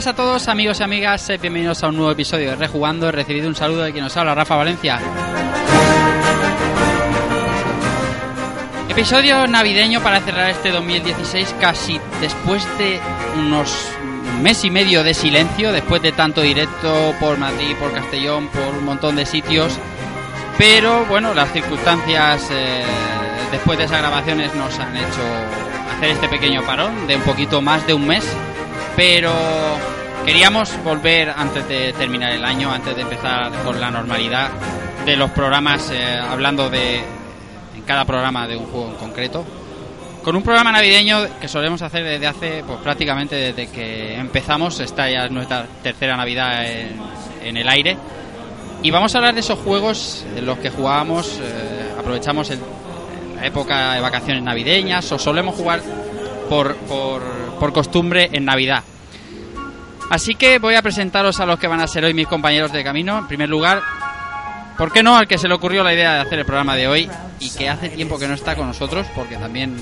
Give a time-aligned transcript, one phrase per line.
[0.00, 3.10] buenas a todos amigos y amigas, eh, bienvenidos a un nuevo episodio de Rejugando.
[3.10, 4.98] He recibido un saludo de quien nos habla, Rafa Valencia.
[8.88, 12.98] Episodio navideño para cerrar este 2016 casi después de
[13.36, 13.76] unos
[14.40, 18.86] mes y medio de silencio, después de tanto directo por Madrid, por Castellón, por un
[18.86, 19.78] montón de sitios.
[20.56, 22.84] Pero bueno, las circunstancias eh,
[23.52, 25.22] después de esas grabaciones nos han hecho
[25.94, 28.24] hacer este pequeño parón de un poquito más de un mes.
[28.96, 29.32] Pero
[30.30, 34.48] queríamos volver antes de terminar el año, antes de empezar con la normalidad
[35.04, 36.98] de los programas, eh, hablando de
[37.74, 39.44] en cada programa de un juego en concreto.
[40.22, 45.10] Con un programa navideño que solemos hacer desde hace, pues prácticamente desde que empezamos, esta
[45.10, 47.96] ya es nuestra tercera Navidad en, el aire.
[48.84, 52.52] Y vamos a hablar de esos juegos en los que jugábamos, eh, aprovechamos
[53.34, 55.80] la época de vacaciones navideñas o solemos jugar
[56.48, 57.20] por, por,
[57.58, 58.84] por costumbre en Navidad.
[60.10, 62.82] Así que voy a presentaros a los que van a ser hoy mis compañeros de
[62.82, 63.16] camino.
[63.16, 63.80] En primer lugar,
[64.76, 66.88] ¿por qué no al que se le ocurrió la idea de hacer el programa de
[66.88, 69.06] hoy y que hace tiempo que no está con nosotros?
[69.14, 69.80] Porque también,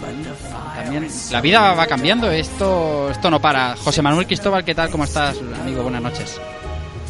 [0.76, 3.74] también la vida va cambiando, esto, esto no para.
[3.76, 4.90] José Manuel Cristóbal, ¿qué tal?
[4.90, 5.82] ¿Cómo estás, amigo?
[5.82, 6.38] Buenas noches.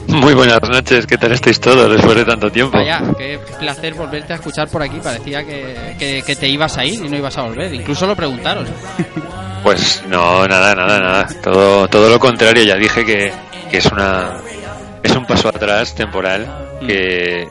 [0.08, 2.76] Muy buenas noches, ¿qué tal estáis todos después de tanto tiempo?
[2.78, 4.98] Vaya, qué placer volverte a escuchar por aquí.
[5.02, 7.72] Parecía que, que, que te ibas a ir y no ibas a volver.
[7.74, 8.66] Incluso lo preguntaron.
[9.60, 11.26] Pues no, nada, nada, nada.
[11.42, 12.62] Todo, todo lo contrario.
[12.62, 13.32] Ya dije que,
[13.68, 14.41] que es una
[15.02, 16.47] es un paso atrás temporal
[16.86, 17.48] que,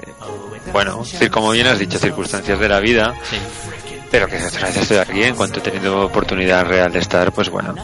[0.72, 3.14] bueno, decir, como bien has dicho, circunstancias de la vida.
[3.30, 3.38] Sí.
[4.10, 7.50] Pero que otra vez estoy aquí, en cuanto he tenido oportunidad real de estar, pues
[7.50, 7.76] bueno,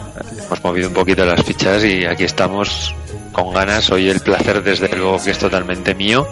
[0.46, 2.94] hemos movido un poquito las fichas y aquí estamos
[3.34, 3.90] con ganas.
[3.90, 6.26] Hoy el placer, desde luego, que es totalmente mío,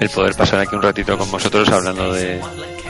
[0.00, 2.40] el poder pasar aquí un ratito con vosotros hablando de,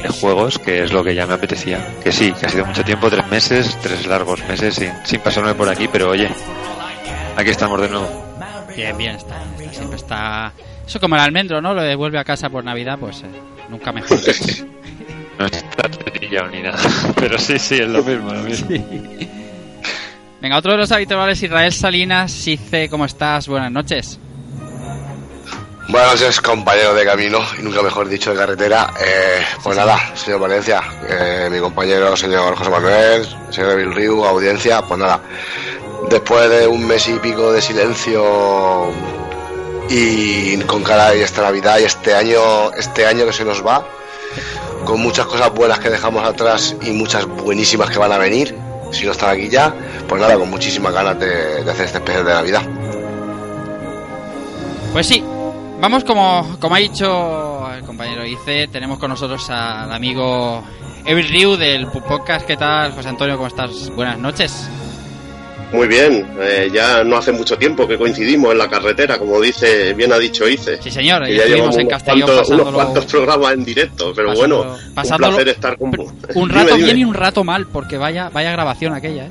[0.02, 1.94] de juegos, que es lo que ya me apetecía.
[2.04, 5.54] Que sí, que ha sido mucho tiempo, tres meses, tres largos meses sin, sin pasarme
[5.54, 6.28] por aquí, pero oye,
[7.36, 8.24] aquí estamos de nuevo.
[8.76, 10.52] Bien, bien, está, está, siempre está.
[10.86, 11.74] Eso como el almendro, ¿no?
[11.74, 13.26] Lo de vuelve a casa por Navidad, pues eh,
[13.68, 14.18] nunca mejor.
[15.38, 16.78] No está trillado ni nada,
[17.16, 18.68] pero sí, sí, es lo mismo, lo mismo.
[20.40, 23.48] Venga, otro de los habituales, Israel Salinas, dice, ¿cómo estás?
[23.48, 24.18] Buenas noches.
[25.88, 28.92] Buenas noches, compañero de camino, y nunca mejor dicho de carretera.
[29.00, 34.82] Eh, pues nada, señor Valencia, eh, mi compañero, señor José Manuel, señor Evil Riu, audiencia,
[34.82, 35.20] pues nada,
[36.10, 38.92] después de un mes y pico de silencio
[39.88, 43.86] y con cara y esta Navidad y este año, este año que se nos va,
[44.84, 48.56] con muchas cosas buenas que dejamos atrás y muchas buenísimas que van a venir,
[48.90, 49.74] si no están aquí ya,
[50.08, 52.62] pues nada, con muchísimas ganas de, hacer este especial de Navidad.
[54.92, 55.22] Pues sí,
[55.80, 60.62] vamos como, como ha dicho el compañero Ice, tenemos con nosotros al amigo
[61.04, 62.46] Evil Ryu del podcast.
[62.46, 63.36] ¿Qué tal, José Antonio?
[63.36, 63.90] ¿Cómo estás?
[63.90, 64.68] Buenas noches.
[65.72, 69.94] Muy bien, eh, ya no hace mucho tiempo que coincidimos en la carretera, como dice,
[69.94, 70.80] bien ha dicho Ice.
[70.80, 74.78] Sí, señor, ya estuvimos en Castellón cuantos, unos cuantos programas en directo, pero pasándolo- bueno,
[74.94, 76.84] pasándolo- un placer estar con un Dime, rato dime.
[76.84, 79.30] bien y un rato mal, porque vaya, vaya grabación aquella, ¿eh?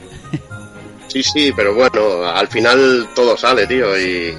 [1.08, 4.36] Sí, sí, pero bueno, al final todo sale, tío, y,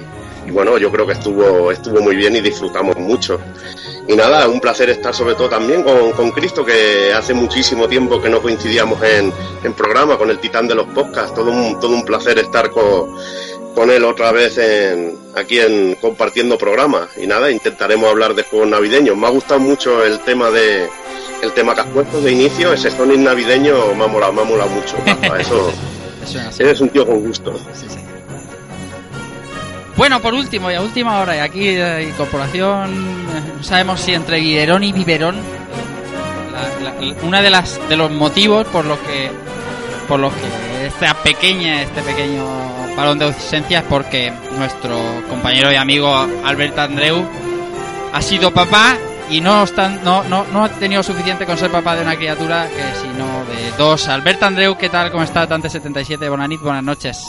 [0.47, 3.39] y bueno, yo creo que estuvo, estuvo muy bien y disfrutamos mucho.
[4.07, 8.21] Y nada, un placer estar sobre todo también con, con Cristo, que hace muchísimo tiempo
[8.21, 11.33] que no coincidíamos en, en programa con el titán de los podcasts.
[11.35, 13.13] Todo un, todo un placer estar con,
[13.75, 17.09] con él otra vez en, aquí en compartiendo programas.
[17.17, 19.17] Y nada, intentaremos hablar de juegos navideños.
[19.17, 20.87] Me ha gustado mucho el tema de
[21.41, 24.45] el tema que has puesto de inicio, ese Sonic navideño me ha molado, me ha
[24.45, 24.95] molado mucho.
[25.05, 25.71] Rafa, Eso,
[26.57, 27.53] eres un tío con gusto.
[27.73, 28.16] Sí, sí.
[29.97, 31.69] Bueno, por último, y a última hora, y aquí
[32.07, 35.35] incorporación, eh, no sabemos si entre biberón y biberón,
[36.53, 39.31] la, la- una de las de los motivos por los que
[40.07, 42.45] por los que esta pequeña este pequeño
[42.95, 44.97] parón de ausencia es porque nuestro
[45.29, 46.15] compañero y amigo
[46.45, 47.25] Albert Andreu
[48.13, 48.95] ha sido papá
[49.29, 49.65] y no,
[50.03, 53.71] no, no, no ha tenido suficiente con ser papá de una criatura que sino de
[53.77, 54.07] dos.
[54.07, 55.11] Albert Andreu, ¿qué tal?
[55.11, 55.45] ¿Cómo está?
[55.45, 57.23] Tante 77, Bonanit, buenas noches.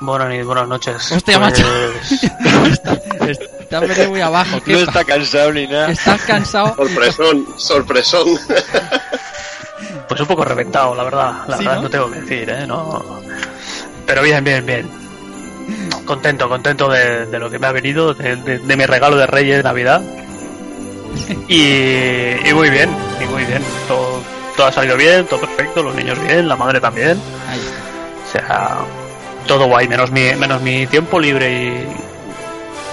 [0.00, 1.12] Buenas noches, buenas noches.
[1.12, 1.64] Hostia, macho.
[2.08, 2.22] Pues,
[3.30, 4.60] está, está venido muy abajo.
[4.64, 5.90] ¿Qué No pa- está cansado ni nada.
[5.90, 6.74] ¿Estás cansado?
[6.76, 8.26] Sorpresón, sorpresón.
[10.08, 11.32] pues un poco reventado, la verdad.
[11.48, 11.82] La Sí, verdad ¿no?
[11.82, 11.90] ¿no?
[11.90, 12.66] tengo que decir, ¿eh?
[12.66, 13.20] No...
[14.06, 14.90] Pero bien, bien, bien.
[16.06, 19.26] Contento, contento de, de lo que me ha venido, de, de- de mi regalo de
[19.26, 20.00] Reyes de Navidad.
[21.46, 23.62] Y, y muy bien, y muy bien.
[23.86, 24.20] Todo,
[24.56, 27.20] todo ha salido bien, todo perfecto, los niños bien, la madre también.
[27.48, 27.80] Ahí está.
[28.26, 28.78] O sea,
[29.50, 31.84] todo guay, menos mi, menos mi tiempo libre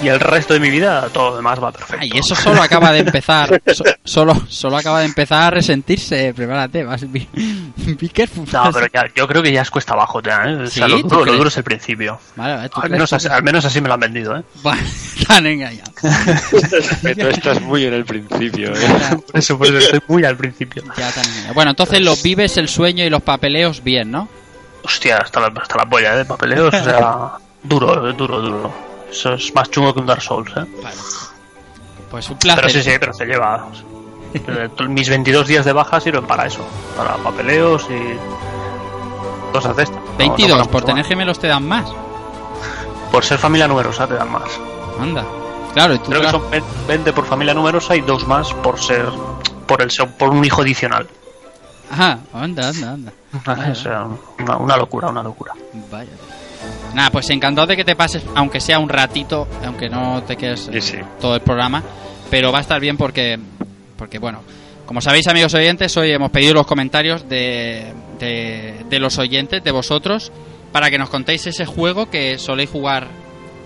[0.01, 2.04] y, y el resto de mi vida todo lo demás va perfecto.
[2.04, 3.62] Y eso solo acaba de empezar.
[3.71, 6.33] so- solo, solo acaba de empezar a resentirse.
[6.36, 7.12] Prepárate, vas.
[7.12, 8.44] Be, be careful.
[8.51, 10.56] No, pero ya, yo creo que ya es cuesta abajo, ya, ¿eh?
[10.63, 10.92] O sea, ¿Sí?
[10.94, 12.19] lo, ¿Tú duro, lo duro es el principio.
[12.36, 14.42] Vale, vale, ¿tú Al menos, así, al menos así me lo han vendido, ¿eh?
[14.63, 14.77] Buah,
[15.19, 15.94] Están engañados.
[15.94, 18.80] Tú estás muy en el principio, ¿eh?
[19.27, 20.83] Por eso, por eso estoy muy al principio.
[20.98, 21.12] ya.
[21.54, 24.27] Bueno, entonces los vives, el sueño y los papeleos bien, ¿no?
[24.84, 26.18] Hostia, hasta la, hasta la polla, ¿eh?
[26.18, 27.32] De papeleos, o sea,
[27.64, 28.72] duro, eh, duro, duro.
[29.12, 30.66] Eso es más chungo que un Dark Souls, ¿eh?
[30.84, 30.96] Vale.
[32.12, 32.62] Pues un placer.
[32.64, 33.68] Pero sí, sí, pero se lleva.
[34.90, 36.66] Mis 22 días de baja sirven para eso,
[36.96, 39.98] para papeleos y cosas de estas.
[39.98, 41.08] No- no 22, para por tener más.
[41.08, 41.90] gemelos te dan más.
[43.12, 44.50] Por ser familia numerosa te dan más.
[45.00, 45.24] Anda.
[45.74, 46.44] Claro, y tú Creo que son
[46.88, 49.06] 20 por familia numerosa y dos más por ser
[49.68, 51.08] por el por un hijo adicional.
[51.92, 53.14] Ajá, anda, anda, anda.
[54.40, 55.54] Una, una locura, una locura.
[55.92, 56.10] Vaya.
[56.94, 60.70] Nada, pues encantado de que te pases, aunque sea un ratito, aunque no te quedes
[60.72, 60.98] Sí, sí.
[61.20, 61.84] todo el programa,
[62.30, 63.38] pero va a estar bien porque,
[63.98, 64.42] porque bueno,
[64.86, 69.72] como sabéis amigos oyentes, hoy hemos pedido los comentarios de, de, de los oyentes, de
[69.72, 70.32] vosotros,
[70.72, 73.08] para que nos contéis ese juego que soléis jugar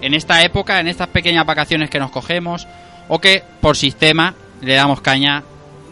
[0.01, 2.67] en esta época, en estas pequeñas vacaciones que nos cogemos,
[3.07, 5.43] o que por sistema le damos caña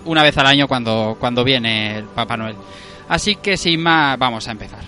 [0.05, 2.55] una vez al año cuando, cuando viene el Papá Noel.
[3.09, 4.83] Así que sin más, vamos a empezar.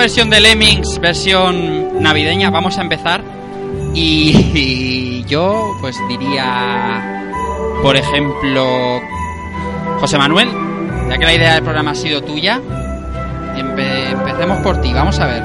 [0.00, 3.22] Versión de Lemmings, versión navideña, vamos a empezar.
[3.94, 7.22] Y, yo, pues diría,
[7.82, 9.00] por ejemplo,
[10.00, 10.48] José Manuel,
[11.08, 12.60] ya que la idea del programa ha sido tuya,
[13.56, 14.92] empe- empecemos por ti.
[14.92, 15.42] Vamos a ver.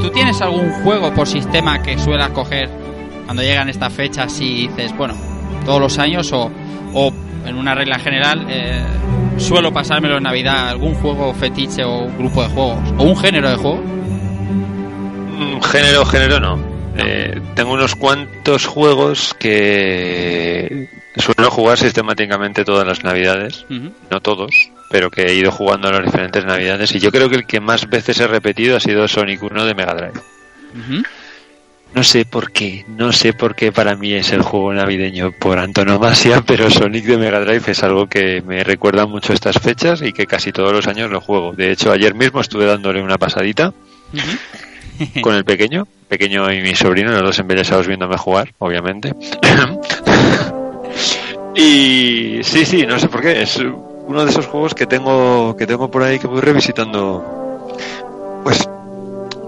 [0.00, 2.70] ¿Tú tienes algún juego por sistema que suelas coger
[3.24, 5.14] cuando llegan estas fechas y dices, bueno,
[5.64, 6.50] todos los años o,
[6.94, 7.12] o
[7.46, 8.82] en una regla general, eh,
[9.38, 13.50] suelo pasármelo en Navidad, algún juego fetiche o un grupo de juegos o un género
[13.50, 13.82] de juego?
[15.38, 16.58] Mm, Género, género no.
[16.96, 23.64] Eh, tengo unos cuantos juegos que suelo jugar sistemáticamente todas las navidades.
[24.10, 26.94] No todos, pero que he ido jugando en las diferentes navidades.
[26.94, 29.74] Y yo creo que el que más veces he repetido ha sido Sonic 1 de
[29.74, 30.20] Mega Drive.
[31.94, 35.58] No sé por qué, no sé por qué para mí es el juego navideño por
[35.58, 40.12] antonomasia, pero Sonic de Mega Drive es algo que me recuerda mucho estas fechas y
[40.12, 41.52] que casi todos los años lo juego.
[41.52, 43.74] De hecho, ayer mismo estuve dándole una pasadita
[45.20, 49.14] con el pequeño, pequeño y mi sobrino, los dos embelesados viéndome jugar, obviamente.
[51.54, 53.60] y sí, sí, no sé por qué, es
[54.06, 57.68] uno de esos juegos que tengo que tengo por ahí que voy revisitando
[58.42, 58.68] pues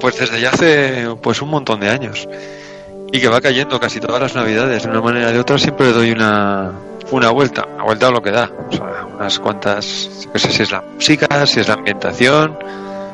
[0.04, 2.28] pues desde ya hace pues un montón de años
[3.10, 5.92] y que va cayendo casi todas las navidades de una manera o de otra siempre
[5.92, 6.72] doy una
[7.10, 10.62] una vuelta, una vuelta a lo que da, o sea, unas cuantas, no sé si
[10.62, 12.58] es la música, si es la ambientación,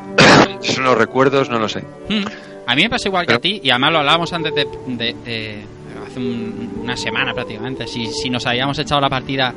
[0.61, 1.81] si son los recuerdos, no lo sé.
[2.09, 2.25] Mm.
[2.67, 5.15] A mí me pasa igual que a ti, y además lo hablábamos antes de, de-
[5.25, 5.65] de-
[6.07, 9.53] hace un- una semana prácticamente, si, si nos habíamos echado la partida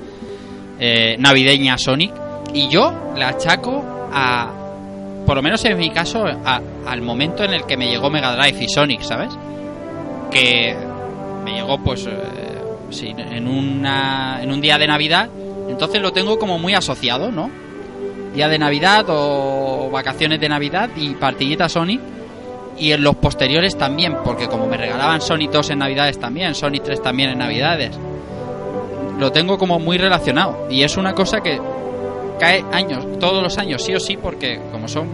[0.78, 2.12] eh, navideña a Sonic,
[2.52, 4.50] y yo la achaco a,
[5.26, 8.34] por lo menos en mi caso, a- al momento en el que me llegó Mega
[8.36, 9.30] Drive y Sonic, ¿sabes?
[10.30, 10.74] Que
[11.44, 12.12] me llegó pues eh,
[12.90, 15.28] sí, en, una, en un día de Navidad,
[15.68, 17.50] entonces lo tengo como muy asociado, ¿no?
[18.34, 22.00] Día de Navidad o vacaciones de Navidad y partidita Sonic
[22.76, 26.82] y en los posteriores también, porque como me regalaban Sonic 2 en Navidades también, Sonic
[26.82, 27.96] 3 también en Navidades,
[29.20, 30.66] lo tengo como muy relacionado.
[30.68, 31.60] Y es una cosa que
[32.38, 35.08] cae años, todos los años, sí o sí, porque como son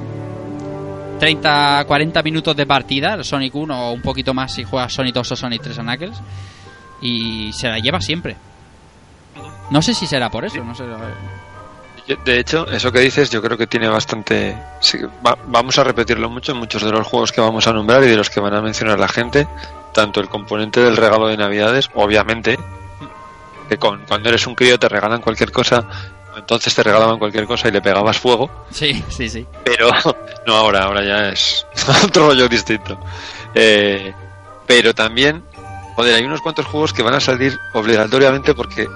[1.19, 5.15] 30, 40 minutos de partida, el Sonic 1 o un poquito más si juegas Sonic
[5.15, 6.21] 2 o Sonic 3 a Knuckles,
[7.03, 8.37] y se la lleva siempre.
[9.71, 10.85] No sé si será por eso, no sé.
[12.25, 14.57] De hecho, eso que dices yo creo que tiene bastante...
[14.81, 18.03] sí, va- vamos a repetirlo mucho en muchos de los juegos que vamos a nombrar
[18.03, 19.47] y de los que van a mencionar la gente,
[19.95, 22.59] tanto el componente del regalo de Navidades, obviamente,
[23.69, 25.85] que con, cuando eres un crío te regalan cualquier cosa,
[26.51, 29.47] entonces te regalaban cualquier cosa y le pegabas fuego, Sí, sí, sí.
[29.63, 29.89] pero
[30.49, 31.65] no ahora, ahora ya es
[32.05, 32.99] otro rollo distinto.
[33.55, 34.13] Eh,
[34.67, 35.45] pero también,
[35.95, 38.89] joder, hay unos cuantos juegos que van a salir obligatoriamente porque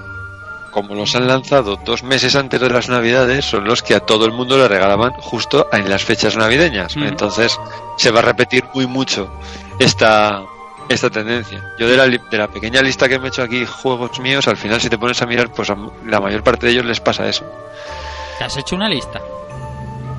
[0.71, 4.25] como los han lanzado dos meses antes de las navidades, son los que a todo
[4.25, 6.97] el mundo le regalaban justo en las fechas navideñas.
[6.97, 7.03] Mm.
[7.03, 7.57] Entonces
[7.97, 9.31] se va a repetir muy mucho
[9.79, 10.43] esta,
[10.89, 11.73] esta tendencia.
[11.77, 14.57] Yo de la, de la pequeña lista que me he hecho aquí, juegos míos, al
[14.57, 15.75] final si te pones a mirar, pues a
[16.05, 17.45] la mayor parte de ellos les pasa eso.
[18.37, 19.19] ¿Te has hecho una lista?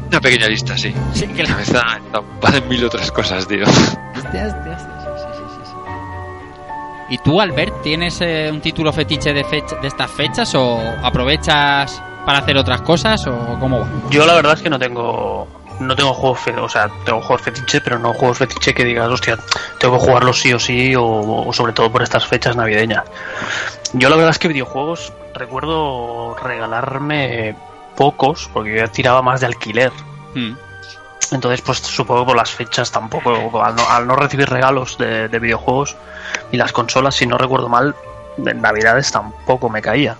[0.08, 0.94] Una pequeña lista, sí.
[1.12, 3.66] Sí, que La cabeza está ocupada en mil otras cosas, tío.
[3.66, 3.72] Sí,
[4.22, 4.86] sí, sí.
[7.08, 12.02] ¿Y tú, Albert, tienes eh, un título fetiche de, fecha, de estas fechas o aprovechas
[12.24, 13.88] para hacer otras cosas o cómo va?
[14.10, 15.46] Yo la verdad es que no tengo
[15.80, 19.08] no tengo juegos fe- o sea tengo juegos fetiche pero no juegos fetiche que digas
[19.08, 19.38] hostia
[19.78, 23.04] tengo que jugarlos sí o sí o, o sobre todo por estas fechas navideñas
[23.92, 27.54] yo la verdad es que videojuegos recuerdo regalarme
[27.96, 29.92] pocos porque yo ya tiraba más de alquiler.
[30.34, 30.54] Hmm.
[31.32, 35.28] entonces pues supongo que por las fechas tampoco al no, al no recibir regalos de,
[35.28, 35.96] de videojuegos
[36.52, 37.94] y las consolas si no recuerdo mal
[38.38, 40.16] en navidades tampoco me caía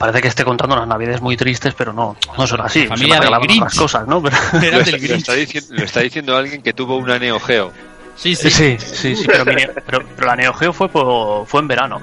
[0.00, 2.78] Parece que esté contando unas navidades muy tristes, pero no, no son así.
[2.80, 4.22] La Se familia me del otras cosas, ¿no?
[4.22, 5.18] Pero- Era Lo, del está- lo Grinch.
[5.18, 7.70] está diciendo, lo está diciendo alguien que tuvo una Neo Geo.
[8.16, 8.50] Sí, sí.
[8.50, 9.54] Sí, sí, sí, pero, mi
[9.86, 12.00] pero, pero la Neo Geo fue, por, fue en verano.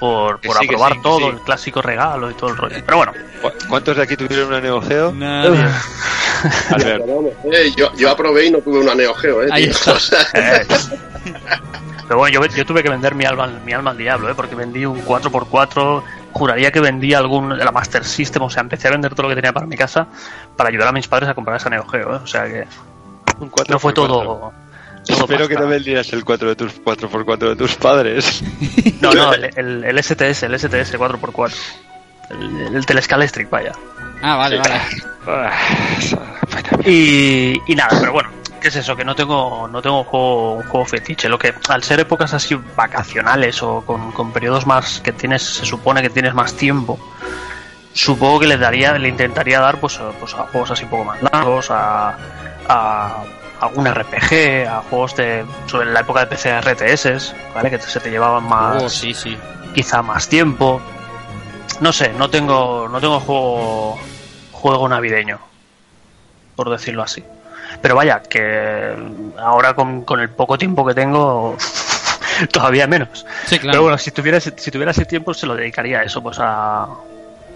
[0.00, 1.26] Por, sí, aprobar sí, todo, sí.
[1.26, 2.76] el clásico regalo y todo el rollo.
[2.86, 5.12] Pero bueno, ¿Cu- ¿Cuántos de aquí tuvieron una Neo Geo?
[5.12, 5.66] Nadie.
[7.52, 9.48] Eh, yo, yo aprobé y no tuve una Neo Geo, eh.
[9.52, 9.92] Ahí está.
[10.34, 10.66] Eh,
[12.06, 14.34] pero bueno, yo, yo tuve que vender mi alma, al- mi alma al diablo, ¿eh?
[14.34, 16.02] porque vendí un 4x4.
[16.32, 19.28] Juraría que vendí algún de la Master System, o sea, empecé a vender todo lo
[19.30, 20.06] que tenía para mi casa
[20.56, 22.20] para ayudar a mis padres a comprar esa Neo Geo, ¿eh?
[22.22, 22.66] o sea que
[23.40, 23.68] Un 4x4.
[23.68, 24.22] no fue todo.
[24.22, 24.52] todo
[25.08, 28.42] Espero que no vendieras el 4 de tus 4x4 de tus padres.
[29.00, 31.54] No, no, el, el, el STS, el STS 4x4.
[32.30, 33.72] El, el Telescalestric, vaya.
[34.22, 34.80] Ah, vale, vale.
[36.84, 38.28] Y, y nada, pero bueno,
[38.60, 38.94] ¿qué es eso?
[38.96, 41.28] Que no tengo, no tengo un juego, un juego fetiche.
[41.28, 45.64] Lo que, al ser épocas así vacacionales o con, con periodos más que tienes, se
[45.66, 46.98] supone que tienes más tiempo,
[47.92, 51.22] supongo que le daría, le intentaría dar pues, pues a juegos así un poco más
[51.22, 52.16] largos, a,
[52.68, 53.22] a
[53.60, 57.70] algún RPG, a juegos de, sobre la época de PC RTS, ¿vale?
[57.70, 59.36] Que se te llevaban más, Oh, sí, sí.
[59.74, 60.80] quizá más tiempo.
[61.80, 63.98] No sé, no tengo, no tengo juego,
[64.52, 65.38] juego navideño,
[66.56, 67.24] por decirlo así.
[67.80, 68.94] Pero vaya, que
[69.38, 71.56] ahora con, con el poco tiempo que tengo,
[72.52, 73.26] todavía menos.
[73.46, 73.72] Sí, claro.
[73.72, 76.38] Pero bueno, si tuviera, ese- si tuviera ese tiempo, se lo dedicaría a eso, pues
[76.40, 76.86] a,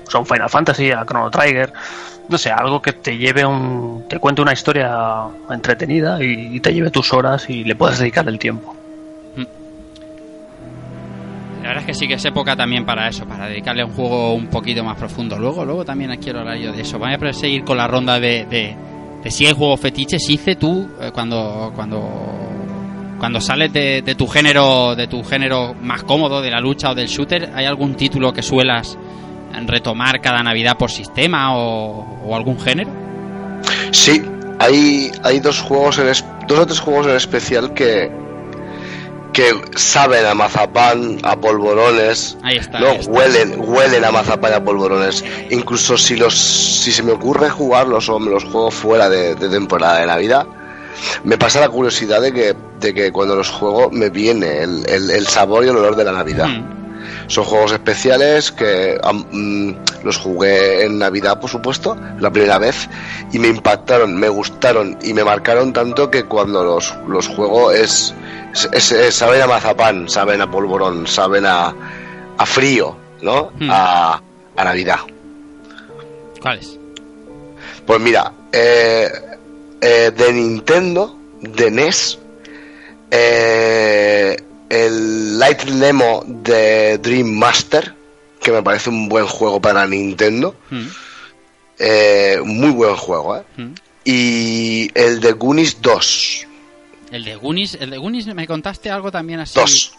[0.04, 1.72] pues a un Final Fantasy, a Chrono Trigger,
[2.28, 4.96] no sé, algo que te lleve un, te cuente una historia
[5.50, 8.76] entretenida y, y te lleve tus horas y le puedas dedicar el tiempo.
[11.62, 13.92] La verdad es que sí que es época también para eso, para dedicarle a un
[13.92, 15.38] juego un poquito más profundo.
[15.38, 16.98] Luego, luego también quiero hablar yo de eso.
[16.98, 18.74] Voy a seguir con la ronda de, de,
[19.22, 20.28] de si hay juegos fetiches.
[20.28, 22.08] Hice tú eh, cuando cuando
[23.18, 27.06] cuando sales de, tu género de tu género más cómodo de la lucha o del
[27.06, 28.98] shooter, ¿hay algún título que suelas
[29.66, 32.90] retomar cada Navidad por sistema o, o algún género?
[33.92, 34.22] Sí,
[34.58, 38.10] hay, hay dos juegos en es- dos o tres juegos en especial que
[39.32, 42.80] que saben a mazapán, a polvorones, Ahí está.
[42.80, 43.10] no ahí está.
[43.10, 45.24] huelen, huelen a mazapán y a polvorones.
[45.50, 49.48] Incluso si los si se me ocurre jugarlos o me los juego fuera de, de
[49.48, 50.46] temporada de Navidad,
[51.24, 55.10] me pasa la curiosidad de que, de que cuando los juego me viene el, el-
[55.10, 56.48] el sabor y el olor de la Navidad.
[56.48, 56.82] Mm.
[57.28, 59.00] Son juegos especiales que
[59.32, 59.70] mm,
[60.04, 62.88] los jugué en Navidad, por supuesto, la primera vez,
[63.32, 68.14] y me impactaron, me gustaron y me marcaron tanto que cuando los, los juego es,
[68.54, 71.74] es- es- es- saben a mazapán, saben a polvorón, saben a,
[72.38, 73.52] a frío, ¿no?
[73.58, 73.68] Hmm.
[73.70, 74.20] A,
[74.56, 74.98] a Navidad.
[76.40, 76.78] ¿Cuáles?
[77.86, 79.08] Pues mira, eh,
[79.80, 82.18] eh, de Nintendo, de NES,
[83.10, 84.36] eh,
[84.68, 87.94] el Light Nemo de Dream Master,
[88.42, 90.86] que me parece un buen juego para Nintendo, Mm.
[91.78, 93.42] eh, muy buen juego, ¿eh?
[93.56, 93.72] Mm.
[94.04, 96.46] Y el de Goonies 2,
[97.12, 99.92] El de Goonies, el de Goonies me contaste algo también así 2.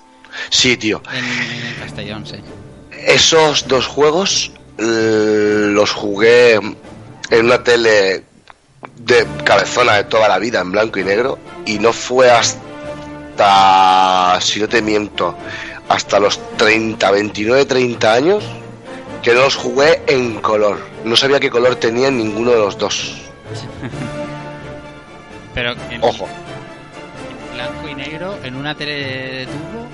[0.49, 1.01] Sí, tío.
[1.13, 2.35] en, en Castellón, sí.
[3.05, 6.75] Esos dos juegos los jugué en
[7.45, 8.23] una tele
[8.97, 12.29] de cabezona de toda la vida, en blanco y negro, y no fue
[13.37, 15.37] hasta, si no te miento,
[15.89, 18.43] hasta los 30, 29, 30 años
[19.21, 20.79] que no los jugué en color.
[21.05, 23.15] No sabía qué color tenían ninguno de los dos.
[25.53, 26.27] Pero en Ojo.
[27.53, 29.87] blanco y negro, en una tele de tubo.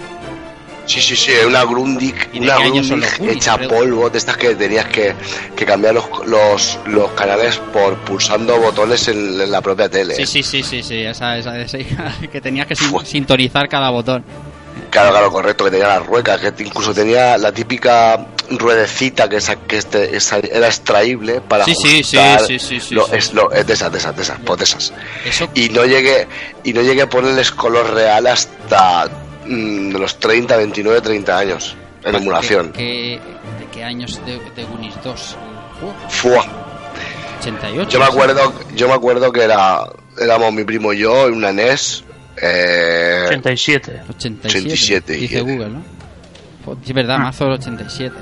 [0.86, 4.88] Sí, sí, sí, una Grundig, ¿Y de una Grundig hecha polvo, de estas que tenías
[4.88, 5.14] que,
[5.56, 10.16] que cambiar los, los, los canales por pulsando botones en, en la propia tele.
[10.16, 11.78] Sí, sí, sí, sí, sí, esa, esa, esa
[12.32, 14.24] que tenías que sin- sintonizar cada botón.
[14.90, 19.56] Claro, claro, correcto, que tenía las ruecas, que incluso tenía la típica ruedecita que, esa,
[19.58, 22.18] que este, esa era extraíble para Sí, sí, sí,
[22.48, 23.12] sí, sí, sí, lo- sí.
[23.16, 24.94] es, lo- es de esas, de esas, de esas, pues de esas.
[25.26, 26.28] Eso, Y no llegué,
[26.64, 29.08] y no llegué a ponerles color real hasta
[29.46, 32.72] mm, de los 30, 29, 30 años en emulación.
[32.72, 35.38] ¿qué, qué- de qué años de, de Goonies 2?
[35.82, 36.46] Uh, Fua.
[37.42, 37.90] 88.
[37.90, 39.82] Yo me acuerdo, yo me acuerdo que era,
[40.20, 42.04] éramos mi primo y yo en una NES.
[42.42, 44.02] Eh, 87.
[44.10, 45.84] 87, 87, dice y- Google, ¿no?
[46.86, 47.20] Es verdad, Ah.
[47.20, 48.16] mazo del 87.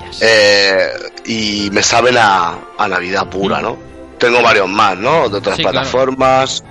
[0.00, 0.18] Hostias.
[0.22, 0.88] eh,
[1.26, 3.76] y me saben a, a Navidad pura, ¿no?
[4.18, 5.28] Tengo varios más, ¿no?
[5.28, 5.78] De otras Sí, claro.
[5.78, 6.62] plataformas.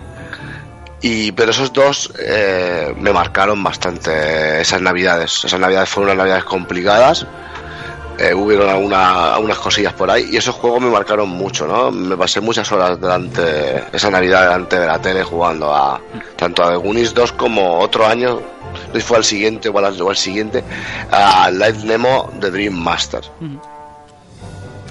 [1.01, 5.43] Y, pero esos dos eh, me marcaron bastante esas navidades.
[5.43, 7.27] Esas navidades fueron unas navidades complicadas.
[8.25, 10.29] Eh, hubieron alguna- algunas cosillas por ahí.
[10.31, 11.91] Y esos juegos me marcaron mucho, ¿no?
[11.91, 15.99] Me pasé muchas horas delante, esa navidad delante de la tele jugando a
[16.37, 18.39] tanto a The Goonies 2 como otro año,
[18.93, 20.63] no fue al siguiente o al, o al siguiente,
[21.11, 23.21] a Light Nemo de Dream Master.
[23.41, 23.59] Ujú.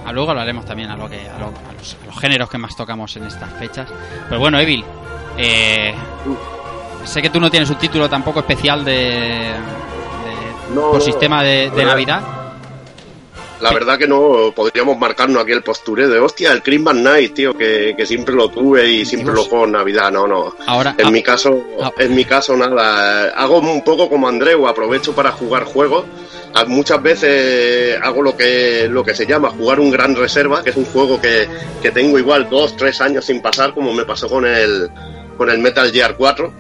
[0.05, 2.59] Ah, luego hablaremos también a, lo que, a, lo- a los, a los géneros que
[2.59, 3.89] más tocamos en estas fechas.
[4.29, 4.85] Pero bueno, Evil,
[5.39, 5.95] eh,
[7.05, 11.71] sé que tú no tienes un título tampoco especial de, de- No, por sistema de,
[11.71, 11.91] de verdad.
[11.93, 12.23] Navidad.
[13.63, 17.57] La verdad que no podríamos marcarnos aquí el postureo de hostia, el Christmas Night, tío,
[17.57, 19.45] que, que siempre lo tuve y siempre Dios.
[19.45, 20.57] lo juego en Navidad, no, no.
[20.67, 21.93] Ahora, En ah, mi caso, ah.
[21.97, 26.05] en mi caso nada, hago un poco como Andreu, aprovecho para jugar juegos.
[26.67, 30.77] Muchas veces hago lo que lo que se llama jugar un gran reserva, que es
[30.77, 31.49] un juego que,
[31.81, 34.91] que tengo igual dos, tres años sin pasar, como me pasó con el
[35.39, 36.53] con el Metal Gear 4,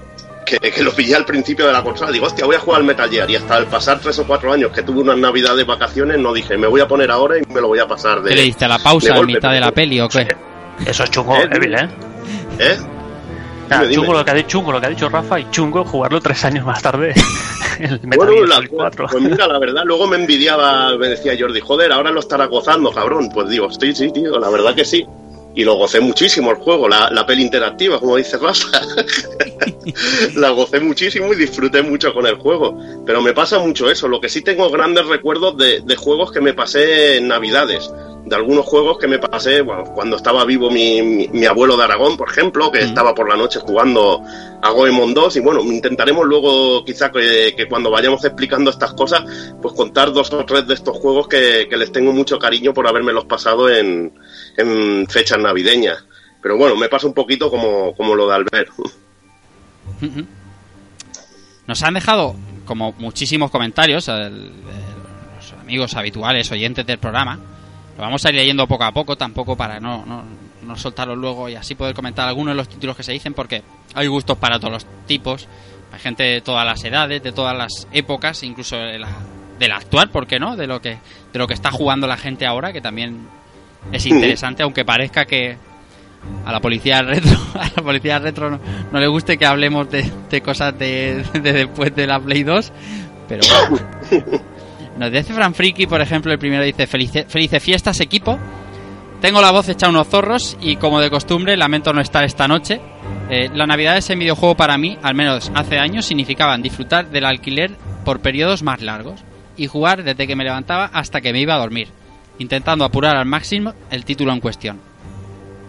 [0.44, 2.10] que, que lo pillé al principio de la consola.
[2.10, 3.30] Digo, hostia, voy a jugar al Metal Gear.
[3.30, 6.32] Y hasta al pasar tres o cuatro años que tuve unas navidades de vacaciones, no
[6.32, 8.30] dije, me voy a poner ahora y me lo voy a pasar de.
[8.30, 10.28] ¿qué le diste a la pausa en mitad de la peli o qué?
[10.86, 11.88] Eso es chungo, Eh, Evil, ¿eh?
[12.58, 12.76] ¿Eh?
[13.68, 13.94] Nada, Dime, dime.
[13.94, 16.44] chungo, lo que ha dicho, chungo lo que ha dicho Rafa y chungo jugarlo tres
[16.44, 17.14] años más tarde.
[17.78, 19.06] el Metal Bueno, Gear la- Solid 4.
[19.10, 22.90] pues mira, la verdad, luego me envidiaba, me decía Jordi, joder, ahora lo estará gozando,
[22.92, 23.30] cabrón.
[23.32, 25.06] Pues digo, sí, sí, tío, la verdad que sí.
[25.54, 28.68] Y lo gocé muchísimo el juego, la, la peli interactiva, como dice Rafa.
[30.36, 32.78] la gocé muchísimo y disfruté mucho con el juego.
[33.04, 34.08] Pero me pasa mucho eso.
[34.08, 37.92] Lo que sí tengo grandes recuerdos de, de juegos que me pasé en Navidades.
[38.24, 41.82] De algunos juegos que me pasé bueno, cuando estaba vivo mi, mi- mi abuelo de
[41.82, 42.88] Aragón, por ejemplo, que Mm.
[42.88, 44.22] estaba por la noche jugando
[44.62, 45.36] a Goemon 2.
[45.36, 49.24] Y bueno, intentaremos luego, quizá que, que cuando vayamos explicando estas cosas,
[49.60, 52.86] pues contar dos o tres de estos juegos que, que les tengo mucho cariño por
[52.86, 54.12] habérmelos pasado en,
[54.56, 56.04] en fechas navideñas.
[56.40, 58.70] Pero bueno, me pasa un poquito como, como lo de Albert.
[61.66, 64.50] Nos han dejado como muchísimos comentarios el-
[65.36, 67.38] los amigos habituales, oyentes del programa.
[67.96, 70.24] Lo vamos a ir leyendo poco a poco, tampoco para no, no,
[70.62, 73.62] no soltarlo luego y así poder comentar algunos de los títulos que se dicen, porque
[73.94, 75.46] hay gustos para todos los tipos.
[75.92, 79.08] Hay gente de todas las edades, de todas las épocas, incluso de la,
[79.58, 80.56] del actual, ¿por qué no?
[80.56, 80.98] De lo que,
[81.32, 83.28] de lo que está jugando la gente ahora, que también
[83.90, 85.56] es interesante, aunque parezca que
[86.44, 88.60] a la policía retro, a la policía retro no,
[88.92, 92.72] no le guste que hablemos de, de cosas de, de después de la Play 2,
[93.28, 94.42] pero bueno.
[94.98, 98.38] Nos dice Fran Friki, por ejemplo, el primero dice felice, felices fiestas equipo.
[99.20, 102.80] Tengo la voz hecha unos zorros y como de costumbre lamento no estar esta noche.
[103.30, 107.70] Eh, la Navidad en videojuego para mí, al menos hace años, significaban disfrutar del alquiler
[108.04, 109.24] por periodos más largos
[109.56, 111.88] y jugar desde que me levantaba hasta que me iba a dormir,
[112.38, 114.80] intentando apurar al máximo el título en cuestión.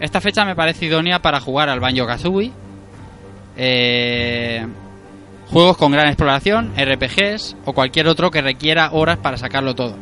[0.00, 2.52] Esta fecha me parece idónea para jugar al Banjo Kazooie,
[3.56, 4.66] eh,
[5.48, 9.96] juegos con gran exploración, RPGs o cualquier otro que requiera horas para sacarlo todo.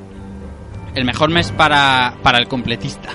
[0.94, 3.11] El mejor mes para, para el completista.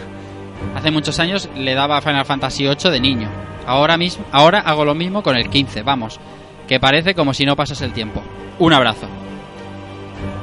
[0.75, 3.29] Hace muchos años le daba Final Fantasy VIII de niño.
[3.65, 6.19] Ahora mismo, ahora hago lo mismo con el 15, vamos,
[6.67, 8.23] que parece como si no pasase el tiempo.
[8.59, 9.07] Un abrazo.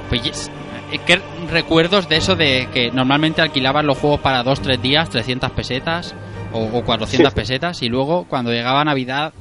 [0.09, 0.51] Pues yes,
[0.93, 5.51] eh, ¿qué recuerdos de eso de que normalmente alquilaban los juegos para 2-3 días, 300
[5.53, 6.15] pesetas
[6.53, 9.33] o, o 400 pesetas y luego cuando llegaba Navidad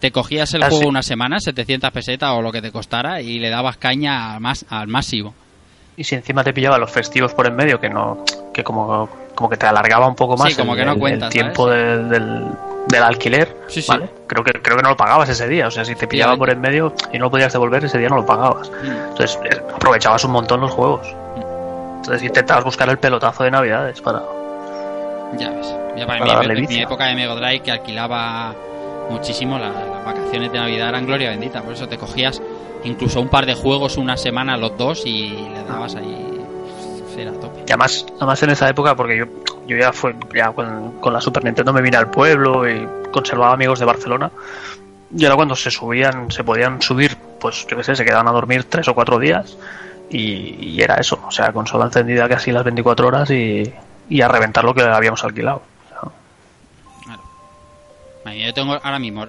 [0.00, 0.88] te cogías el Ah, juego sí.
[0.88, 4.64] una semana, 700 pesetas o lo que te costara y le dabas caña al, más,
[4.70, 5.34] al máximo.
[5.96, 9.50] Y si encima te pillaba los festivos por en medio, que no que como, como
[9.50, 12.46] que te alargaba un poco más Sí, como el, que no el tiempo del, del,
[12.88, 13.88] del alquiler, Sí, sí.
[13.90, 14.08] ¿vale?
[14.26, 16.50] Creo que creo que no lo pagabas ese día, o sea, si te pillaba por
[16.50, 18.70] en medio y no lo podías devolver, ese día no lo pagabas.
[18.70, 18.90] Mm.
[19.10, 21.06] Entonces eh, aprovechabas un montón los juegos.
[21.96, 24.22] Entonces intentabas buscar el pelotazo de Navidades para...
[25.36, 25.74] Ya ves.
[25.96, 28.54] Ya para mi época de Mega Drive que alquilaba
[29.10, 31.62] muchísimo, la- las vacaciones de Navidad eran gloria bendita.
[31.62, 32.40] Por eso te cogías
[32.84, 36.29] incluso un par de juegos una semana los dos y le dabas ahí
[37.22, 37.60] era tope.
[37.60, 39.24] Y además, además en esa época, porque yo,
[39.66, 43.52] yo ya fue ya con, con la Super Nintendo me vine al pueblo y conservaba
[43.52, 44.30] amigos de Barcelona.
[45.16, 48.32] Y era cuando se subían, se podían subir, pues yo qué sé, se quedaban a
[48.32, 49.56] dormir tres o cuatro días
[50.08, 53.72] y, y era eso, o sea, consola encendida casi las 24 horas y,
[54.08, 55.62] y a reventar lo que habíamos alquilado.
[55.86, 56.12] O sea,
[57.04, 58.36] Claro.
[58.36, 59.26] Yo tengo ahora mismo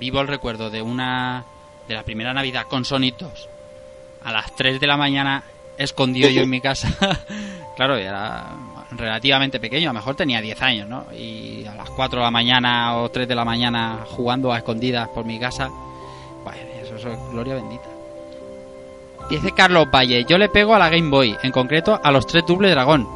[0.00, 1.44] vivo el recuerdo de una
[1.88, 3.48] de la primera Navidad con Sonitos
[4.24, 5.42] a las 3 de la mañana
[5.78, 6.88] escondido yo en mi casa.
[7.76, 8.46] claro, era
[8.92, 11.04] relativamente pequeño, a lo mejor tenía 10 años, ¿no?
[11.16, 15.08] Y a las 4 de la mañana o 3 de la mañana jugando a escondidas
[15.08, 15.70] por mi casa.
[16.44, 17.84] Vaya, eso es gloria bendita.
[19.30, 22.44] Dice Carlos Valle, yo le pego a la Game Boy, en concreto a los tres
[22.46, 23.08] Double Dragón.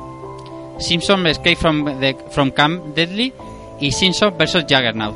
[0.79, 3.33] Simpson Escape from, the- from Camp Deadly
[3.81, 5.15] y Simpson vs Juggernaut.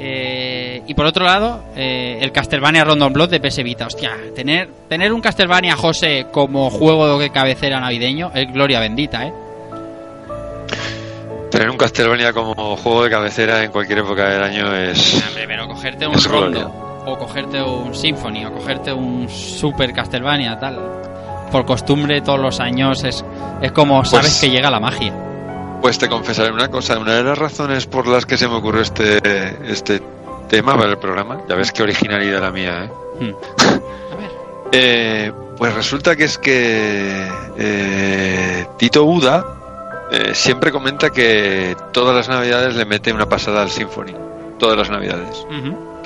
[0.00, 3.86] Eh, y por otro lado, eh, el Castlevania Random Blood de PS Vita.
[3.86, 9.32] Hostia, tener, tener un Castlevania José como juego de cabecera navideño es gloria bendita, ¿eh?
[11.50, 15.14] Tener un Castlevania como juego de cabecera en cualquier época del año es.
[15.28, 16.66] Hombre, pero cogerte un Rondo, gloria.
[17.06, 20.78] o cogerte un Symphony, o cogerte un Super Castlevania, tal.
[21.50, 23.24] Por costumbre, todos los años es,
[23.62, 25.12] es como sabes Pues- que llega la magia.
[25.80, 28.82] Pues te confesaré una cosa, una de las razones por las que se me ocurrió
[28.82, 29.18] este,
[29.70, 30.02] este
[30.48, 32.90] tema para el programa, ya ves qué originalidad la mía, ¿eh?
[33.20, 33.34] Hmm.
[34.12, 34.30] A ver.
[34.72, 39.44] Eh, pues resulta que es que eh, Tito Buda
[40.10, 44.14] eh, siempre comenta que todas las navidades le mete una pasada al Symphony,
[44.58, 45.46] todas las navidades,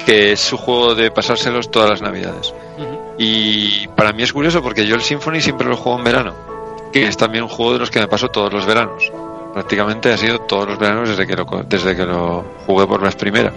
[0.05, 2.55] que es su juego de pasárselos todas las navidades.
[3.19, 6.35] Y para mí es curioso porque yo el Symphony siempre lo juego en verano,
[6.93, 9.13] que es también un juego de los que me paso todos los veranos.
[9.53, 13.15] Prácticamente ha sido todos los veranos desde que lo, desde que lo jugué por vez
[13.17, 13.53] primera.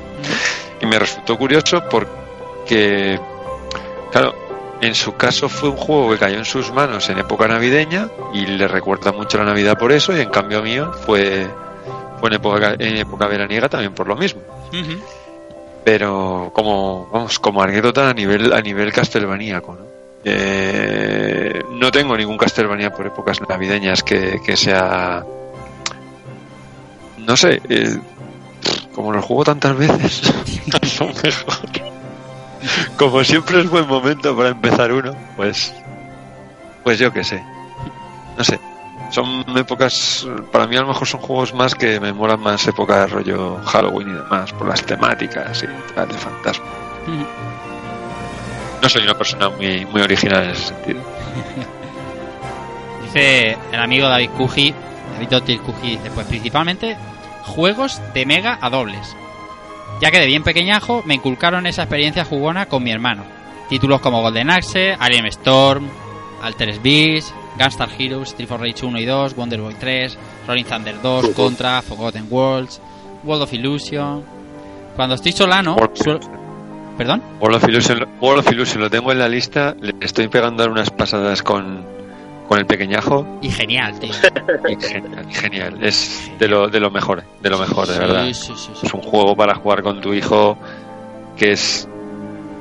[0.81, 3.19] Y me resultó curioso porque,
[4.11, 4.35] claro,
[4.81, 8.45] en su caso fue un juego que cayó en sus manos en época navideña y
[8.45, 11.47] le recuerda mucho la Navidad por eso y en cambio mío fue,
[12.19, 14.41] fue en, época, en época veraniega también por lo mismo
[14.73, 14.99] Ujú.
[15.85, 19.95] pero como vamos como anécdota a nivel a nivel castelvaníaco ¿no?
[20.27, 25.23] Eh, no tengo ningún Castlevania por épocas navideñas que, que sea
[27.25, 27.97] no sé eh,
[28.93, 30.21] como lo juego tantas veces
[30.83, 31.55] son mejor.
[32.97, 35.73] Como siempre es buen momento para empezar uno pues
[36.83, 37.43] pues yo qué sé.
[38.37, 38.59] No sé
[39.11, 43.01] son épocas para mí a lo mejor son juegos más que me molan más época
[43.01, 46.65] de rollo Halloween y demás por las temáticas y tal de fantasma.
[48.81, 51.01] No soy una persona muy muy original en ese sentido.
[53.03, 54.73] Dice el amigo David Cuji,
[55.13, 56.97] David Otil Cuji, dice, pues principalmente
[57.45, 59.15] juegos de mega a dobles.
[60.01, 63.23] Ya que de bien pequeñajo me inculcaron esa experiencia jugona con mi hermano.
[63.69, 65.87] Títulos como Golden Axe, Alien Storm,
[66.41, 71.29] Altered Beast, Gunstar Heroes, for Rage 1 y 2, Wonder Boy 3, Rolling Thunder 2,
[71.29, 72.81] Contra, Forgotten Worlds,
[73.23, 74.23] World of Illusion.
[74.95, 76.19] Cuando estoy solano, suelo-
[76.97, 77.21] ¿Perdón?
[77.41, 80.89] World of Illusion, World of Illusion lo tengo en la lista le estoy pegando unas
[80.91, 81.85] pasadas con
[82.47, 84.13] con el pequeñajo Y genial, tío.
[84.69, 88.53] y genial, genial es de lo de lo mejor de lo mejor de verdad Sí,
[88.55, 90.57] sí, es un juego para jugar con tu hijo
[91.37, 91.87] que es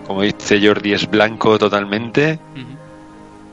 [0.06, 2.38] como dice Jordi es blanco totalmente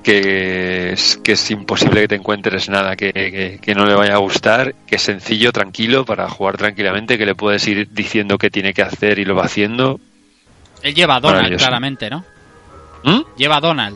[0.03, 4.15] que es, que es imposible que te encuentres nada que, que- que no le vaya
[4.15, 8.49] a gustar, que es sencillo, tranquilo, para jugar tranquilamente, que le puedes ir diciendo qué
[8.49, 9.99] tiene que hacer y lo va haciendo.
[10.81, 12.25] Él lleva a Donald, claramente, ¿no?
[13.03, 13.19] ¿Mm?
[13.37, 13.95] Lleva a Donald.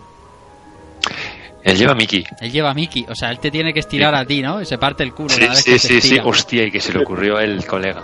[1.65, 2.23] Él lleva a Mickey.
[2.41, 3.05] Él lleva a Mickey.
[3.09, 4.61] O sea, él te tiene que estirar a ti, ¿no?
[4.61, 6.79] Y se parte el culo Sí, cada vez sí, que sí, sí, hostia, y que
[6.79, 8.03] se le ocurrió a el colega.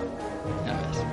[0.65, 1.05] Ya ves.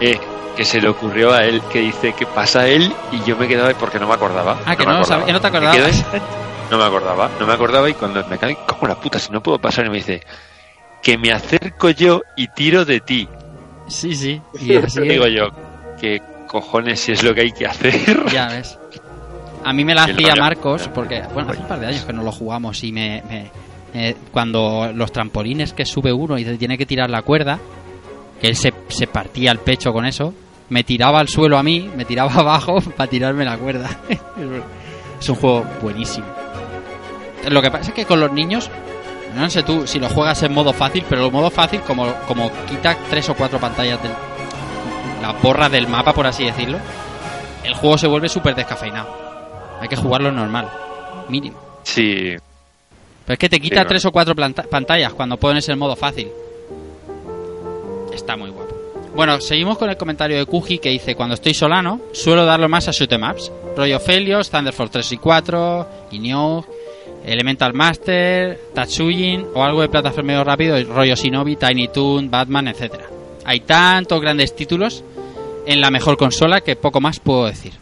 [0.00, 0.20] Eh,
[0.56, 3.48] que se le ocurrió a él, que dice que pasa a él y yo me
[3.48, 4.58] quedaba ahí porque no me acordaba.
[4.66, 6.04] Ah, que no sabía- que no te acordabas.
[6.70, 9.42] no me acordaba, no me acordaba y cuando me cae como la puta, si no
[9.42, 10.20] puedo pasar y me dice
[11.02, 13.26] que me acerco yo y tiro de ti.
[13.88, 14.40] Sí, sí.
[14.60, 15.00] Y así.
[15.00, 15.48] Digo yo,
[16.00, 18.26] ¿qué cojones si es lo que hay que hacer?
[18.32, 18.78] Ya ves.
[19.66, 20.34] A mí me la hacía.
[20.36, 23.22] Marcos, porque, bueno, hace un par de años que no lo jugamos y me.
[23.28, 23.50] me-
[23.94, 27.58] eh, cuando los trampolines que sube uno y tiene que tirar la cuerda,
[28.40, 30.34] que él se, se partía el pecho con eso,
[30.68, 33.88] me tiraba al suelo a mí, me tiraba abajo para tirarme la cuerda.
[35.20, 36.26] es un juego buenísimo.
[37.48, 38.68] Lo que pasa es que con los niños,
[39.34, 42.50] no sé tú si lo juegas en modo fácil, pero el modo fácil, como, como
[42.68, 44.12] quita tres o cuatro pantallas del.
[45.22, 46.78] la borra del mapa, por así decirlo,
[47.64, 49.25] el juego se vuelve súper descafeinado.
[49.80, 50.68] Hay que jugarlo normal,
[51.28, 51.58] mínimo.
[51.82, 52.34] Sí,
[53.24, 56.28] Pero es que te quita tres o cuatro pantallas cuando pones el modo fácil.
[58.12, 58.74] Está muy guapo.
[59.14, 62.88] Bueno, seguimos con el comentario de Kuji que dice: Cuando estoy solano, suelo darlo más
[62.88, 63.50] a shoot em ups.
[63.76, 66.64] Rollo Felios, Thunder Force 3 y 4, Inyo,
[67.24, 73.04] Elemental Master, Tatsujin o algo de plataformeo rápido, rollo Shinobi, Tiny Toon, Batman, etcétera.
[73.44, 75.02] Hay tantos grandes títulos
[75.66, 77.72] en la mejor consola que poco más puedo decir.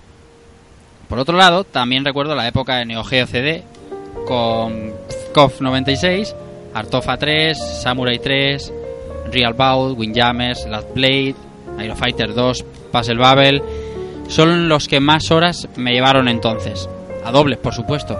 [1.09, 3.62] Por otro lado, también recuerdo la época de Neo Geo CD
[4.27, 4.93] con
[5.35, 6.35] KOF 96,
[6.75, 8.73] Artofa 3, Samurai 3,
[9.33, 11.35] Real Bout, Windjammers, Last Blade,
[11.79, 13.62] Aero Fighter 2, Puzzle Babel.
[14.29, 16.88] Son los que más horas me llevaron entonces.
[17.25, 18.19] A dobles, por supuesto.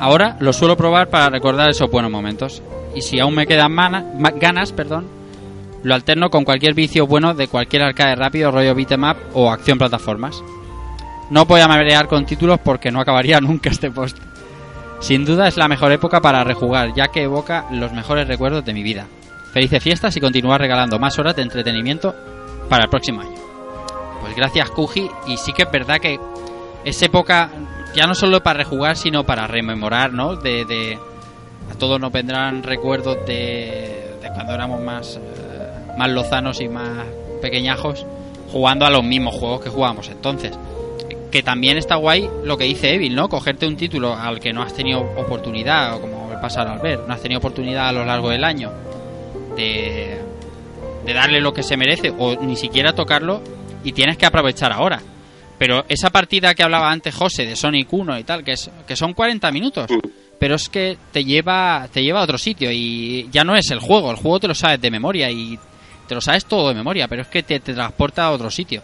[0.00, 2.62] Ahora lo suelo probar para recordar esos buenos momentos.
[2.94, 5.06] Y si aún me quedan mana- ma- ganas, perdón,
[5.82, 9.78] lo alterno con cualquier vicio bueno de cualquier arcade rápido, rollo beat'em up o acción
[9.78, 10.42] plataformas.
[11.30, 14.18] No voy a marear con títulos porque no acabaría nunca este post.
[15.00, 18.74] Sin duda es la mejor época para rejugar, ya que evoca los mejores recuerdos de
[18.74, 19.06] mi vida.
[19.52, 22.14] Felices fiestas y continuar regalando más horas de entretenimiento
[22.68, 23.36] para el próximo año.
[24.20, 26.20] Pues gracias Kuji, y sí que es verdad que
[26.84, 27.50] es época
[27.94, 30.36] ya no solo para rejugar, sino para rememorar, ¿no?
[30.36, 30.98] De,
[31.70, 37.06] a todos nos vendrán recuerdos de, de cuando éramos más, eh, más lozanos y más
[37.40, 38.06] pequeñajos,
[38.52, 40.56] jugando a los mismos juegos que jugábamos entonces.
[41.30, 43.28] Que también está guay lo que dice Evil, ¿no?
[43.28, 47.00] Cogerte un título al que no has tenido oportunidad, o como el pasar al ver,
[47.06, 48.72] no has tenido oportunidad a lo largo del año
[49.56, 50.18] de,
[51.04, 53.42] de darle lo que se merece, o ni siquiera tocarlo,
[53.84, 55.00] y tienes que aprovechar ahora.
[55.58, 58.96] Pero esa partida que hablaba antes José de Sonic 1 y tal, que, es, que
[58.96, 59.90] son 40 minutos,
[60.38, 63.78] pero es que te lleva, te lleva a otro sitio y ya no es el
[63.78, 65.58] juego, el juego te lo sabes de memoria y
[66.08, 68.82] te lo sabes todo de memoria, pero es que te, te transporta a otro sitio.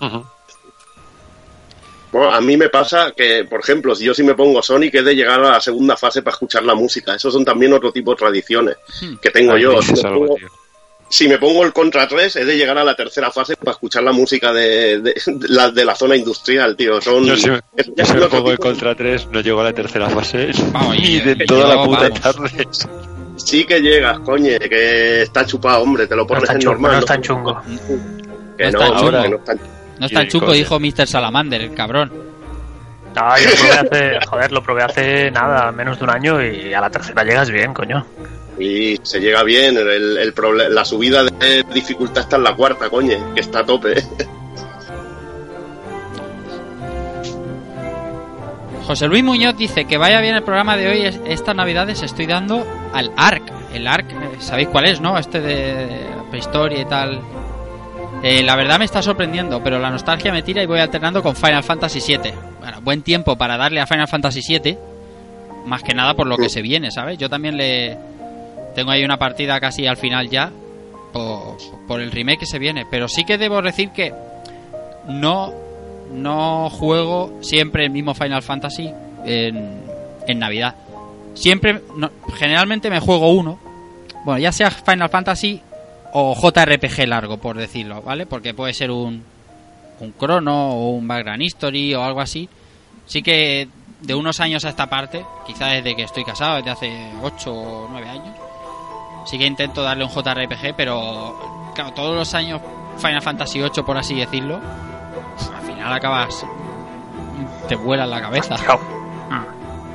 [0.00, 0.24] Ujú.
[2.14, 5.04] Bueno, a mí me pasa que, por ejemplo, si yo sí me pongo Sonic, es
[5.04, 7.14] de llegar a la segunda fase para escuchar la música.
[7.16, 9.16] Esos son también otro tipo de tradiciones Hmm.
[9.16, 9.82] que tengo Ahí yo.
[9.82, 10.48] Si me, algo, pongo, tío.
[11.08, 14.04] si me pongo el Contra 3, es de llegar a la tercera fase para escuchar
[14.04, 17.00] la música de, de- de la, de la zona industrial, tío.
[17.00, 19.60] Son, Yo si me, es- yo es si me pongo el contra 3, no llego
[19.60, 22.20] a la tercera fase Vamos, ni y- de toda yo, la puta vamos.
[22.20, 22.68] tarde.
[23.36, 26.62] Sí que llegas, coño, que está chupado, hombre, te lo No pones es tan en
[26.62, 26.92] chungo, normal.
[26.92, 27.62] no es tan chungo.
[28.56, 29.22] Que No no, es tan hombre, chungo.
[29.22, 30.58] que no es tan- No es tan Y chungo, coño.
[30.58, 31.06] dijo Mr.
[31.06, 32.12] Salamander, el cabrón.
[33.14, 33.72] No, yo lo probé
[34.18, 37.48] hace, joder, lo probé hace nada, menos de un año y a la tercera llegas
[37.50, 38.04] bien, coño.
[38.58, 42.88] Y se llega bien, el, el proble- la subida de dificultad está en la cuarta,
[42.90, 43.94] coño, que está a tope.
[48.86, 51.06] José Luis Muñoz dice que vaya bien el programa de hoy.
[51.06, 53.42] es- Estas navidades estoy dando al ARC.
[53.72, 55.18] El ARC, eh, ¿sabéis cuál es, no?
[55.18, 55.86] Este de
[56.30, 57.20] prehistoria y tal.
[58.26, 61.36] Eh, la verdad me está sorprendiendo, pero la nostalgia me tira y voy alternando con
[61.36, 62.32] Final Fantasy VII.
[62.58, 64.78] Bueno, buen tiempo para darle a Final Fantasy VII.
[65.66, 67.18] Más que nada por lo que se viene, ¿sabes?
[67.18, 67.98] Yo también le...
[68.74, 70.50] Tengo ahí una partida casi al final ya.
[71.12, 72.86] Por, por el remake que se viene.
[72.90, 74.12] Pero sí que debo decir que
[75.06, 75.52] no
[76.10, 78.90] no juego siempre el mismo Final Fantasy
[79.26, 79.80] en,
[80.26, 80.74] en Navidad.
[81.34, 83.58] Siempre, no- generalmente me juego uno.
[84.24, 85.60] Bueno, ya sea Final Fantasy
[86.14, 88.24] o JRPG largo, por decirlo, ¿vale?
[88.26, 89.22] Porque puede ser un,
[90.00, 92.48] un Chrono o un Background History o algo así.
[93.06, 93.68] Sí que
[94.00, 97.88] de unos años a esta parte, quizás desde que estoy casado, desde hace 8 o
[97.90, 98.36] 9 años,
[99.26, 102.60] sí que intento darle un JRPG, pero claro, todos los años
[102.98, 104.60] Final Fantasy 8, por así decirlo,
[105.56, 106.46] al final acabas.
[107.68, 108.56] te vuela la cabeza.
[108.56, 108.78] Chao.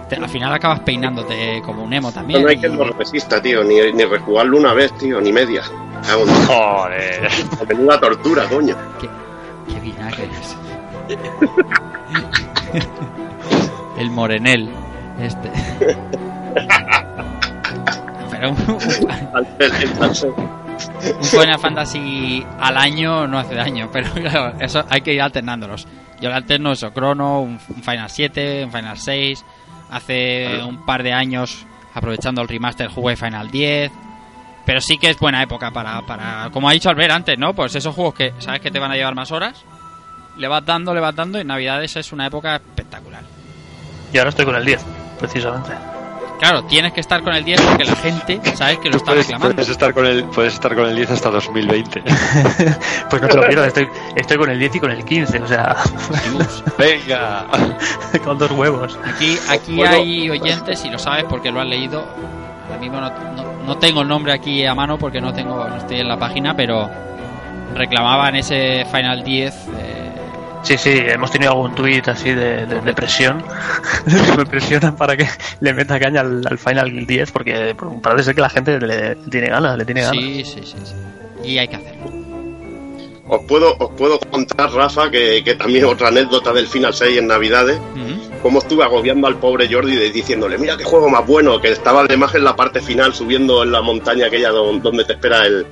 [0.10, 2.42] Te- al final acabas peinándote como un emo también.
[2.42, 5.62] No hay que y- lo resista, tío, ni, ni rejugarlo una vez, tío, ni media.
[6.06, 7.30] Cago en- Joder.
[7.68, 8.76] Menuda tortura, coño.
[9.00, 10.58] Qué vinagre es.
[13.98, 14.70] El morenel.
[15.20, 15.52] Este.
[18.32, 18.80] Pero un, un
[21.24, 25.86] Final Fantasy al año no hace daño, pero claro, eso hay que ir alternándolos.
[26.22, 29.46] Yo le alterno eso, Chrono, un, un Final 7, un Final 6.
[29.92, 33.92] Hace un par de años, aprovechando el remaster, jugué Final 10.
[34.70, 37.56] Pero sí que es buena época para, para, como ha dicho Albert antes, ¿no?
[37.56, 39.66] Pues esos juegos que sabes que te van a llevar más horas,
[40.38, 43.24] le vas dando, le vas dando, y Navidades es una época espectacular.
[44.14, 44.86] Y ahora estoy con el 10,
[45.18, 45.72] precisamente.
[46.38, 49.26] Claro, tienes que estar con el 10 porque la gente, sabes que lo está puedes,
[49.26, 49.56] reclamando.
[49.56, 52.04] puedes estar con el, puedes estar con el 10 hasta 2020.
[53.10, 55.48] Pues no te lo pierdas, estoy, estoy con el 10 y con el 15, o
[55.48, 55.78] sea,
[56.32, 56.64] Dios.
[56.78, 57.48] Venga.
[58.24, 59.00] con dos huevos.
[59.04, 59.96] Aquí, aquí Bueno.
[59.96, 62.06] hay oyentes, y lo sabes porque lo has leído.
[62.70, 65.76] Ahora mismo no, no- no tengo el nombre aquí a mano porque no tengo no
[65.78, 66.90] estoy en la página, pero
[67.76, 69.54] reclamaban ese Final 10.
[69.78, 70.06] eh,
[70.62, 73.42] Sí, sí, hemos tenido algún tuit así de, de, de presión.
[74.38, 75.26] me presionan para que
[75.62, 79.48] le meta caña al, al Final 10, porque parece ser que la gente le tiene
[79.48, 80.18] ganas, le tiene ganas.
[80.22, 80.94] sí, sí, sí, sí.
[81.50, 82.12] y hay que hacerlo.
[83.30, 87.28] Os puedo, os puedo contar, Rafa, que, que también otra anécdota del Final 6 en
[87.28, 87.80] Navidades.
[88.42, 92.34] Cómo estuve agobiando al pobre Jordi diciéndole, mira qué juego más bueno, que estaba además
[92.36, 95.66] en la parte final subiendo en la montaña aquella don- donde te espera el,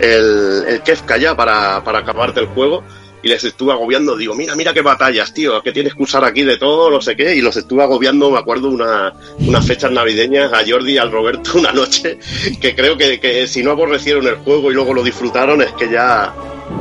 [0.00, 2.82] el, el Kefka ya para, para acabarte el juego.
[3.22, 6.44] Y les estuve agobiando, digo, mira, mira qué batallas, tío, que tienes que usar aquí
[6.44, 7.34] de todo, no sé qué.
[7.34, 11.52] Y los estuve agobiando, me acuerdo, una, unas fechas navideñas a Jordi y al Roberto
[11.58, 12.18] una noche,
[12.60, 15.90] que creo que, que si no aborrecieron el juego y luego lo disfrutaron, es que
[15.90, 16.32] ya,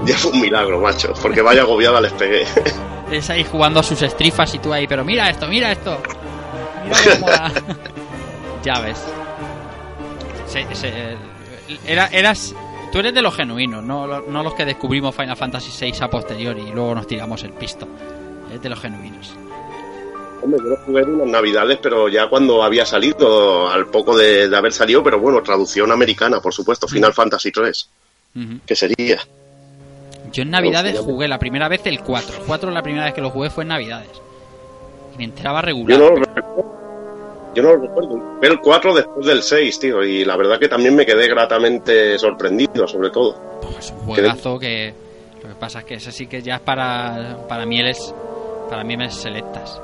[0.05, 2.45] ya fue un milagro, macho, porque vaya agobiada les pegué.
[3.11, 5.97] Es ahí jugando a sus estrifas y tú ahí, pero mira esto, mira esto.
[6.83, 7.51] Mira cómo mola.
[8.63, 8.97] ya ves.
[10.47, 11.15] Se- se-
[11.85, 12.53] era, eras,
[12.91, 16.61] tú eres de los genuinos, no, no los que descubrimos Final Fantasy VI a posteriori
[16.61, 17.87] y luego nos tiramos el pisto.
[18.53, 19.33] Es de los genuinos.
[20.43, 24.47] Hombre, yo lo jugué en unas navidades, pero ya cuando había salido, al poco de,
[24.47, 27.89] de haber salido, pero bueno, traducción americana, por supuesto, Final Fantasy 3,
[28.35, 28.59] Ujú.
[28.65, 29.19] que sería.
[30.35, 32.39] Yo en Navidades jugué la primera vez el 4.
[32.39, 34.09] El 4 la primera vez que lo jugué fue en Navidades.
[35.13, 35.97] Y me enteraba Yo regular.
[35.97, 36.75] no lo recuerdo.
[37.55, 38.37] Yo no lo recuerdo.
[38.39, 42.19] Fue el 4 después del 6, tío, y la verdad que también me quedé gratamente
[42.19, 43.61] sorprendido, sobre todo.
[43.61, 44.93] Pues es un juegazo que
[45.41, 48.13] lo que pasa es que ese sí que ya es para para mieles
[48.69, 49.79] para mieles selectas.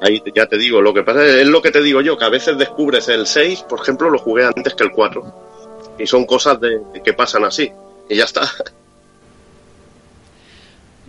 [0.00, 2.24] Ahí ya te digo, lo que pasa es, es lo que te digo yo, que
[2.24, 5.22] a veces descubres el 6, por ejemplo, lo jugué antes que el 4.
[5.98, 7.70] Y son cosas de, que pasan así.
[8.08, 8.48] Y ya está.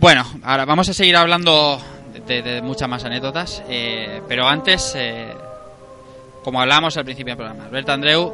[0.00, 1.78] Bueno, ahora vamos a seguir hablando
[2.26, 5.28] de, de muchas más anécdotas, eh, pero antes, eh,
[6.42, 8.32] como hablamos al principio del programa, Alberto Andreu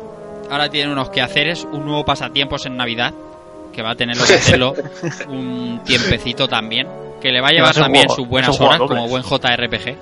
[0.50, 3.12] ahora tiene unos quehaceres, un nuevo pasatiempos en Navidad,
[3.72, 4.74] que va a tenerlo que hacerlo
[5.28, 6.86] un tiempecito también,
[7.20, 9.24] que le va a Va a llevar también juego- sus buenas a horas como buen.
[9.24, 9.96] JRPG,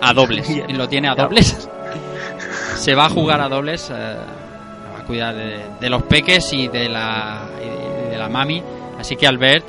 [0.00, 1.68] a dobles, y lo tiene a dobles.
[2.76, 6.66] Se va a jugar a dobles, eh, va a cuidar de, de los peques y
[6.68, 8.60] de la, y de, y de la mami,
[8.98, 9.64] así que Albert,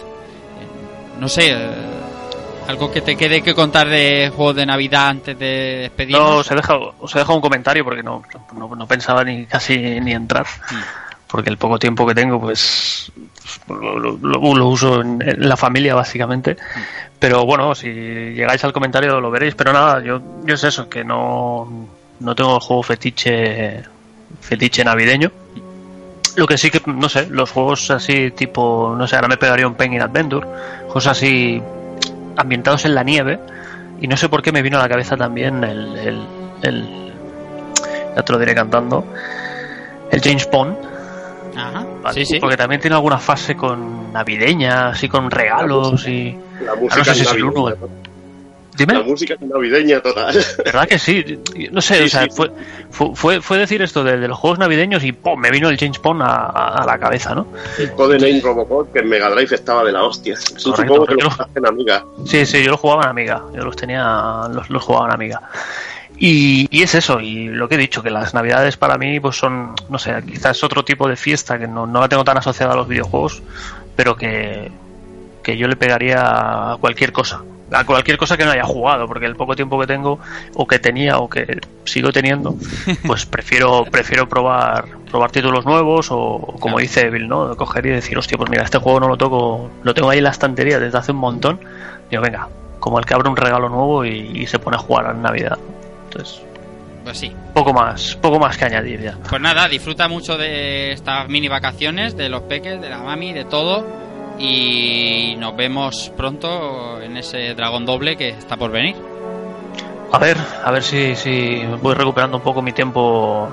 [1.20, 1.70] no sé, eh,
[2.68, 6.30] algo que te quede que contar de juegos de Navidad antes de despedirnos.
[6.30, 8.24] No, os he dejado, os he dejado un comentario porque no,
[8.58, 10.46] no, no pensaba ni casi ni entrar.
[11.28, 13.12] Porque el poco tiempo que tengo, pues
[13.68, 16.56] lo, lo- lo- lo uso en, en la familia, básicamente.
[17.20, 19.56] Pero bueno, si llegáis al comentario lo veréis.
[19.56, 21.88] Pero nada, yo, yo es eso, que no,
[22.22, 23.84] no tengo el juego fetiche,
[24.40, 25.32] fetiche navideño.
[26.38, 29.68] Lo que sí que, no sé, los juegos así tipo, no sé, ahora me pegaría
[29.68, 30.48] un Penguin Adventure,
[30.84, 31.62] juegos así
[32.38, 33.40] ambientados en la nieve.
[34.00, 36.28] Y no sé por qué me vino a la cabeza también el, el,
[36.62, 37.14] el
[38.16, 39.04] ya te lo diré cantando,
[40.12, 40.78] el James Bond.
[41.56, 42.14] Ajá, ¿vale?
[42.14, 42.40] sí, sí.
[42.40, 46.38] Porque también tiene alguna fase con navideña, así con regalos y...
[46.62, 47.70] La Ah, música no sé si es el navideña, uno.
[47.70, 47.76] La
[48.78, 50.36] Dime, música es navideña total.
[50.64, 51.40] ¿verdad que sí?
[51.72, 52.30] No sé, Sí, o sea, sí.
[52.36, 52.52] Fue,
[52.92, 55.40] fue, fue, fue decir esto de, de los juegos navideños y ¡pum!
[55.40, 57.48] me vino el James Bond a, la cabeza, ¿no?
[57.80, 60.36] El Codename Robocop, que en Mega Drive estaba de la hostia.
[60.36, 62.06] Correcto, supongo que yo lo lo- jugaste en Amiga.
[62.26, 65.42] Sí, sí, yo los jugaba en Amiga, yo los tenía, los, los jugaba en Amiga.
[66.20, 69.36] Y, y es eso, y lo que he dicho, que las navidades para mí pues
[69.36, 72.74] son, no sé, quizás otro tipo de fiesta que no, no la tengo tan asociada
[72.74, 73.44] a los videojuegos,
[73.96, 74.72] pero que,
[75.44, 79.26] que yo le pegaría a cualquier cosa, a cualquier cosa que no haya jugado, porque
[79.26, 80.20] el poco tiempo que tengo,
[80.56, 82.56] o que tenía, o que sigo teniendo,
[83.08, 87.56] pues prefiero, prefiero probar, probar títulos nuevos, o, como dice Evil, ¿no?
[87.58, 90.24] Coger y decir, hostia, pues mira, este juego no lo toco, lo tengo ahí en
[90.26, 91.60] la estantería desde hace un montón,
[92.10, 92.48] digo, venga,
[92.80, 95.58] como el que abre un regalo nuevo y, y se pone a jugar en Navidad.
[96.06, 96.42] Entonces,
[97.04, 97.32] Pues sí.
[97.54, 99.18] poco más, poco más que añadir ya.
[99.30, 103.44] Pues nada, disfruta mucho de estas mini vacaciones, de los peques, de la mami, de
[103.46, 103.86] todo.
[104.40, 108.96] Y nos vemos pronto en ese dragón doble que está por venir.
[110.12, 113.50] A ver, a ver si, si voy recuperando un poco mi tiempo,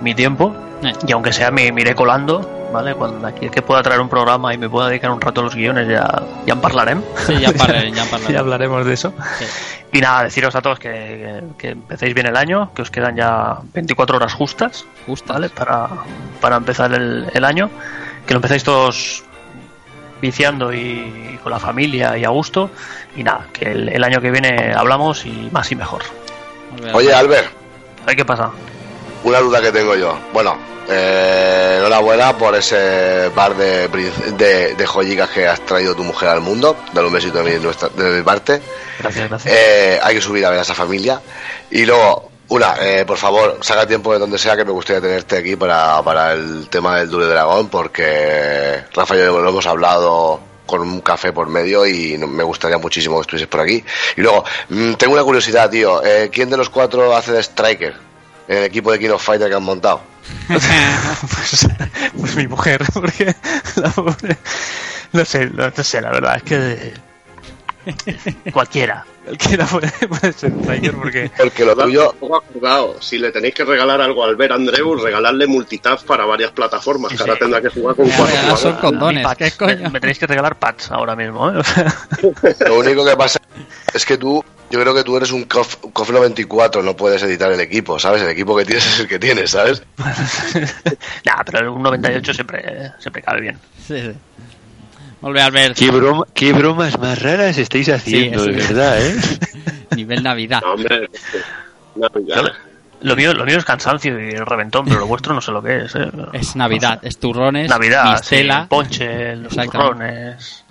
[0.00, 0.92] mi tiempo, Eh.
[1.06, 2.94] y aunque sea me, me iré colando, ¿vale?
[2.94, 5.44] Cuando aquí el que pueda traer un programa y me pueda dedicar un rato a
[5.44, 7.02] los guiones ya, ya en hablarem.
[7.26, 8.32] Sí, ya parlaré, ya parlaré.
[8.34, 9.12] ya hablaremos de eso.
[9.38, 9.44] Sí.
[9.92, 13.16] Y nada, deciros a todos que, que, que empecéis bien el año, que os quedan
[13.16, 15.34] ya 24 horas justas, Justas.
[15.36, 15.48] ¿vale?
[15.50, 15.88] Para,
[16.40, 17.68] para empezar el, el año,
[18.26, 19.24] que lo empecéis todos
[20.20, 20.78] viciando y,
[21.34, 22.70] y con la familia y a gusto.
[23.16, 26.02] Y nada, que el, el año que viene hablamos y más y mejor.
[26.92, 27.48] Oye, Albert,
[28.16, 28.50] qué pasa.
[29.24, 30.18] una duda que tengo yo.
[30.32, 30.56] Bueno,
[30.88, 36.40] eh, enhorabuena por ese par de, de, de joyicas que has traído tu mujer al
[36.40, 36.76] mundo.
[36.92, 38.60] Dale un besito de mi, nuestra- de mi parte.
[39.00, 39.54] Gracias, gracias.
[39.54, 41.20] Eh, hay que subir a ver a esa familia.
[41.70, 45.36] Y luego, una, eh, por favor, saca tiempo de donde sea que me gustaría tenerte
[45.38, 50.40] aquí para, para el tema del Dule Dragón, porque Rafa y yo lo hemos hablado
[50.66, 53.82] con un café por medio y me gustaría muchísimo que estuvieses por aquí.
[54.16, 56.04] Y luego, mm, tengo una curiosidad, tío.
[56.04, 57.94] Eh, ¿Quién de los cuatro hace de Striker
[58.48, 60.00] en el equipo de King of Fighter que han montado?
[62.18, 63.34] pues, mi mujer, porque
[63.76, 64.36] la pobre-
[65.12, 66.92] no sé, no sé, la verdad es que
[68.52, 73.00] cualquiera, cualquiera puede, puede ser Tiger porque Porque lo tuyo, acordado.
[73.00, 77.16] Si le tenéis que regalar algo al ver Andreu, regalarle multitask para varias plataformas, Sí,
[77.16, 77.38] que ahora sí.
[77.40, 78.80] tendrá que jugar con cuatro ya, son jugadores.
[78.80, 79.26] condones.
[79.36, 79.76] ¿Qué coño?
[79.84, 81.62] Me, me tenéis que regalar pads ahora mismo, ¿eh?
[82.66, 83.38] Lo único que pasa
[83.94, 87.50] es que tú, yo creo que tú eres un Cof, Cof 94, no puedes editar
[87.50, 88.22] el equipo, ¿sabes?
[88.22, 89.82] El equipo que tienes es el que tienes, ¿sabes?
[91.24, 93.58] nah, pero un 98 siempre, siempre cabe bien.
[93.86, 94.12] Sí, sí.
[95.20, 95.74] Volve a ver.
[95.74, 99.16] ¿Qué, broma, qué bromas más raras estáis haciendo, Sí, de verdad, ¿eh?
[99.96, 100.60] Nivel Navidad.
[100.62, 101.08] No, hombre,
[102.26, 102.42] ya.
[103.00, 105.84] Lo mío, lo mío es cansancio y reventón, pero lo vuestro no sé lo que
[105.84, 106.10] es, ¿eh?
[106.32, 110.64] Es Navidad, es turrones, Navidad, mistela, sí, ponche, los turrones,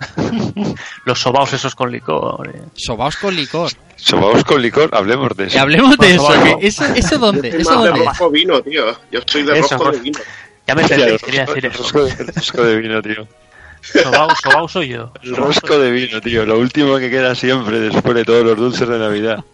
[1.06, 2.48] los sobaos esos con licor.
[2.54, 2.60] eh.
[2.74, 3.70] sobaos con licor.
[3.96, 5.60] Sobaos con licor, hablemos de Y eso.
[5.60, 6.34] hablemos de eso.
[6.60, 7.50] ¿Eso, ¿Eso dónde?
[7.50, 8.04] Soy ¿Eso más de dónde?
[8.04, 8.84] rojo vino, tío.
[9.10, 10.18] Yo soy de Eso, rojo de vino.
[10.66, 11.82] Ya me el entendéis, quería decir el eso.
[11.82, 13.28] rosco de- el rosco de vino, tío.
[13.80, 15.12] Sobao, sobao soy yo.
[15.22, 16.44] El rosco de vino, tío.
[16.44, 19.44] Lo último que queda siempre después de todos los dulces de Navidad.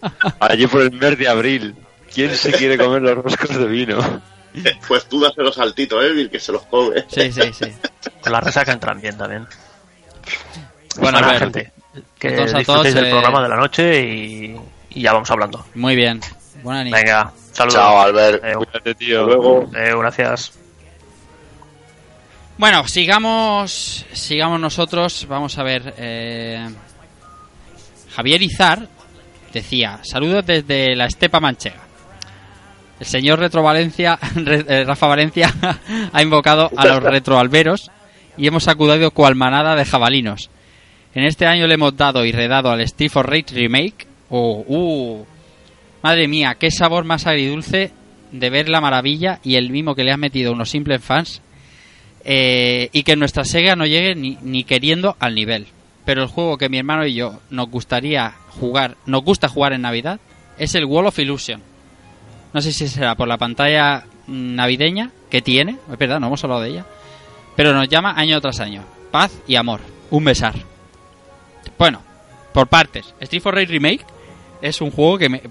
[0.40, 1.74] Allí por el mes de abril.
[2.12, 3.98] ¿Quién se quiere comer los roscos de vino?
[4.86, 7.04] Pues tú dáselo saltito, eh, Bill, que se los come.
[7.08, 7.66] Sí, sí, sí.
[8.20, 9.46] Con la resaca entran bien también.
[10.98, 11.72] Bueno, a ver, gente.
[12.18, 14.56] Que a disfrutéis todos, del eh, programa de la noche y,
[14.90, 15.66] y ya vamos hablando.
[15.74, 16.20] muy bien.
[16.62, 16.96] Buena niña.
[16.96, 17.74] Venga, saludos.
[17.74, 18.44] Chao, Albert.
[18.44, 19.26] Eh, Cuídate, tío.
[19.26, 20.52] Luego, eh, gracias.
[22.56, 25.26] Bueno, sigamos, sigamos nosotros.
[25.28, 25.92] Vamos a ver.
[25.98, 26.68] eh,
[28.14, 28.88] Javier Izar
[29.52, 31.82] decía: Saludos desde la Estepa Manchega.
[33.00, 35.52] El señor Retro Valencia, eh, Rafa Valencia,
[36.12, 37.90] ha invocado a los retroalberos
[38.36, 40.48] y hemos acudido cual manada de jabalinos.
[41.12, 44.06] En este año le hemos dado y redado al Steve Rage Remake.
[44.30, 45.26] Oh, uh,
[46.02, 47.90] madre mía, qué sabor más agridulce
[48.30, 51.42] de ver la maravilla y el mimo que le han metido unos simples fans
[52.24, 55.66] eh, y que nuestra Sega no llegue ni, ni queriendo al nivel.
[56.04, 59.82] Pero el juego que mi hermano y yo nos gustaría jugar, nos gusta jugar en
[59.82, 60.20] Navidad,
[60.58, 61.62] es el Wall of Illusion.
[62.52, 66.70] No sé si será por la pantalla navideña que tiene, es no hemos hablado de
[66.70, 66.86] ella,
[67.56, 68.84] pero nos llama año tras año.
[69.10, 70.54] Paz y amor, un besar.
[71.78, 72.02] Bueno,
[72.52, 73.14] por partes.
[73.20, 74.04] Street for Rage Remake
[74.62, 75.42] es un juego que me,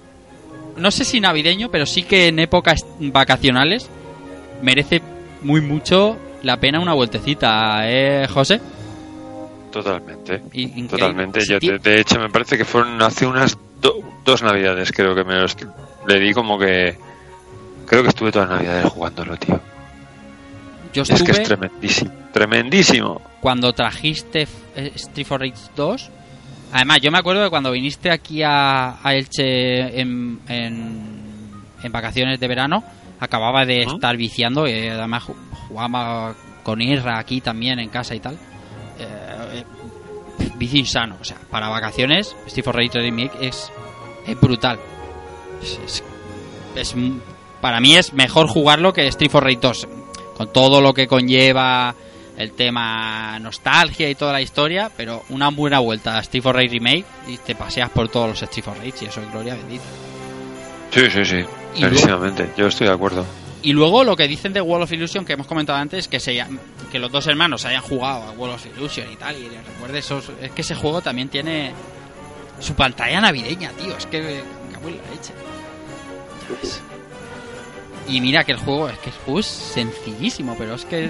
[0.77, 3.89] no sé si navideño, pero sí que en épocas vacacionales
[4.61, 5.01] merece
[5.41, 8.61] muy mucho la pena una vueltecita, ¿eh, José?
[9.71, 10.41] Totalmente.
[10.53, 10.87] Increíble.
[10.87, 11.39] Totalmente.
[11.45, 15.23] Yo, de, de hecho, me parece que fueron hace unas do- dos navidades, creo que
[15.23, 15.57] me los
[16.07, 16.95] le di como que.
[17.87, 19.59] Creo que estuve todas las navidades jugándolo, tío.
[20.93, 22.11] Yo Es que es tremendísimo.
[22.31, 23.19] Tremendísimo.
[23.41, 26.09] cuando trajiste eh, Street for Rage 2.
[26.71, 31.01] Además, yo me acuerdo de cuando viniste aquí a, a Elche en, en,
[31.83, 32.83] en vacaciones de verano,
[33.23, 33.93] acababa de ¿Ah?
[33.93, 35.35] estar viciando y además ju-
[35.67, 38.35] jugaba con Irra aquí también en casa y tal.
[38.99, 39.63] Eh,
[40.39, 43.71] eh, vicio insano, o sea, para vacaciones for Rage Remake es,
[44.27, 44.79] es brutal.
[45.61, 46.03] Es, es-
[46.75, 47.19] es m-
[47.61, 49.87] para mí es mejor jugarlo que Street for Rage 2,
[50.37, 51.95] con todo lo que conlleva
[52.37, 56.69] el tema nostalgia y toda la historia, pero una buena vuelta a Street for Rage
[56.69, 59.83] Remake y te paseas por todos los Street for Rage y eso es gloria bendita.
[60.93, 61.43] Sí, sí, sí.
[61.75, 62.49] Y Clarísimamente.
[62.57, 63.25] Yo estoy de acuerdo.
[63.63, 66.45] Y luego lo que dicen de Wall of Illusion que hemos comentado antes, que se
[66.91, 69.99] que los dos hermanos hayan jugado a Wall of Illusion y tal, y les recuerde
[69.99, 71.71] esos, es que ese juego también tiene
[72.59, 75.33] su pantalla navideña, tío, es que me cago en la leche.
[76.61, 76.81] Es-
[78.07, 81.09] Y mira que el juego es que el juego es sencillísimo, pero es que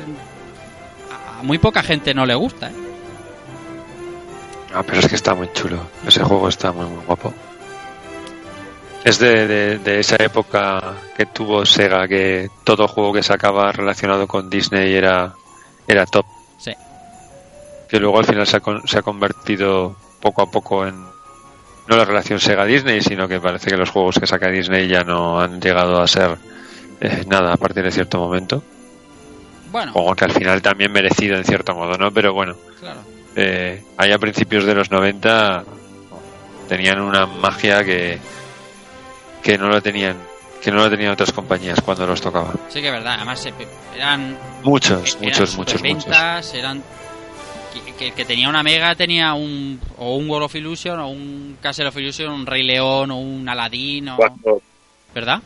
[1.40, 2.74] a muy poca gente no le gusta, ¿eh?
[4.76, 5.80] Ah, pero es que está muy chulo.
[6.08, 7.34] Ese juego está muy, muy guapo.
[9.04, 14.28] Es de, de, de esa época que tuvo Sega, que todo juego que sacaba relacionado
[14.28, 15.34] con Disney era,
[15.88, 16.26] era top.
[16.58, 16.72] Sí.
[17.90, 20.96] Que luego al final se ha, se ha convertido poco a poco en
[21.86, 25.42] no la relación Sega-Disney, sino que parece que los juegos que saca Disney ya no
[25.42, 26.38] han llegado a ser
[27.02, 28.64] eh, nada a partir de cierto momento.
[29.70, 32.10] Bueno, Como que al final también merecido en cierto modo, ¿no?
[32.14, 33.02] Pero bueno, claro.
[33.36, 35.66] eh, ahí a principios de los 90
[36.70, 38.18] tenían una magia que
[39.44, 40.16] que no lo tenían
[40.62, 43.54] que no lo tenían otras compañías cuando los tocaba Sí que es verdad, además eh,
[43.96, 46.84] eran muchos eran muchos muchos muchos superventas, eran
[47.74, 51.58] que, que- que tenía una Mega tenía un o un World of Illusion o un
[51.62, 54.62] Castle of Illusion, un Rey León o un Aladdin o Quackshot,
[55.14, 55.42] ¿verdad?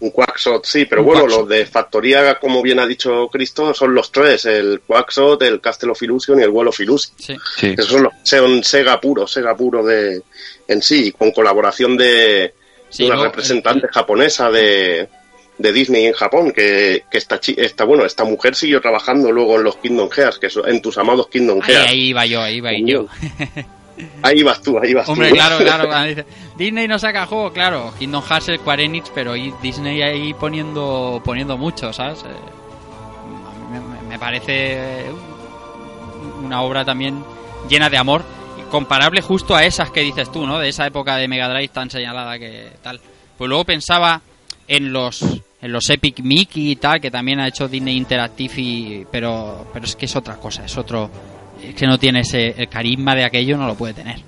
[0.00, 1.40] un Quackshot, sí, pero Un bueno, Quackshot.
[1.40, 5.90] los de factoría, como bien ha dicho Cristo, son los tres, el Quackshot, el Castle
[5.90, 7.14] of Illusion y el Wall of Illusion.
[7.18, 7.36] Sí.
[7.56, 10.22] sí Esos son los son Sega puro, Sega puro de
[10.68, 12.54] en sí, con colaboración de,
[12.90, 15.08] Sí, una representante el- japonesa de,
[15.58, 19.64] de Disney en Japón, que, que esta, esta, bueno, esta mujer siguió trabajando luego en
[19.64, 21.90] los Kingdom Hearts, que son- en tus amados Kingdom Ahí, Hearts.
[21.90, 23.06] ahí iba yo, ahí iba yo.
[24.22, 25.34] Ahí vas tú, ahí vas Hombre, tú.
[25.34, 26.24] claro, claro.
[26.56, 27.92] Disney no saca juego, claro.
[27.98, 32.20] Kingdom Hearts, Square Enix, pero ahí Disney ahí poniendo poniendo mucho, ¿sabes?
[32.20, 32.28] Eh,
[33.72, 35.06] me, me parece
[36.44, 37.24] una obra también
[37.68, 38.22] llena de amor,
[38.68, 40.58] comparable justo a esas que dices tú, ¿no?
[40.58, 43.00] De esa época de Mega Drive tan señalada que tal.
[43.36, 44.20] Pues luego pensaba
[44.66, 45.22] en los
[45.60, 49.86] en los Epic Mickey y tal, que también ha hecho Disney Interactive, y, pero, pero
[49.86, 51.10] es que es otra cosa, es otro...
[51.60, 54.20] Es que no tiene ese, el carisma de aquello, no lo puede tener.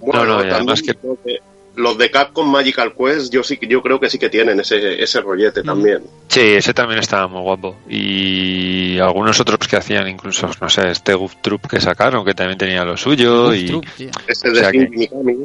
[0.00, 1.40] Bueno, No, no, y también además que- los de-
[1.76, 5.02] los de Capcom Magical Quest, yo sí que yo creo que sí que tienen ese,
[5.02, 5.66] ese rollete Mm.
[5.66, 6.02] también.
[6.28, 7.76] Sí, ese también estaba muy guapo.
[7.88, 12.58] Y algunos otros que hacían incluso, no sé, este Goof Troop que sacaron, que también
[12.58, 13.52] tenía lo suyo.
[13.54, 13.84] Y Troop.
[14.26, 15.36] Ese O de sea que- Shinji Mikami.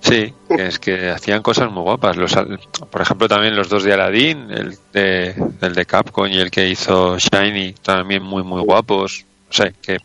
[0.00, 2.16] Sí, que es que hacían cosas muy guapas.
[2.16, 2.58] Los, al-
[2.90, 6.68] por ejemplo, también los dos de Aladdin, el de, el de Capcom y el que
[6.68, 9.24] hizo Shiny, también muy, muy guapos.
[9.48, 9.98] O sea, que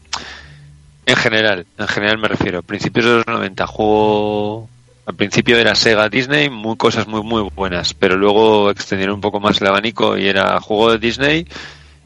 [1.07, 4.69] en general, en general me refiero, principios de los 90, juego
[5.08, 9.39] al principio era Sega Disney, muy cosas muy, muy buenas, pero luego extendieron un poco
[9.39, 11.47] más el abanico y era juego de Disney,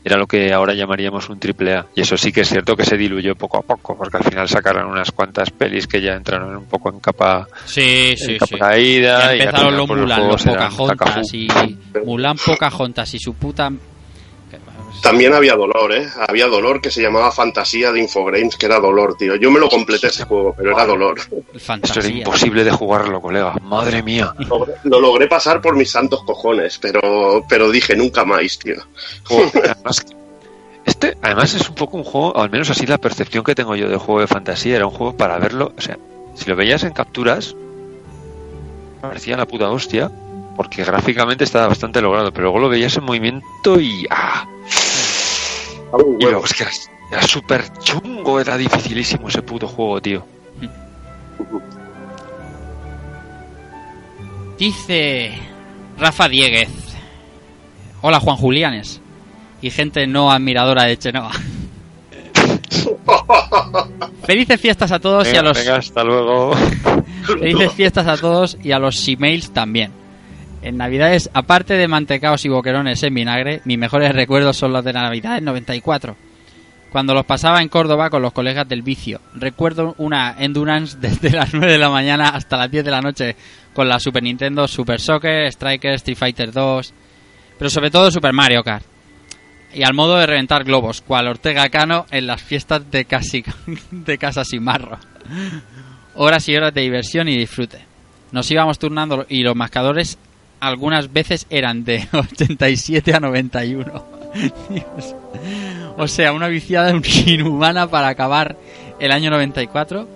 [0.06, 1.88] era lo que ahora llamaríamos un triple A.
[1.96, 4.48] Y eso sí que es cierto que se diluyó poco a poco, porque al final
[4.48, 8.60] sacaron unas cuantas pelis que ya entraron un poco en capa Sí, en capa sí.
[8.60, 11.48] caída Ya empezaron los Mulan, los Pocahontas y
[12.06, 13.72] Mulan Pocahontas y su puta...
[15.02, 16.08] También había dolor, ¿eh?
[16.28, 19.36] Había dolor que se llamaba Fantasía de Infogrames, que era dolor, tío.
[19.36, 21.20] Yo me lo completé ese juego, pero era dolor.
[21.20, 22.10] el Esto era fantasía.
[22.10, 23.56] imposible de jugarlo, colega.
[23.62, 24.34] Madre mía.
[24.84, 28.76] Lo logré pasar por mis santos cojones, pero, pero dije nunca más, tío.
[29.30, 30.06] Además,
[30.86, 33.90] este, además es un poco un juego, al menos así la percepción que tengo yo
[33.90, 35.98] del juego de fantasía, era un juego para verlo, o sea,
[36.36, 37.56] si lo veías en capturas,
[39.02, 40.12] parecía la puta hostia,
[40.56, 44.48] porque gráficamente estaba bastante logrado, pero luego lo veías en movimiento y ¡ah!
[45.92, 46.72] Un Y luego es que era,
[47.12, 50.26] era súper chungo, era dificilísimo ese puto juego, tío.
[54.58, 55.34] Dice
[55.98, 56.70] Rafa Dieguez.
[58.02, 59.02] Hola Juan Julianes.
[59.62, 61.32] Y gente no admiradora de Chenoa.
[64.24, 66.54] Felices fiestas a todos y a Venga, los venga, hasta luego.
[67.26, 69.92] felices fiestas a todos y a los emails también.
[70.62, 74.94] En Navidades, aparte de mantecaos y boquerones en vinagre, mis mejores recuerdos son los de
[74.94, 76.16] la Navidad del 94.
[76.92, 79.22] Cuando los pasaba en Córdoba con los colegas del vicio.
[79.34, 83.36] Recuerdo una endurance desde las 9 de la mañana hasta las 10 de la noche
[83.74, 86.94] con la Super Nintendo, Super Soccer, Striker, Street Fighter 2,
[87.58, 88.86] pero sobre todo Super Mario Kart.
[89.74, 93.44] Y al modo de reventar globos, cual Ortega Cano en las fiestas de, casi,
[93.92, 95.00] de Casa Simarro.
[96.14, 97.80] Horas y horas de diversión y disfrute.
[98.32, 100.20] Nos íbamos turnando y los mascadores
[100.62, 104.06] algunas veces eran de 87 a 91.
[104.70, 105.16] Dios.
[105.98, 106.94] O sea, una viciada
[107.26, 108.56] inhumana para acabar
[109.00, 110.08] el año 94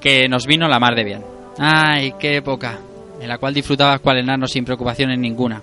[0.00, 1.24] que nos vino la mar de bien.
[1.58, 2.78] Ay, qué época,
[3.20, 5.62] en la cual disfrutabas cual enano sin preocupaciones ninguna.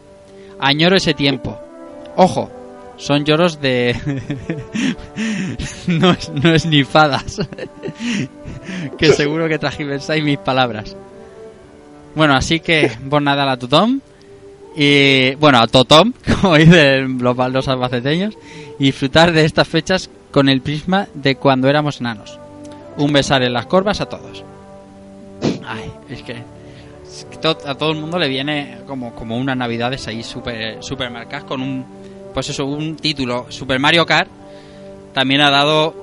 [0.60, 1.58] Añoro ese tiempo.
[2.16, 2.52] Ojo,
[2.98, 3.96] son lloros de...
[5.88, 7.42] no, es, no es ni fadas.
[8.98, 10.96] que seguro que tragiversáis mis palabras.
[12.16, 14.00] Bueno, así que, bon Nadal a tothom.
[14.76, 18.38] Y, bueno, a totom, como dicen los baldos albaceteños.
[18.80, 22.40] Y disfrutar de estas fechas con el prisma de cuando éramos enanos.
[22.98, 24.44] Un besar en las corvas a todos.
[25.66, 26.38] Ay, es que,
[27.66, 31.62] a todo el mundo le viene como, como unas navidades ahí super, super marcadas con
[31.62, 31.86] un,
[32.34, 33.48] pues eso, un título.
[33.50, 34.30] Super Mario Kart
[35.14, 35.94] también ha dado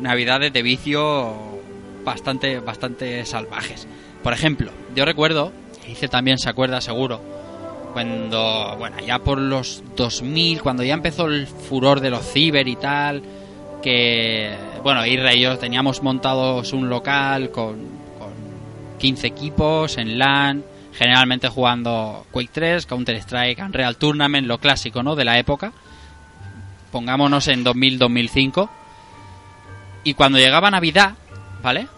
[0.00, 1.34] navidades de vicio
[2.04, 3.86] bastante, bastante salvajes.
[4.22, 5.52] Por ejemplo, yo recuerdo,
[5.84, 7.20] y dice también se acuerda seguro,
[7.92, 12.76] cuando, bueno, ya por los 2000, cuando ya empezó el furor de los ciber y
[12.76, 13.22] tal,
[13.82, 17.76] que, bueno, Irra y yo teníamos montados un local con,
[18.18, 18.32] con
[18.98, 25.14] 15 equipos en LAN, generalmente jugando Quake 3, Counter-Strike, Unreal Tournament, lo clásico, ¿no?
[25.14, 25.72] De la época.
[26.90, 28.68] Pongámonos en 2000-2005.
[30.04, 31.14] Y cuando llegaba Navidad,
[31.62, 31.88] ¿vale?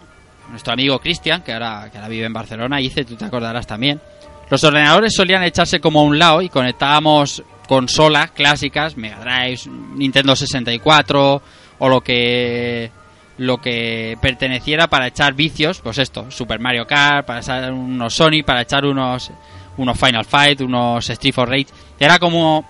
[0.49, 4.01] Nuestro amigo Cristian, que ahora, que ahora vive en Barcelona, dice, tú te acordarás también.
[4.49, 9.61] Los ordenadores solían echarse como a un lado y conectábamos consolas clásicas, Mega Drive,
[9.95, 11.41] Nintendo 64
[11.77, 12.91] o lo que
[13.37, 18.45] lo que perteneciera para echar vicios, pues esto, Super Mario Kart, para echar unos Sonic,
[18.45, 19.31] para echar unos
[19.77, 21.67] unos Final Fight, unos Street for Rage.
[21.99, 22.67] Era como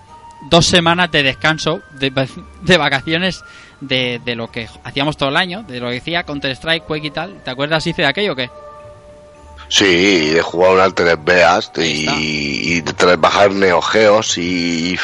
[0.48, 2.12] dos semanas de descanso, de,
[2.62, 3.42] de vacaciones
[3.80, 7.06] de, de lo que hacíamos todo el año, de lo que decía Counter Strike, Quake
[7.06, 7.42] y tal.
[7.44, 8.50] ¿Te acuerdas, Ice, de aquello o qué?
[9.68, 14.98] Sí, de jugar un Altered Beast y, y de bajar neogeos y, y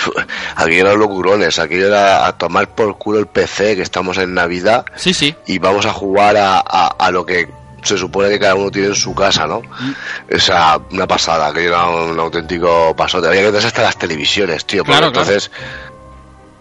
[0.56, 4.84] aquello eran locurones, aquello era a tomar por culo el PC que estamos en Navidad
[4.96, 5.36] Sí, sí.
[5.46, 7.48] y vamos a jugar a, a, a lo que
[7.86, 9.62] se supone que cada uno tiene en su casa, ¿no?
[10.28, 13.28] Esa, una pasada, que era un, auténtico pasote.
[13.28, 15.22] Había que tener hasta las televisiones, tío, Claro, claro.
[15.22, 15.50] entonces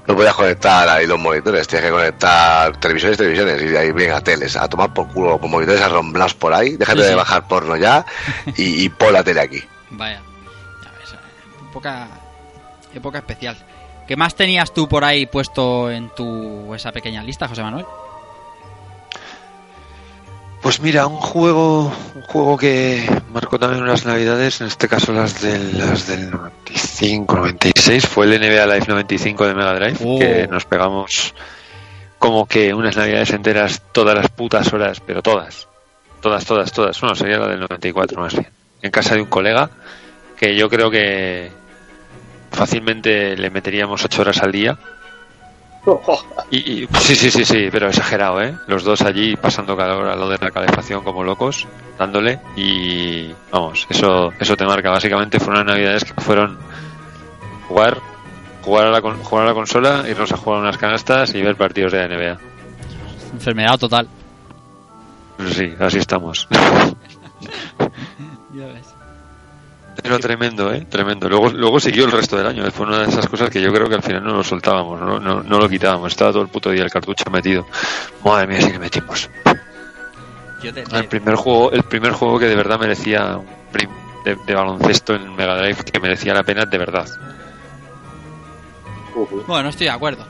[0.08, 4.22] no podías conectar ahí los monitores, tenías que conectar televisiones, televisiones, y de ahí venga,
[4.22, 7.76] teles, a tomar por culo con monitores arromblados por ahí, déjate Sí, de bajar porno
[7.76, 8.06] ya
[8.58, 9.64] y, y pon la tele aquí.
[9.90, 10.22] Vaya.
[10.84, 11.18] Ya ves, eh,
[11.70, 12.08] época,
[12.94, 13.58] época especial.
[14.08, 17.86] ¿Qué más tenías tú por ahí puesto en tu esa pequeña lista, José Manuel?
[20.66, 25.40] Pues mira, un juego, un juego que marcó también unas navidades, en este caso las
[25.40, 30.18] del, las del 95, 96, fue el NBA Live 95 de Mega Drive, Oh.
[30.18, 31.36] que nos pegamos
[32.18, 35.68] como que unas navidades enteras todas las putas horas, pero todas,
[36.20, 38.48] todas, todas, todas, bueno, sería la del 94 más bien,
[38.82, 39.70] en casa de un colega,
[40.36, 41.52] que yo creo que
[42.52, 44.80] fácilmente le meteríamos ocho horas al día.
[46.52, 48.56] Y, y- sí, sí, sí, sí, pero exagerado, ¿eh?
[48.68, 51.68] Los dos allí pasando calor a lo de la calefacción como locos,
[51.98, 54.90] dándole y vamos, eso eso te marca.
[54.90, 56.58] Básicamente fueron unas navidades que fueron
[57.68, 58.00] jugar,
[58.64, 61.92] jugar a la, jugar a la consola, irnos a jugar unas canastas y ver partidos
[61.94, 62.38] de la NBA.
[63.34, 64.08] Enfermedad total.
[65.38, 66.48] Pues sí, así estamos.
[68.54, 68.95] Ya ves.
[70.06, 70.86] Pero tremendo, ¿eh?
[70.88, 71.28] Tremendo.
[71.28, 72.70] Luego, luego siguió el resto del año.
[72.70, 75.20] Fue una de esas cosas que yo creo que al final no lo soltábamos, no,
[75.20, 76.12] no, no lo quitábamos.
[76.12, 77.66] Estaba todo el puto día el cartucho metido.
[78.24, 79.28] Madre mía, sí que metimos.
[80.62, 83.90] Yo te- El primer juego, el primer juego que de verdad merecía un prim-
[84.24, 87.08] de, de baloncesto en Mega Drive que merecía la pena de verdad.
[89.48, 90.24] Bueno, no estoy de acuerdo.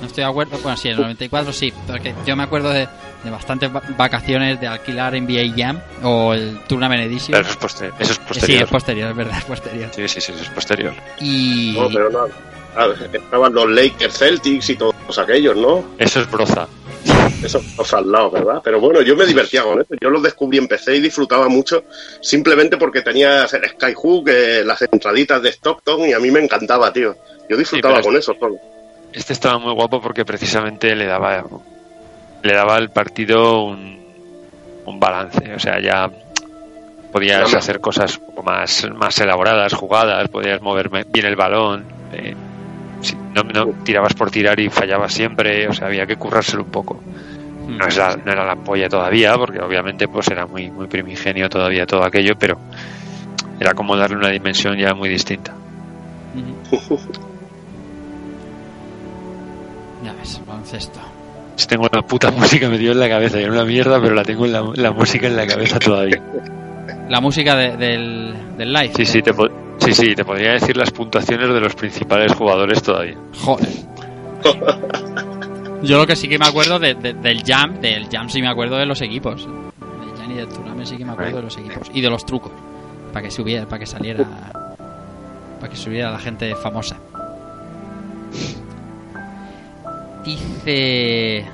[0.00, 0.58] No estoy de acuerdo.
[0.62, 1.72] Bueno, sí, en el 94 sí.
[1.86, 2.88] Porque yo me acuerdo de,
[3.24, 7.32] de bastantes va- vacaciones de alquilar NBA Jam o el Tournament Edition.
[7.32, 8.62] Pero eso es, poster- eso es Sí, posterior.
[8.64, 9.90] es posterior, es verdad, es posterior.
[9.94, 10.94] Sí, sí, sí, eso es posterior.
[11.20, 11.76] Y.
[11.78, 12.26] No, pero no.
[13.12, 15.84] Estaban los Lakers Celtics y todos aquellos, ¿no?
[15.98, 16.68] Eso es broza.
[17.42, 18.60] Esos dos al lado, ¿verdad?
[18.62, 19.94] Pero bueno, yo me divertía con eso.
[20.00, 21.84] Yo los descubrí en PC y disfrutaba mucho
[22.20, 26.92] simplemente porque tenías el Skyhook, eh, las entraditas de Stockton y a mí me encantaba,
[26.92, 27.16] tío.
[27.48, 28.56] Yo disfrutaba con eso solo.
[29.12, 31.44] Este estaba muy guapo porque precisamente le daba
[32.42, 33.98] le daba al partido un,
[34.86, 35.52] un balance.
[35.54, 36.08] O sea, ya
[37.12, 37.58] podías Claro.
[37.58, 41.84] hacer cosas un poco más, más elaboradas, jugadas, podías mover bien el balón.
[42.12, 42.34] eh,
[43.02, 45.66] si- no, no tirabas por tirar y fallabas siempre.
[45.68, 46.94] O sea, había que currárselo un poco.
[47.66, 47.76] Mm.
[47.78, 51.48] No, es la- no era la polla todavía, porque obviamente pues era muy, muy primigenio
[51.48, 52.58] todavía todo aquello, pero
[53.58, 55.52] era como darle una dimensión ya muy distinta.
[60.22, 61.00] Ya ves, baloncesto.
[61.68, 64.52] Tengo la puta música metida en la cabeza, era una mierda, pero la tengo en
[64.52, 66.20] la, la música en la cabeza todavía.
[67.08, 68.92] La música de- del, del live.
[68.96, 69.32] Sí, sí, te,
[69.78, 73.16] sí, sí, te podría decir las puntuaciones de los principales jugadores todavía.
[73.42, 73.68] Joder.
[75.82, 78.48] Yo lo que sí que me acuerdo de- de- del jam, del jam sí me
[78.48, 79.46] acuerdo de los equipos.
[79.46, 81.90] Del jam y del tournament sí que me acuerdo de los equipos.
[81.92, 82.52] Y de los trucos.
[83.12, 84.24] Para que subiera, para que saliera.
[85.58, 86.96] Para que subiera la gente famosa.
[90.24, 91.44] Dice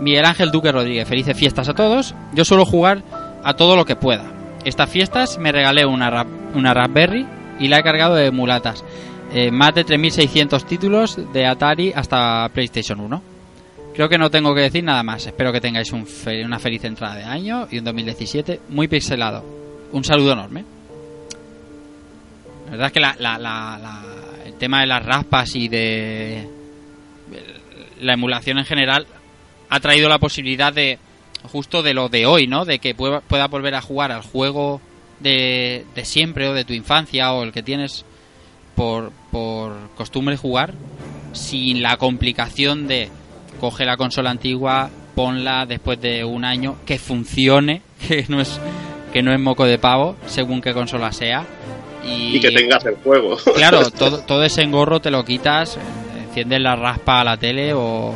[0.00, 2.14] Miguel Ángel Duque Rodríguez, felices fiestas a todos.
[2.34, 3.02] Yo suelo jugar
[3.42, 4.24] a todo lo que pueda.
[4.64, 7.26] Estas fiestas me regalé una, una Raspberry
[7.58, 8.84] y la he cargado de mulatas.
[9.32, 13.22] Eh, más de 3.600 títulos de Atari hasta PlayStation 1.
[13.94, 15.26] Creo que no tengo que decir nada más.
[15.26, 19.44] Espero que tengáis una feliz entrada de año y un 2017 muy pixelado.
[19.92, 20.64] Un saludo enorme.
[22.66, 26.48] La verdad es que el tema de las raspas y de
[28.00, 29.06] la emulación en general
[29.68, 30.98] ha traído la posibilidad de
[31.42, 32.64] justo de lo de hoy, ¿no?
[32.64, 34.80] De que pueda, pueda volver a jugar al juego
[35.20, 38.04] de, de siempre o de tu infancia o el que tienes
[38.74, 40.74] por, por costumbre jugar
[41.32, 43.08] sin la complicación de
[43.60, 48.60] coge la consola antigua, ponla después de un año, que funcione, que no es
[49.12, 51.46] que no es moco de pavo, según qué consola sea.
[52.04, 53.36] Y, Y que tengas el juego.
[53.54, 55.78] Claro, todo, todo ese engorro te lo quitas,
[56.34, 58.12] enciendes la raspa a la tele o,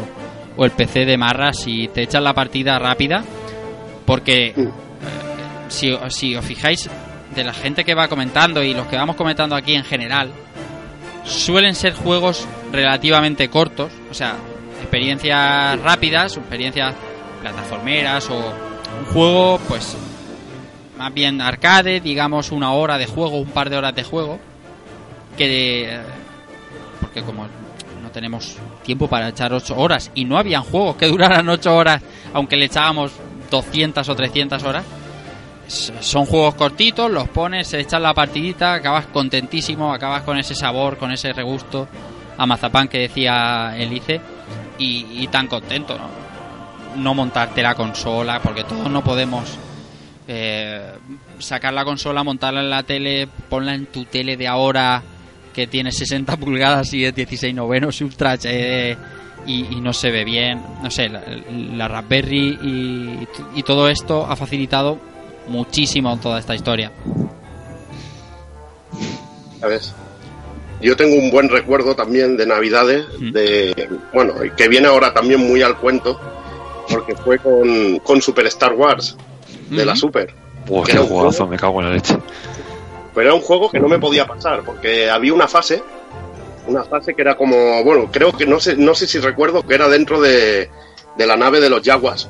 [0.57, 3.23] o el PC de marras y te echas la partida rápida.
[4.05, 4.69] Porque eh,
[5.69, 6.91] si, si os fijáis,
[7.35, 10.33] de la gente que va comentando y los que vamos comentando aquí en general,
[11.25, 14.35] suelen ser juegos relativamente cortos, o sea,
[14.81, 16.95] experiencias rápidas, experiencias
[17.41, 19.97] plataformeras o un juego, pues,
[20.97, 24.41] más bien arcade, digamos una hora de juego, un par de horas de juego,
[25.37, 26.01] que eh,
[27.01, 27.47] porque como
[28.09, 32.03] no tenemos tiempo para echar ocho horas y no habían juegos que duraran ocho horas,
[32.33, 33.13] aunque le echábamos
[33.51, 34.85] 200 o 300 horas,
[35.69, 40.97] son juegos cortitos, los pones, se echan la partidita, acabas contentísimo, acabas con ese sabor,
[40.97, 41.87] con ese regusto
[42.39, 44.21] a mazapán que decía Elice
[44.79, 46.09] y, tan contento, ¿no?
[46.97, 49.59] No montarte la consola, porque todos no podemos
[50.27, 50.95] eh,
[51.39, 55.03] sacar la consola, montarla en la tele, ponla en tu tele de ahora
[55.59, 58.97] que tiene 60 pulgadas y es 16 novenos Ultra HD
[59.45, 60.63] y, no se ve bien.
[60.85, 65.01] No sé, la, Raspberry y, y, todo esto ha facilitado
[65.49, 66.93] muchísimo toda esta historia.
[69.59, 69.93] ¿Sabes?
[70.81, 75.61] Yo tengo un buen recuerdo también de Navidades, de bueno, que viene ahora también muy
[75.63, 76.21] al cuento,
[76.89, 79.17] porque fue con, con Super Star Wars,
[79.71, 80.33] de la Super.
[80.87, 82.17] qué jugazo, me cago en la leche.
[83.21, 85.83] Era un juego que no me podía pasar, porque había una fase,
[86.67, 89.75] una fase que era como, bueno, creo que no sé, no sé si recuerdo que
[89.75, 90.71] era dentro de,
[91.17, 92.29] de la nave de los Jaguars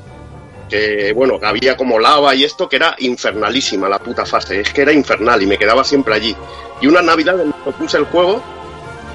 [0.69, 4.83] que bueno, había como lava y esto, que era infernalísima la puta fase, es que
[4.83, 6.35] era infernal y me quedaba siempre allí.
[6.79, 8.41] Y una Navidad cuando puse el juego,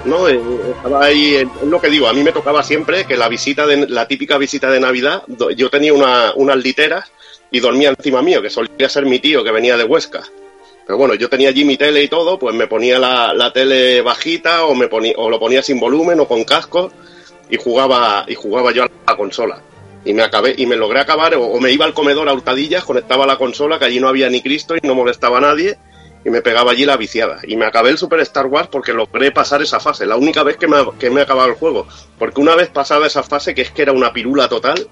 [0.04, 0.28] ¿no?
[0.28, 0.40] Eh,
[0.76, 3.88] estaba ahí, es lo que digo, a mí me tocaba siempre que la visita de,
[3.88, 5.22] la típica visita de Navidad,
[5.56, 7.10] yo tenía una, unas literas
[7.50, 10.24] y dormía encima mío, que solía ser mi tío que venía de Huesca.
[10.86, 14.02] Pero bueno, yo tenía allí mi tele y todo, pues me ponía la, la tele
[14.02, 16.92] bajita o me ponía, o lo ponía sin volumen o con casco
[17.48, 19.62] y jugaba, y jugaba yo a la consola.
[20.04, 23.26] Y me acabé y me logré acabar o, me iba al comedor a hurtadillas conectaba
[23.26, 25.78] la consola que allí no había ni Cristo y no molestaba a nadie
[26.22, 27.40] y me pegaba allí la viciada.
[27.46, 30.58] Y me acabé el Super Star Wars porque logré pasar esa fase la única vez
[30.58, 31.86] que me, que me he acabado el juego.
[32.18, 34.86] Porque una vez pasada esa fase que es que era una pirula total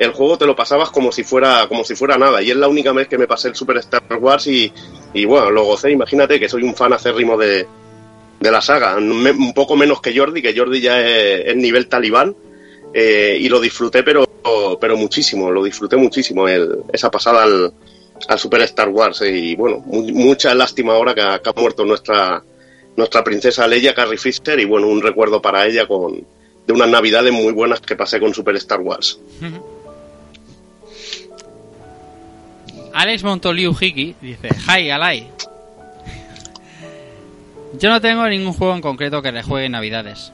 [0.00, 2.40] el juego te lo pasabas como si fuera como si fuera nada.
[2.40, 4.72] Y es la única vez que me pasé el Super Star Wars y,
[5.12, 7.66] y bueno lo gocé imagínate que soy un fan acérrimo de,
[8.40, 12.34] de la saga un poco menos que Jordi que Jordi ya es, nivel talibán
[12.92, 14.26] eh, y lo disfruté, pero,
[14.80, 17.72] pero muchísimo, lo disfruté muchísimo, el, esa pasada al,
[18.28, 19.22] al, Super Star Wars.
[19.22, 22.42] Y bueno, mucha lástima ahora que ha, muerto nuestra,
[22.96, 26.26] nuestra princesa Leia, Carrie Fisher, y bueno, un recuerdo para ella con,
[26.66, 29.20] de unas navidades muy buenas que pasé con Super Star Wars.
[32.92, 35.28] Alex Montoliu Hiki dice, Hi, Alay.
[37.78, 40.32] Yo no tengo ningún juego en concreto que le juegue en Navidades.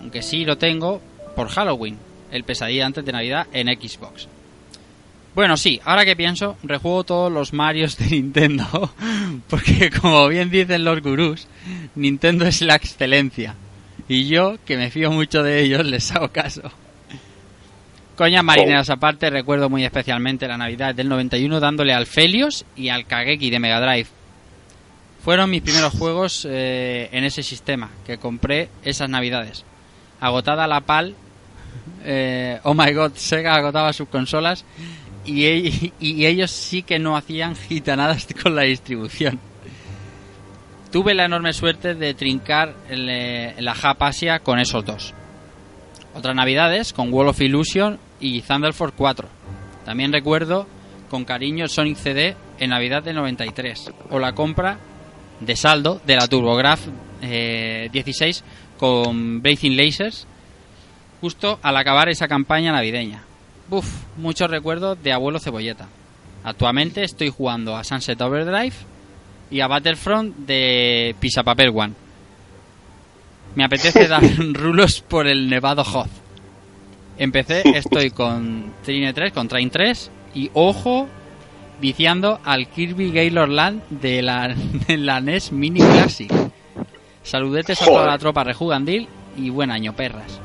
[0.00, 1.00] Aunque sí lo tengo,
[1.34, 1.98] por Halloween,
[2.30, 4.28] el pesadilla antes de Navidad en Xbox.
[5.34, 8.92] Bueno, sí, ahora que pienso, rejuego todos los Marios de Nintendo,
[9.48, 11.46] porque como bien dicen los gurús,
[11.94, 13.54] Nintendo es la excelencia.
[14.08, 16.72] Y yo, que me fío mucho de ellos, les hago caso.
[18.18, 23.06] Coña marineras aparte, recuerdo muy especialmente la Navidad del 91 dándole al Felios y al
[23.06, 24.08] Kageki de Mega Drive.
[25.22, 29.64] Fueron mis primeros juegos eh, en ese sistema que compré esas Navidades.
[30.18, 31.14] Agotada la PAL
[32.04, 34.64] eh, oh my god, Sega agotaba sus consolas
[35.24, 39.38] y, y, ellos sí que no hacían gitanadas con la distribución.
[40.90, 45.14] Tuve la enorme suerte de trincar eh, la Japasia con esos dos.
[46.16, 49.28] Otras navidades con Wall of Illusion y Thunder Force 4.
[49.84, 50.66] También recuerdo
[51.10, 54.78] con cariño Sonic CD en Navidad del 93 o la compra
[55.40, 56.86] de saldo de la TurboGraf
[57.20, 58.42] 16 eh,
[58.76, 60.26] con Blazing Lasers
[61.20, 63.22] justo al acabar esa campaña navideña.
[63.70, 65.88] Uf, muchos recuerdos de abuelo cebolleta.
[66.44, 68.74] Actualmente estoy jugando a Sunset Overdrive
[69.50, 71.94] y a Battlefront de Pisa Papel One.
[73.54, 76.27] Me apetece dar rulos por el Nevado Hoth.
[77.18, 81.08] Empecé, estoy con Trine 3, con Train 3 y ojo,
[81.80, 84.54] viciando al Kirby Gaylord Land de la,
[84.88, 86.30] de la NES Mini Classic.
[87.24, 90.40] Saludetes a toda la tropa rejugandil y buen año, perras.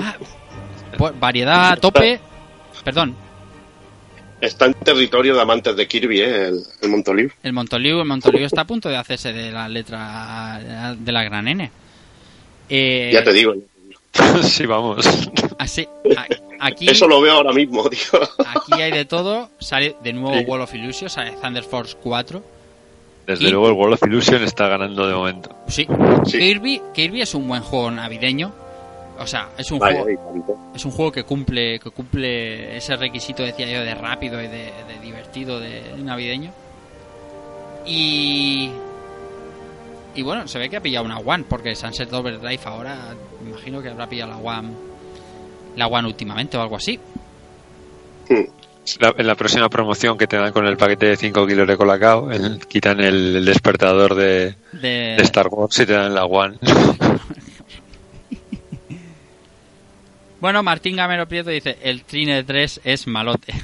[0.00, 0.16] Ah,
[0.98, 2.20] pues, variedad a tope.
[2.84, 3.14] Perdón.
[4.40, 6.48] Está en territorio de amantes de Kirby, ¿eh?
[6.48, 7.30] el, el Montoliu.
[7.42, 11.48] El Montoliu, el Montoliu está a punto de hacerse de la letra de la gran
[11.48, 11.70] N.
[12.68, 13.54] Eh, ya te digo.
[14.42, 15.06] sí, vamos.
[15.58, 15.88] Así,
[16.60, 18.20] aquí, Eso lo veo ahora mismo, tío.
[18.46, 19.50] Aquí hay de todo.
[19.58, 22.42] Sale de nuevo Wall of Illusion, sale Thunder Force 4.
[23.26, 25.50] Desde luego el Wall of Illusion está ganando de momento.
[25.68, 25.86] Sí.
[26.26, 28.52] Kirby, Kirby es un buen juego navideño
[29.18, 30.06] o sea, es un juego
[30.74, 34.72] es un juego que cumple que cumple ese requisito decía yo de rápido y de,
[35.02, 36.52] divertido de, navideño.
[37.86, 38.70] Y
[40.16, 43.14] y bueno, se ve que ha pillado una One porque Sunset Overdrive ahora
[43.46, 44.70] imagino que habrá pillado la One
[45.76, 46.98] la One últimamente o algo así.
[48.28, 52.28] en la próxima promoción que te dan con el paquete de 5 kilos de colacao,
[52.66, 55.16] quitan el, despertador de, de...
[55.16, 56.58] Star Wars y te dan la One.
[60.38, 63.54] Bueno, Martín Gamero Prieto dice, el Trine 3 es malote.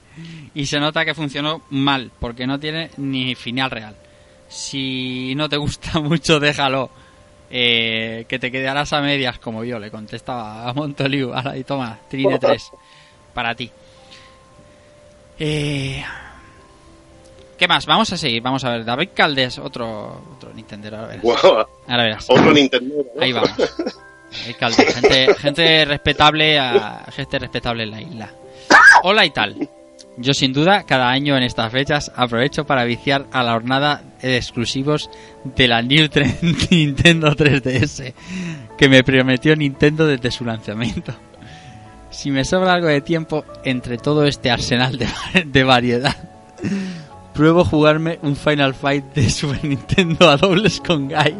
[0.54, 3.94] y se nota que funcionó mal, porque no tiene ni final real.
[4.52, 6.90] Si no te gusta mucho, déjalo.
[7.54, 11.32] Eh, que te quedarás a medias como yo, le contestaba a Montoliu.
[11.34, 12.70] Ahora, y toma, Trine 3,
[13.34, 13.70] para ti.
[15.38, 16.04] Eh,
[17.58, 17.86] ¿Qué más?
[17.86, 18.84] Vamos a seguir, vamos a ver.
[18.84, 20.88] David Caldes, otro, otro Nintendo.
[20.96, 21.44] Ahora verás.
[21.44, 22.30] Ahora verás.
[22.30, 22.94] otro Nintendo.
[23.14, 23.22] ¿no?
[23.22, 23.56] Ahí vamos.
[23.56, 28.34] David Caldes, gente, gente respetable, a, gente respetable en la isla.
[29.02, 29.68] Hola y tal.
[30.18, 34.36] Yo sin duda cada año en estas fechas aprovecho para viciar a la jornada de
[34.36, 35.08] exclusivos
[35.44, 36.08] de la New
[36.70, 38.12] Nintendo 3DS
[38.76, 41.14] que me prometió Nintendo desde su lanzamiento.
[42.10, 45.08] Si me sobra algo de tiempo entre todo este arsenal de,
[45.46, 46.14] de variedad,
[47.32, 51.34] pruebo jugarme un Final Fight de Super Nintendo a dobles con Guy.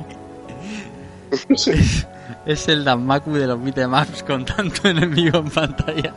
[1.51, 2.07] Es,
[2.47, 6.15] es el Danmaku de los beatemaps con tanto enemigo en pantalla.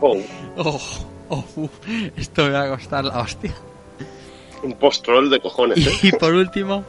[0.00, 0.16] Oh,
[0.56, 0.78] Oh,
[1.34, 1.70] oh, uf,
[2.16, 3.54] esto me va a costar la hostia.
[4.62, 5.98] un post-troll de cojones, ¿eh?
[6.02, 6.84] Y por último,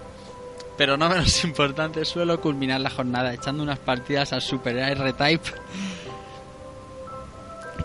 [0.77, 5.51] pero no menos importante, suelo culminar la jornada echando unas partidas al Super R-Type.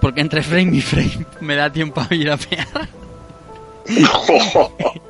[0.00, 2.88] Porque entre frame y frame me da tiempo a ir a pegar.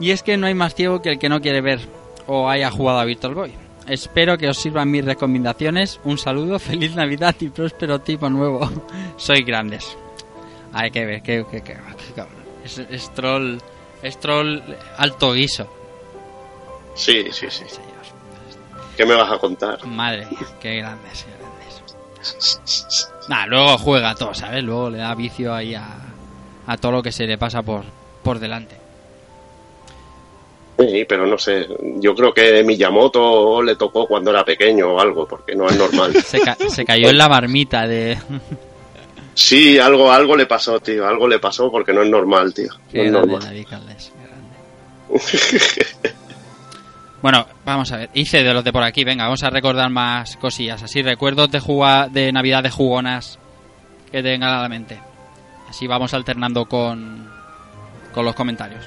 [0.00, 1.80] Y es que no hay más ciego que el que no quiere ver
[2.26, 3.52] o haya jugado a Virtual Boy.
[3.88, 5.98] Espero que os sirvan mis recomendaciones.
[6.04, 8.70] Un saludo, feliz Navidad y próspero tipo nuevo.
[9.16, 9.96] Soy grandes.
[10.72, 12.38] Hay que ver, que, que, que- que cabrón.
[12.64, 13.58] Es, es troll,
[14.02, 14.60] es troll
[14.96, 15.68] alto guiso.
[16.94, 17.64] Sí, sí, sí.
[18.96, 19.84] ¿Qué me vas a contar?
[19.86, 23.04] Madre mía, qué grandes, qué grandes.
[23.28, 24.62] Nah, luego juega todo, ¿sabes?
[24.64, 25.86] Luego le da vicio ahí a,
[26.66, 27.84] a todo lo que se le pasa por,
[28.22, 28.76] por delante.
[30.78, 31.66] Sí, pero no sé.
[32.00, 36.12] Yo creo que Miyamoto le tocó cuando era pequeño o algo, porque no es normal.
[36.24, 38.16] Se, ca- se cayó en la marmita de...
[39.40, 41.06] Sí, algo, algo le pasó, tío.
[41.06, 42.72] Algo le pasó porque no es normal, tío.
[42.92, 43.40] No es normal.
[43.40, 43.96] David grande.
[47.20, 48.10] Bueno, vamos a ver.
[48.14, 49.02] Hice de los de por aquí.
[49.04, 50.82] Venga, vamos a recordar más cosillas.
[50.84, 53.38] Así, recuerdos de, juga- de Navidad de jugonas
[54.12, 55.00] que tengan a la mente.
[55.68, 57.28] Así vamos alternando con,
[58.14, 58.84] con los comentarios.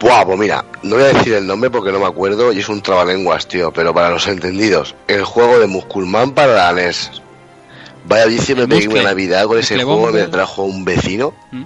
[0.00, 2.68] Buah, pues mira, no voy a decir el nombre porque no me acuerdo y es
[2.68, 7.21] un trabalenguas, tío, pero para los entendidos, el juego de Musculman para la NES.
[8.04, 11.62] Vaya vicio me pegué una Navidad con ese juego que me trajo un vecino ¿Mm?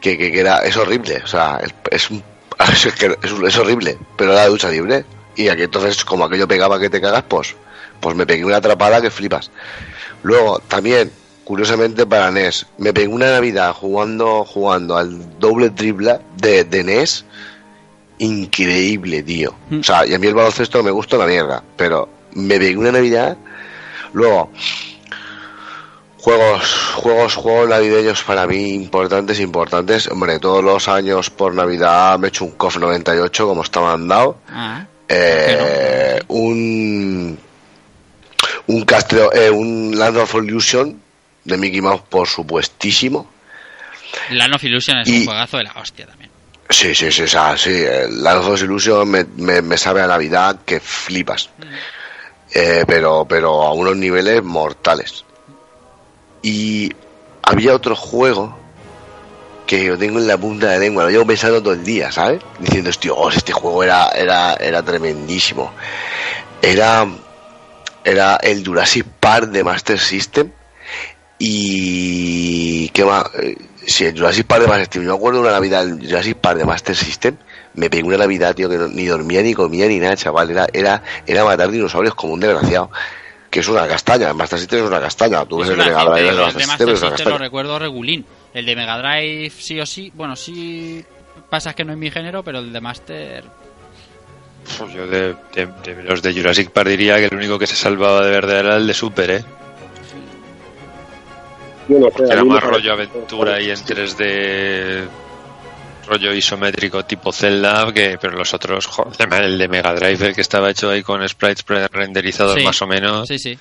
[0.00, 2.22] que, que, que era, es horrible, o sea, es, es, un-
[2.72, 5.04] es, que es, es horrible, pero era de ducha libre.
[5.36, 7.54] Y aquí entonces, como aquello pegaba que te cagas, pues,
[8.00, 9.50] pues me pegué una atrapada que flipas.
[10.22, 11.10] Luego, también,
[11.44, 17.24] curiosamente para NES, me pegué una Navidad jugando, jugando al doble triple de, de NES.
[18.18, 19.54] Increíble, tío.
[19.70, 19.80] Mm.
[19.80, 22.92] O sea, y a mí el baloncesto me gusta la mierda, pero me pegué una
[22.92, 23.36] Navidad.
[24.12, 24.52] Luego,
[26.18, 30.06] juegos, juegos, juegos navideños para mí importantes, importantes.
[30.08, 34.38] Hombre, todos los años por Navidad me he hecho un KOF 98 como está mandado.
[34.48, 37.36] Ah, Eh, un
[38.68, 41.00] un Castle, eh, un Land of Illusion
[41.44, 43.28] de Mickey Mouse por supuestísimo
[44.30, 46.30] Land of Illusion es Y- un juegazo de la hostia también.
[46.68, 50.06] sí sí sí o sea, sí el Land of Illusion me, me, me sabe a
[50.06, 51.50] Navidad que flipas
[52.52, 55.24] Eh, pero pero a unos niveles mortales
[56.42, 56.90] y
[57.42, 58.58] había otro juego
[59.66, 62.40] que lo tengo en la punta de lengua, lo llevo pensando todo el día, ¿sabes?
[62.58, 65.70] Diciendo, hostia, oh, este juego era, era, era tremendísimo.
[66.60, 67.06] Era,
[68.02, 70.50] era el Jurassic Park de Master System
[71.38, 72.88] y...
[72.88, 73.24] ¿Qué más?
[73.38, 75.02] Eh, Sí, el Jurassic Park de Master System.
[75.02, 77.36] Yo me acuerdo de una Navidad, el Jurassic Park de Master System.
[77.74, 80.50] Me pegué una Navidad, tío, que no- ni dormía, ni comía, ni nada, chaval.
[80.50, 82.90] Era, era, era matar dinosaurios como un desgraciado.
[83.50, 85.44] Que es una castaña, el Master System es una castaña.
[85.44, 87.32] Tú ves Es el de Mega Drive, el de Master Master System es una System
[87.32, 88.24] lo recuerdo regulín.
[88.54, 91.04] El de Mega Drive sí o sí, bueno, sí
[91.48, 93.44] pasa que no es mi género, pero el de Master...
[94.78, 97.74] Pues Yo de, de- de los de Jurassic Park diría que el único que se
[97.74, 99.44] salvaba de verdad era el de Super, ¿eh?
[101.88, 105.08] Yo no sé, a Era más rollo aventura y en 3D
[106.06, 110.40] rollo isométrico tipo Zelda, que, pero los otros, joder, el de Mega Drive, el que
[110.40, 112.64] estaba hecho ahí con sprites pre-renderizados Sí.
[112.64, 113.28] más o menos.
[113.28, 113.58] Sí, sí.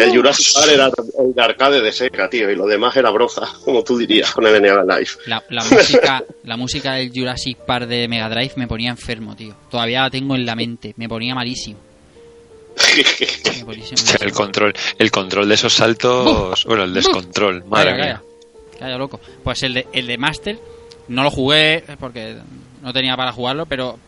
[0.00, 3.42] El Jurassic Park era el de arcade de Sega, tío, y lo demás era broza,
[3.64, 5.10] como tú dirías, con el NEA Live.
[5.26, 9.54] La, la música la música del Jurassic Park de Mega Drive me ponía enfermo, tío.
[9.70, 10.92] Todavía la tengo en la mente.
[10.96, 11.78] Me ponía malísimo.
[13.58, 18.04] Me ponía Hostia, el control, el control de esos saltos, bueno, el descontrol, madre Calla,
[18.04, 18.22] mía.
[18.22, 18.78] calla.
[18.78, 19.20] Calla, loco.
[19.42, 20.58] Pues el de, el de Master
[21.08, 22.36] no lo jugué porque
[22.82, 23.98] no tenía para jugarlo, pero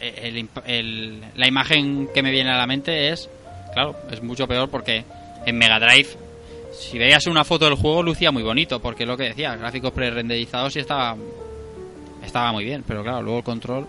[0.00, 3.28] el imp- el- la imagen que me viene a la mente es,
[3.72, 5.04] claro, es mucho peor porque
[5.46, 6.08] en Mega Drive
[6.72, 10.76] si veías una foto del juego lucía muy bonito, porque lo que decía, gráficos pre-renderizados
[10.76, 11.16] y estaba
[12.22, 13.86] estaba muy bien, pero claro, luego el control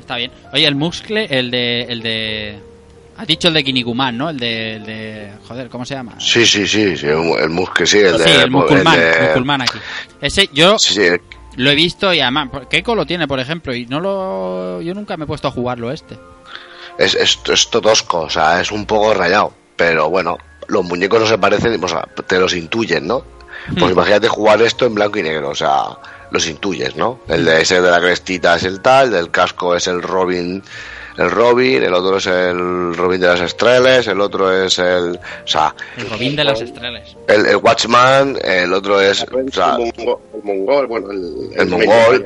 [0.00, 0.32] está bien.
[0.52, 2.58] Oye, el Muscle, el de el de
[3.20, 4.30] has dicho el de Kinikuman, ¿no?
[4.30, 6.14] El de, el de joder, ¿cómo se llama?
[6.18, 8.42] Sí, sí, sí, sí, el, el Muscle, sí, el sí, de...
[8.42, 9.78] el Musculman, de- Musculman aquí.
[10.20, 11.20] Ese yo Sí, sí, el-
[11.56, 15.16] lo he visto y además Keiko lo tiene, por ejemplo, y no lo yo nunca
[15.16, 16.18] me he puesto a jugarlo este.
[16.98, 21.26] es, es, es tosco, o sea, es un poco rayado, pero bueno, los muñecos no
[21.26, 23.24] se parecen, o sea, te los intuyen, ¿no?
[23.78, 23.98] Pues Hmm.
[23.98, 25.82] imagínate jugar esto en blanco y negro, o sea,
[26.30, 27.20] los intuyes, ¿no?
[27.28, 30.62] El de ese de la crestita es el tal, el del casco es el Robin,
[31.18, 35.46] el Robin, el otro es el Robin de las estrellas, el otro es el, o
[35.48, 37.16] sea, El Robin de las estrellas.
[37.28, 41.68] el, el Watchman, el otro es, o sea, el, mongo- el mongol, bueno, el, El
[41.68, 42.22] mongol.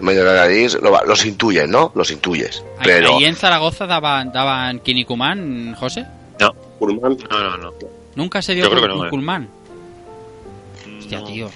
[0.00, 1.92] medio de nariz, lo los intuyes, ¿no?
[1.94, 6.06] Los intuyes, pero ahí en Zaragoza daban, daban Kinikuman, José.
[6.40, 7.16] No, Kurman.
[7.30, 7.72] no, no, no.
[8.16, 8.88] Nunca se dio que no, eh.
[8.96, 9.48] Musculman.
[10.98, 11.24] Hostia, No.
[11.26, 11.50] tío.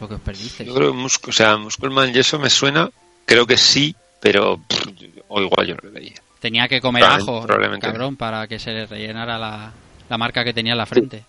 [0.00, 0.64] Lo que os perdiste.
[0.64, 2.90] Yo creo que o sea, Musculman y eso me suena,
[3.24, 4.86] creo que sí, pero pff,
[5.32, 6.14] o igual yo no lo veía.
[6.40, 7.86] Tenía que comer Probablemente- ajo, probablemente.
[7.86, 9.72] cabrón, para que se le rellenara la,
[10.08, 11.24] la marca que tenía en la frente.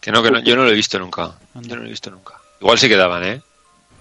[0.00, 1.34] Que no, que no, yo no lo he visto nunca.
[1.54, 2.34] Yo no lo he visto nunca.
[2.60, 3.40] Igual sí quedaban, ¿eh?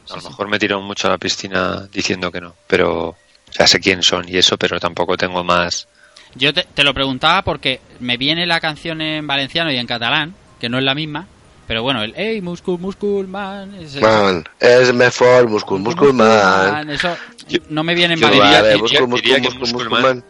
[0.09, 3.17] A lo mejor me tiraron mucho a la piscina diciendo que no, pero o
[3.51, 5.87] sea, sé quién son y eso, pero tampoco tengo más.
[6.35, 10.33] Yo te, te lo preguntaba porque me viene la canción en valenciano y en catalán,
[10.59, 11.27] que no es la misma,
[11.67, 13.75] pero bueno, el Ey, Muscul, Musculman.
[13.75, 16.89] ese- man, es mejor, Muscul, Muscul, man.
[16.89, 17.15] Eso
[17.47, 20.23] Yo- no me viene en yo diría- diría- Muscul, Muscul, Muscul, Musculman.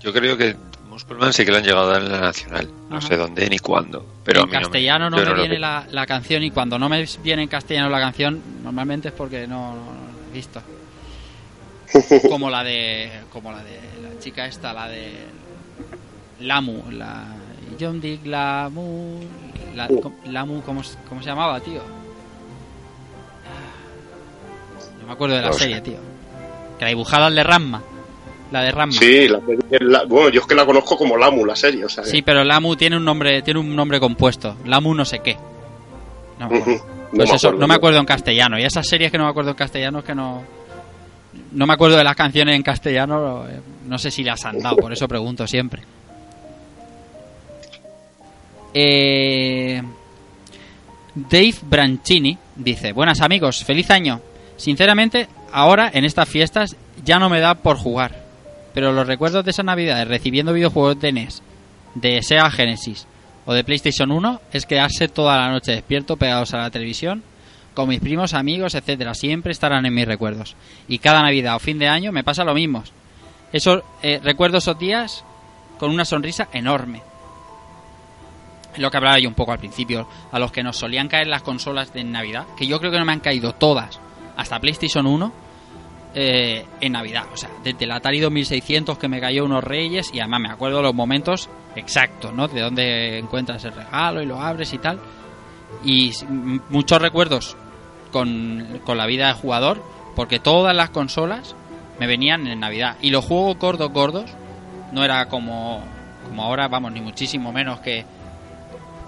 [0.00, 0.56] Yo creo que
[0.88, 2.68] Musculman sí que lo han llegado a dar en la nacional.
[2.88, 3.06] No Ajá.
[3.08, 5.60] sé dónde ni cuándo, pero a en mí no me- castellano no, me viene vi.
[5.60, 9.46] la, la canción y cuando no me viene en castellano la canción normalmente es porque
[9.46, 10.62] no, no- no la he visto
[12.28, 15.12] como la de como la de la chica esta la de
[16.40, 17.24] Lamu la
[17.78, 19.20] John Dick Lamu
[19.74, 19.88] la,
[20.26, 21.80] Lamu ¿cómo, se- cómo se llamaba tío
[25.00, 25.98] no me acuerdo de la No serie tío
[26.78, 27.82] que la dibujada el de Ramma
[28.50, 29.40] la de Ramma Sí, la,
[29.80, 32.02] la- bueno, yo es que la conozco como Lamu, la serie, o sea.
[32.02, 34.56] Sí, pero Lamu tiene un nombre, tiene un nombre compuesto.
[34.64, 35.36] Lamu no sé qué.
[36.40, 36.74] No me acuerdo.
[36.74, 36.84] Ujú.
[37.14, 37.58] Pues me eso, acuerdo.
[37.60, 38.58] no me acuerdo en castellano.
[38.58, 40.42] Y esas series que no me acuerdo en castellano es que no.
[41.52, 43.44] No me acuerdo de las canciones en castellano.
[43.48, 45.82] eh, No sé si las han dado, por eso pregunto siempre.
[48.74, 49.82] Eh,
[51.14, 54.20] Dave Branchini dice: Buenas amigos, feliz año.
[54.56, 58.24] Sinceramente, ahora en estas fiestas ya no me da por jugar.
[58.74, 61.42] Pero los recuerdos de esa Navidad recibiendo videojuegos de NES,
[61.94, 63.06] de Sega Genesis
[63.46, 67.22] o de PlayStation 1 es quedarse toda la noche despierto pegados a la televisión
[67.74, 69.14] con mis primos, amigos, etcétera.
[69.14, 70.56] Siempre estarán en mis recuerdos.
[70.88, 72.84] Y cada Navidad o fin de año me pasa lo mismo.
[73.52, 75.24] Eso eh, recuerdo esos días
[75.78, 77.02] con una sonrisa enorme.
[78.76, 81.42] Lo que hablaba yo un poco al principio, a los que nos solían caer las
[81.42, 84.00] consolas de Navidad, que yo creo que no me han caído todas,
[84.36, 85.32] hasta PlayStation 1,
[86.14, 87.24] eh, en Navidad.
[87.32, 90.82] O sea, desde el Atari 2600 que me cayó unos reyes y además me acuerdo
[90.82, 92.48] los momentos exactos, ¿no?
[92.48, 94.98] De dónde encuentras el regalo y lo abres y tal.
[95.84, 96.12] Y
[96.68, 97.56] muchos recuerdos
[98.10, 99.82] con, con la vida de jugador,
[100.16, 101.54] porque todas las consolas
[102.00, 102.96] me venían en Navidad.
[103.02, 104.30] Y los juegos gordos, gordos,
[104.92, 105.84] no era como,
[106.26, 108.04] como ahora, vamos, ni muchísimo menos que...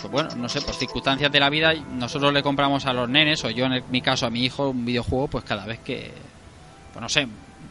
[0.03, 3.45] Pues bueno, no sé, por circunstancias de la vida, nosotros le compramos a los nenes,
[3.45, 6.13] o yo en el- mi caso a mi hijo, un videojuego, pues cada vez que,
[6.93, 7.29] pues no sé,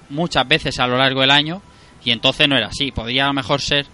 [0.10, 1.62] muchas veces a lo largo del año
[2.04, 2.92] y entonces no era así.
[2.92, 3.86] Podría a lo mejor ser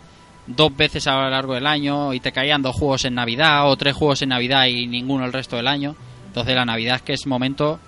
[0.45, 3.75] dos veces a lo largo del año y te caían dos juegos en Navidad o
[3.75, 5.95] tres juegos en Navidad y ninguno el resto del año.
[6.27, 7.79] Entonces la Navidad es que es momento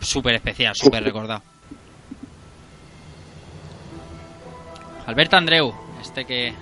[0.00, 1.42] súper especial, súper recordado.
[5.06, 6.54] Alberto Andreu, este que,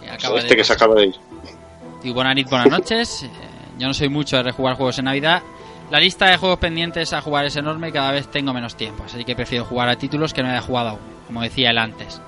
[0.00, 1.14] que acaba este de que se acaba de ir.
[2.04, 3.22] Y buenas buenas noches.
[3.24, 3.28] Eh,
[3.78, 5.42] Yo no soy mucho de rejugar juegos en Navidad.
[5.90, 9.04] La lista de juegos pendientes a jugar es enorme y cada vez tengo menos tiempo,
[9.04, 12.20] así que prefiero jugar a títulos que no haya jugado aún, como decía él antes.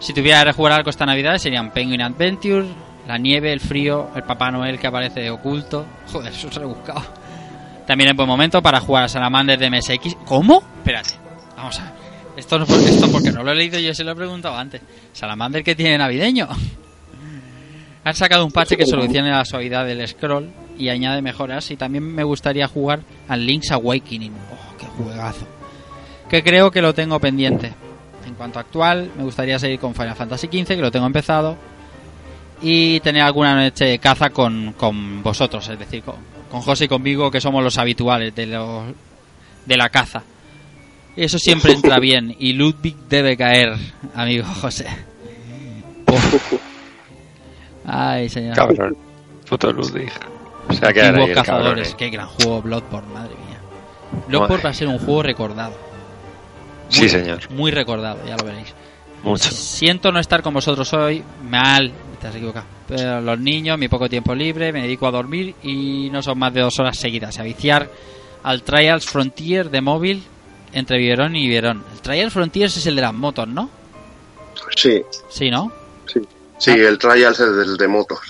[0.00, 2.66] Si tuviera que rejugar algo esta Navidad serían Penguin Adventure,
[3.06, 5.86] la nieve, el frío, el Papá Noel que aparece oculto.
[6.12, 7.02] Joder, eso es rebuscado.
[7.86, 10.16] También es buen momento para jugar a Salamander de MSX.
[10.26, 10.62] ¿Cómo?
[10.78, 11.14] Espérate,
[11.56, 11.92] vamos a ver.
[12.36, 14.82] Esto, no, esto porque no lo he leído yo se lo he preguntado antes.
[15.12, 16.48] Salamander que tiene navideño.
[18.04, 21.70] Han sacado un parche que solucione la suavidad del scroll y añade mejoras.
[21.70, 24.32] Y también me gustaría jugar al Link's Awakening.
[24.32, 25.46] ¡Oh, qué juegazo!
[26.28, 27.72] Que creo que lo tengo pendiente.
[28.26, 31.56] En cuanto a actual, me gustaría seguir con Final Fantasy XV, que lo tengo empezado.
[32.60, 36.16] Y tener alguna noche de caza con, con vosotros, es decir, con,
[36.50, 38.84] con José y conmigo, que somos los habituales de, los,
[39.64, 40.22] de la caza.
[41.16, 42.36] Eso siempre entra bien.
[42.38, 43.76] Y Ludwig debe caer,
[44.14, 44.86] amigo José.
[46.06, 46.73] Uf.
[47.86, 48.54] Ay, señor.
[48.56, 48.96] Cabrón.
[49.48, 50.10] Puto Ludwig.
[50.68, 51.94] O sea, que Antiguos ahí el cabrón, cazadores, eh.
[51.98, 53.58] qué gran juego Bloodborne, madre mía.
[54.28, 55.74] Bloodborne va a ser un juego recordado.
[56.88, 57.50] Sí, señor.
[57.50, 58.74] Muy recordado, ya lo veréis.
[59.22, 59.50] Mucho.
[59.50, 62.66] Siento no estar con vosotros hoy, mal, te has equivocado.
[62.86, 66.52] Pero los niños, mi poco tiempo libre, me dedico a dormir y no son más
[66.52, 67.38] de dos horas seguidas.
[67.38, 67.88] A viciar
[68.42, 70.22] al Trials Frontier de móvil
[70.72, 71.84] entre Biberón y Biberón.
[71.92, 73.70] El Trials Frontiers es el de las motos, ¿no?
[74.76, 75.72] Sí, Sí, ¿no?
[76.64, 76.72] Sí.
[76.72, 78.20] Sí, el Trials es del de motos.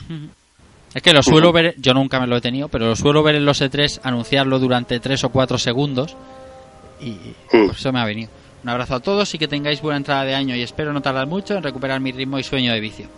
[0.94, 3.34] Es que lo suelo ver, yo nunca me lo he tenido, pero lo suelo ver
[3.34, 6.16] en los E3 anunciarlo durante 3 o 4 segundos
[7.00, 7.10] y
[7.52, 7.66] Mm.
[7.66, 8.30] por eso me ha venido.
[8.62, 11.26] Un abrazo a todos y que tengáis buena entrada de año y espero no tardar
[11.26, 13.08] mucho en recuperar mi ritmo y sueño de vicio.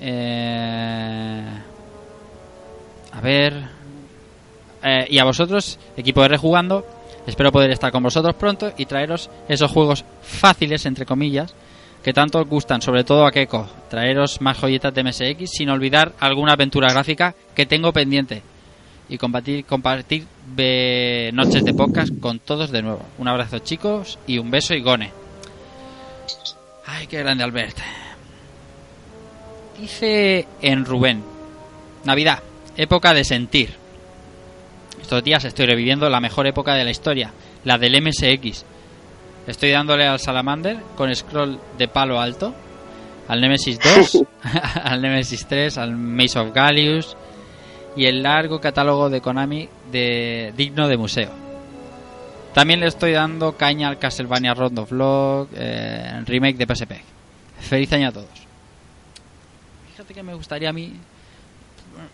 [0.00, 1.42] Eh,
[3.12, 3.54] A ver...
[4.82, 6.86] Eh, y a vosotros, equipo de Rejugando,
[7.26, 11.54] espero poder estar con vosotros pronto y traeros esos juegos fáciles, entre comillas,
[12.06, 13.66] que tanto os gustan, sobre todo a Keiko.
[13.90, 18.44] Traeros más joyetas de MSX sin olvidar alguna aventura gráfica que tengo pendiente.
[19.08, 20.24] Y compartir, compartir
[20.56, 23.02] eh, noches de podcast con todos de nuevo.
[23.18, 25.10] Un abrazo chicos y un beso y gone.
[26.86, 27.76] Ay, qué grande Albert.
[29.76, 31.24] Dice en Rubén.
[32.04, 32.40] Navidad,
[32.76, 33.74] época de sentir.
[35.02, 37.32] Estos días estoy reviviendo la mejor época de la historia,
[37.64, 38.64] la del MSX.
[39.46, 42.54] Estoy dándole al Salamander con scroll de palo alto,
[43.28, 44.24] al Nemesis 2,
[44.84, 47.16] al Nemesis 3, al Maze of Gallius
[47.96, 51.30] y el largo catálogo de Konami de digno de museo.
[52.52, 54.90] También le estoy dando caña al Castlevania Round of
[55.54, 56.92] eh, remake de PSP.
[57.60, 58.46] Feliz año a todos.
[59.90, 60.94] Fíjate que me gustaría a mí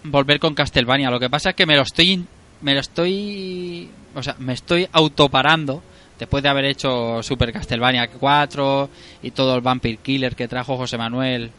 [0.04, 1.10] volver con Castlevania.
[1.10, 2.26] Lo que pasa es que me lo estoy,
[2.60, 5.82] me lo estoy, o sea, me estoy autoparando
[6.18, 8.88] después de haber hecho Super Castlevania 4
[9.22, 11.50] y todo el Vampire Killer que trajo José Manuel.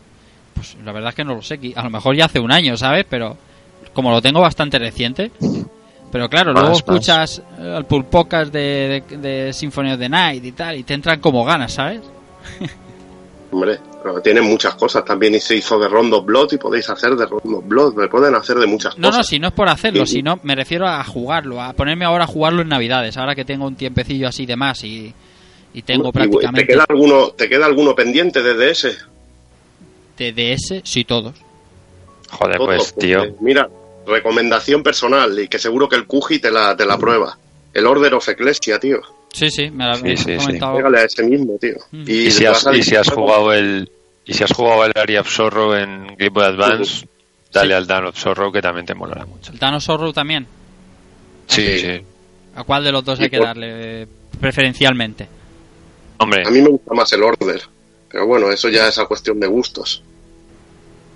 [0.53, 1.59] Pues la verdad es que no lo sé.
[1.75, 3.05] A lo mejor ya hace un año, ¿sabes?
[3.09, 3.37] Pero
[3.93, 5.31] como lo tengo bastante reciente.
[6.11, 10.51] Pero claro, luego escuchas eh, el pulpocas de, de, de Symphony of the Night y
[10.51, 12.01] tal, y te entran como ganas, ¿sabes?
[13.51, 15.03] Hombre, pero tienen muchas cosas.
[15.05, 17.93] También se hizo de Rondo Blood y podéis hacer de Rondo Blood.
[17.95, 19.17] Me pueden hacer de muchas No, cosas.
[19.19, 20.15] no, si no es por hacerlo, Sí.
[20.17, 23.65] sino me refiero a jugarlo, a ponerme ahora a jugarlo en Navidades, ahora que tengo
[23.65, 25.13] un tiempecillo así de más y,
[25.73, 28.97] y tengo Y, ¿Te prácticamente queda alguno, te queda alguno pendiente de DS?
[30.17, 31.33] de DS, sí todos.
[32.31, 33.35] Joder, pues, tío.
[33.41, 33.69] Mira,
[34.05, 37.37] recomendación personal y que seguro que el Cuji te la, te la prueba.
[37.73, 39.01] El Order of Ecclesia, tío.
[39.34, 40.38] Sí, sí, me lo Sí, habéis sí, sí.
[40.45, 40.77] comentado.
[40.77, 41.75] Pégale a ese mismo, tío.
[41.91, 42.03] Mm.
[42.07, 43.91] Y si has, y si jugado el
[44.25, 47.05] y si has jugado el Area of Sorrow en Game Boy Advance,
[47.51, 49.51] dale al Dawn of Sorrow que también te molará mucho.
[49.51, 50.47] El Thanos Sorrow también.
[51.47, 51.79] Sí, Sí.
[51.79, 52.01] sí.
[52.55, 54.07] ¿A cuál de los dos hay que darle eh,
[54.39, 55.27] preferencialmente?
[56.19, 57.61] Hombre, A mí me gusta más el Order.
[58.09, 60.03] Pero bueno, eso ya es a cuestión de gustos.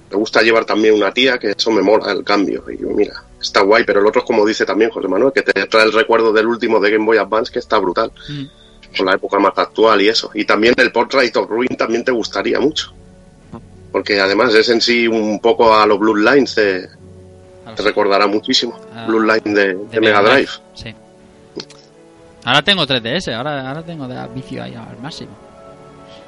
[0.10, 2.64] Me gusta llevar también una tía, que eso me mola el cambio.
[2.72, 5.52] Y mira, está guay, pero el otro es como dice también José Manuel, que te
[5.68, 8.12] trae el recuerdo del último de Game Boy Advance, que está brutal.
[8.30, 8.44] Mm.
[8.98, 10.32] Con la época más actual y eso.
[10.34, 12.94] Y también el Portrait of Ruin también te gustaría mucho.
[13.92, 16.86] Porque además es en sí un poco a los Blue Lines, te,
[17.66, 18.80] A los- te recordará muchísimo.
[18.96, 20.50] Ah, Blue Line de, de de Mega Drive.
[20.74, 20.96] Sí.
[22.46, 25.32] Ahora tengo 3DS, ahora, ahora tengo de vicio ahí al máximo.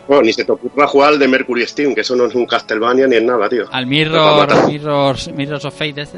[0.09, 2.47] Bueno, ni se te ocurra jugar al de Mercury Steam, que eso no es un
[2.47, 3.65] Castlevania ni es nada, tío.
[3.71, 4.67] Al Mirror.
[4.67, 6.17] Mirrors, Mirrors of Fate este.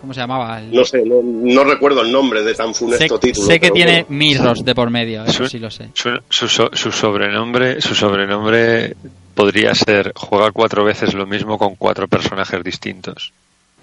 [0.00, 0.58] ¿Cómo se llamaba?
[0.58, 3.46] El- No sé, no, no recuerdo el nombre de tan sé, funesto título.
[3.46, 4.06] sé que tiene bueno.
[4.08, 5.90] Mirrors de por medio, eso Su- sí lo sé.
[5.94, 8.96] su, su, so- su sobrenombre, su sobrenombre
[9.36, 13.32] podría ser juega cuatro veces lo mismo con cuatro personajes distintos.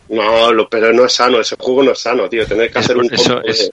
[0.10, 2.46] No, lo- pero no es sano, ese juego no es sano, tío.
[2.46, 3.72] Tener que Es hacer por- un eso es-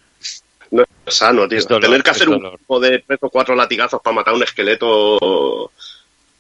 [0.71, 1.59] No es sano, tío.
[1.59, 4.37] es dolor, Tener que hacer un combo de tres o cuatro latigazos para matar a
[4.37, 5.71] un esqueleto...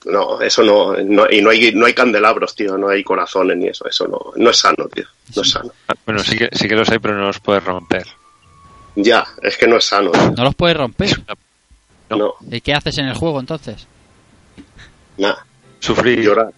[0.06, 3.66] No, eso no, no- y no hay, no hay candelabros, tío, no hay corazones ni
[3.66, 5.04] eso, eso no, no es sano, tío,
[5.34, 5.72] no es sano.
[5.88, 8.06] Ah, Bueno, sí que, sí que los hay, pero no los puedes romper.
[8.94, 10.30] Ya, es que no es sano, tío.
[10.36, 11.10] No los puedes romper.
[12.08, 12.16] No.
[12.16, 13.88] no, ¿Y qué haces en el juego entonces?
[15.18, 15.44] nada,
[15.80, 16.20] Sufrir.
[16.22, 16.52] llorar.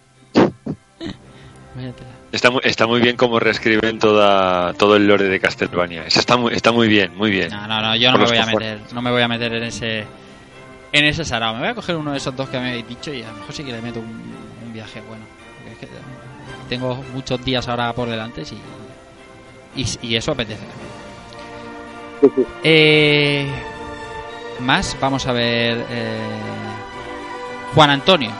[1.75, 2.09] Váyatela.
[2.31, 6.03] Está muy, está muy bien como reescriben toda, todo el lore de Castlevania.
[6.05, 7.49] Está muy, está muy bien, muy bien.
[7.49, 9.53] No, no, no, yo no Por me voy a meter, no me voy a meter
[9.53, 10.05] en ese
[10.91, 11.53] en ese sarao.
[11.53, 13.33] Me voy a coger uno de esos dos que me habéis dicho y a lo
[13.33, 14.05] mejor sí que le meto un,
[14.65, 15.23] un viaje bueno.
[15.57, 15.87] Porque es que
[16.69, 18.43] tengo muchos días ahora por delante
[19.75, 20.65] y, y, y eso apetece.
[22.63, 23.47] Eh,
[24.59, 25.83] más, vamos a ver.
[25.89, 26.19] eh,
[27.73, 28.31] Juan Antonio.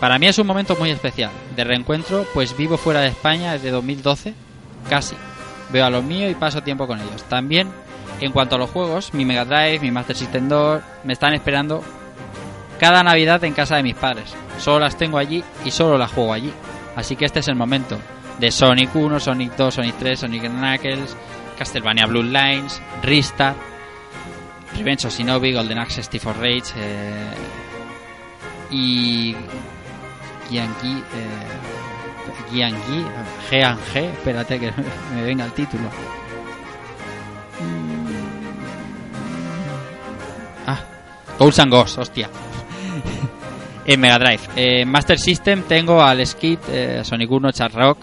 [0.00, 3.70] Para mí es un momento muy especial de reencuentro, pues vivo fuera de España desde
[3.70, 4.34] 2012,
[4.90, 5.16] casi.
[5.70, 7.24] Veo a los míos y paso tiempo con ellos.
[7.24, 7.68] También,
[8.20, 11.82] en cuanto a los juegos, mi Mega Drive, mi Master System 2 me están esperando
[12.78, 14.34] cada Navidad en casa de mis padres.
[14.58, 16.52] Solo las tengo allí y solo las juego allí.
[16.94, 17.98] Así que este es el momento
[18.38, 21.16] de Sonic 1, Sonic 2, Sonic 3, Sonic Knuckles,
[21.58, 23.56] Castlevania Bloodlines, Restart,
[24.76, 27.30] Revenge of Shinobi, Golden Axe, Steve of Rage eh,
[28.70, 29.34] y
[30.50, 33.04] Yankee eh, Yankee
[33.50, 34.72] G G espérate que
[35.14, 35.88] me venga el título.
[40.66, 40.80] Ah
[41.38, 42.30] and Ghosts hostia.
[43.86, 44.40] En Mega Drive.
[44.56, 47.98] En Master System tengo al Skid eh, Sonic 1 Chart Rock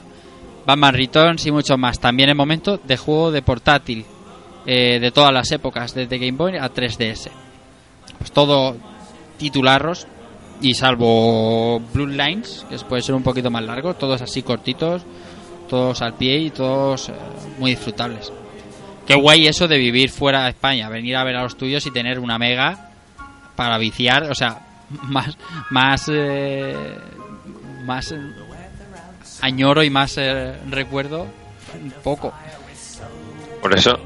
[0.66, 2.00] Batman Returns y mucho más.
[2.00, 4.06] También en momento de juego de portátil
[4.66, 7.30] eh, de todas las épocas desde Game Boy a 3DS
[8.18, 8.78] pues todo
[9.38, 10.08] titularros
[10.62, 15.04] y salvo Blue Lines, que puede ser un poquito más largo, todos así cortitos,
[15.70, 17.14] todos al pie y todos eh,
[17.60, 18.32] muy disfrutables.
[19.06, 21.92] Qué guay eso de vivir fuera de España, venir a ver a los tuyos y
[21.92, 22.90] tener una mega
[23.56, 24.60] para viciar, o sea,
[25.04, 25.38] más
[25.70, 26.98] más eh,
[27.86, 28.20] más eh,
[29.42, 31.28] añoro y más eh, recuerdo
[32.04, 32.34] poco.
[33.62, 33.98] Por eso,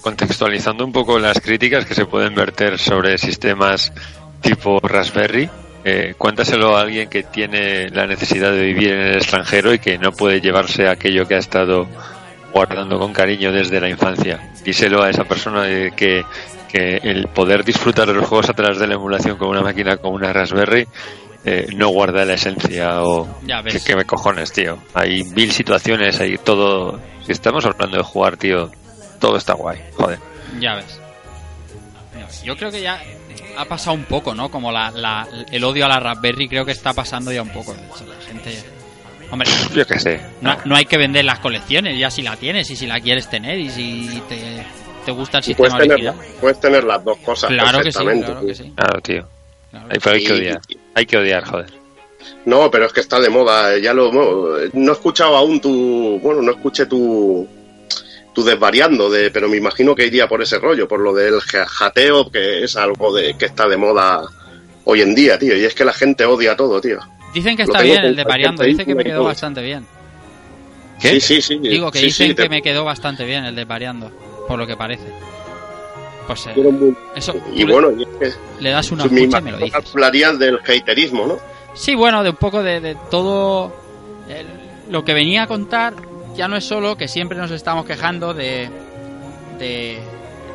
[0.00, 3.92] contextualizando un poco las críticas que se pueden verter sobre sistemas
[4.44, 5.48] tipo Raspberry,
[5.84, 9.98] eh, cuéntaselo a alguien que tiene la necesidad de vivir en el extranjero y que
[9.98, 11.88] no puede llevarse aquello que ha estado
[12.52, 14.40] guardando con cariño desde la infancia.
[14.64, 16.22] Díselo a esa persona de que,
[16.70, 19.96] que el poder disfrutar de los juegos a través de la emulación con una máquina
[19.96, 20.86] como una Raspberry
[21.44, 23.74] eh, no guarda la esencia o Ya ves.
[23.74, 24.78] que, que me cojones, tío.
[24.94, 26.98] Hay mil situaciones, hay todo.
[27.26, 28.70] Si estamos hablando de jugar, tío,
[29.20, 29.78] todo está guay.
[29.94, 30.18] Joder.
[30.60, 31.00] Ya ves.
[32.42, 33.00] Yo creo que ya
[33.56, 34.50] ha pasado un poco, ¿no?
[34.50, 37.72] Como la, la- el odio a la Raspberry creo que está pasando ya un poco.
[37.74, 38.58] De hecho, La gente...
[39.30, 40.20] Hombre, Yo qué sé.
[40.42, 43.28] no, no hay que vender las colecciones, ya si la tienes y si la quieres
[43.28, 44.64] tener y si te,
[45.04, 47.98] te gusta el Y puedes sistema tener, puedes tener las dos cosas Claro que sí,
[47.98, 48.72] claro que sí.
[48.76, 49.26] Claro, tío.
[49.70, 49.86] claro.
[49.88, 50.60] Pero hay que odiar.
[50.94, 51.72] Hay que odiar, joder.
[52.44, 53.76] No, pero es que está de moda.
[53.78, 57.48] Ya lo no he escuchado aún tu, bueno, no escuché tu
[58.34, 61.66] tu desvariando de, pero me imagino que iría por ese rollo, por lo del ja-
[61.66, 64.22] jateo, que es algo de que está de moda
[64.84, 65.56] hoy en día, tío.
[65.56, 66.98] Y es que la gente odia todo, tío.
[67.32, 69.62] Dicen que Lo está bien con el de cualquier variando, dice que me quedó bastante
[69.62, 69.86] bien.
[71.00, 71.20] ¿Qué?
[71.20, 71.58] Sí, sí, sí.
[71.58, 74.10] Digo que sí, dicen sí, que te- me quedó bastante bien el de variando,
[74.48, 75.06] por lo que parece.
[76.26, 76.54] Pues eh,
[77.16, 79.50] eso Y tú le- bueno, y es que le, das una me escucha y me
[79.52, 79.90] lo que dices.
[79.92, 81.36] hablarías del haterismo, ¿no?
[81.74, 83.72] Sí, bueno, de un poco de, de todo
[84.28, 85.94] el- lo que venía a contar.
[86.36, 88.68] Ya no es solo que siempre nos estamos quejando de,
[89.58, 89.98] de,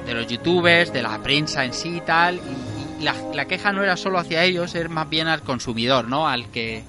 [0.06, 2.36] de los youtubers, de la prensa en sí y tal.
[2.36, 6.08] Y, y la, la queja no era solo hacia ellos, es más bien al consumidor,
[6.08, 6.28] ¿no?
[6.28, 6.84] Al que,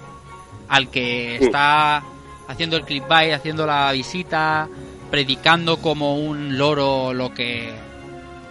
[0.69, 1.45] al que Sí.
[1.47, 2.03] está
[2.49, 4.69] haciendo el clickbait, haciendo la visita,
[5.11, 7.73] predicando como un loro lo que,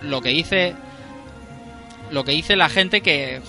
[0.03, 0.73] lo que dice,
[2.11, 3.41] lo que dice la gente que,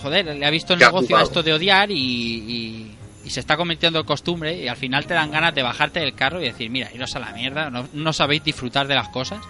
[0.00, 2.94] joder, le ha visto el negocio a esto de odiar y, y-
[3.24, 6.14] y se está convirtiendo en costumbre y al final te dan ganas de bajarte del
[6.14, 9.40] carro y decir, mira, iros a la mierda, no, no sabéis disfrutar de las cosas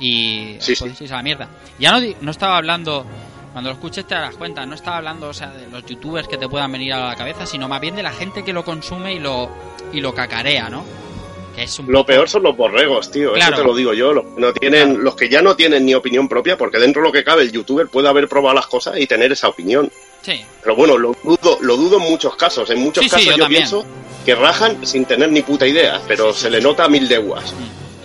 [0.00, 0.84] y Sí, os sí.
[0.84, 1.48] podéis ir a la mierda.
[1.78, 3.06] Ya no, di- no estaba hablando,
[3.52, 6.36] cuando lo escuches te darás cuenta, no estaba hablando o sea, de los youtubers que
[6.38, 9.14] te puedan venir a la cabeza, sino más bien de la gente que lo consume
[9.14, 9.48] y lo,
[9.92, 10.84] y lo cacarea, ¿no?
[11.54, 13.32] Que es un Lo peor son los borregos, tío.
[13.34, 13.54] Claro.
[13.54, 14.12] Eso te lo digo yo.
[14.12, 15.02] Los no tienen, Claro.
[15.04, 17.52] los que ya no tienen ni opinión propia, porque dentro de lo que cabe el
[17.52, 19.88] youtuber puede haber probado las cosas y tener esa opinión.
[20.24, 22.70] Sí, Pero bueno, lo dudo, lo dudo en muchos casos.
[22.70, 23.84] En muchos Sí, sí, casos yo pienso
[24.24, 27.52] que rajan sin tener ni puta idea, pero se le nota a mil leguas.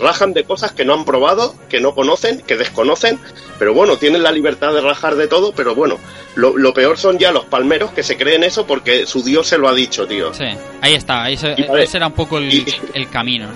[0.02, 3.20] Rajan de cosas que no han probado, que no conocen, que desconocen,
[3.58, 5.98] pero bueno, tienen la libertad de rajar de todo, pero bueno,
[6.36, 9.58] lo, lo peor son ya los palmeros que se creen eso porque su Dios se
[9.58, 10.34] lo ha dicho, tío.
[10.34, 10.46] sí,
[10.82, 11.36] ahí está, Y
[11.68, 11.84] vale.
[11.84, 13.48] ese era un poco el, Y- el camino.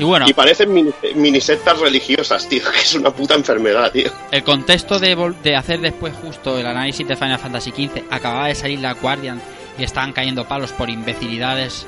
[0.00, 4.10] Y bueno, Y parecen mini, mini sectas religiosas, tío, que es una puta enfermedad, tío.
[4.32, 8.54] el contexto de, de hacer después justo el análisis de Final Fantasy XV, acababa de
[8.54, 9.40] salir la Guardian
[9.78, 11.86] y estaban cayendo palos por imbecilidades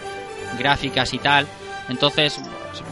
[0.59, 1.47] gráficas y tal.
[1.89, 2.39] Entonces,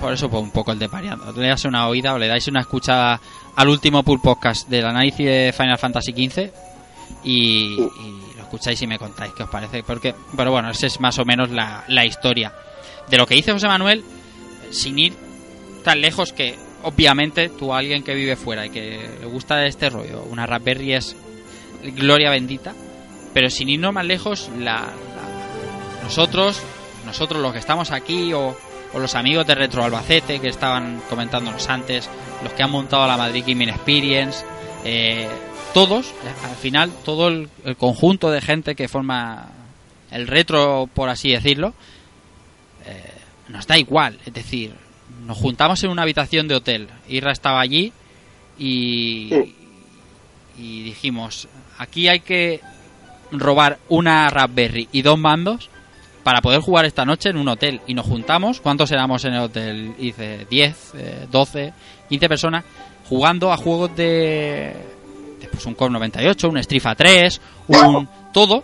[0.01, 1.32] por eso pues, un poco el de pareando.
[1.32, 3.20] Le das una oída o le dais una escucha
[3.56, 6.51] al último pull podcast del análisis de Final Fantasy XV
[7.24, 9.82] y, y lo escucháis y me contáis qué os parece.
[9.82, 12.52] Porque, pero bueno, esa es más o menos la, la historia.
[13.09, 14.05] De lo que dice José Manuel,
[14.70, 15.12] sin ir
[15.84, 20.22] tan lejos que obviamente tú alguien que vive fuera y que le gusta este rollo,
[20.30, 21.16] una Raspberry es
[21.97, 22.74] gloria bendita,
[23.34, 26.60] pero sin irnos más lejos, la, la- nosotros,
[27.06, 28.56] nosotros los que estamos aquí o,
[28.94, 32.09] los amigos de Retro Albacete que estaban comentándonos antes,
[32.42, 34.44] los que han montado la Madrid Gaming Experience,
[34.84, 35.28] eh,
[35.72, 36.12] todos, eh,
[36.48, 39.48] al final, todo el, el conjunto de gente que forma
[40.10, 41.72] el retro, por así decirlo,
[42.84, 43.12] eh,
[43.51, 44.72] nos da igual, es decir,
[45.27, 46.89] nos juntamos en una habitación de hotel.
[47.09, 47.93] Irra estaba allí
[48.59, 49.31] y,
[50.59, 51.48] y dijimos,
[51.78, 52.60] aquí hay que
[53.32, 55.70] robar una Raspberry y dos mandos
[56.22, 57.81] para poder jugar esta noche en un hotel.
[57.86, 59.94] Y nos juntamos, ¿cuántos éramos en el hotel?
[59.98, 61.72] Hice 10, eh, 12,
[62.09, 62.64] 15 personas
[63.09, 64.74] jugando a juegos de,
[65.40, 68.62] de, pues un Core 98, un Strifa 3, un todo.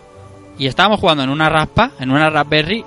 [0.59, 2.83] Y estábamos jugando en una raspa, en una Raspberry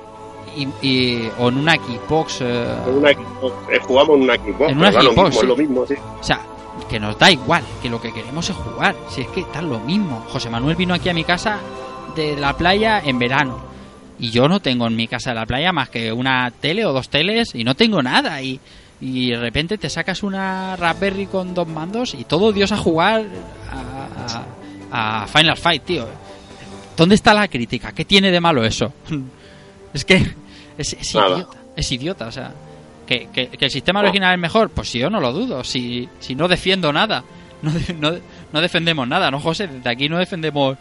[0.57, 2.41] y, y- o en una Xbox.
[2.41, 4.71] eh, En una Xbox, eh, jugamos en una Xbox.
[4.71, 5.39] En una lo Xbox, mismo, sí.
[5.39, 5.95] es lo mismo, sí.
[6.21, 6.41] O sea,
[6.89, 8.95] que nos da igual, que lo que queremos es jugar.
[9.11, 10.25] Si es que está lo mismo.
[10.29, 11.59] José Manuel vino aquí a mi casa
[12.17, 13.59] de la playa en verano.
[14.19, 16.93] Y yo no tengo en mi casa de la playa más que una tele o
[16.93, 18.43] dos teles y no tengo nada.
[18.43, 18.61] Y,
[19.01, 23.25] y de repente te sacas una Raspberry con dos mandos y todo Dios a jugar
[23.71, 24.45] a,
[24.93, 26.07] a- a Final Fight, tío.
[26.97, 27.93] ¿Dónde está la crítica?
[27.93, 28.93] ¿Qué tiene de malo eso?
[29.95, 30.15] es que
[30.79, 31.59] es, es idiota.
[31.77, 32.53] Es idiota, o sea.
[33.07, 35.65] Que, que- que el sistema original es mejor, pues si yo no lo dudo.
[35.65, 37.25] Si, si no defiendo nada.
[37.63, 38.17] No, no,
[38.55, 39.67] no defendemos nada, ¿no, José?
[39.67, 40.79] Desde aquí no defendemos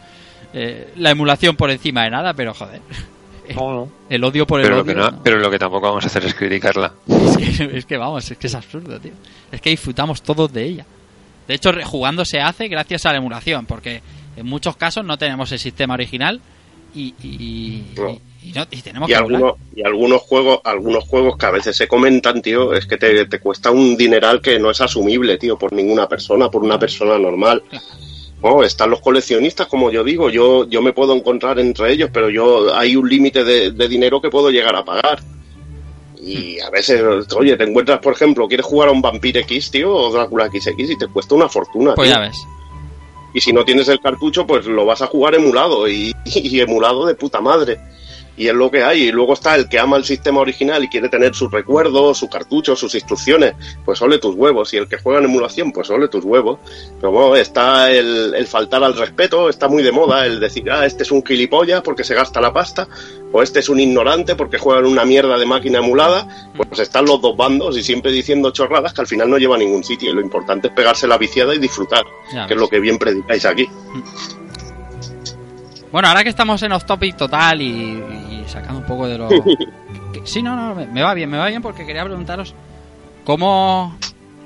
[0.54, 2.80] eh, la emulación por encima de nada, pero joder.
[4.10, 4.94] El odio por el Pero lo, odio.
[4.94, 6.94] que no, pero lo que tampoco vamos a hacer es criticarla.
[7.08, 9.12] Es que, es que vamos, es que es absurdo, tío.
[9.52, 10.86] Es que disfrutamos todos de ella.
[11.48, 14.02] De hecho, jugando se hace gracias a la emulación, porque
[14.38, 16.40] en muchos casos no tenemos el sistema original
[16.96, 18.10] y, y, No.
[18.10, 21.52] y- y no- y tenemos Y que algunos, y algunos juegos, algunos juegos que a
[21.52, 25.38] veces se comentan, tío, es que te, te cuesta un dineral que no es asumible,
[25.38, 27.62] tío, por ninguna persona, por una persona normal.
[28.42, 32.30] No, están los coleccionistas, como yo digo, yo, yo me puedo encontrar entre ellos, pero
[32.30, 35.20] yo hay un límite de, de dinero que puedo llegar a pagar.
[36.22, 37.02] Y a veces,
[37.36, 40.74] oye, te encuentras, por ejemplo, quieres jugar a un Vampire X, tío, o Drácula XX,
[40.90, 41.94] y te cuesta una fortuna.
[41.96, 42.16] Pues tío.
[42.18, 42.38] ya ves.
[43.34, 47.16] Y si no tienes el cartucho, pues lo vas a jugar emulado y, emulado de
[47.16, 47.80] puta madre.
[48.40, 49.04] Y es lo que hay.
[49.04, 52.30] Y luego está el que ama el sistema original y quiere tener sus recuerdos, su
[52.30, 53.54] cartucho, sus instrucciones.
[53.84, 54.74] Pues ole tus huevos.
[54.74, 56.58] Y el que juega en emulación, pues ole tus huevos.
[57.02, 60.86] Pero bueno, está el, el faltar al respeto, está muy de moda el decir, ah,
[60.86, 62.88] este es un gilipollas porque se gasta la pasta,
[63.34, 66.50] o este es un ignorante porque juega en una mierda de máquina emulada.
[66.56, 69.60] Pues están los dos bandos y siempre diciendo chorradas que al final no lleva a
[69.60, 70.12] ningún sitio.
[70.12, 72.98] Y lo importante es pegarse la viciada y disfrutar, Ya que es lo que bien
[72.98, 73.68] predicáis aquí.
[75.92, 78.19] Bueno, ahora que estamos en off topic total y
[78.50, 79.30] sacando un poco de lo.
[80.14, 82.54] que- sí, no, no, me, me va bien, me va bien porque quería preguntaros
[83.24, 83.98] cómo.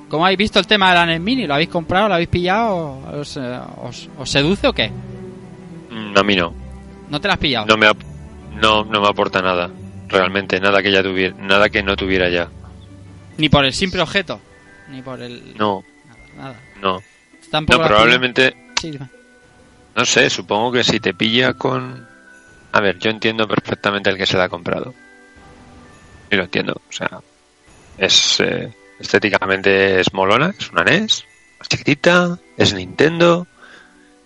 [0.10, 1.48] ¿Cómo habéis visto el tema de la NES Mini?
[1.48, 2.08] ¿Lo habéis comprado?
[2.08, 3.00] ¿Lo habéis pillado?
[3.20, 4.92] ¿Os, eh, os- os seduce o qué?
[5.90, 6.54] Mm, A mí no.
[7.10, 7.66] ¿No te la has pillado?
[7.66, 8.04] No me, ap-
[8.62, 9.72] no, no me aporta nada.
[10.08, 12.48] Realmente, nada que ya tuviera, nada que no tuviera ya.
[13.38, 14.40] Ni por el simple objeto.
[14.92, 15.56] Ni por el.
[15.58, 16.56] No, Nada, nada.
[16.80, 17.02] no.
[17.50, 18.56] Tampoco No, probablemente.
[18.80, 18.92] Sí,
[19.96, 22.08] no sé, supongo que si te pilla con...
[22.74, 24.94] A ver, yo entiendo perfectamente el que se la ha comprado.
[26.30, 27.22] Y lo entiendo, o sea,
[27.98, 31.24] es eh, estéticamente es molona, es una NES,
[31.60, 33.46] más chiquitita, es Nintendo,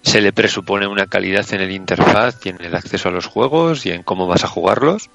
[0.02, 3.86] se le presupone una calidad en el interfaz y en el acceso a los juegos
[3.86, 5.10] y en cómo vas a jugarlos.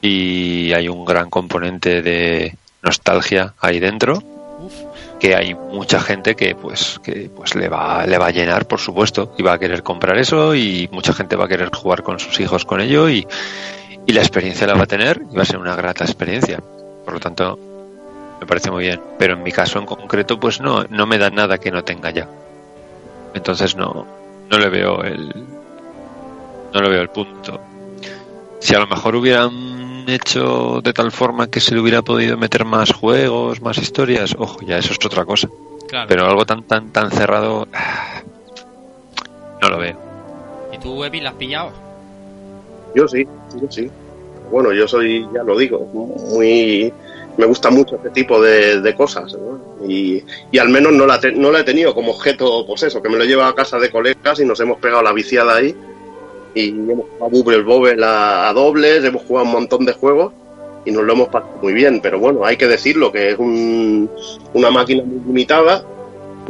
[0.00, 4.22] Y hay un gran componente de nostalgia ahí dentro.
[5.18, 8.80] Que hay mucha gente que pues que pues le va le va a llenar por
[8.80, 12.18] supuesto y va a querer comprar eso y mucha gente va a querer jugar con
[12.18, 13.26] sus hijos con ello y,
[14.06, 16.60] y la experiencia la va a tener y va a ser una grata experiencia.
[17.04, 17.58] Por lo tanto
[18.40, 19.00] me parece muy bien.
[19.18, 22.10] Pero en mi caso en concreto pues no no me da nada que no tenga
[22.10, 22.28] ya.
[23.34, 24.06] Entonces no
[24.50, 25.32] no le veo el
[26.74, 27.60] no le veo el punto.
[28.60, 29.75] Si a lo mejor hubieran
[30.08, 34.60] hecho de tal forma que se le hubiera podido meter más juegos, más historias, ojo,
[34.66, 35.48] ya eso es otra cosa.
[35.88, 36.08] Claro.
[36.08, 37.66] Pero algo tan tan tan cerrado
[39.62, 39.96] no lo veo.
[40.72, 41.70] ¿Y tú, Evi, la has pillado?
[42.94, 43.26] Yo sí,
[43.60, 43.90] yo sí.
[44.50, 45.80] Bueno, yo soy, ya lo digo,
[46.32, 46.92] muy...
[47.36, 49.86] Me gusta mucho este tipo de, de cosas, ¿no?
[49.86, 53.02] Y, y al menos no la, te- no la he tenido como objeto, pues eso,
[53.02, 55.76] que me lo llevo a casa de colegas y nos hemos pegado la viciada ahí.
[56.56, 60.32] Y hemos jugado Bubble Bobble a, a dobles, hemos jugado un montón de juegos
[60.86, 62.00] y nos lo hemos pasado muy bien.
[62.00, 64.10] Pero bueno, hay que decirlo, que es un,
[64.54, 65.84] una máquina muy limitada,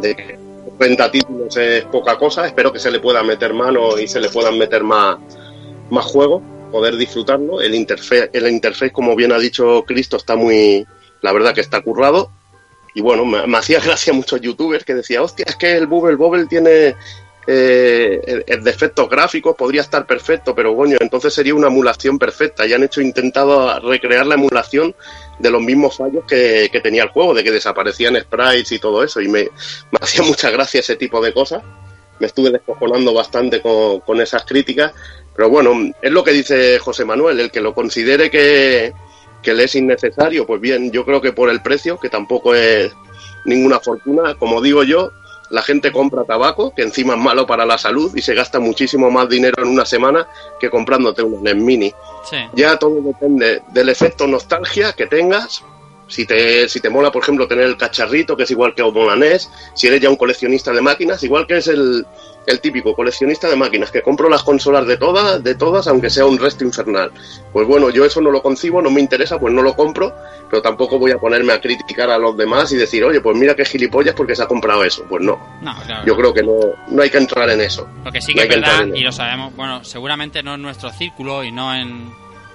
[0.00, 0.38] de que
[0.78, 2.46] 30 títulos es poca cosa.
[2.46, 5.16] Espero que se le pueda meter mano y se le puedan meter más,
[5.90, 7.60] más juegos, poder disfrutarlo.
[7.60, 10.86] El interfaz, el interface, como bien ha dicho Cristo, está muy,
[11.22, 12.30] la verdad que está currado.
[12.94, 16.14] Y bueno, me, me hacía gracia muchos youtubers que decían, hostia, es que el Bubble
[16.14, 16.94] Bobble tiene
[17.46, 22.66] eh, defectos gráficos, podría estar perfecto, pero coño, entonces sería una emulación perfecta.
[22.66, 24.94] Y han hecho intentado recrear la emulación
[25.38, 29.02] de los mismos fallos que, que tenía el juego, de que desaparecían sprites y todo
[29.02, 29.20] eso.
[29.20, 29.42] Y me,
[29.90, 31.62] me hacía mucha gracia ese tipo de cosas.
[32.18, 34.92] Me estuve descojonando bastante con, con esas críticas.
[35.36, 38.94] Pero bueno, es lo que dice José Manuel, el que lo considere que,
[39.42, 42.90] que le es innecesario, pues bien, yo creo que por el precio, que tampoco es
[43.44, 45.12] ninguna fortuna, como digo yo,
[45.50, 49.10] la gente compra tabaco, que encima es malo para la salud, y se gasta muchísimo
[49.10, 50.26] más dinero en una semana
[50.58, 51.94] que comprándote un NES Mini.
[52.28, 52.36] Sí.
[52.54, 55.62] Ya todo depende del efecto nostalgia que tengas.
[56.08, 59.18] Si te, si te mola, por ejemplo, tener el cacharrito, que es igual que un
[59.18, 62.06] NES, si eres ya un coleccionista de máquinas, igual que es el,
[62.46, 66.24] el típico coleccionista de máquinas, que compro las consolas de todas, de todas, aunque sea
[66.24, 67.10] un resto infernal.
[67.52, 70.14] Pues bueno, yo eso no lo concibo, no me interesa, pues no lo compro,
[70.48, 73.54] pero tampoco voy a ponerme a criticar a los demás y decir, oye, pues mira
[73.54, 75.04] qué gilipollas porque se ha comprado eso.
[75.08, 75.38] Pues no.
[75.60, 76.06] No, claro.
[76.06, 76.56] Yo creo que no,
[76.88, 77.88] no hay que entrar en eso.
[78.04, 81.42] Lo que sí que es verdad, y lo sabemos, bueno, seguramente no en nuestro círculo
[81.42, 82.12] y no en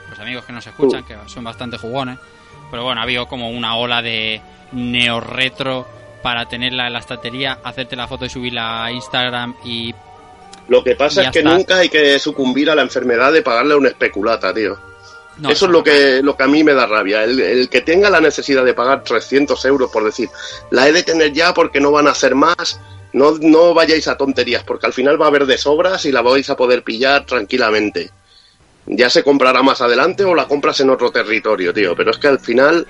[0.09, 2.17] los amigos que nos escuchan, que son bastante jugones,
[2.71, 4.41] pero bueno, ha habido como una ola de
[4.71, 5.85] neo-retro
[6.23, 9.93] para tenerla en la estantería, hacerte la foto y subirla a Instagram y...
[10.67, 11.53] Lo que pasa es que está.
[11.53, 14.77] nunca hay que sucumbir a la enfermedad de pagarle a un especulata, tío.
[15.37, 17.23] No, Eso es lo que, lo que a mí me da rabia.
[17.23, 20.29] El, el que tenga la necesidad de pagar 300 euros por decir,
[20.69, 22.79] la he de tener ya porque no van a hacer más,
[23.13, 26.21] no, no vayáis a tonterías, porque al final va a haber de sobras y la
[26.21, 28.11] vais a poder pillar tranquilamente.
[28.87, 31.95] Ya se comprará más adelante o la compras en otro territorio, tío.
[31.95, 32.87] Pero es que al final,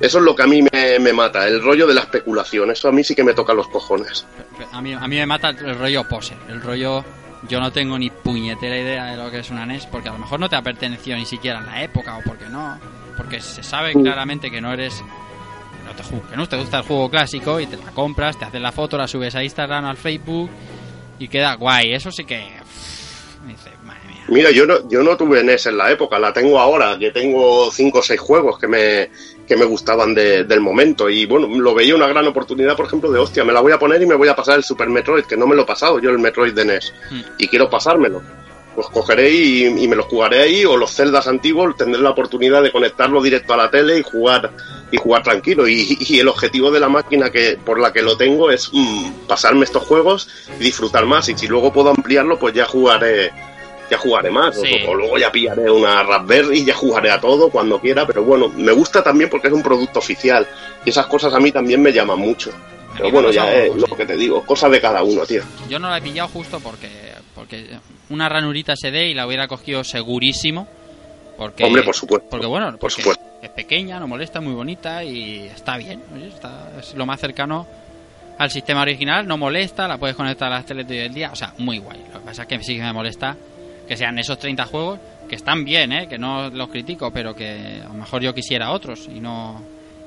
[0.00, 2.70] eso es lo que a mí me, me mata, el rollo de la especulación.
[2.70, 4.26] Eso a mí sí que me toca los cojones.
[4.72, 7.04] A mí, a mí me mata el rollo pose, el rollo
[7.48, 10.18] yo no tengo ni puñetera idea de lo que es una NES, porque a lo
[10.18, 12.78] mejor no te ha pertenecido ni siquiera en la época, o porque no,
[13.16, 14.02] porque se sabe Mm.
[14.02, 17.66] claramente que no eres, que no te, que no te gusta el juego clásico y
[17.66, 20.50] te la compras, te haces la foto, la subes a Instagram, al Facebook
[21.18, 22.46] y queda guay, eso sí que...
[23.46, 23.70] dice.
[24.30, 27.70] Mira, yo no, yo no tuve NES en la época, la tengo ahora, que tengo
[27.72, 29.10] cinco o seis juegos que me,
[29.46, 31.10] que me gustaban de- del momento.
[31.10, 33.78] Y bueno, lo veía una gran oportunidad, por ejemplo, de hostia, me la voy a
[33.78, 35.98] poner y me voy a pasar el Super Metroid, que no me lo he pasado
[35.98, 36.92] yo el Metroid de NES.
[37.10, 37.20] Mm.
[37.38, 38.22] Y quiero pasármelo.
[38.72, 42.62] Pues cogeré y, y me lo jugaré ahí, o los celdas antiguos, tendré la oportunidad
[42.62, 44.52] de conectarlo directo a la tele y jugar
[44.92, 45.66] y jugar tranquilo.
[45.66, 49.26] Y, y el objetivo de la máquina que por la que lo tengo es mm,
[49.26, 50.28] pasarme estos juegos
[50.60, 51.28] y disfrutar más.
[51.28, 53.32] Y si luego puedo ampliarlo, pues ya jugaré
[53.90, 54.56] ya jugaré más.
[54.56, 54.76] o- Sí.
[54.88, 58.06] O, luego ya pillaré una Raspberry y ya jugaré a todo cuando quiera.
[58.06, 60.46] Pero bueno, me gusta también porque es un producto oficial.
[60.84, 62.50] Y esas cosas a mí también me llaman mucho.
[62.96, 65.42] Pero bueno, ya es lo que te digo, cosas de cada uno, tío.
[65.68, 66.88] Yo no la he pillado justo porque,
[67.34, 67.66] porque
[68.10, 70.66] una ranurita SD y la hubiera cogido segurísimo.
[71.38, 72.28] Porque, Hombre, por supuesto.
[72.28, 73.22] Porque bueno, Por supuesto.
[73.40, 76.02] es pequeña, no molesta, muy bonita y está bien.
[76.28, 77.66] está, es lo más cercano
[78.36, 81.30] al sistema original, no molesta, la puedes conectar a las teles de hoy en día,
[81.32, 82.02] o sea, muy guay.
[82.12, 83.36] Lo que pasa es que sí que me molesta
[83.90, 86.06] que sean esos 30 juegos que están bien, ¿eh?
[86.06, 89.60] que no los critico, pero que a lo mejor yo quisiera otros y no.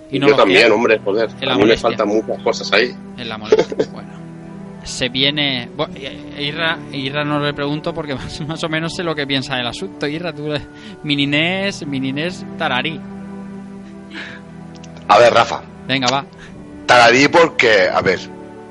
[0.09, 0.75] Y no yo también, quiero.
[0.75, 1.29] hombre, joder.
[1.41, 2.95] En la A mí me faltan muchas cosas ahí.
[3.17, 3.85] En la molestia.
[3.91, 4.07] bueno.
[4.85, 5.67] Se viene.
[5.75, 9.27] bu- eh, Irra, Irra no le pregunto porque más, más o menos sé lo que
[9.27, 10.07] piensa del asunto.
[10.07, 10.47] Irra, tú.
[11.03, 13.01] Mininés, Mininés, Tararí.
[15.09, 15.61] A ver, Rafa.
[15.87, 16.25] Venga, va.
[16.85, 18.19] Tararí porque, a ver,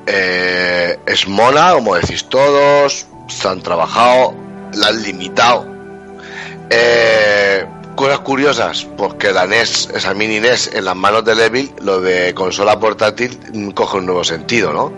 [0.06, 4.34] eh, es mona, como decís todos, se han trabajado,
[4.74, 5.66] la han limitado.
[6.70, 12.00] Eh, cosas curiosas, porque la NES, esa mini NES en las manos de Levil, lo
[12.00, 14.92] de consola portátil mm, coge un nuevo sentido, ¿no?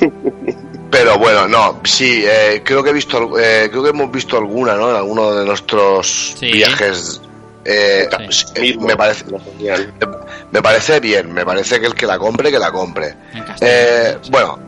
[0.90, 4.74] Pero bueno, no, sí, eh, creo que he visto, eh, creo que hemos visto alguna,
[4.74, 4.90] ¿no?
[4.90, 6.50] En alguno de nuestros Sí.
[6.50, 7.20] viajes.
[7.64, 8.44] Eh, Sí.
[8.56, 9.24] eh, me parece,
[10.50, 13.14] me parece bien, me parece que el que la compre, que la compre.
[13.60, 14.58] Eh, bueno,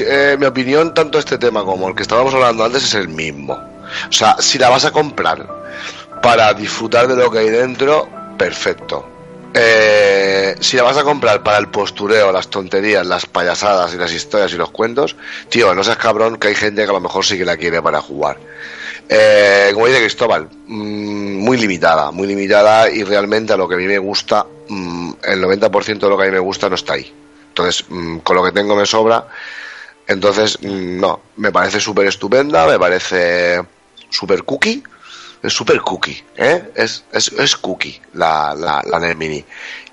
[0.00, 3.54] eh, mi opinión, tanto este tema como el que estábamos hablando antes, es el mismo.
[3.54, 5.46] O sea, si la vas a comprar
[6.22, 9.08] para disfrutar de lo que hay dentro, perfecto.
[9.54, 14.12] Eh, si la vas a comprar para el postureo, las tonterías, las payasadas y las
[14.12, 15.16] historias y los cuentos,
[15.48, 17.80] tío, no seas cabrón que hay gente que a lo mejor sí que la quiere
[17.80, 18.38] para jugar.
[19.08, 23.78] Eh, como dice Cristóbal, mm, muy limitada, muy limitada y realmente a lo que a
[23.78, 26.92] mí me gusta, mm, el 90% de lo que a mí me gusta no está
[26.92, 27.10] ahí.
[27.48, 29.26] Entonces, mm, con lo que tengo me sobra.
[30.08, 33.62] Entonces, mm, no, me parece súper estupenda, me parece
[34.10, 34.82] súper cookie.
[35.40, 36.72] Es súper cookie, ¿eh?
[36.74, 39.44] Es, es, es cookie la, la, la NES Mini.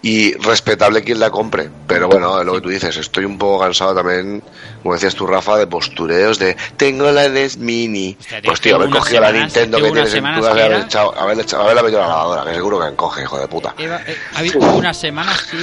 [0.02, 1.70] Y respetable quien la compre.
[1.88, 4.42] Pero bueno, lo que tú dices, estoy un poco cansado también,
[4.82, 8.18] como decías tú, Rafa, de postureos de tengo la NES Mini.
[8.20, 10.62] Hostia, pues tío, haber cogido la Nintendo que tienes en tu semanas casa y que
[10.64, 13.48] haber era- echado, echado- haberla metido a la lavadora, que seguro que encoge, hijo de
[13.48, 13.76] puta.
[13.78, 15.60] Eva, eh, ha habido unas semanas, tío.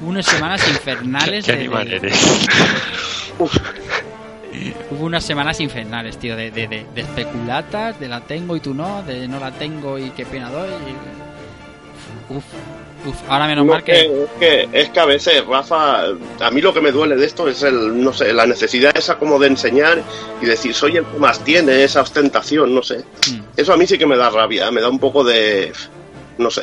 [0.00, 1.44] Unas semanas infernales.
[1.44, 2.18] ¿Qué de- animal de- eres?
[4.90, 8.74] Hubo unas semanas infernales, tío, de, de, de, de especulatas, de la tengo y tú
[8.74, 10.68] no, de no la tengo y qué pena doy.
[10.70, 12.44] y- Uf,
[13.06, 13.92] uf, ahora menos No, mal que...
[13.92, 16.02] que- es, que, es que a veces, Rafa,
[16.40, 19.18] a mí lo que me duele de esto es el, no sé, la necesidad esa
[19.18, 20.02] como de enseñar
[20.42, 22.98] y decir, soy el que más tiene, esa ostentación, no sé.
[23.30, 23.40] Mm.
[23.56, 25.72] Eso a mí sí que me da rabia, me da un poco de,
[26.38, 26.62] no sé,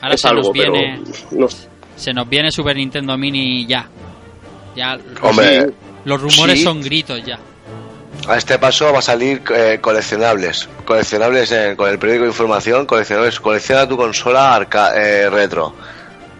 [0.00, 1.00] Ahora es se algo, nos viene...
[1.30, 1.68] pero no sé.
[1.96, 3.88] Se nos viene Super Nintendo Mini ya.
[4.78, 5.70] Ya Hombre,
[6.04, 6.64] los rumores sí.
[6.64, 7.38] son gritos ya.
[8.28, 10.68] a este paso va a salir eh, coleccionables.
[10.84, 13.40] Coleccionables eh, con el periódico de información, coleccionables.
[13.40, 15.74] Colecciona tu consola arca eh, retro.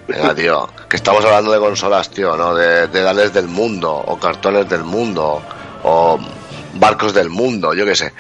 [0.06, 2.54] Venga, tío, que estamos hablando de consolas, tío, ¿no?
[2.54, 5.42] De, de dales del mundo, o cartones del mundo,
[5.82, 6.18] o
[6.74, 8.12] barcos del mundo, yo qué sé.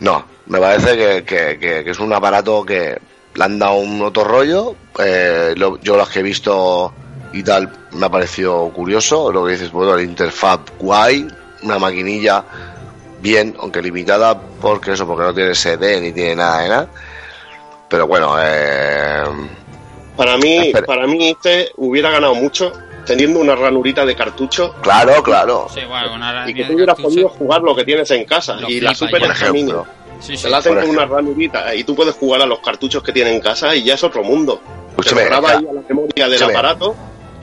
[0.00, 2.98] No, me parece que, que- que- que es un aparato que
[3.34, 4.74] le han dado un otro rollo.
[4.98, 6.92] eh, lo- yo los que he visto
[7.36, 9.30] y tal me ha parecido curioso.
[9.30, 11.26] Lo que dices, bueno, el interfaz guay,
[11.62, 12.44] una maquinilla
[13.20, 16.88] bien, aunque limitada, porque eso, porque no tiene CD ni tiene nada de nada.
[17.88, 19.22] Pero bueno, eh,
[20.16, 20.86] Para mí, Espera.
[20.86, 22.72] para mí este hubiera ganado mucho
[23.04, 25.68] teniendo una ranurita de cartucho claro, claro.
[25.72, 28.56] Sí, bueno, una y que tú hubieras podido jugar lo que tienes en casa.
[28.56, 29.86] Lo y la Super ejemplo.
[30.18, 30.36] Sí, sí.
[30.38, 33.34] se la hacen con una ranurita y tú puedes jugar a los cartuchos que tiene
[33.34, 34.60] en casa y ya es otro mundo.
[34.64, 36.52] Te Escúchame, lo graba es ahí a la memoria del escúchame.
[36.58, 36.96] aparato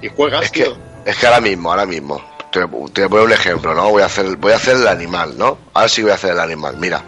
[0.04, 0.78] y juegas, Es que, tío.
[1.06, 2.22] es que ahora mismo, ahora mismo,
[2.52, 2.60] te,
[2.94, 3.90] te voy a un ejemplo, ¿no?
[3.90, 5.58] Voy a hacer, voy a hacer el animal, ¿no?
[5.74, 6.76] Ahora sí voy a hacer el animal.
[6.78, 7.02] Mira,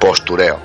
[0.00, 0.58] postureo.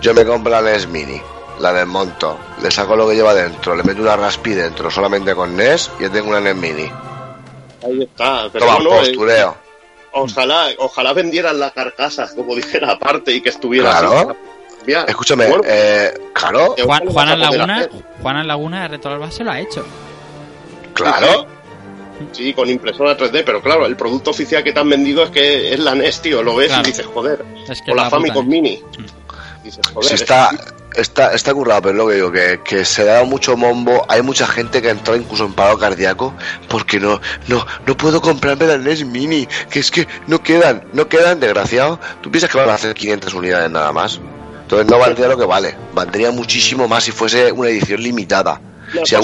[0.00, 1.20] Yo me compro la NES Mini,
[1.60, 5.56] la desmonto, le saco lo que lleva dentro, le meto una raspi dentro solamente con
[5.56, 6.90] NES y ya tengo una NES Mini.
[7.84, 8.48] Ahí está.
[8.52, 9.56] Pero Toma, bueno, eh, postureo.
[10.12, 14.30] ojalá, ojalá vendieran las carcasas, como dijera aparte, y que estuviera Claro.
[14.30, 14.38] así.
[15.08, 17.88] Escúchame, eh, claro, ¿qué Juan, Juanan Laguna?
[18.20, 19.82] Juanan Laguna de Retroalba se lo ha hecho.
[20.94, 21.46] Claro.
[22.32, 25.74] Sí, con impresora 3D, pero claro, el producto oficial que te han vendido es que
[25.74, 26.42] es la NES, tío.
[26.42, 26.82] Lo ves Claro.
[26.84, 27.44] y dices, joder.
[27.68, 28.62] Es que O la Famicom NES.
[28.62, 28.82] Mini.
[29.64, 30.14] Dices, joder.
[30.14, 30.50] Está,
[30.94, 33.56] está, está currado, pero es lo que digo, que, que se le ha dado mucho
[33.56, 34.06] mombo.
[34.08, 36.32] Hay mucha gente que ha entrado incluso en paro cardíaco
[36.68, 41.08] porque no, no, no puedo comprarme la NES Mini, que es que no quedan, no
[41.08, 41.98] quedan, desgraciado.
[42.22, 44.20] ¿Tú piensas que van a hacer 500 unidades nada más?
[44.62, 48.60] Entonces no valdría lo que vale, valdría muchísimo más si fuese una edición limitada.
[48.94, 49.14] Una Si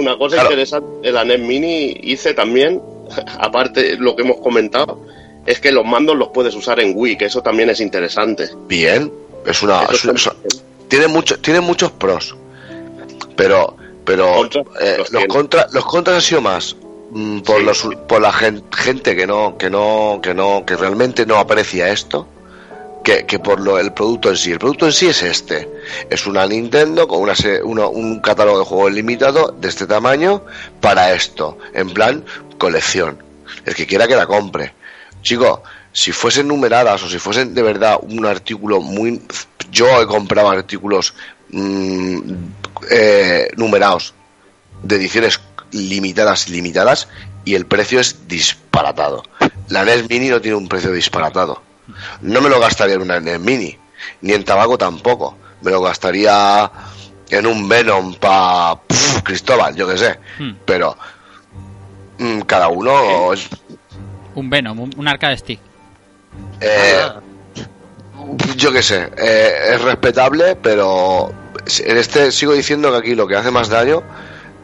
[0.00, 0.50] una cosa Claro.
[0.50, 2.80] interesante de la NES Mini hice también,
[3.38, 5.00] aparte lo que hemos comentado,
[5.46, 8.48] es que los mandos los puedes usar en Wii, que eso también es interesante.
[8.66, 9.12] bien,
[9.46, 10.06] es una, es
[10.88, 12.34] tiene mucho, tiene muchos pros,
[13.36, 14.44] pero, pero
[14.80, 16.76] eh, los los contra, los contras han sido más
[17.10, 17.64] mm, por Sí.
[17.64, 21.88] los, por la gen- gente que no, que no, que no, que realmente no aprecia
[21.90, 22.26] esto.
[23.26, 24.52] Que, por lo, el producto en sí.
[24.52, 25.68] El producto en sí es este.
[26.08, 27.34] Es una Nintendo con una,
[27.64, 30.42] uno- un catálogo de juegos limitado de este tamaño
[30.80, 31.58] para esto.
[31.74, 32.24] En plan,
[32.58, 33.22] colección.
[33.64, 34.72] El que quiera que la compre.
[35.22, 35.60] Chicos,
[35.92, 39.20] si fuesen numeradas o si fuesen de verdad un artículo muy...
[39.72, 41.14] Yo he comprado artículos
[41.50, 42.18] mm,
[42.90, 44.14] eh, numerados
[44.82, 45.40] de ediciones
[45.72, 47.08] limitadas, limitadas,
[47.44, 49.22] y el precio es disparatado.
[49.68, 51.62] La NES Mini no tiene un precio disparatado.
[52.22, 53.76] No me lo gastaría en una NES Mini,
[54.22, 55.36] ni en tabaco tampoco.
[55.62, 56.70] Me lo gastaría
[57.30, 58.80] en un Venom para
[59.22, 60.18] Cristóbal, yo que sé.
[60.38, 60.52] Hmm.
[60.64, 60.96] Pero
[62.18, 63.48] mm, cada uno es,
[64.34, 65.60] Un Venom, un, un arcade stick.
[66.60, 67.20] eh, Ah.
[68.56, 71.32] yo qué sé, eh, es respetable, pero
[71.84, 74.02] en este sigo diciendo que aquí lo que hace más daño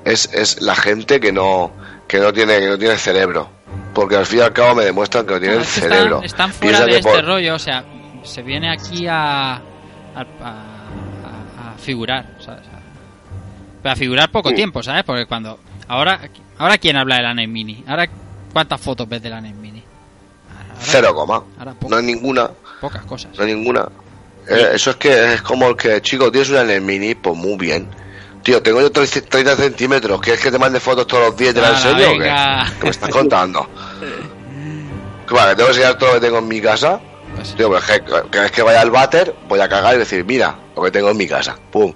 [0.04, 1.72] es, es la gente que no
[2.06, 3.48] que no tiene que no tiene cerebro,
[3.94, 6.22] porque al fin y al cabo me demuestran que no que cerebro.
[6.22, 7.84] Están, están fuera de que este por- rollo, o sea,
[8.22, 9.60] se viene aquí a, a,
[10.42, 12.62] a- a figurar, ¿sabes?
[13.82, 15.04] Pero a figurar poco tiempo, ¿sabes?
[15.04, 15.58] Porque cuando...
[15.88, 16.20] Ahora,
[16.58, 17.84] ahora ¿quién habla de la NES Mini?
[17.86, 18.08] Ahora,
[18.52, 19.82] ¿cuántas fotos ves de la NES Mini?
[20.50, 21.42] Ahora- Cero coma.
[21.58, 22.50] Ahora No hay ninguna,
[22.80, 23.30] pocas cosas.
[23.38, 23.86] no hay ninguna.
[24.48, 27.56] Eh, eso es que es como el que, chico, tienes una NES Mini, pues muy
[27.56, 27.88] bien.
[28.46, 31.66] Tío, tengo yo 30 centímetros, ¿quieres que te mande fotos todos los días y te
[31.66, 32.18] enseño qué?
[32.20, 32.72] venga.
[32.78, 33.68] ¿Qué me estás contando?
[35.26, 37.00] ¿Qué va, que tengo que enseñar todo lo que tengo en mi casa?
[37.34, 37.56] Pues.
[37.56, 40.54] Tío, pues que cada vez que vaya al váter, voy a cagar y decir, mira,
[40.76, 41.58] lo que tengo en mi casa.
[41.72, 41.92] Pum.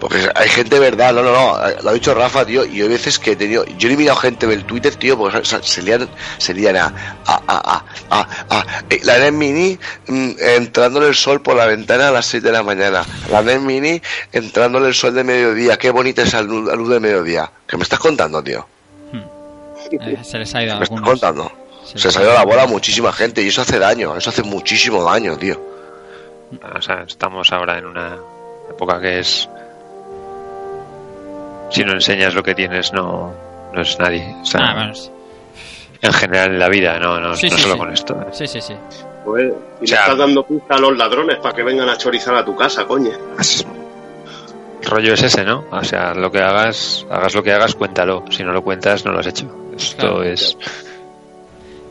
[0.00, 3.18] Porque hay gente, verdad, no, no, no, lo ha dicho Rafa, tío, y hay veces
[3.18, 6.08] que he tenido, yo he mirado gente del Twitter, tío, porque se, lían,
[6.38, 6.84] se lían a,
[7.26, 11.66] a, a, a, a, a- eh, la NES Mini mm, entrándole el sol por la
[11.66, 14.00] ventana a las 6 de la mañana, la NES Mini
[14.32, 17.50] entrándole el sol de mediodía, qué bonita esa luz, la luz de mediodía.
[17.66, 18.66] ¿Qué me estás contando, tío?
[19.90, 21.08] Eh, se les ha ido a ¿Qué me estás algunos.
[21.20, 21.52] contando?
[21.84, 22.72] Se Se les ha salió ido la a bola a algunos.
[22.80, 25.60] muchísima gente y eso hace daño, eso hace muchísimo daño, tío.
[26.76, 28.16] O sea, estamos ahora en una
[28.70, 29.48] época que es.
[31.70, 33.32] Si no enseñas lo que tienes, no,
[33.72, 34.34] no es nadie.
[34.42, 35.10] O sea, Ah, bueno, sí.
[36.00, 37.78] En general en la vida, no, no, Sí, no sí, solo sí.
[37.80, 38.26] con esto.
[38.32, 38.74] Sí, sí, sí.
[39.24, 41.96] Pues, y O sea- le estás dando pista a los ladrones para que vengan a
[41.98, 43.10] chorizar a tu casa, coño.
[43.38, 43.66] Es-
[44.80, 45.64] El rollo es ese, ¿no?
[45.72, 48.24] O sea, lo que hagas, hagas lo que hagas, cuéntalo.
[48.30, 49.52] Si no lo cuentas, no lo has hecho.
[49.76, 50.22] Esto Claro.
[50.22, 50.56] es.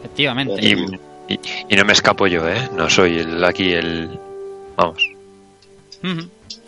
[0.04, 0.56] Efectivamente.
[0.62, 1.40] Y, y-
[1.70, 2.70] y no me escapo yo, ¿eh?
[2.76, 4.18] No soy el, aquí el.
[4.78, 5.04] Vamos.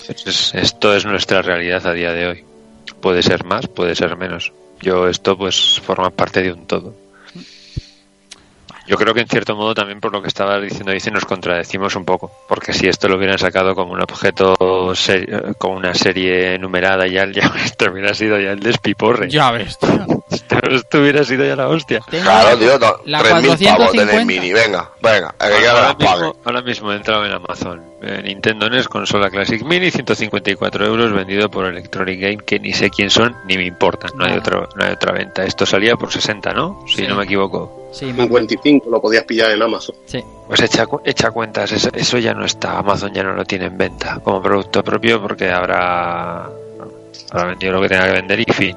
[0.07, 2.43] Es- esto es nuestra realidad a día de hoy.
[3.01, 4.51] Puede ser más, puede ser menos.
[4.81, 6.95] Yo esto pues forma parte de un todo.
[8.89, 11.95] Yo creo que en cierto modo también por lo que estaba diciendo dice nos contradecimos
[11.95, 14.55] un poco, porque si esto lo hubieran sacado como un objeto
[15.59, 19.29] como una serie numerada ya, ya esto hubiera sido ya el despiporre.
[19.29, 20.23] Ya ves, tío.
[20.31, 21.99] Esto, esto hubiera sido ya la hostia.
[22.09, 24.15] Claro, tío, no, la 3.000 pavos de 450.
[24.17, 27.89] NES Mini, venga, venga, el que Ahora mismo, ahora mismo he entrado en Amazon.
[28.01, 32.89] Eh, Nintendo NES Consola Classic Mini, 154 euros, vendido por Electronic Game, que ni sé
[32.89, 34.07] quién son ni me importa.
[34.15, 35.43] No hay, otro, no hay otra venta.
[35.43, 36.83] Esto salía por 60, ¿no?
[36.87, 37.07] Si Sí.
[37.07, 37.89] no me equivoco.
[37.91, 39.95] Sí, me- 55 lo podías pillar en Amazon.
[40.05, 40.23] sí.
[40.47, 42.79] Pues echa, echa cuentas, eso, eso ya no está.
[42.79, 46.45] Amazon ya no lo tiene en venta como producto propio porque habrá,
[47.29, 48.75] habrá vendido lo que tenga que vender y fin.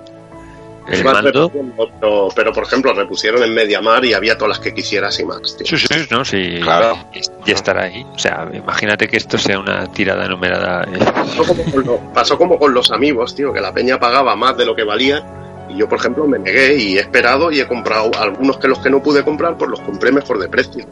[0.88, 1.50] El mando.
[1.50, 5.56] Pero, pero, por ejemplo, repusieron en Mediamar y había todas las que quisieras y más,
[5.56, 5.66] tío.
[5.66, 6.58] Sí, sí, no, sí.
[6.62, 6.98] Claro.
[7.14, 8.04] Y, y estará ahí.
[8.14, 10.84] O sea, imagínate que esto sea una tirada numerada.
[10.84, 14.34] eh, Pasó como, con los, pasó como con los amigos, tío, que la peña pagaba
[14.36, 15.24] más de lo que valía.
[15.70, 18.80] Y yo, por ejemplo, me negué y he esperado y he comprado algunos que los
[18.80, 20.84] que no pude comprar, pues los compré mejor de precio.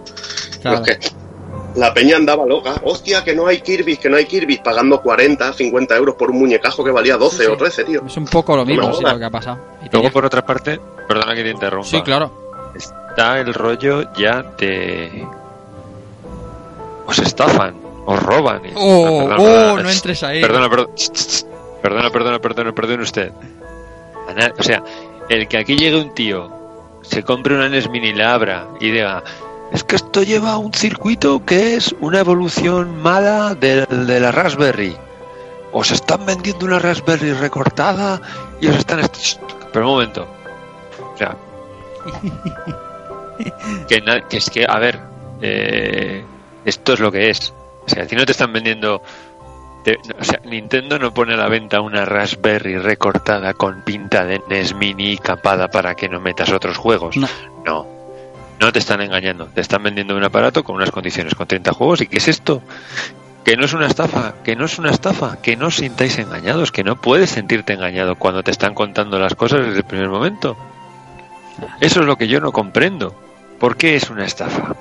[0.63, 0.79] Claro.
[0.79, 0.99] Los que
[1.77, 2.75] la peña andaba loca.
[2.85, 6.39] Hostia, que no hay Kirby, que no hay Kirby, pagando 40, 50 euros por un
[6.39, 7.49] muñecajo que valía 12 Sí, sí.
[7.51, 8.03] o 13, tío.
[8.07, 9.57] Es un poco lo mismo No sí, lo que ha pasado.
[9.57, 11.89] Y Luego, tenía- por otra parte, perdona que te interrumpa.
[11.89, 12.73] Sí, claro.
[12.75, 15.27] Está el rollo ya de.
[17.07, 17.75] Os estafan,
[18.07, 18.65] os roban.
[18.67, 19.83] y- Oh, perdona, oh, perdona.
[19.83, 20.41] no entres ahí.
[20.41, 20.91] Perdona, perdona.
[21.83, 23.33] Perdona, perdona, perdona, perdone usted.
[24.59, 24.83] O sea,
[25.29, 26.51] el que aquí llegue un tío,
[27.03, 29.23] se compre una NES Mini, la abra y diga.
[29.73, 34.97] Es que esto lleva un circuito que es una evolución mala del- de, la Raspberry.
[35.73, 38.21] Os están vendiendo una Raspberry recortada
[38.61, 39.01] y os están...
[39.01, 39.41] est-
[39.73, 40.27] Pero un momento.
[41.15, 41.37] O sea...
[43.89, 45.01] que, es que, a ver,
[45.41, 46.25] eh,
[46.65, 47.53] esto es lo que es.
[47.87, 49.01] O sea, si no te están vendiendo...
[49.85, 54.43] te- o sea, Nintendo no pone a la venta una Raspberry recortada con pinta de
[54.49, 57.17] NES Mini capada para que no metas otros juegos.
[57.17, 57.29] No.
[57.65, 58.00] No.
[58.61, 59.47] No te están engañando.
[59.47, 62.01] Te están vendiendo un aparato con unas condiciones, con 30 juegos.
[62.03, 62.63] ¿Y qué es esto?
[63.45, 66.71] Que no es una estafa, que no es una estafa, que no os sintáis engañados,
[66.71, 70.57] que no puedes sentirte engañado cuando te están contando las cosas desde el primer momento.
[71.81, 73.15] Eso es lo que yo no comprendo.
[73.59, 74.75] ¿Por qué es una estafa?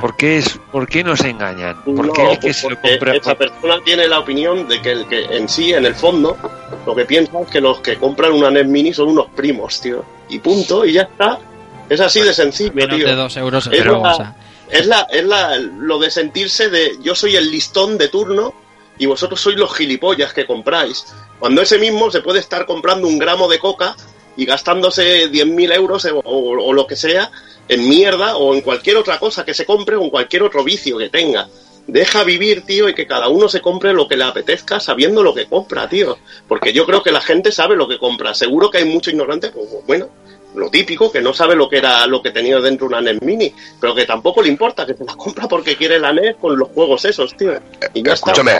[0.00, 1.82] ¿Por qué, es, ¿Por qué nos engañan?
[1.82, 3.16] ¿Por No, qué el que se lo porque compra?
[3.16, 6.36] Esa persona tiene la opinión de que el que en sí, en el fondo,
[6.86, 10.04] lo que piensa es que los que compran una NES Mini son unos primos, tío.
[10.28, 11.38] Y punto, y ya está.
[11.88, 13.06] Es así de sencillo, Menos tío.
[13.06, 14.36] de dos euros Es la- o sea.
[14.70, 18.52] Es la, es la, lo de sentirse de yo soy el listón de turno
[18.98, 21.06] y vosotros sois los gilipollas que compráis.
[21.38, 23.96] Cuando ese mismo se puede estar comprando un gramo de coca
[24.36, 27.30] y gastándose 10.000 euros o, o- o lo que sea
[27.68, 30.98] en mierda o en cualquier otra cosa que se compre o en cualquier otro vicio
[30.98, 31.48] que tenga.
[31.86, 35.34] Deja vivir, tío, y que cada uno se compre lo que le apetezca sabiendo lo
[35.34, 36.18] que compra, tío.
[36.46, 38.34] Porque yo creo que la gente sabe lo que compra.
[38.34, 40.08] Seguro que hay mucho ignorante, pues bueno,
[40.58, 43.52] lo típico, que no sabe lo que era lo que tenía dentro una NES Mini,
[43.80, 46.68] pero que tampoco le importa, que se la compra porque quiere la NES con los
[46.68, 47.52] juegos esos, tío.
[47.94, 48.32] Y ya está.
[48.32, 48.52] Escúchame,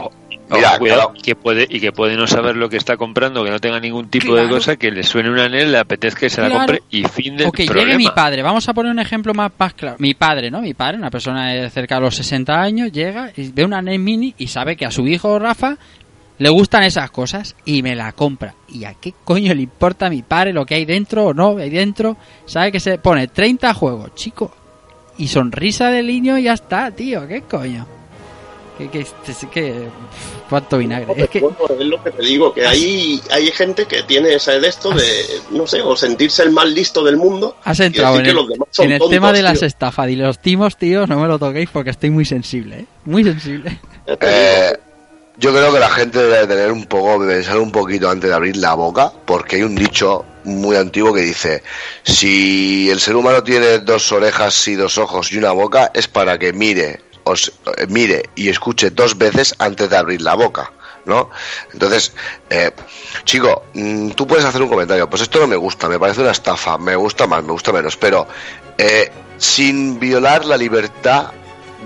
[0.50, 3.44] mira, Ojo, cuidado, claro, que puede, y que puede no saber lo que está comprando,
[3.44, 4.54] que no tenga ningún tipo de Claro.
[4.56, 6.60] cosa, que le suene una NES, le apetezca que se la Claro.
[6.66, 7.86] compre y fin del O que problema.
[7.92, 9.96] llegue mi padre, vamos a poner un ejemplo más, más claro.
[9.98, 10.60] Mi padre, ¿no?
[10.62, 13.98] Mi padre, una persona de cerca de los 60 años, llega y ve una NES
[14.00, 15.76] Mini y sabe que a su hijo Rafa
[16.38, 18.54] le gustan esas cosas y me la compra.
[18.68, 21.58] ¿Y a qué coño le importa a mi padre lo que hay dentro o no
[21.58, 22.16] hay dentro?
[22.46, 24.52] Sabe que se pone 30 juegos, chico.
[25.16, 27.26] Y sonrisa del niño y ya está, tío.
[27.26, 27.86] ¿Qué coño?
[28.78, 29.04] Que, que,
[29.50, 29.88] que,
[30.48, 31.12] cuánto vinagre.
[31.16, 34.60] Es que, Bueno, es lo que te digo, que hay, hay gente que tiene ese
[34.60, 35.02] de esto de,
[35.50, 37.56] no sé, o sentirse el más listo del mundo.
[37.64, 41.18] Has entrado en el, en tontos, tema de las estafas y los timos, tío, no
[41.18, 42.86] me lo toquéis porque estoy muy sensible, ¿eh?
[43.04, 43.80] Muy sensible.
[44.06, 44.72] Eh.
[45.38, 48.56] Yo creo que la gente debe tener un poco, pensar un poquito antes de abrir
[48.56, 51.62] la boca, porque hay un dicho muy antiguo que dice,
[52.02, 56.38] si el ser humano tiene dos orejas y dos ojos y una boca, es para
[56.38, 60.72] que mire, os, eh, mire y escuche dos veces antes de abrir la boca.
[61.04, 61.30] ¿No?
[61.72, 62.12] Entonces,
[62.50, 62.70] eh,
[63.24, 66.32] chico, mm, tú puedes hacer un comentario, pues esto no me gusta, me parece una
[66.32, 68.28] estafa, me gusta más, me gusta menos, pero
[68.76, 71.28] eh, sin violar la libertad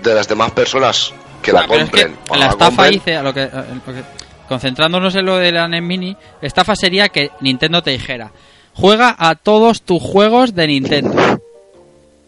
[0.03, 2.17] de las demás personas que la Ah, es que compren.
[2.31, 2.91] no la la estafa compren.
[2.93, 4.03] dice, a lo que, a lo que-
[4.49, 8.31] concentrándonos en lo de la NES Mini, estafa sería que Nintendo te dijera,
[8.75, 11.41] juega a todos tus juegos de Nintendo.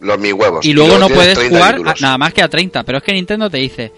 [0.00, 0.64] los mis huevos.
[0.66, 3.12] Y luego no puedes 30 jugar a- nada más que a 30, pero es que
[3.14, 3.90] Nintendo te dice,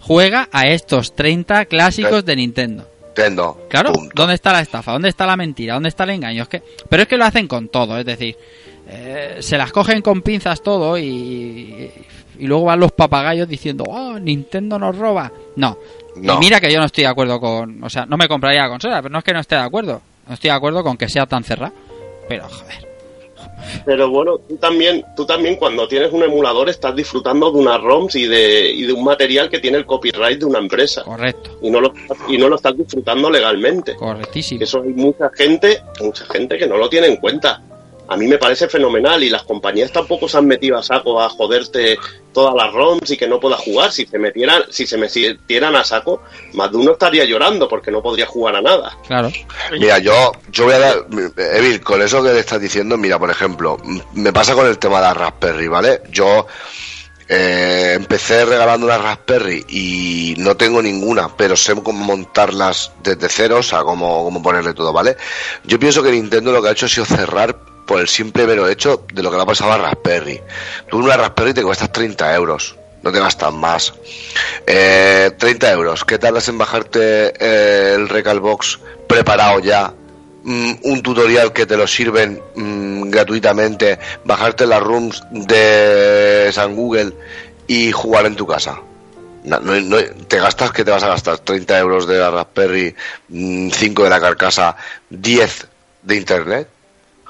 [0.00, 2.88] juega a estos 30 clásicos de Nintendo.
[3.08, 3.66] Nintendo.
[3.68, 4.12] Claro, punto.
[4.14, 4.92] ¿dónde está la estafa?
[4.92, 5.74] ¿Dónde está la mentira?
[5.74, 6.44] ¿Dónde está el engaño?
[6.44, 8.34] Es que, pero es que lo hacen con todo, es decir,
[8.88, 11.90] eh, se las cogen con pinzas todo y, y
[12.38, 15.32] luego van los papagayos diciendo, oh, Nintendo nos roba.
[15.56, 15.78] No.
[16.16, 16.34] No.
[16.34, 18.68] Y mira que yo no estoy de acuerdo con, o sea, no me compraría la
[18.68, 20.02] consola, pero no es que no esté de acuerdo.
[20.28, 21.72] No estoy de acuerdo con que sea tan cerrada.
[22.28, 22.92] Pero, joder.
[23.84, 28.14] Pero bueno, tú también, tú también cuando tienes un emulador estás disfrutando de unas ROMs
[28.16, 31.02] y de, y de un material que tiene el copyright de una empresa.
[31.02, 31.58] Correcto.
[31.62, 31.92] Y no lo,
[32.28, 33.94] y no lo estás disfrutando legalmente.
[33.96, 34.62] Correctísimo.
[34.62, 37.62] Eso hay mucha gente, mucha gente que no lo tiene en cuenta.
[38.08, 41.28] A mí me parece fenomenal y las compañías tampoco se han metido a saco a
[41.28, 41.98] joderte
[42.32, 43.92] todas las ROMs y que no pueda jugar.
[43.92, 46.22] Si se metieran, si se metieran a saco,
[46.54, 48.98] más de uno estaría llorando porque no podría jugar a nada.
[49.06, 49.30] Claro.
[49.72, 51.06] Mira, yo, yo voy a dar,
[51.36, 53.78] Evil, con eso que le estás diciendo, mira, por ejemplo,
[54.14, 56.02] me pasa con el tema de la Raspberry, ¿vale?
[56.10, 56.46] Yo
[57.28, 63.58] eh, empecé regalando una Raspberry y no tengo ninguna, pero sé cómo montarlas desde cero,
[63.60, 65.16] o sea, cómo, cómo ponerle todo, ¿vale?
[65.64, 68.68] Yo pienso que Nintendo lo que ha hecho ha sido cerrar por el simple mero
[68.68, 70.40] hecho de lo que le ha pasado a Raspberry.
[70.88, 73.92] Tú una Raspberry te cuestas 30 euros, no te gastas más.
[74.66, 78.78] Eh, 30 euros, ¿qué tardas en bajarte eh, el Recalbox
[79.08, 79.92] preparado ya?
[80.44, 87.12] Mm, un tutorial que te lo sirven mm, gratuitamente, bajarte las rooms de San Google
[87.66, 88.80] y jugar en tu casa.
[89.44, 89.58] No,
[90.28, 92.94] te gastas que te vas a gastar 30 euros de la Raspberry,
[93.28, 94.76] 5 de la carcasa,
[95.10, 95.66] 10
[96.02, 96.68] de internet.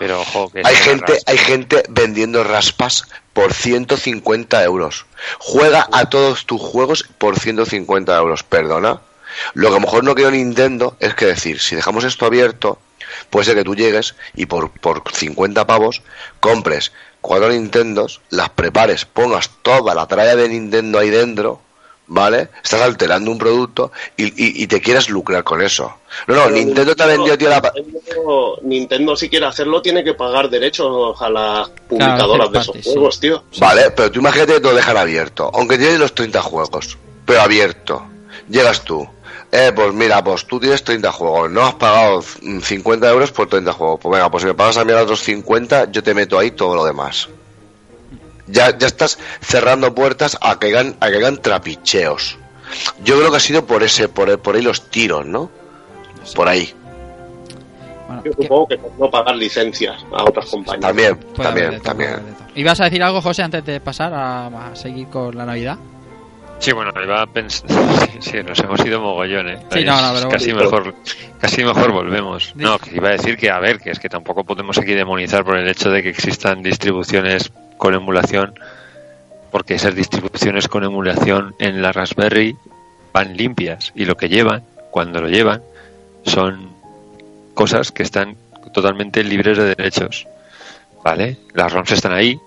[0.03, 5.07] Pero ojo, que Hay gente, hay gente vendiendo raspas por 150 euros.
[5.39, 9.01] Juega a todos tus juegos por 150 euros, perdona.
[9.55, 12.81] Lo que a lo mejor no quiero Nintendo es que decir, si dejamos esto abierto,
[13.31, 16.03] puede ser que tú llegues y por, por 50 pavos
[16.41, 21.61] compres cuatro Nintendos, las prepares, pongas toda la tralla de Nintendo ahí dentro,
[22.13, 22.51] ¿vale?
[22.63, 25.95] Estás alterando un producto y, y- y te quieres lucrar con eso.
[26.27, 27.73] No, no, Pero Nintendo te ha vendido, tío, la...
[27.75, 32.83] Nintendo, Nintendo, si quiere hacerlo, tiene que pagar derechos a las publicadoras de esos parte,
[32.83, 32.91] sí.
[32.93, 33.45] juegos, tío.
[33.59, 37.41] Vale, pero tú imagínate que te lo dejan abierto, aunque tienes los 30 juegos, pero
[37.41, 38.05] abierto.
[38.49, 39.09] Llegas tú.
[39.51, 43.49] Eh, pues mira, pues tú tienes 30 juegos, no has pagado mm, 50 euros por
[43.49, 44.01] 30 juegos.
[44.03, 46.51] Pues venga, pues si me pagas a mí los otros 50, yo te meto ahí
[46.51, 47.29] todo lo demás.
[48.53, 52.39] Ya, ya estás cerrando puertas a que hagan, a que hagan trapicheos.
[53.03, 55.51] Yo creo que ha sido por ese, por, por ahí los tiros, ¿no?
[56.35, 56.73] Por ahí.
[58.07, 60.83] Bueno, Yo supongo que por no pagar licencias a otras compañías.
[60.83, 62.21] También, puede también, todo, también.
[62.55, 65.79] ¿Ibas a decir algo, José, antes de pasar a, a seguir con la Navidad?
[66.59, 67.69] Sí, bueno, iba a pensar.
[68.13, 69.59] Sí, sí, nos hemos ido mogollón, ¿eh?
[69.73, 70.95] Sí, no, no, pero casi mejor,
[71.41, 72.53] casi mejor volvemos.
[72.55, 75.45] No, que iba a decir que, a ver, que es que tampoco podemos aquí demonizar
[75.45, 77.51] por el hecho de que existan distribuciones
[77.83, 78.55] con emulación,
[79.51, 82.57] porque esas distribuciones con emulación en la Raspberry
[83.13, 85.63] van limpias y lo que llevan, cuando lo llevan,
[86.25, 86.71] son
[87.55, 88.37] cosas que están
[88.73, 90.29] totalmente libres de derechos.
[91.03, 91.39] ¿Vale?
[91.55, 92.39] Las ROMs están ahí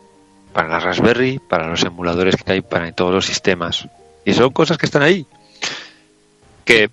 [0.53, 3.89] para la Raspberry, para los emuladores que hay para todos los sistemas.
[4.23, 5.25] Y son cosas que están ahí.
[6.63, 6.89] Que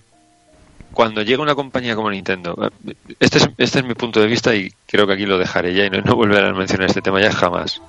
[0.93, 2.73] cuando llega una compañía como Nintendo,
[3.21, 5.85] este es, este es mi punto de vista y creo que aquí lo dejaré ya
[5.85, 7.81] y no, no volveré a mencionar este tema ya jamás.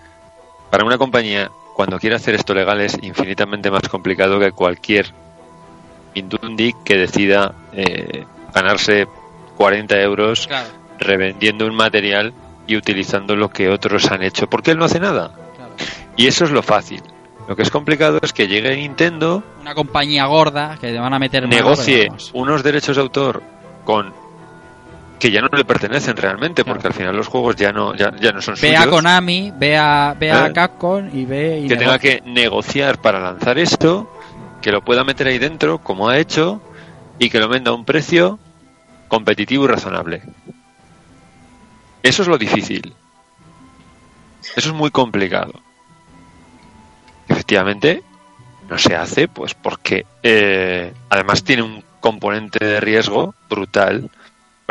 [0.74, 5.06] Para una compañía, cuando quiere hacer esto legal es infinitamente más complicado que cualquier
[6.16, 9.08] Mindundi que decida eh, ganarse
[9.56, 12.34] 40 euros Claro, revendiendo un material
[12.66, 15.36] y utilizando lo que otros han hecho, porque él no hace nada.
[15.56, 15.74] claro.
[16.18, 17.04] Y eso es lo fácil.
[17.48, 21.20] Lo que es complicado es que llegue Nintendo, Una compañía gorda que te van a
[21.20, 23.44] meter negocie unos derechos de autor
[23.86, 24.12] con
[25.24, 26.94] que ya no le pertenecen realmente, porque Claro.
[26.94, 28.94] al final los juegos ya no ya, ya no son Ve a suyos.
[28.94, 30.52] Konami, ve a, ve a ¿Eh?
[30.54, 34.14] Capcom y ve y que tenga que negociar para lanzar esto,
[34.62, 36.62] que lo pueda meter ahí dentro, como ha hecho,
[37.20, 38.38] y que lo venda a un precio
[39.08, 40.24] competitivo y razonable.
[42.02, 42.94] Eso es lo difícil.
[44.58, 45.54] Eso es muy complicado.
[47.30, 48.04] Efectivamente,
[48.70, 54.10] no se hace, pues porque eh, además tiene un componente de riesgo brutal.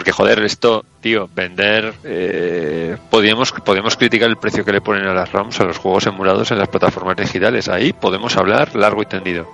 [0.02, 1.94] Porque, joder, esto, tío, vender.
[2.02, 6.08] Eh, podríamos, podemos criticar el precio que le ponen a las ROMs, a los juegos
[6.08, 7.68] emulados en las plataformas digitales.
[7.68, 9.46] Ahí podemos hablar largo y tendido.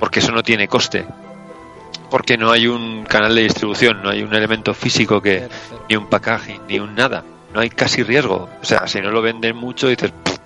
[0.00, 1.04] Porque eso no tiene coste.
[2.10, 5.48] Porque no hay un canal de distribución, no hay un elemento físico que.
[5.90, 7.22] Ni un packaging, ni un nada.
[7.52, 8.48] No hay casi riesgo.
[8.62, 10.12] O sea, si no lo venden mucho, dices.
[10.12, 10.38] "Pff,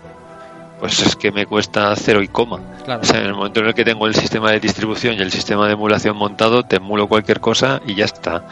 [0.81, 2.59] Pues es que me cuesta cero y coma.
[2.85, 3.03] Claro.
[3.03, 5.31] O sea, en el momento en el que tengo el sistema de distribución y el
[5.31, 8.45] sistema de emulación montado, te emulo cualquier cosa y ya está.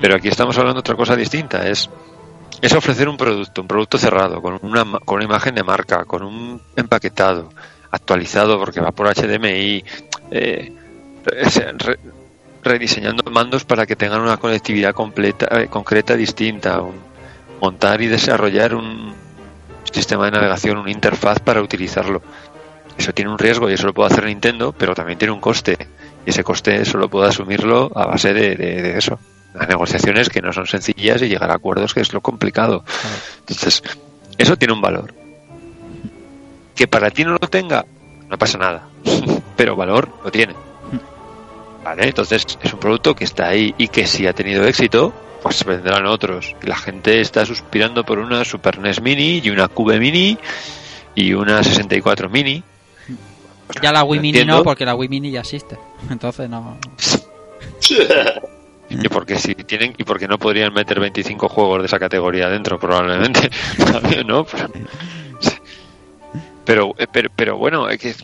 [0.00, 1.66] Pero aquí estamos hablando de otra cosa distinta.
[1.68, 1.88] Es,
[2.60, 6.22] es ofrecer un producto, un producto cerrado, con una, con una imagen de marca, con
[6.22, 7.50] un empaquetado,
[7.90, 9.84] actualizado porque va por HDMI,
[10.30, 10.72] eh,
[11.24, 11.98] re- re-
[12.62, 17.00] rediseñando mandos para que tengan una conectividad completa, eh, concreta distinta, un-
[17.60, 19.14] montar y desarrollar un
[19.90, 22.20] sistema de navegación, una interfaz para utilizarlo.
[22.98, 25.76] Eso tiene un riesgo y eso lo puede hacer Nintendo, pero también tiene un coste.
[26.26, 29.18] Y ese coste solo puedo asumirlo a base de eso,
[29.58, 32.84] las negociaciones que no son sencillas y llegar a acuerdos que es lo complicado.
[33.40, 33.82] Entonces,
[34.38, 35.14] eso tiene un valor.
[36.74, 37.86] Que para ti no lo tenga,
[38.28, 38.88] no pasa nada.
[39.56, 40.54] Pero valor lo tiene.
[41.82, 45.64] Vale, entonces es un producto que está ahí y que si ha tenido éxito, pues
[45.64, 46.54] vendrán otros.
[46.62, 50.36] Y la gente está suspirando por una Super NES Mini y una Cube Mini
[51.14, 52.62] y una 64 Mini.
[53.68, 54.58] Pues Ya la Wii Mini entiendo.
[54.58, 55.78] no, porque la Wii Mini ya existe.
[56.10, 56.76] Entonces no.
[58.88, 62.78] Y porque si tienen y porque no podrían meter 25 juegos de esa categoría dentro
[62.78, 63.50] probablemente.
[63.92, 64.46] También, ¿no?
[66.64, 68.14] Pero, pero pero, pero bueno es que,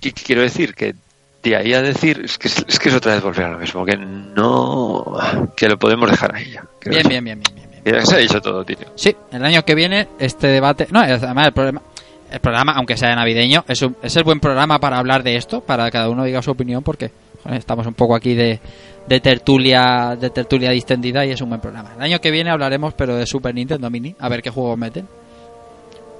[0.00, 0.94] que- que quiero decir que
[1.42, 3.84] de ahí a decir es que es que es otra vez volver a lo mismo
[3.84, 5.16] que no
[5.56, 8.64] que lo podemos dejar ahí ya Bien, bien, bien, bien, bien, se ha dicho todo
[8.64, 8.76] tío.
[8.94, 10.86] Sí, el año que viene este debate...
[10.90, 11.82] No, además el problema...
[12.30, 15.60] El programa, aunque sea navideño, es, un- es el buen programa para hablar de esto,
[15.60, 17.10] para que cada uno diga su opinión, porque
[17.42, 18.58] joder, estamos un poco aquí de,
[19.06, 21.92] de tertulia de tertulia distendida y es un buen programa.
[21.96, 25.06] El año que viene hablaremos, pero de Super Nintendo Mini, a ver qué juegos meten.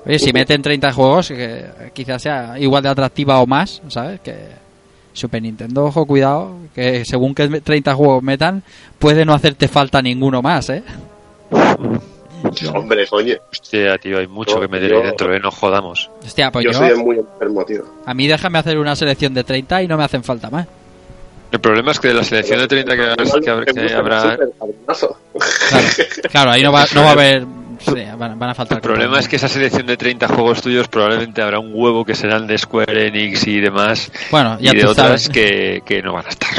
[0.05, 4.21] Oye, si meten 30 juegos, que quizás sea igual de atractiva o más, ¿sabes?
[4.21, 4.35] Que
[5.13, 8.63] Super Nintendo, ojo, cuidado, que según que 30 juegos metan,
[8.99, 10.83] puede no hacerte falta ninguno más, ¿eh?
[12.75, 13.35] Hombre, coño.
[13.53, 15.39] Hostia, tío hay mucho que meter ahí dentro ¿eh?
[15.39, 17.85] no jodamos Hostia, pues yo yo, soy de muy enfermo, tío.
[18.05, 20.67] a mí déjame hacer una selección de 30 y no me hacen falta más.
[21.53, 22.97] El problema es que de la selección de 30 que,
[23.45, 24.37] que habrá- que habrá.
[24.37, 25.17] Claro,
[26.31, 27.45] claro ahí no va, no va a haber...
[27.81, 28.79] sí, van, van a faltar...
[28.79, 32.15] El problema es que esa selección de 30 juegos tuyos probablemente habrá un huevo que
[32.15, 35.29] serán de Square Enix y demás Bueno, ya y de otras sabes.
[35.29, 36.51] que, que no van a estar.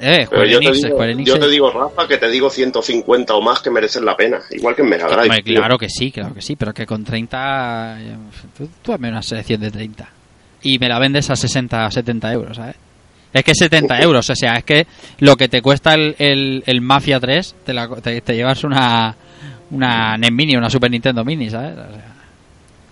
[0.00, 2.50] Eh, Pero yo te, digo, Square Enix yo es- te digo, Rafa, que te digo
[2.50, 4.38] 150 o más que merecen la pena.
[4.50, 5.42] Igual que en Mega Drive.
[5.42, 5.60] Tío.
[5.60, 7.96] claro que sí, claro que sí, pero que con 30...
[8.00, 8.16] eh,
[8.56, 10.08] Tú, tú hazme una selección de 30.
[10.62, 12.76] Y me la vendes a 60 o 70 euros, ¿sabes?
[13.32, 14.86] Es que 70 euros, o sea, es que
[15.18, 19.14] lo que te cuesta el, el, el Mafia 3, te, la- te, te llevas una,
[19.70, 21.72] una NES Mini, una Super Nintendo Mini, ¿sabes?
[21.72, 22.14] O sea,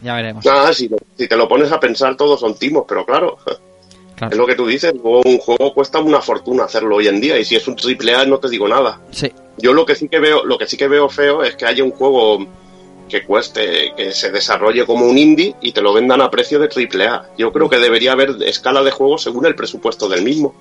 [0.03, 0.45] ya veremos.
[0.45, 3.39] Nada, si, lo- si te lo pones a pensar, todos son timos, pero claro,
[4.15, 4.33] Claro.
[4.33, 4.95] es lo que tú dices.
[5.03, 8.25] Un juego cuesta una fortuna hacerlo hoy en día, y si es un triple A,
[8.27, 9.01] no te digo nada.
[9.11, 11.65] Sí, Yo lo que sí que veo, lo que sí que veo feo es que
[11.67, 12.47] haya un juego
[13.09, 16.69] que cueste, que se desarrolle como un indie y te lo vendan a precio de
[16.69, 17.31] triple A.
[17.39, 20.55] Yo creo que debería haber escala de juego según el presupuesto del mismo.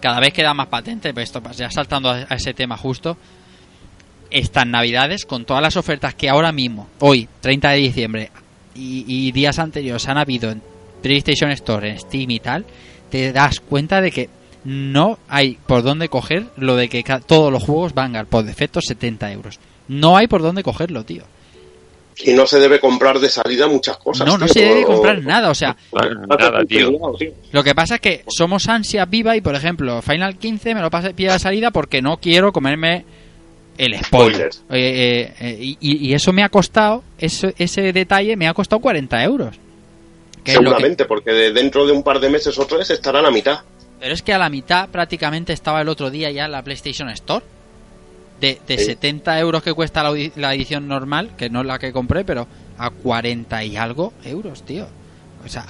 [0.00, 3.16] cada vez queda más patente, pero esto ya saltando a a ese tema justo,
[4.30, 8.30] estas navidades, con todas las ofertas que ahora mismo, hoy, 30 de diciembre,
[8.74, 10.62] y, días anteriores han habido en
[11.02, 12.64] PlayStation Store, en Steam y tal,
[13.10, 14.28] te das cuenta de que
[14.64, 19.32] no hay por dónde coger lo de que todos los juegos van por defecto 70
[19.32, 19.58] euros.
[19.88, 21.22] No hay por dónde cogerlo, tío.
[22.24, 24.26] Y no se debe comprar de salida muchas cosas.
[24.26, 26.90] No, no se debe o- comprar nada, o sea, Nada, tío.
[27.52, 30.90] Lo que pasa es que somos ansia viva y, por ejemplo, Final 15 me lo
[30.90, 33.04] pasé pie de salida porque no quiero comerme
[33.76, 34.52] el spoiler.
[34.52, 34.64] Spoilers.
[34.70, 38.80] Eh, eh, eh, y, y eso me ha costado, eso, ese detalle me ha costado
[38.80, 39.54] 40 euros.
[40.42, 43.22] Que que- Seguramente, porque de- dentro de un par de meses o tres estará a
[43.22, 43.60] la mitad.
[44.00, 47.08] pero es que a la mitad prácticamente estaba el otro día ya en la PlayStation
[47.10, 47.44] Store.
[48.40, 48.84] De, de Sí.
[48.84, 52.46] 70 euros que cuesta la, la edición normal, que no es la que compré, pero
[52.78, 54.86] a 40 y algo euros, tío.
[55.44, 55.66] O sea,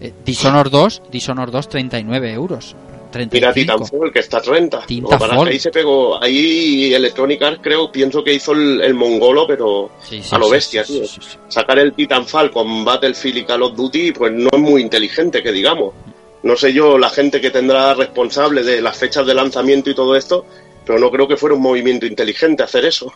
[0.00, 2.74] eh, Dishonored 2, Dishonored 2, 39 euros.
[3.10, 3.34] 35.
[3.36, 4.84] Mira Titanfall, que está a 30.
[4.84, 5.48] Titanfall.
[5.48, 6.22] Ahí se pegó.
[6.22, 10.50] Ahí Electronic Arts creo, pienso que hizo el, el mongolo, pero Sí, sí, a lo
[10.50, 11.04] bestia, tío.
[11.48, 15.52] Sacar el Titanfall con Battlefield y Call of Duty, pues no es muy inteligente, que
[15.52, 15.94] digamos.
[16.42, 20.14] No sé yo, la gente que tendrá responsable de las fechas de lanzamiento y todo
[20.14, 20.44] esto,
[20.88, 23.12] pero no creo que fuera un movimiento inteligente hacer eso.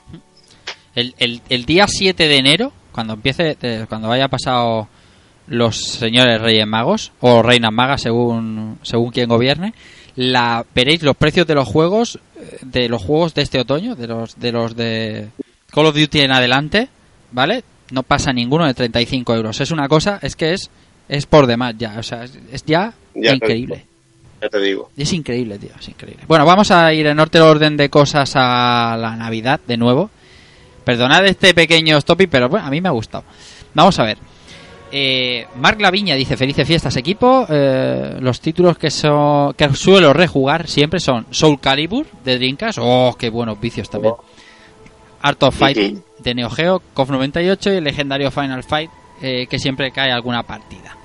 [0.94, 4.88] El, el, el día 7 de enero, cuando empiece, eh, cuando haya pasado
[5.46, 9.72] los señores Reyes Magos o Reinas Magas, según, según quien gobierne,
[10.16, 14.06] la, veréis los precios de los juegos, eh, de los juegos de este otoño, de
[14.06, 15.28] los de los de
[15.70, 16.90] Call of Duty en adelante,
[17.30, 17.64] ¿vale?
[17.90, 19.62] No pasa ninguno de 35 euros.
[19.62, 20.70] Es una cosa, es que es,
[21.08, 23.86] es por demás ya, o sea, es, ya, increíble.
[24.42, 24.50] Digo.
[24.50, 24.90] Ya te digo.
[24.96, 26.24] Es increíble, tío, es increíble.
[26.26, 30.10] Bueno, vamos a ir en orden de cosas a la Navidad de nuevo.
[30.84, 33.24] Perdonad este pequeño stopping, pero bueno, a mí me ha gustado.
[33.74, 34.18] Vamos a ver.
[34.94, 37.46] Eh, Marc Laviña dice felices fiestas equipo.
[37.48, 42.78] Eh, los títulos que son que suelo rejugar siempre son Soul Calibur de Dreamcast.
[42.82, 44.14] Oh, qué buenos vicios también.
[45.22, 48.90] Art of Fighting de Neo Geo, KOF 98 y el legendario Final Fight
[49.22, 50.96] eh, que siempre cae alguna partida.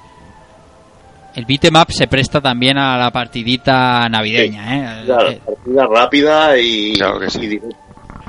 [1.36, 5.06] El beatmap se presta también a la partidita navideña, ¿eh?
[5.06, 7.40] Claro, El- partida rápida y, Claro que sí.
[7.44, 7.78] y directa,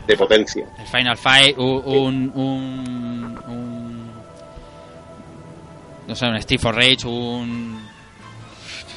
[0.07, 0.67] de potencia.
[0.79, 4.11] El Final Fight, un, un, un, un-
[6.07, 7.79] no sé, un Street for Rage, un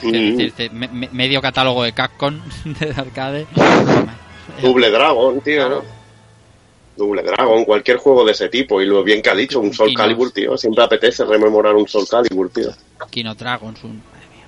[0.01, 3.45] decir, este me- me- medio catálogo de Capcom de arcade.
[4.61, 5.55] Double Dragon, tío.
[5.67, 5.83] Claro.
[7.01, 8.81] Double Dragon, cualquier juego de ese tipo.
[8.81, 9.97] Y lo bien que ha dicho, un Soul Y no.
[9.97, 10.57] Calibur, tío.
[10.57, 12.69] Siempre apetece rememorar un Soul Calibur, tío.
[13.09, 13.97] Kino Dragons, un...
[13.97, 14.45] Madre mía.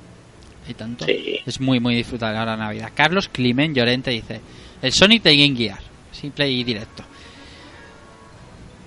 [0.67, 1.05] Hay tanto.
[1.05, 1.39] Sí.
[1.45, 2.91] Es muy, muy disfrutable ahora Navidad.
[2.93, 4.39] Carlos Climent Llorente dice:
[4.81, 5.79] El Sonic de Game Gear.
[6.11, 7.03] Simple y directo.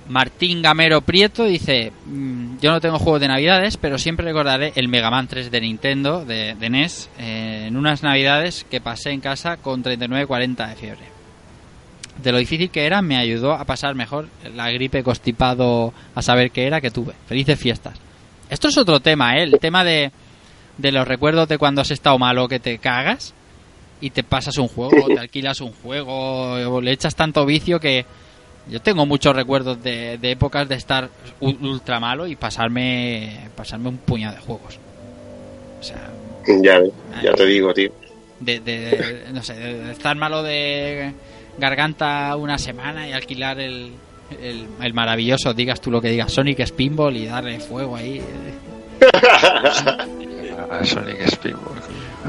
[0.09, 4.87] Martín Gamero Prieto dice: "Mm, Yo no tengo juegos de Navidades, pero siempre recordaré el
[4.87, 9.21] Mega Man 3 de Nintendo, de, de NES, eh, en unas Navidades que pasé en
[9.21, 11.16] casa con 39-40 de fiebre.
[12.23, 16.51] De lo difícil que era, me ayudó a pasar mejor la gripe constipado a saber
[16.51, 17.13] qué era que tuve.
[17.29, 17.95] Felices fiestas.
[18.49, 19.43] Esto es otro tema, ¿eh?
[19.43, 20.11] El tema de,
[20.79, 23.35] de los recuerdos de cuando has estado malo que te cagas
[24.01, 28.05] y te pasas un juego, te alquilas un juego, o le echas tanto vicio que
[28.69, 31.09] yo tengo muchos recuerdos de, de épocas de estar
[31.41, 34.79] ultra malo y pasarme pasarme un puñado de juegos.
[35.81, 36.11] O sea,
[36.63, 36.81] Ya,
[37.23, 37.91] ya te digo, tío.
[38.41, 41.13] de, de- no sé, de estar malo de
[41.59, 43.93] garganta una semana y alquilar el,
[44.41, 48.21] el, el maravilloso, digas tú lo que digas, Sonic Spinball y darle fuego ahí.
[50.71, 51.75] A Sonic Spinball.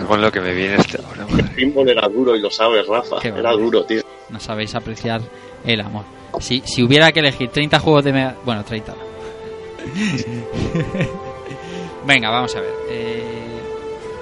[0.08, 1.44] Con lo que me viene este ahora, madre.
[1.56, 3.18] Pinball era duro y lo sabes, Rafa.
[3.22, 3.62] Qué Era vale.
[3.62, 4.02] duro, tío.
[4.30, 5.22] No sabéis apreciar
[5.66, 6.04] el amor.
[6.40, 8.36] Si, si hubiera que elegir 30 juegos de Mega...
[8.45, 9.88] Bueno, 30 no.
[12.06, 12.74] Venga, vamos a ver.
[12.90, 13.24] Eh,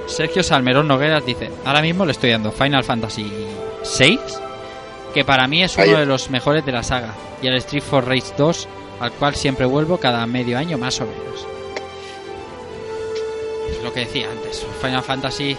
[0.07, 3.31] Sergio Salmerón Nogueras dice, ahora mismo le estoy dando Final Fantasy
[3.99, 4.19] VI,
[5.15, 8.05] que para mí es uno de los mejores de la saga, y el Street for
[8.07, 8.67] Rage 2,
[8.99, 11.47] al cual siempre vuelvo cada medio año más o menos.
[13.71, 15.55] Es lo que decía antes, Final Fantasy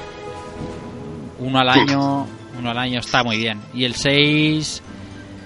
[1.39, 2.27] uno al año,
[2.59, 3.61] uno al año está muy bien.
[3.75, 4.83] Y el 6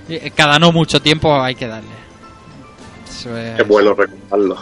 [0.09, 1.89] eh, cada no mucho tiempo hay que darle.
[3.09, 4.57] Eso es- Es bueno recordarlo.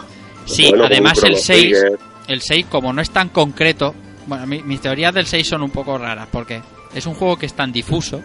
[0.45, 1.99] Sí, Bueno, además el Chrono 6, Trigger.
[2.27, 3.93] el 6 como no es tan concreto,
[4.25, 6.61] bueno, mi- mis teorías del 6 son un poco raras porque
[6.93, 8.21] es un juego que es tan difuso,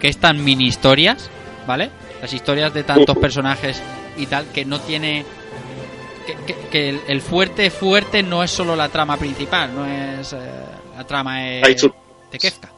[0.00, 1.30] que es tan mini historias,
[1.66, 1.90] ¿vale?
[2.20, 3.80] Las historias de tantos personajes
[4.16, 5.24] y tal que no tiene
[6.26, 10.32] que, que- que el, el fuerte fuerte no es solo la trama principal, no es
[10.32, 10.36] eh,
[10.96, 11.82] la trama es
[12.32, 12.70] de Kefka.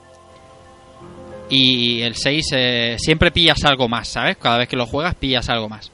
[1.51, 4.37] Y el 6 eh, siempre pillas algo más, ¿sabes?
[4.37, 5.91] Cada vez que lo juegas pillas algo más.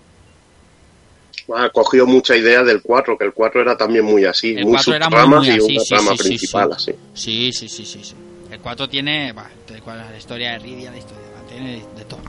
[1.54, 4.54] Ha cogido mucha idea del 4, que el 4 era también muy así.
[4.56, 6.90] El muy 4 era muy, subtramas muy y una sí, trama sí, principal, sí.
[6.90, 6.98] así.
[7.14, 8.14] Sí, sí, sí, sí,
[8.64, 9.48] 4 tiene, bah,
[9.86, 12.20] la historia de Ridia, la historia tiene de todo.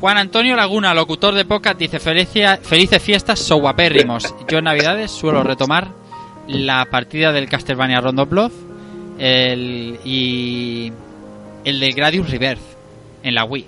[0.00, 4.34] Juan Antonio Laguna, locutor de podcast, dice "Felicia- felices fiestas, so guapérrimos.
[4.48, 5.88] Yo en Navidades suelo retomar
[6.48, 8.26] la partida del Castlevania Rondo
[9.18, 10.92] el, y
[11.64, 12.60] el del Gradius Rebirth
[13.22, 13.66] en la Wii.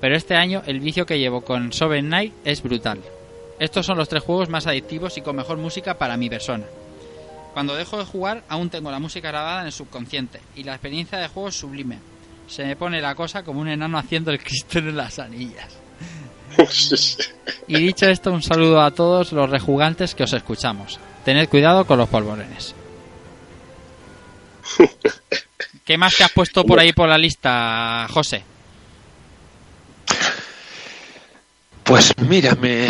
[0.00, 3.00] Pero este año el vicio que llevo con Sovereign Knight es brutal.
[3.58, 6.64] Estos son los tres juegos más adictivos y con mejor música para mi persona.
[7.52, 11.18] Cuando dejo de jugar, aún tengo la música grabada en el subconsciente y la experiencia
[11.18, 11.98] de juego es sublime.
[12.48, 15.68] Se me pone la cosa como un enano haciendo el Cristo en las anillas.
[17.66, 20.98] Y dicho esto, un saludo a todos los rejugantes que os escuchamos.
[21.24, 22.74] Tened cuidado con los polvorones.
[25.84, 28.44] ¿Qué más te has puesto por ahí por la lista, José?
[31.84, 32.86] Pues mira, me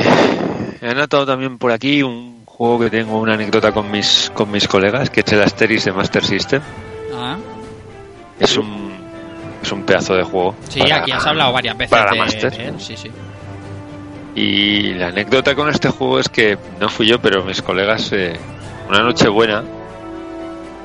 [0.80, 4.68] he anotado también por aquí un juego que tengo una anécdota con mis con mis
[4.68, 6.62] colegas, que es el Asterix de Master System.
[7.12, 7.36] Ah,
[8.38, 8.92] Es un
[9.60, 10.54] es un pedazo de juego.
[10.68, 12.74] sí, para- aquí has hablado varias veces para la de, Master.
[12.78, 13.10] sí, sí.
[14.36, 18.32] Y la anécdota con este juego es que no fui yo, pero mis colegas, eh,
[18.88, 19.64] una noche buena,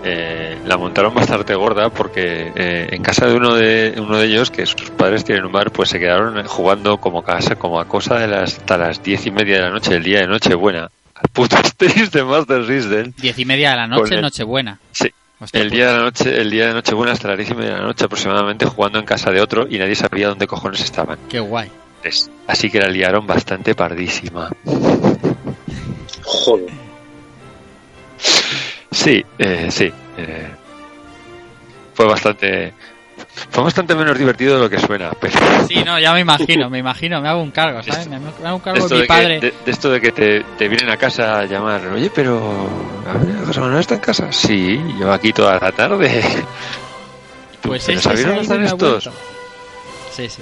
[0.03, 4.49] eh, la montaron bastante gorda porque eh, en casa de uno de uno de ellos,
[4.49, 8.15] que sus padres tienen un bar, pues se quedaron jugando como casa, como a cosa
[8.15, 10.89] de las hasta las diez y media de la noche, el día de Nochebuena,
[11.29, 13.13] puto Asterix de Master System.
[13.17, 14.79] Diez y media de la noche, el- Nochebuena.
[14.91, 15.09] Sí,
[15.39, 17.73] Hostia, el día de la noche, el día de Nochebuena hasta las diez y media
[17.75, 21.19] de la noche aproximadamente jugando en casa de otro y nadie sabía dónde cojones estaban.
[21.29, 21.69] Qué guay.
[22.03, 24.49] Es- Así que la liaron bastante pardísima.
[26.23, 26.69] Joder.
[28.91, 29.91] Sí, eh, sí.
[30.17, 30.47] eh,
[31.93, 32.73] fue bastante.
[33.49, 35.11] Fue bastante menos divertido de lo que suena.
[35.19, 35.37] Pero
[35.67, 38.07] Sí, no, ya me imagino, me imagino, me hago un cargo, ¿sabes?
[38.07, 39.39] Me, me hago un cargo de mi de, padre.
[39.39, 42.39] que, de, de esto de que te, te vienen a casa a llamar, oye, pero.
[43.45, 44.31] José Manuel está en casa.
[44.31, 46.21] Sí, llevo aquí toda la tarde.
[47.61, 49.09] Pues ¿Pero ese es dónde están estos?
[50.13, 50.41] Sí, sí.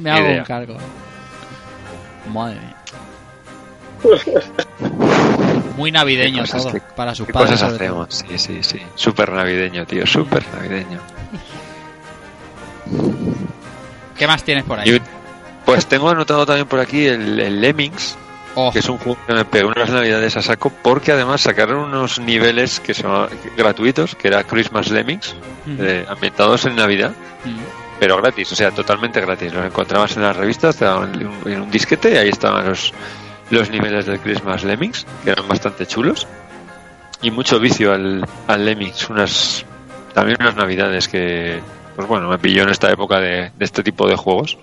[0.00, 0.38] Me hago idea.
[0.40, 0.76] un cargo.
[2.32, 2.76] Madre mía.
[5.76, 7.52] Muy navideño todo, que- para sus ¿Qué padres.
[7.52, 8.08] cosas hacemos?
[8.10, 8.80] Sí, sí, sí.
[8.94, 10.98] Súper navideño, tío, súper navideño.
[14.16, 15.00] ¿Qué más tienes por ahí?
[15.64, 18.16] Pues tengo anotado también por aquí el, el Lemmings,
[18.54, 21.78] Oh, que es un juego que me pegó unas navidades a saco porque además sacaron
[21.78, 25.36] unos niveles que son gratuitos, que era Christmas Lemmings,
[25.78, 27.12] eh, ambientados en Navidad,
[28.00, 29.54] pero gratis, o sea, totalmente gratis.
[29.54, 32.66] Los encontrabas en las revistas, te daban en un, en un disquete y ahí estaban
[32.66, 32.92] los,
[33.50, 36.26] los niveles del Christmas Lemmings, que eran bastante chulos.
[37.22, 39.64] Y mucho vicio al, al Lemmings, unas
[40.12, 41.60] también unas navidades que,
[42.00, 44.56] pues bueno, me pilló en esta época de, de este tipo de juegos.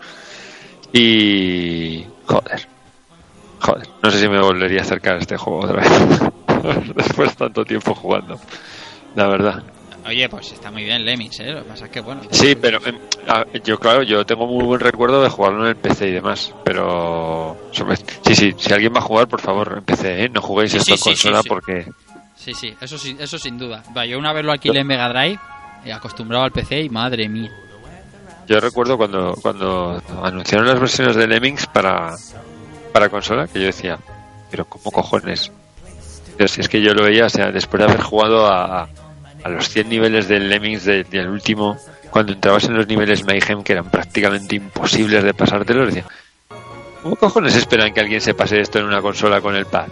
[0.92, 2.04] Y...
[2.26, 2.68] Joder.
[3.60, 5.92] Joder, no sé si me volvería a acercar a este juego otra vez.
[6.96, 8.40] Después de tanto tiempo jugando.
[9.16, 9.64] La verdad.
[10.08, 11.52] Oye, pues está muy bien Lemmings, ¿eh?
[11.52, 12.22] Lo que pasa es que, bueno...
[12.32, 12.98] Sí, pero em,
[13.64, 16.56] yo, claro, yo tengo muy buen recuerdo de jugarlo en el PC y demás.
[16.64, 17.56] Pero.
[17.72, 20.30] sí, sí, si alguien va a jugar, por favor, en PC, ¿eh?
[20.30, 21.50] No juguéis Sí, esto en sí, consola sí, sí.
[21.50, 21.92] porque.
[22.36, 23.84] Sí, sí, eso, sí, eso sin duda.
[23.96, 25.40] Va, yo una vez lo alquilé en Mega Drive,
[25.94, 27.52] acostumbrado al PC y madre mía.
[28.48, 32.16] Yo recuerdo cuando, cuando anunciaron las versiones de Lemmings para,
[32.94, 33.98] para consola, que yo decía,
[34.50, 35.52] pero ¿cómo cojones?
[36.38, 38.88] Pero si es que yo lo veía, o sea, después de haber jugado a,
[39.44, 41.78] a los 100 niveles del Lemmings de- del último,
[42.10, 46.06] cuando entrabas en los niveles Mayhem, que eran prácticamente imposibles de pasártelos, decía,
[47.04, 49.88] ¿cómo cojones esperan que alguien se pase esto en una consola con el pad?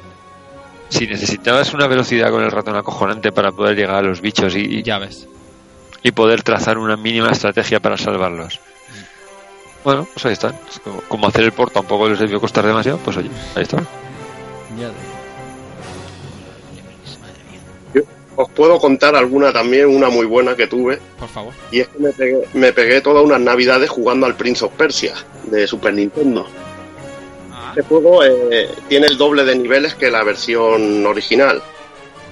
[0.87, 4.81] Si necesitabas una velocidad con el ratón acojonante para poder llegar a los bichos y,
[4.83, 5.27] Ya ves.
[6.05, 8.59] Y poder trazar una mínima estrategia para salvarlos.
[9.83, 10.53] Bueno, pues ahí están.
[10.69, 13.77] Es como, como hacer el port tampoco les debió costar demasiado, pues oye, ahí está.
[14.79, 14.91] Ya
[18.35, 21.53] Os puedo contar alguna también, una muy buena que tuve, Por favor.
[21.71, 25.15] y es que me pegué, me pegué todas unas navidades jugando al Prince of Persia
[25.45, 26.45] de Super Nintendo.
[27.69, 31.63] Este juego eh, tiene el doble de niveles que la versión original,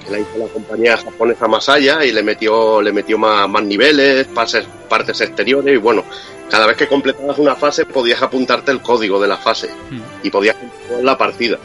[0.04, 4.28] que la hizo la compañía japonesa Masaya y le metió, le metió más, más niveles,
[4.28, 6.04] pases, partes exteriores y bueno,
[6.50, 10.02] cada vez que completabas una fase podías apuntarte el código de la fase Hmm.
[10.24, 11.58] y podías continuar la partida.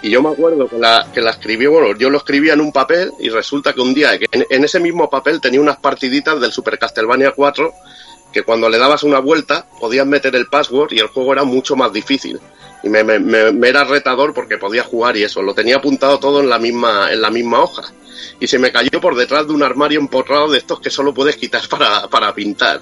[0.00, 2.70] Y yo me acuerdo que la, que la escribí, bueno, yo lo escribía en un
[2.70, 6.52] papel y resulta que un día, en, en ese mismo papel tenía unas partiditas del
[6.52, 7.74] Super Castlevania 4
[8.32, 11.76] que cuando le dabas una vuelta podías meter el password y el juego era mucho
[11.76, 12.38] más difícil.
[12.82, 16.48] Y me, me- era retador porque podía jugar y eso, lo tenía apuntado todo en
[16.48, 17.82] la misma, en la misma hoja.
[18.40, 21.36] Y se me cayó por detrás de un armario empotrado de estos que solo puedes
[21.36, 22.80] quitar para, para pintar.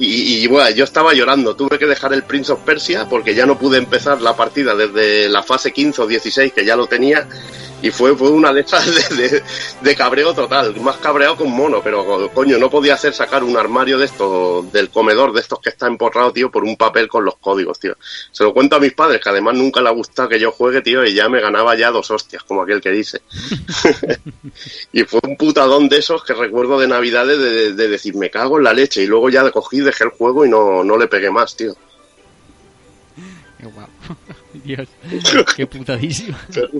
[0.00, 3.46] Y, y, bueno, yo estaba llorando, tuve que dejar el Prince of Persia porque ya
[3.46, 7.26] no pude empezar la partida desde la fase 15 o 16 que ya lo tenía
[7.80, 8.84] y fue, fue una de esas
[9.16, 9.42] de, de-
[9.80, 13.56] de cabreo total, más cabreado que un mono, pero coño, no podía hacer sacar un
[13.56, 17.24] armario de estos, del comedor de estos que está emporrado, tío, por un papel con
[17.24, 17.96] los códigos, tío.
[18.32, 20.82] Se lo cuento a mis padres, que además nunca le ha gustado que yo juegue,
[20.82, 23.22] tío, y ya me ganaba ya dos hostias, como aquel que dice.
[24.92, 28.58] y fue un putadón de esos que recuerdo de Navidades de, de decir, me cago
[28.58, 31.30] en la leche, y luego ya cogí, dejé el juego y no, no le pegué
[31.30, 31.74] más, tío.
[33.58, 33.90] Qué guapo.
[34.68, 34.88] Dios.
[35.56, 35.68] Qué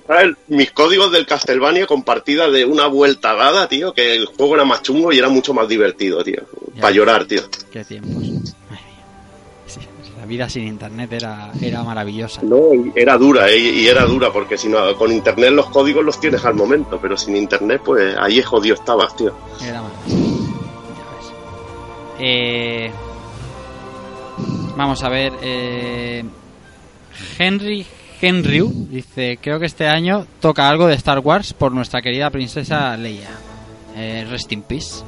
[0.06, 0.36] ¿sabes?
[0.48, 4.64] Mis códigos del Castlevania con partida de una vuelta dada, tío, que el juego era
[4.64, 6.42] más chungo y era mucho más divertido, tío.
[6.74, 6.82] Ya.
[6.82, 7.40] Para llorar, tío.
[7.72, 8.12] Qué tiempos.
[8.12, 9.06] Madre mía.
[9.66, 9.80] Sí,
[10.18, 12.42] la vida sin internet era, era maravillosa.
[12.42, 12.58] No,
[12.94, 16.44] era dura, eh, y era dura, porque si no, con internet los códigos los tienes
[16.44, 19.34] al momento, pero sin internet, pues ahí es jodido estabas, tío.
[19.62, 20.52] Era maravillosa.
[20.98, 21.32] Ya ves.
[22.20, 22.90] Eh,
[24.76, 25.32] vamos a ver.
[25.40, 26.24] Eh,
[27.38, 27.86] Henry
[28.20, 32.96] Henryu dice: Creo que este año toca algo de Star Wars por nuestra querida princesa
[32.96, 33.30] Leia.
[33.96, 35.02] Eh, rest in peace.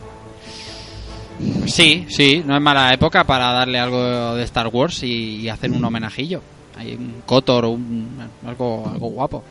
[1.66, 5.70] Sí, sí, no es mala época para darle algo de Star Wars y, y hacer
[5.70, 6.42] un homenajillo.
[6.76, 9.44] Hay un Kotor o un, algo, algo guapo.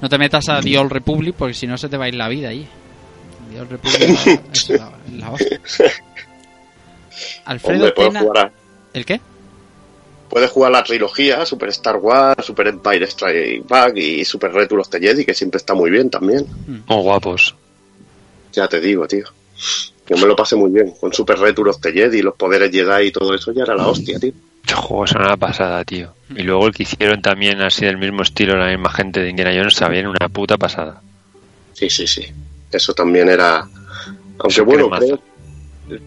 [0.00, 2.14] No te metas a The Old Republic porque si no se te va a ir
[2.14, 2.66] la vida ahí.
[3.52, 4.00] The Old Republic
[4.52, 5.60] es la, es la hostia.
[7.44, 8.50] Alfredo Hombre,
[8.94, 9.20] ¿El qué?
[10.32, 14.88] Puedes jugar la trilogía, Super Star Wars, Super Empire Strike Back y Super Return of
[14.88, 16.46] the Jedi, que siempre está muy bien también.
[16.66, 17.54] Muy guapos.
[18.54, 19.26] Ya te digo, tío.
[20.08, 20.92] Yo me lo pasé muy bien.
[20.98, 23.86] Con Super Return of the Jedi, los poderes Jedi y todo eso ya era la
[23.86, 24.32] hostia, tío.
[24.66, 26.14] Estos juegos son una pasada, tío.
[26.34, 29.52] Y luego el que hicieron también así del mismo estilo, la misma gente de Indiana
[29.54, 31.02] Jones, también una puta pasada.
[31.74, 32.24] Sí, sí, sí.
[32.70, 33.58] Eso también era.
[34.38, 35.20] Aunque Eso bueno, creo-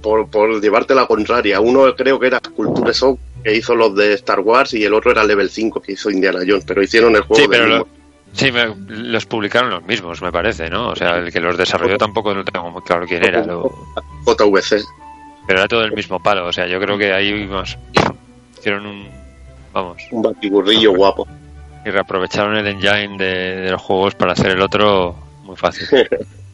[0.01, 4.13] por, por llevarte la contraria, uno creo que era Culture Shock que hizo los de
[4.13, 7.21] Star Wars y el otro era Level 5 que hizo Indiana Jones, pero hicieron el
[7.21, 7.91] juego Sí, del pero lo- mismo-
[8.33, 10.89] sí, me- los publicaron los mismos, me parece, ¿no?
[10.89, 13.71] O sea, el que los desarrolló tampoco no tengo muy claro quién era, lo-
[14.25, 14.81] JVC.
[15.45, 16.47] pero era todo el mismo palo.
[16.47, 17.77] O sea, yo creo que ahí vamos,
[18.57, 19.07] hicieron un.
[19.71, 21.27] Vamos, Un batiburrillo guapo.
[21.85, 25.87] y reaprovecharon el engine de, de los juegos para hacer el otro muy fácil.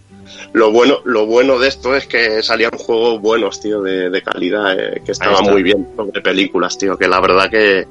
[0.53, 4.78] lo bueno, lo bueno de esto es que salían juegos buenos, tío, de, de calidad,
[4.80, 5.52] eh, que estaban está.
[5.52, 7.88] muy bien sobre películas, tío, que la verdad que,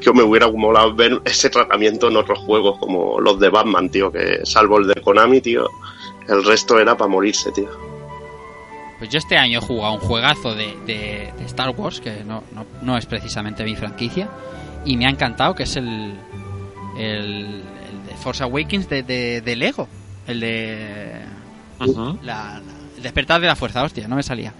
[0.00, 4.10] que me hubiera molado ver ese tratamiento en otros juegos como los de Batman, tío,
[4.10, 5.66] que salvo el de Konami, tío,
[6.28, 7.68] el resto era para morirse, tío.
[8.98, 12.44] Pues yo este año he jugado un juegazo de, de- de Star Wars, que no,
[12.52, 14.28] no, no es precisamente mi franquicia,
[14.84, 16.14] y me ha encantado, que es el,
[16.98, 19.88] el, el de Force Awakens de, de, de Lego.
[20.26, 21.12] El de...
[21.80, 22.60] La, la-
[22.96, 24.52] el despertar de la fuerza, hostia, no me salía.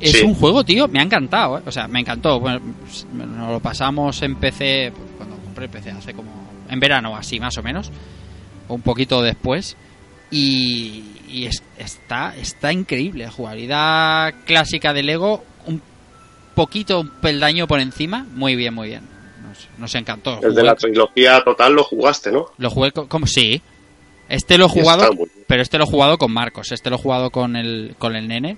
[0.00, 0.22] Es Sí.
[0.22, 1.62] un juego, tío, me ha encantado, ¿eh?
[1.66, 2.38] o sea, me encantó.
[2.40, 6.30] Bueno, pues, nos lo pasamos en PC, pues, cuando compré PC, hace como
[6.68, 7.90] en verano, así más o menos,
[8.68, 9.76] o un poquito después.
[10.30, 13.28] Y, y es- está, está increíble.
[13.28, 15.80] Jugabilidad clásica de Lego, un
[16.54, 18.26] poquito, un peldaño por encima.
[18.34, 19.02] Muy bien, muy bien.
[19.46, 20.40] Nos, nos encantó.
[20.42, 22.46] El de la trilogía total lo jugaste, ¿no?
[22.58, 23.60] lo jugué co- como sí.
[24.28, 25.10] Este lo he jugado,
[25.46, 26.72] pero este lo he jugado con Marcos.
[26.72, 28.56] Este lo he jugado con el, con el nene.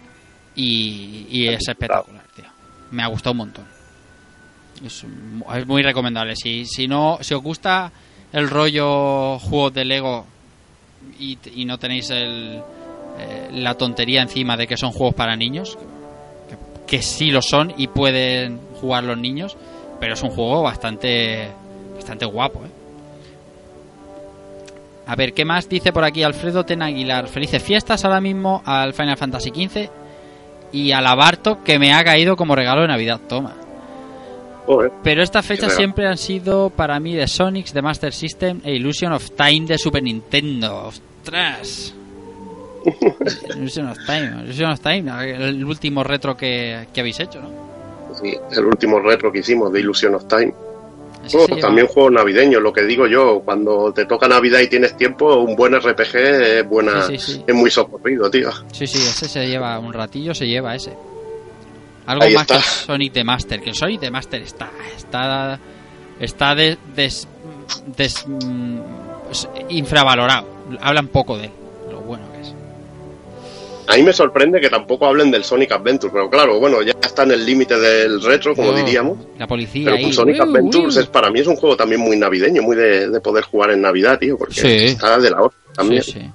[0.54, 2.44] Y, y es espectacular, tío.
[2.90, 3.64] Me ha gustado un montón.
[4.84, 6.34] Es, mu- es muy recomendable.
[6.36, 7.90] Si, si no, si os gusta
[8.32, 10.26] el rollo juegos de Lego
[11.18, 12.60] y, y no tenéis el,
[13.18, 15.76] eh, la tontería encima de que son juegos para niños,
[16.48, 16.56] que,
[16.96, 19.56] que sí lo son y pueden jugar los niños,
[20.00, 21.48] pero es un juego bastante,
[21.94, 22.70] bastante guapo, ¿eh?
[25.06, 27.28] A ver, ¿qué más dice por aquí Alfredo Ten Aguilar?
[27.28, 29.88] Felices fiestas ahora mismo al Final Fantasy XV
[30.72, 33.20] y al Abarto que me ha caído como regalo de Navidad.
[33.28, 33.54] Toma.
[34.66, 34.90] Joder.
[35.04, 39.12] Pero estas fechas siempre han sido para mí de Sonic, de Master System e Illusion
[39.12, 40.88] of Time de Super Nintendo.
[40.88, 41.94] ¡Ostras!
[43.54, 47.50] Illusion of Time, Illusion of Time, el último retro que, que habéis hecho, ¿no?
[48.20, 50.52] Sí, el último retro que hicimos de Illusion of Time.
[51.60, 55.54] También juego navideño, lo que digo yo, cuando te toca Navidad y tienes tiempo, un
[55.56, 57.44] buen RPG es buena, Sí, sí, sí.
[57.46, 58.50] es muy socorrido, tío.
[58.72, 60.92] Sí, sí, ese se lleva un ratillo, se lleva ese.
[62.06, 62.54] Algo Ahí más está.
[62.54, 65.58] que el Sonic de Master, que el Sonic de Master está está
[66.20, 67.26] está de- des-
[67.96, 68.78] des- mm,
[69.70, 70.46] infravalorado.
[70.80, 71.50] Hablan poco de él,
[73.88, 77.22] A mí me sorprende que tampoco hablen del Sonic Adventure, pero claro, bueno, ya está
[77.22, 79.18] en el límite del retro, como Oh, diríamos.
[79.38, 80.12] La policía Pero ahí.
[80.12, 83.20] Sonic uiu, Adventures es para mí es un juego también muy navideño, muy de, de
[83.20, 84.68] poder jugar en Navidad, tío, porque Sí.
[84.86, 86.02] está de la hora también.
[86.02, 86.30] Sí, sí.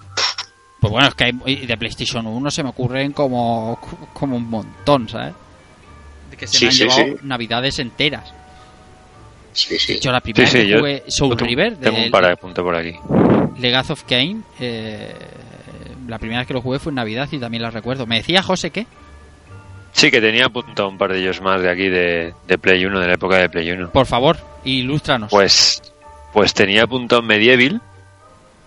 [0.79, 3.79] Pues bueno, es que hay, de PlayStation 1 se me ocurren como,
[4.13, 5.33] como un montón, ¿sabes?
[6.31, 7.15] De que se Sí, me han sí, llevado sí.
[7.23, 8.33] navidades enteras.
[9.53, 9.99] Sí, sí.
[9.99, 12.11] Yo la primera Sí, sí, vez que yo jugué Soul tengo- River tengo de un
[12.11, 12.95] par de puntos por aquí.
[13.59, 15.13] Legacy of Kane, eh,
[16.11, 18.05] la primera vez que lo jugué fue en Navidad y también la recuerdo.
[18.05, 18.85] ¿Me decía José qué?
[19.93, 22.99] Sí, que tenía apuntado un par de ellos más de aquí de, de Play 1,
[22.99, 23.89] de la época de Play 1.
[23.91, 25.29] Por favor, ilústranos.
[25.31, 25.81] Pues,
[26.33, 27.81] pues tenía apuntado Medieval,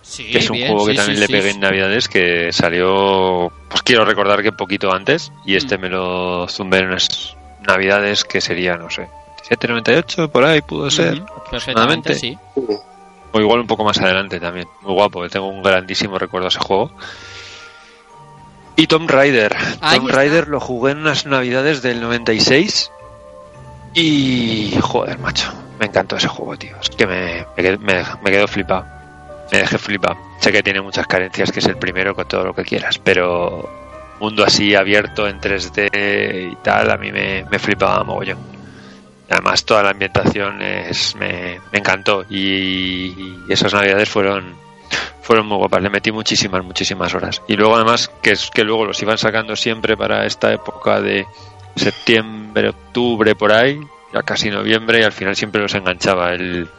[0.01, 2.51] sí, que es un bien, juego que sí, también sí, le pegué en Navidades, que
[2.51, 7.35] salió, pues quiero recordar que poquito antes, y este me lo zumbé en unas
[7.67, 9.01] Navidades que sería, no sé,
[9.49, 12.15] 97, 98, por ahí pudo ser, Ujú, Perfectamente, aproximadamente.
[12.15, 12.37] sí.
[13.31, 14.67] o igual un poco más adelante también.
[14.81, 16.91] Muy guapo, que tengo un grandísimo recuerdo de ese juego.
[18.75, 18.81] Y.
[18.81, 20.17] Ahí Tomb está.
[20.17, 22.91] Raider lo jugué en unas navidades del 96.
[23.93, 26.75] Y joder, macho, me encantó ese juego, tío.
[26.81, 28.85] Es que me, me, quedé, me, me quedo flipado.
[29.51, 30.17] Me dejé flipado.
[30.39, 33.69] Sé que tiene muchas carencias, que es el primero con todo lo que quieras, pero
[34.19, 38.39] mundo así abierto en 3D y tal, a mí me, me flipaba mogollón.
[39.29, 44.55] Además, toda la ambientación es, me, me encantó y, y esas navidades fueron
[45.25, 45.81] fueron muy guapas.
[45.81, 47.41] Le metí muchísimas, muchísimas horas.
[47.47, 51.25] Y luego, además, que es que luego los iban sacando siempre para esta época de
[51.75, 53.79] septiembre, octubre, por ahí,
[54.13, 56.33] ya casi noviembre, y al final siempre los enganchaba.
[56.33, 56.69] El,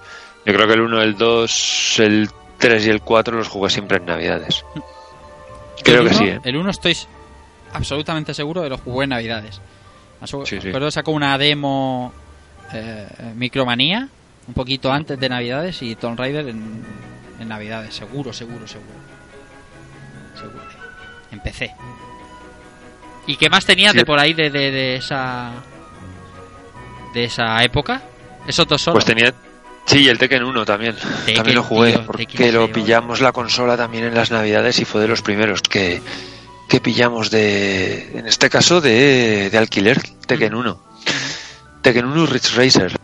[0.44, 3.96] yo creo que el 1, el 2, el 3 y el 4 los jugué siempre
[3.96, 4.64] en navidades.
[5.82, 6.40] Creo que sí, ¿eh?
[6.44, 6.96] El 1 estoy
[7.72, 9.60] absolutamente seguro de lo jugué en Navidades.
[10.24, 10.58] Sí, sí.
[10.60, 12.12] Recuerdo sacó una demo
[12.72, 14.08] eh, Micromanía
[14.48, 16.82] un poquito antes de Navidades y Tomb Raider en,
[17.40, 17.94] en Navidades.
[17.94, 18.94] Seguro, seguro, seguro.
[20.34, 20.62] Seguro.
[21.32, 21.74] Empecé.
[23.26, 23.98] ¿Y qué más tenías Sí.
[23.98, 25.52] de por ahí de, de, de esa
[27.14, 28.02] de esa época?
[28.46, 28.94] Esos dos solo.
[28.94, 29.32] Pues tenía.
[29.86, 30.96] Sí, el Tekken 1 también.
[31.34, 31.92] también lo jugué.
[31.92, 35.22] tío, porque Tekken lo pillamos la consola también en las navidades y fue de los
[35.22, 36.02] primeros que,
[36.68, 38.18] que pillamos de.
[38.18, 40.82] En este caso de, de alquiler, Tekken 1.
[41.82, 42.96] Tekken 1 Ridge Racer.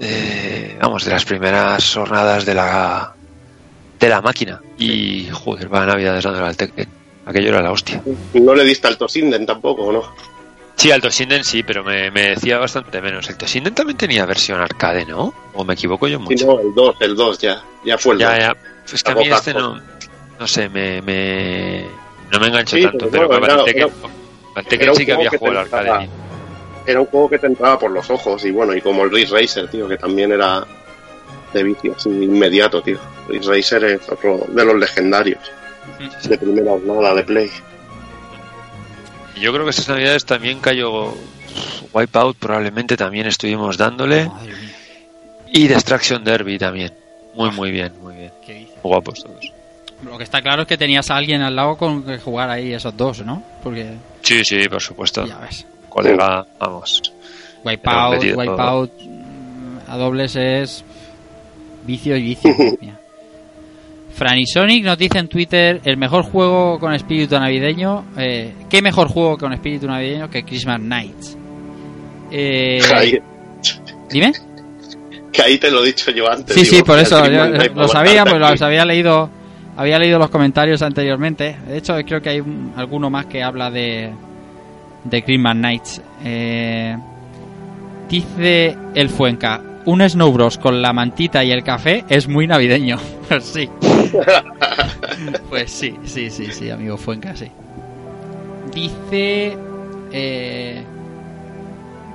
[0.00, 3.14] Eh, vamos, de las primeras jornadas de la
[3.98, 4.60] de la máquina.
[4.78, 6.88] Y joder, va navidades dándole al Tekken.
[7.26, 8.02] Aquello era la hostia.
[8.34, 10.02] No le diste al Tosinden tampoco, ¿o ¿no?
[10.76, 13.28] Sí, al Toshinden sí, pero me, me decía bastante menos.
[13.28, 15.34] El Toshinden también tenía versión arcade, ¿no?
[15.54, 16.38] ¿O me equivoco yo mucho?
[16.38, 17.62] Sí, no, el 2, el 2 ya.
[17.84, 18.28] Ya fue el 2.
[18.30, 18.56] Ya, ya.
[18.92, 19.80] Es que a A mí este no.
[20.38, 21.02] No sé, me.
[21.02, 21.84] me
[22.32, 25.30] No me engancho Sí, tanto, pero no, el Tekken, era- el Tekken sí que había
[25.30, 26.08] jugado al arcade.
[26.86, 29.30] Era un juego que te entraba por los ojos y bueno, y como el Ridge
[29.32, 30.64] Racer, tío, que también era
[31.52, 32.98] de vicio, así inmediato, tío.
[33.28, 35.38] Ridge Racer es otro de los legendarios
[36.24, 37.50] de primera jornada de Play.
[39.36, 41.14] Y Yo creo que esas navidades también cayó
[41.92, 44.30] Wipeout, probablemente también estuvimos dándole.
[45.52, 46.92] Y Destruction Derby también.
[47.34, 48.32] Muy, muy bien, muy bien.
[48.82, 49.52] guapos todos.
[50.04, 52.72] Lo que está claro es que tenías a alguien al lado con que jugar ahí
[52.72, 53.42] esos dos, ¿no?
[53.62, 55.26] Porque, Sí, sí, por supuesto.
[55.26, 57.02] ya ves, Colega, vamos.
[57.64, 58.36] Wipeout, todo.
[58.36, 60.84] Wipeout mm, a dobles es
[61.88, 62.50] vicio y vicio.
[62.58, 62.94] madre mía.
[64.14, 68.04] Franisonic nos dice en Twitter el mejor juego con espíritu navideño.
[68.16, 71.36] Eh, ¿Qué mejor juego con espíritu navideño que Christmas Nights?
[72.30, 73.18] Eh, Ahí,
[74.10, 74.32] Dime.
[75.32, 76.54] que ahí te lo he dicho yo antes.
[76.54, 79.30] Sí, digo, sí, por eso yo lo sabía, pues los había leído,
[79.76, 81.56] había leído los comentarios anteriormente.
[81.68, 84.10] De hecho, creo que hay un- alguno más que habla de
[85.04, 86.02] de Christmas Nights.
[86.24, 86.96] Eh,
[88.08, 92.98] dice el Fuenca, un Snow Bros con la mantita y el café es muy navideño.
[93.28, 93.68] Pues sí.
[95.50, 97.50] pues sí, sí, sí, sí, amigo Fuenca, sí.
[98.72, 99.54] Dice
[100.10, 100.82] eh,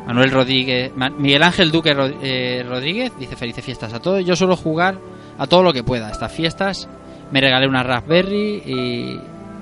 [0.08, 4.26] Manuel Rodríguez, Miguel Ángel Duque eh, Rodríguez dice felices fiestas a todos.
[4.26, 4.98] Yo suelo jugar
[5.38, 6.10] a todo lo que pueda.
[6.10, 6.90] Estas fiestas
[7.32, 9.20] me regalé una Raspberry y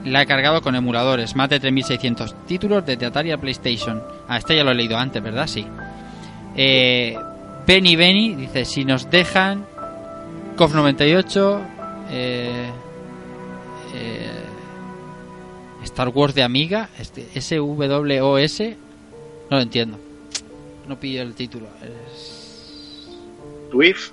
[0.09, 1.35] la he cargado con emuladores.
[1.35, 4.01] Más de 3600 títulos desde Atari a PlayStation.
[4.27, 5.47] Ah, este ya lo he leído antes, ¿verdad?
[5.47, 5.65] Sí.
[6.55, 7.17] Eh,
[7.65, 9.65] Benny Benny dice si nos dejan
[10.57, 11.61] COF 98
[12.11, 12.69] eh,
[13.93, 14.43] eh,
[15.83, 18.59] Star Wars de Amiga este, SWOS
[19.49, 19.97] no lo entiendo
[20.87, 23.09] no pillo el título es
[23.71, 24.11] Swift.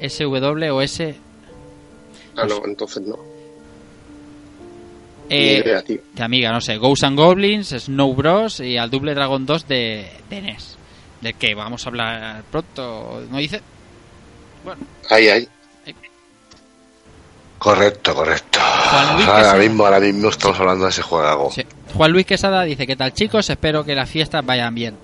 [0.00, 1.00] SWOS
[2.36, 3.16] Ah, no, entonces no.
[5.30, 9.46] Eh, idea, de Amiga, no sé, Ghosts and Goblins, Snow Bros y al Double Dragon
[9.46, 10.76] 2 de, de NES.
[11.24, 11.54] ¿De qué?
[11.54, 13.62] Vamos a hablar pronto, ¿no dice?
[14.62, 15.48] Bueno, Ahí, ahí.
[17.58, 18.58] Correcto, correcto.
[18.90, 19.58] Juan Luis ahora Quesada.
[19.58, 21.50] mismo, ahora mismo estamos hablando de ese juego.
[21.50, 21.64] sí.
[21.94, 23.48] Juan Luis Quesada dice, ¿qué tal chicos?
[23.48, 24.96] Espero que las fiestas vayan bien.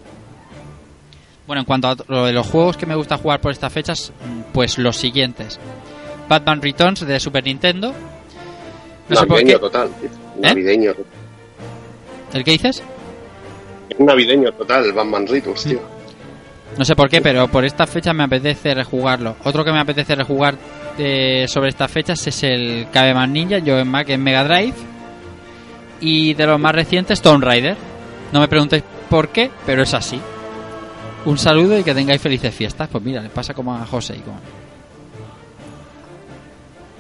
[1.46, 4.12] Bueno, en cuanto a lo de los juegos que me gusta jugar por estas fechas,
[4.52, 5.58] pues los siguientes.
[6.28, 7.94] Batman Returns de Super Nintendo.
[9.08, 9.58] No sé por navideño qué.
[9.60, 9.90] total.
[9.98, 10.10] tío.
[10.36, 10.92] Navideño.
[12.34, 12.82] ¿El que dices?
[13.88, 15.80] Es navideño total, Batman Ritus, tío.
[16.78, 19.36] No sé por qué, pero por estas fechas me apetece rejugarlo.
[19.44, 20.54] Otro que me apetece rejugar
[20.98, 24.74] eh, sobre estas fechas es el Cabeman Ninja, yo en Mac en Mega Drive.
[26.00, 27.76] Y de los más recientes, Tomb Raider.
[28.32, 30.20] No me preguntéis por qué, pero es así.
[31.26, 32.88] Un saludo y que tengáis felices fiestas.
[32.88, 34.46] Pues mira, le pasa como a José y como a mí.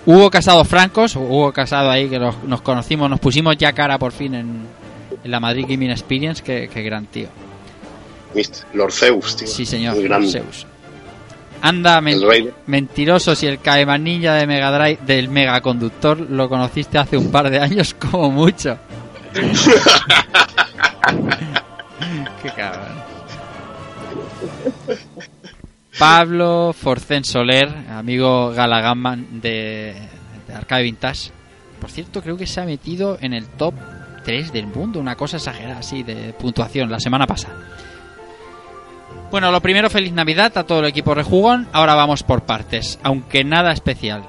[0.06, 4.12] Hugo Casado Francos, Hugo Casado ahí que nos, nos conocimos, nos pusimos ya cara por
[4.12, 4.66] fin en,
[5.22, 7.28] en la Madrid Gaming Experience, que, que gran tío.
[8.34, 9.46] Mist- Lord Zeus, tío.
[9.48, 9.94] Sí, señor.
[9.94, 10.30] Muy grande.
[10.30, 10.66] Zeus.
[11.62, 12.24] Anda, men- El
[13.36, 17.58] si el Caeman Ninja de Mega Drive del Megaconductor lo conociste hace un par de
[17.60, 18.78] años como mucho.
[22.42, 23.00] Qué cabrón.
[25.98, 29.94] Pablo Forcén Soler, amigo Galagamman de,
[30.48, 31.30] de Arcade Vintage.
[31.80, 33.74] Por cierto, creo que se ha metido en el top
[34.24, 37.54] 3 del mundo, una cosa exagerada así de puntuación la semana pasada.
[39.30, 41.68] Bueno, lo primero, feliz Navidad a todo el equipo rejugón.
[41.72, 44.24] Ahora vamos por partes, aunque nada especial.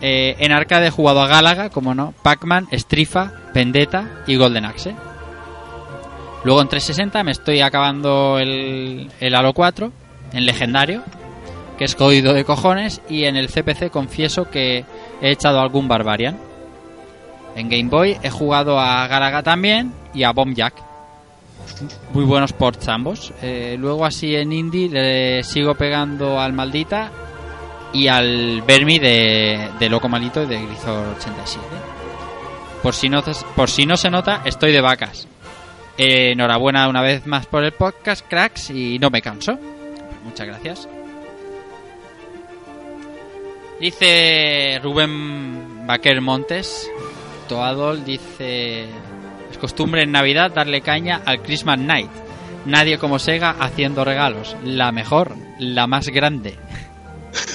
[0.00, 4.96] Eh, en arcade he jugado a Galaga, como no, Pac-Man, Strifa, Vendetta y Golden Axe.
[6.42, 9.92] Luego en 360 me estoy acabando el, el Halo 4
[10.32, 11.02] en legendario,
[11.78, 14.84] que es jodido de cojones, y en el CPC confieso que
[15.20, 16.36] he echado algún Barbarian.
[17.54, 20.85] En Game Boy he jugado a Galaga también y a Bomb Jack.
[22.12, 23.32] Muy buenos ports ambos.
[23.42, 27.10] Eh, luego así en Indie le sigo pegando al Maldita
[27.92, 31.66] y al Vermi de, de Loco Malito y de Grisor 87.
[32.82, 33.22] Por si, no,
[33.54, 35.26] por si no se nota, estoy de vacas.
[35.98, 39.58] Eh, enhorabuena una vez más por el podcast, cracks, y no me canso.
[40.24, 40.88] Muchas gracias.
[43.80, 46.90] Dice Rubén Baquer Montes,
[47.48, 48.86] Toadol, dice...
[49.56, 52.10] Es costumbre en Navidad darle caña al Christmas Night.
[52.66, 54.54] Nadie como Sega haciendo regalos.
[54.62, 56.58] La mejor, la más grande.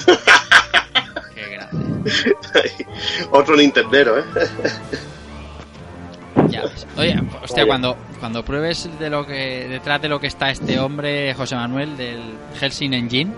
[1.32, 2.12] Qué grande.
[3.30, 4.24] Otro Nintendero, ¿eh?
[6.48, 6.88] Ya ves.
[6.96, 11.32] Oye, hostia, cuando, cuando pruebes de lo que detrás de lo que está este hombre,
[11.34, 12.20] José Manuel, del
[12.58, 13.30] Helsing Engine,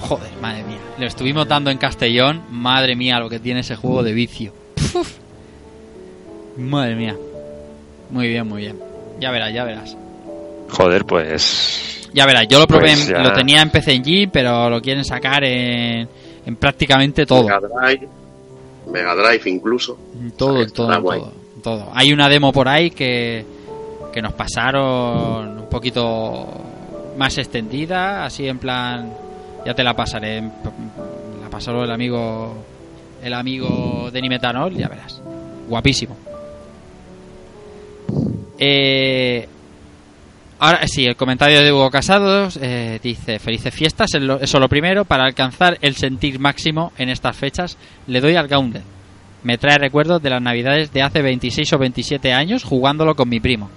[0.00, 0.80] joder, madre mía.
[0.98, 4.52] Le estuvimos dando en Castellón, madre mía, lo que tiene ese juego de vicio.
[4.92, 5.24] Puf.
[6.56, 7.16] Madre mía.
[8.10, 8.78] Muy bien, muy bien.
[9.20, 9.96] Ya verás, ya verás.
[10.70, 12.08] Joder, pues.
[12.12, 13.22] Ya verás, yo lo probé, Pues en- ya.
[13.22, 16.08] lo tenía en PC Engine, pero lo quieren sacar en,
[16.46, 17.44] en prácticamente todo.
[17.44, 18.08] Mega Drive,
[18.90, 19.98] Mega Drive incluso.
[20.36, 21.88] Todo, todo, todo, todo.
[21.94, 23.44] Hay una demo por ahí que,
[24.12, 26.46] que nos pasaron un poquito
[27.18, 29.12] más extendida, así en plan,
[29.64, 32.54] ya te la pasaré, la pasó el amigo,
[33.22, 35.20] el amigo de Nimetanol, ya verás,
[35.68, 36.16] guapísimo.
[38.58, 39.48] Eh,
[40.58, 45.04] ahora sí, el comentario de Hugo Casados eh, dice: Felices fiestas, eso lo primero.
[45.04, 47.76] Para alcanzar el sentir máximo en estas fechas,
[48.06, 48.84] le doy al Gauntlet.
[49.42, 53.40] Me trae recuerdos de las navidades de hace 26 o 27 años jugándolo con mi
[53.40, 53.70] primo.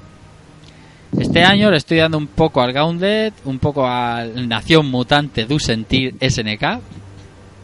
[1.18, 5.60] Este año le estoy dando un poco al Gauntlet, un poco al Nación Mutante du
[5.60, 6.80] Sentir SNK.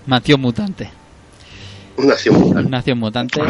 [0.08, 0.90] Nación Mutante.
[1.98, 2.70] Nación Mutal.
[2.70, 3.42] Nación Mutante.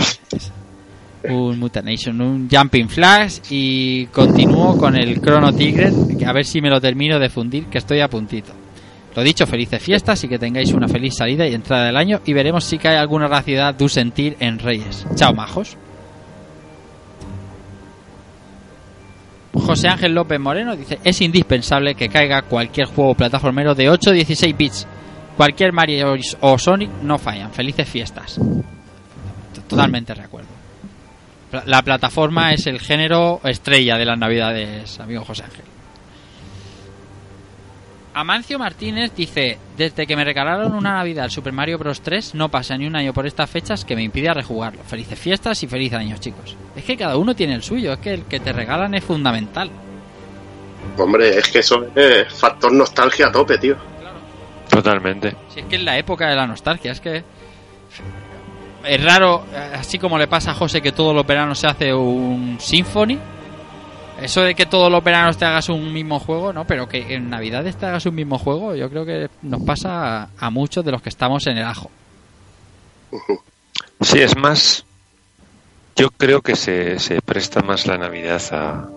[1.29, 3.39] Un Mutanation, un Jumping Flash.
[3.49, 5.91] Y continúo con el Chrono Tigre.
[6.25, 8.53] A ver si me lo termino de fundir, que estoy a puntito.
[9.15, 12.19] Lo dicho, felices fiestas y que tengáis una feliz salida y entrada del año.
[12.25, 15.05] Y veremos si cae alguna racidad du sentir en Reyes.
[15.15, 15.77] Chao, majos.
[19.53, 24.13] José Ángel López Moreno dice: Es indispensable que caiga cualquier juego plataformero de 8 o
[24.13, 24.87] 16 bits.
[25.37, 27.51] Cualquier Mario o Sonic no fallan.
[27.53, 28.39] Felices fiestas.
[29.67, 30.54] Totalmente de acuerdo.
[31.51, 35.65] Pla- La plataforma es el género estrella de las navidades, amigo José Ángel.
[38.13, 41.99] Amancio Martínez dice, desde que me regalaron una Navidad el Super Mario Bros.
[41.99, 44.81] 3, no pasa ni un año por estas fechas que me impide rejugarlo.
[44.83, 46.55] Felices fiestas y feliz año, chicos.
[46.77, 49.69] Es que cada uno tiene el suyo, es que el que te regalan es fundamental.
[50.97, 53.75] Hombre, es que eso es factor nostalgia a tope, tío.
[54.69, 55.35] Totalmente.
[55.53, 57.21] Si es que es la época de la nostalgia, es que
[58.87, 59.43] es raro,
[59.73, 63.19] así como le pasa a José que todos los veranos se hace un Symphony.
[64.21, 66.65] Eso de que todos los veranos te hagas un mismo juego, ¿no?
[66.65, 70.29] Pero que en Navidades te hagas un mismo juego, yo creo que nos pasa a,
[70.39, 71.91] a muchos de los que estamos en el ajo.
[74.01, 74.85] Sí, es más.
[75.95, 78.89] Yo creo que se, se presta más la Navidad a,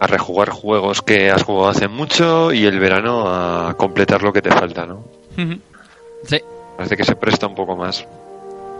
[0.00, 4.42] a rejugar juegos que has jugado hace mucho y el verano a completar lo que
[4.42, 5.04] te falta, ¿no?
[6.24, 6.40] sí,
[6.76, 8.06] Parece que se presta un poco más.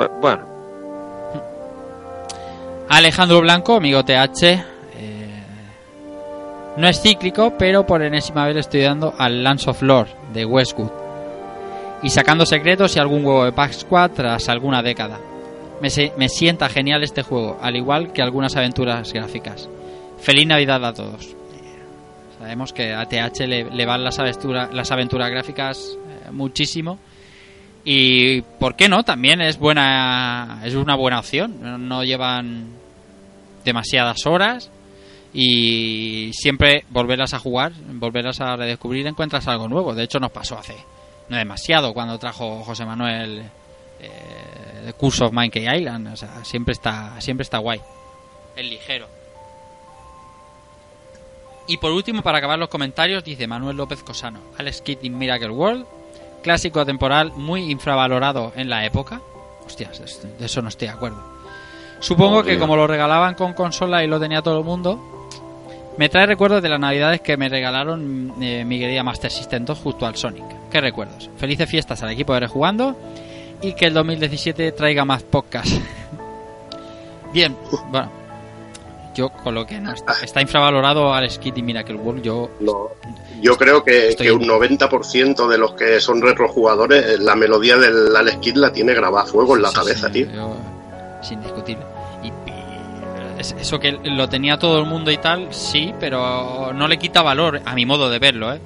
[0.08, 0.42] Bu- Bueno,
[2.88, 4.42] Alejandro Blanco, amigo TH.
[4.44, 4.62] eh,
[6.76, 10.90] no es cíclico, pero por enésima vez estoy dando al Lance of Lore de Westwood.
[12.02, 15.18] Y sacando secretos y algún huevo de Pascua tras alguna década.
[15.80, 19.68] Me, se- me sienta genial este juego, al igual que algunas aventuras gráficas.
[20.18, 21.34] Feliz Navidad a todos.
[22.38, 25.96] Sabemos que a TH le, le van las, aventura- las aventuras gráficas
[26.26, 26.98] eh, muchísimo.
[27.84, 31.88] Y por qué no, también es buena es una buena opción.
[31.88, 32.68] No- llevan
[33.64, 34.70] demasiadas horas
[35.34, 39.94] y siempre volverlas a jugar, volverlas a redescubrir, encuentras algo nuevo.
[39.94, 40.76] De hecho, nos pasó hace
[41.28, 43.42] no demasiado cuando trajo José Manuel
[44.00, 46.09] eh, Curse of Monkey Island.
[46.12, 47.80] O sea, siempre está siempre está guay.
[48.56, 49.09] Es ligero.
[51.68, 55.86] Y por último, para acabar los comentarios, dice Manuel López Cosano, Alex Kidd Miracle World,
[56.43, 59.20] clásico temporal muy infravalorado en la época.
[59.64, 61.23] Hostias, de eso no estoy de acuerdo.
[62.01, 64.98] Supongo que como lo regalaban con consola y lo tenía todo el mundo,
[65.97, 69.78] me trae recuerdos de las navidades que me regalaron eh, mi querida Master System 2
[69.78, 70.44] justo al Sonic.
[70.70, 71.31] ¿Qué recuerdos?
[71.36, 72.97] Felices fiestas al equipo de Rejugando
[73.60, 75.81] y que el 2017 traiga más podcasts.
[77.32, 77.56] Bien,
[77.90, 78.10] bueno,
[79.14, 82.89] yo con lo que no está, infravalorado al Skid y Miracle World, yo No.
[83.40, 87.76] Yo creo que, Estoy- que un 90% de los que son retrojugadores, eh, la melodía
[87.76, 90.32] del Alex Kidd la tiene grabada a fuego en la Sí, cabeza, sí, tío.
[90.32, 90.56] yo-
[91.20, 91.84] es indiscutible.
[92.22, 96.86] Y, y es- eso que lo tenía todo el mundo y tal, sí, pero no
[96.86, 98.60] le quita valor a mi modo de verlo, ¿eh?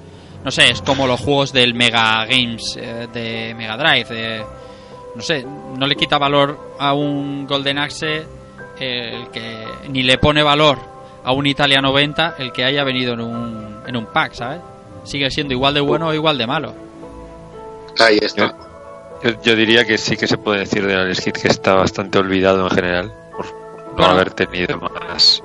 [0.44, 4.44] No sé, es como los juegos del Mega Games eh, de Mega Drive.
[5.16, 5.42] no sé,
[5.78, 8.26] no le quita valor a un Golden Axe
[8.80, 10.78] el que ni le pone valor
[11.24, 14.60] a un Italia 90 el que haya venido en un, en un pack, ¿sabes?
[15.04, 16.74] Sigue siendo igual de bueno o igual de malo.
[17.98, 18.54] Ahí está.
[19.22, 22.18] yo, yo diría que sí que se puede decir de Alex Kidd que está bastante
[22.18, 24.12] olvidado en general por no Bueno.
[24.12, 25.42] haber tenido más,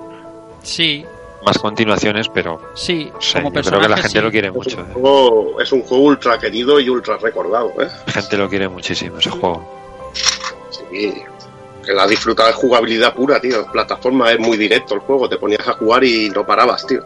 [0.63, 1.05] Sí,
[1.45, 4.21] más continuaciones, pero sí, no sé, como yo creo que la gente sí.
[4.21, 4.77] lo quiere Es mucho.
[4.77, 4.93] un, ¿eh?
[4.93, 7.87] juego, es un juego ultra querido y ultra recordado, ¿eh?
[8.07, 9.63] La gente lo quiere muchísimo ese juego.
[10.91, 11.13] Sí.
[11.85, 13.65] Que la disfruta de jugabilidad pura, tío.
[13.71, 15.27] Plataforma es muy directo el juego.
[15.27, 17.01] Te ponías a jugar y no parabas, tío.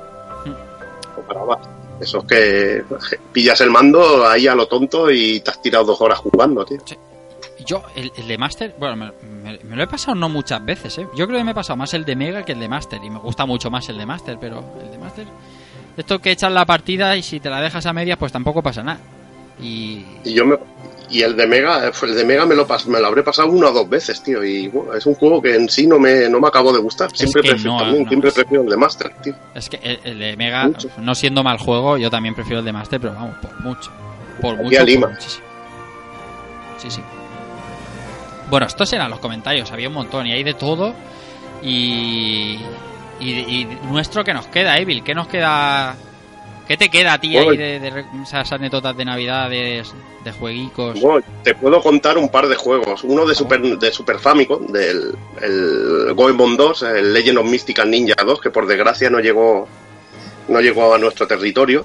[0.45, 1.59] No parabas.
[1.99, 2.83] Eso es que
[3.31, 6.79] pillas el mando ahí a lo tonto y te has tirado dos horas jugando, tío.
[7.65, 9.11] yo, el, el de Master, bueno, me,
[9.51, 11.07] me- me lo he pasado no muchas veces, ¿eh?
[11.15, 12.99] Yo creo que me he pasado más el de Mega que el de Master.
[13.03, 15.25] Y me gusta mucho más el de Master, pero el de Master.
[15.95, 18.83] Esto que echas la partida y si te la dejas a medias, pues tampoco pasa
[18.83, 18.99] nada.
[19.61, 20.03] Y.
[20.25, 20.57] Y yo me,
[21.09, 23.71] y el de Mega, el de Mega me lo, me lo habré pasado una o
[23.73, 24.43] dos veces, tío.
[24.43, 27.09] Y bueno, es un juego que en sí no me, no me acabó de gustar.
[27.15, 29.35] Siempre, que prefiero, no, también, no, siempre prefiero el de Master, tío.
[29.53, 30.89] Es que el, el de Mega, Mucho.
[30.97, 33.91] no siendo mal juego, yo también prefiero el de Master, pero vamos, por mucho.
[34.41, 34.77] Por Aquí mucho.
[34.77, 35.07] a por Lima.
[35.07, 35.45] muchísimo.
[36.77, 37.01] Sí, sí.
[38.49, 40.93] Bueno, estos eran los comentarios, había un montón y hay de todo.
[41.61, 42.59] Y.
[43.19, 45.95] Y, y nuestro que nos queda, Evil, ¿qué nos queda?
[46.67, 49.93] ¿Qué te queda a ti ahí de, de esas anécdotas de navidades,
[50.23, 50.99] de jueguicos?
[50.99, 53.03] Bueno, te puedo contar un par de juegos.
[53.03, 58.15] Uno de Super, de Super Famicom, del el Goemon 2, el Legend of Mystical Ninja
[58.25, 59.67] 2, que por desgracia no llegó,
[60.47, 61.83] no llegó a nuestro territorio.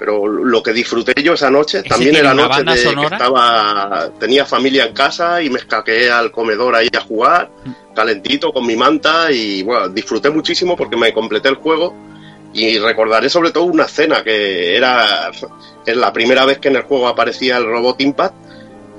[0.00, 3.08] Pero lo que disfruté yo esa noche, ¿Ese también era noche de sonora?
[3.08, 7.94] que estaba, tenía familia en casa y me escaqué al comedor ahí a jugar, Mm.
[7.96, 11.94] calentito con mi manta y bueno, disfruté muchísimo porque me completé el juego
[12.58, 15.30] y recordaré sobre todo una escena que era
[15.86, 18.34] es la primera vez que en el juego aparecía el robot Impact,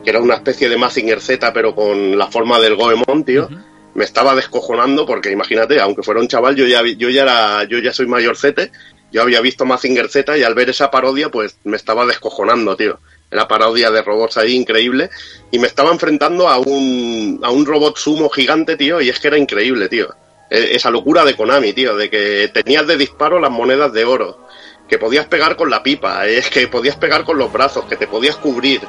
[0.03, 3.49] que era una especie de Mazinger Z pero con la forma del Goemon, tío.
[3.95, 7.79] Me estaba descojonando porque imagínate, aunque fuera un chaval, yo ya yo ya era yo
[7.79, 8.71] ya soy mayorcete,
[9.11, 12.99] yo había visto Mazinger Z y al ver esa parodia pues me estaba descojonando, tío.
[13.31, 15.09] Era parodia de robots ahí increíble
[15.51, 19.27] y me estaba enfrentando a un a un robot sumo gigante, tío, y es que
[19.27, 20.07] era increíble, tío.
[20.49, 24.47] E- Esa locura de Konami, tío, de que tenías de disparo las monedas de oro,
[24.87, 28.07] que podías pegar con la pipa, es que podías pegar con los brazos, que te
[28.07, 28.81] podías cubrir.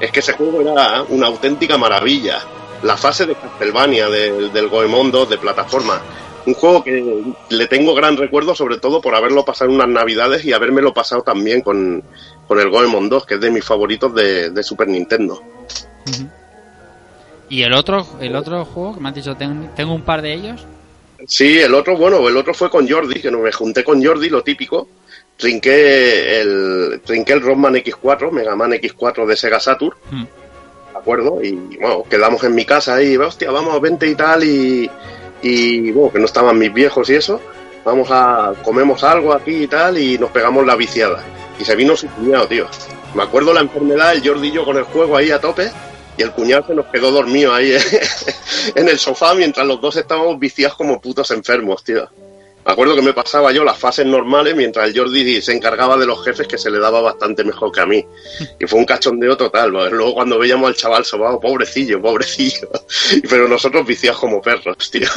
[0.00, 2.38] Es que ese juego era una auténtica maravilla.
[2.84, 6.00] La fase de Castlevania del, Goemon 2 de plataforma.
[6.46, 10.52] Un juego que le tengo gran recuerdo, sobre todo por haberlo pasado unas navidades y
[10.52, 12.04] habérmelo pasado también con,
[12.46, 15.42] con el Goemon 2, que es de mis favoritos de, Super Nintendo.
[17.48, 20.32] Y el otro, el otro juego que me has dicho, ten- tengo un par de
[20.34, 20.64] ellos.
[21.26, 24.28] Sí, el otro, bueno, el otro fue con Jordi, que no me junté con Jordi,
[24.28, 24.88] lo típico.
[25.36, 30.24] Trinqué el, trinqué el Rockman X4, Mega Man X4 de Sega Saturn, Hmm.
[30.24, 31.42] ¿de acuerdo?
[31.42, 34.90] Y bueno, quedamos en mi casa ahí, hostia, vamos, vente y tal, y,
[35.42, 37.40] y bueno, que no estaban mis viejos y eso,
[37.84, 41.22] vamos a, comemos algo aquí y tal, y nos pegamos la viciada.
[41.58, 42.66] Y se vino su cuñado, tío.
[43.14, 45.70] Me acuerdo la enfermedad, el Jordi y yo con el juego ahí a tope,
[46.18, 47.72] y el cuñado se nos quedó dormido ahí
[48.74, 52.08] en el sofá mientras los dos estábamos viciados como putos enfermos, tío.
[52.66, 56.04] Me acuerdo que me pasaba yo las fases normales mientras el Jordi se encargaba de
[56.04, 58.04] los jefes que se le daba bastante mejor que a mí.
[58.60, 59.72] Y fue un cachondeo total.
[59.72, 62.68] porque Luego cuando veíamos al chaval sobado, pobrecillo, pobrecillo.
[63.30, 65.08] Pero nosotros viciados como perros, tío.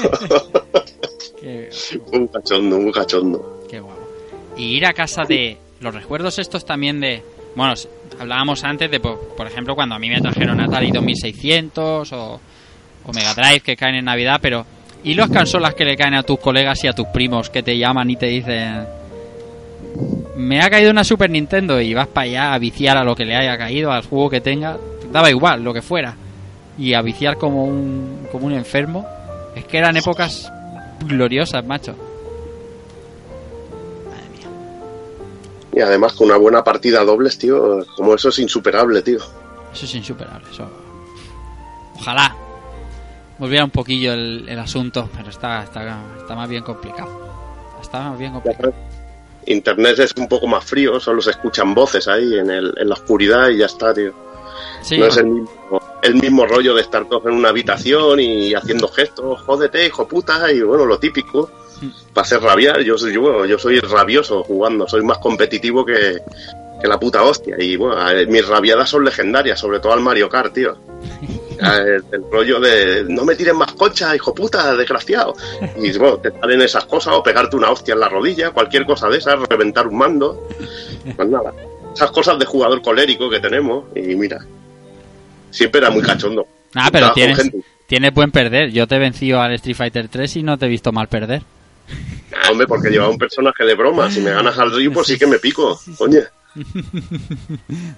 [1.42, 1.70] Qué,
[2.08, 3.64] Fue un cachondo, un cachondo.
[3.70, 4.00] qué guapo.
[4.56, 7.22] Y ir a casa de los recuerdos estos también de,
[7.56, 7.74] bueno,
[8.20, 12.42] hablábamos antes de, por, por ejemplo, cuando a mí me trajeron Atari 2600 o,
[13.06, 14.66] o Mega Drive que caen en Navidad, pero
[15.04, 17.78] ¿y las consolas que le caen a tus colegas y a tus primos que te
[17.78, 18.86] llaman y te dicen
[20.36, 23.26] me ha caído una Super Nintendo y vas para allá a viciar a lo que
[23.26, 24.78] le haya caído, al juego que tenga,
[25.12, 26.16] daba igual, lo que fuera,
[26.78, 29.06] y a viciar como un, como un enfermo?
[29.56, 30.52] Es que eran épocas
[31.06, 31.96] gloriosas, macho.
[35.74, 39.20] Y además con una buena partida dobles, tío, como eso es insuperable, tío.
[39.74, 40.48] Eso es insuperable.
[40.52, 40.68] Eso...
[41.96, 42.36] Ojalá
[43.42, 47.10] volviera un poquillo el, el asunto, pero está, está, está más bien complicado.
[47.82, 48.72] Está más bien complicado.
[49.48, 52.94] Internet es un poco más frío, solo se escuchan voces ahí en, el, en la
[52.94, 54.14] oscuridad y ya está, tío.
[54.84, 58.54] Sí, No es el mismo, el mismo rollo de estar todos en una habitación y
[58.54, 61.50] haciendo gestos, jódete, hijo puta, y bueno, lo típico.
[62.14, 66.20] Para hacer rabiar, yo soy, yo, yo soy rabioso jugando, soy más competitivo que,
[66.82, 67.56] que la puta hostia.
[67.60, 67.98] Y bueno,
[68.28, 70.78] mis rabiadas son legendarias, sobre todo al Mario Kart, tío.
[71.62, 75.36] El, el rollo de no me tires más concha, hijo puta, desgraciado.
[75.78, 79.10] Y bueno, te salen esas cosas, o pegarte una hostia en la rodilla, cualquier cosa
[79.10, 80.48] de esas, reventar un mando.
[81.16, 81.54] Pues nada,
[81.94, 84.40] esas cosas de jugador colérico que tenemos, y mira,
[85.52, 86.48] siempre era muy cachondo.
[86.74, 87.52] Ah, pero tienes,
[87.86, 88.72] tienes buen perder.
[88.72, 91.44] Yo te he vencido al Street Fighter 3 y no te he visto mal perder.
[92.50, 94.10] Hombre, porque llevaba un personaje de broma.
[94.10, 95.80] Si me ganas al Ryu, pues sí que me pico.
[95.98, 96.20] Coño,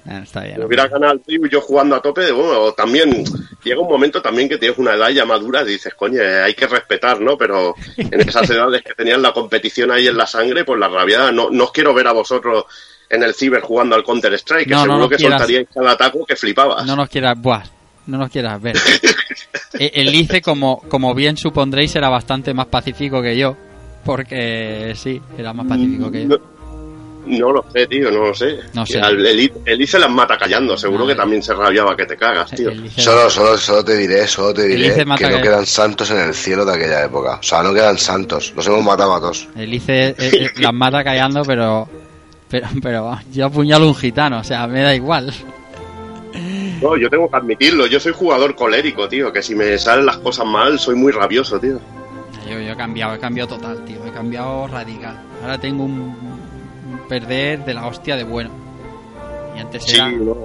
[0.08, 0.54] Ah, está bien.
[0.56, 3.24] si me hubiera ganado al Ryu yo jugando a tope, bueno, o también
[3.64, 6.68] llega un momento también que tienes una edad ya madura y dices, coño, hay que
[6.68, 7.38] respetar, ¿no?
[7.38, 11.32] Pero en esas edades que tenían la competición ahí en la sangre, pues la rabia,
[11.32, 12.66] no, no os quiero ver a vosotros
[13.10, 15.40] en el ciber jugando al Counter Strike, que No, no seguro nos que quieras.
[15.40, 16.86] soltaríais cada ataco que flipabas.
[16.86, 17.64] No nos quieras, buah,
[18.08, 18.76] no nos quieras ver.
[19.80, 23.58] E- El Lice, como, como bien supondréis, era bastante más pacífico que yo.
[24.06, 26.28] Porque sí, era más pacífico que yo.
[26.30, 26.38] No,
[27.26, 28.60] No lo sé, tío, no lo sé.
[28.74, 29.00] No sé.
[29.00, 32.18] El, el, el se las mata callando, seguro No, que también se rabiaba que te
[32.18, 32.70] cagas, tío.
[32.70, 36.12] El Lice- Solo, solo, solo te diré, solo te diré que no que- quedan santos
[36.12, 37.36] en el cielo de aquella época.
[37.40, 38.52] O sea, no quedan santos.
[38.58, 39.48] Los hemos matado a todos.
[39.56, 41.88] El Lice eh, eh, las mata callando, pero,
[42.50, 45.34] pero, pero yo apuñalo un gitano, o sea, me da igual.
[46.82, 50.18] No, yo tengo que admitirlo, yo soy jugador colérico, tío, que si me salen las
[50.18, 51.80] cosas mal soy muy rabioso, tío.
[52.50, 55.18] Yo, yo he cambiado, he cambiado total, tío, he cambiado radical.
[55.42, 58.50] Ahora tengo un, un perder de la hostia de bueno.
[59.56, 60.10] Y antes Sí, era...
[60.10, 60.36] no,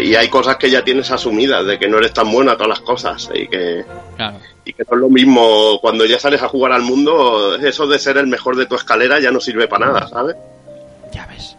[0.00, 2.68] y hay cosas que ya tienes asumidas, de que no eres tan buena a todas
[2.68, 3.84] las cosas, y que,
[4.16, 7.86] Claro, y que no es lo mismo cuando ya sales a jugar al mundo, eso
[7.86, 10.36] de ser el mejor de tu escalera ya no sirve para nada, ¿sabes?
[11.12, 11.56] ya ves.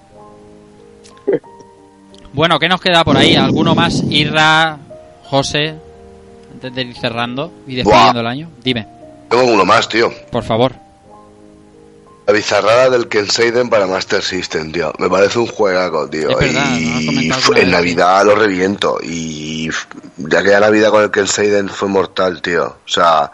[2.34, 3.36] Bueno, ¿qué nos queda por ahí?
[3.36, 4.04] ¿Alguno más?
[4.10, 4.78] Irra,
[5.26, 5.76] José,
[6.52, 8.22] antes de ir cerrando y despidiendo Buah.
[8.22, 8.50] el año.
[8.64, 8.88] Dime,
[9.30, 10.12] Tengo uno más, tío.
[10.32, 10.84] por favor.
[12.26, 14.94] La bizarrada del Kenseiden para Master System, tío.
[14.98, 16.30] Me parece un juegaco, tío.
[16.30, 17.72] Es verdad, y en.
[17.72, 18.98] Navidad lo reviento.
[19.04, 19.70] Y
[20.18, 22.64] ya que la Navidad con el Kenseiden fue mortal, tío.
[22.64, 23.30] O sea,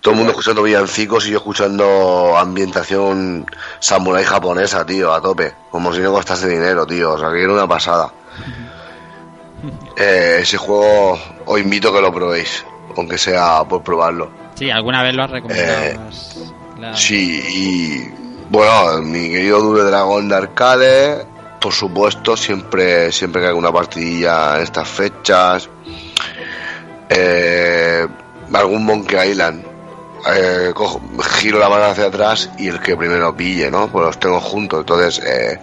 [0.00, 3.46] todo el mundo escuchando villancicos y yo escuchando ambientación
[3.80, 5.52] samurai japonesa, tío, a tope.
[5.72, 7.14] Como si no costase dinero, tío.
[7.14, 8.12] O sea, que era una pasada.
[9.98, 12.64] Eh, ese juego os invito a que lo probéis.
[12.96, 14.39] Aunque sea por probarlo.
[14.60, 15.82] Sí, alguna vez lo has recomendado.
[15.84, 15.98] Eh,
[16.78, 18.08] la- Sí, y
[18.50, 21.24] bueno, mi querido Dure Dragón de Arcade,
[21.60, 25.66] por supuesto, siempre, siempre que hay una partidilla en estas fechas.
[27.08, 28.06] Eh,
[28.52, 29.64] algún Monkey Island.
[30.30, 31.00] Eh, cojo-
[31.38, 33.88] giro la mano hacia atrás y el que primero pille, ¿no?
[33.88, 34.80] Pues los tengo juntos.
[34.80, 35.58] Entonces, eh,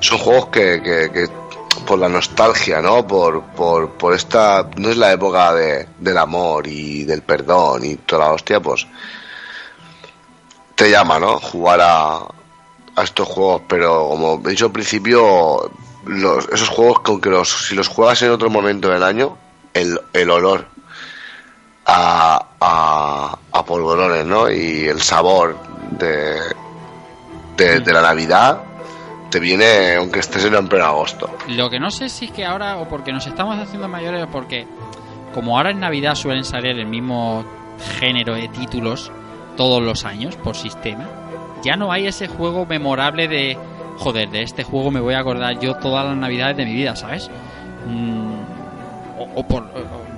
[0.00, 1.28] son juegos que, que- que
[1.74, 3.06] por la nostalgia, ¿no?
[3.06, 4.68] Por, por, por esta.
[4.76, 8.86] No es la época de, del amor y del perdón y toda la hostia, pues
[10.74, 11.38] te llama, ¿no?
[11.38, 12.16] Jugar a,
[12.96, 15.70] a estos juegos, pero como he dicho al principio,
[16.52, 19.36] esos juegos con que los, si los juegas en otro momento del año,
[19.74, 20.66] el, el olor
[21.86, 24.50] a, a, a polvorones, ¿no?
[24.50, 25.56] Y el sabor
[25.90, 26.40] de,
[27.56, 28.71] de la Navidad
[29.32, 31.28] te viene aunque estés en pleno agosto.
[31.48, 34.28] Lo que no sé si es que ahora, o porque nos estamos haciendo mayores, o
[34.28, 34.66] porque
[35.34, 37.44] como ahora en Navidad suelen salir el mismo
[37.98, 39.10] género de títulos
[39.56, 41.08] todos los años por sistema,
[41.64, 43.56] ya no hay ese juego memorable de,
[43.96, 46.94] joder, de este juego me voy a acordar yo todas las Navidades de mi vida,
[46.94, 47.30] ¿sabes?
[47.86, 48.32] Mm,
[49.34, 49.64] o, por,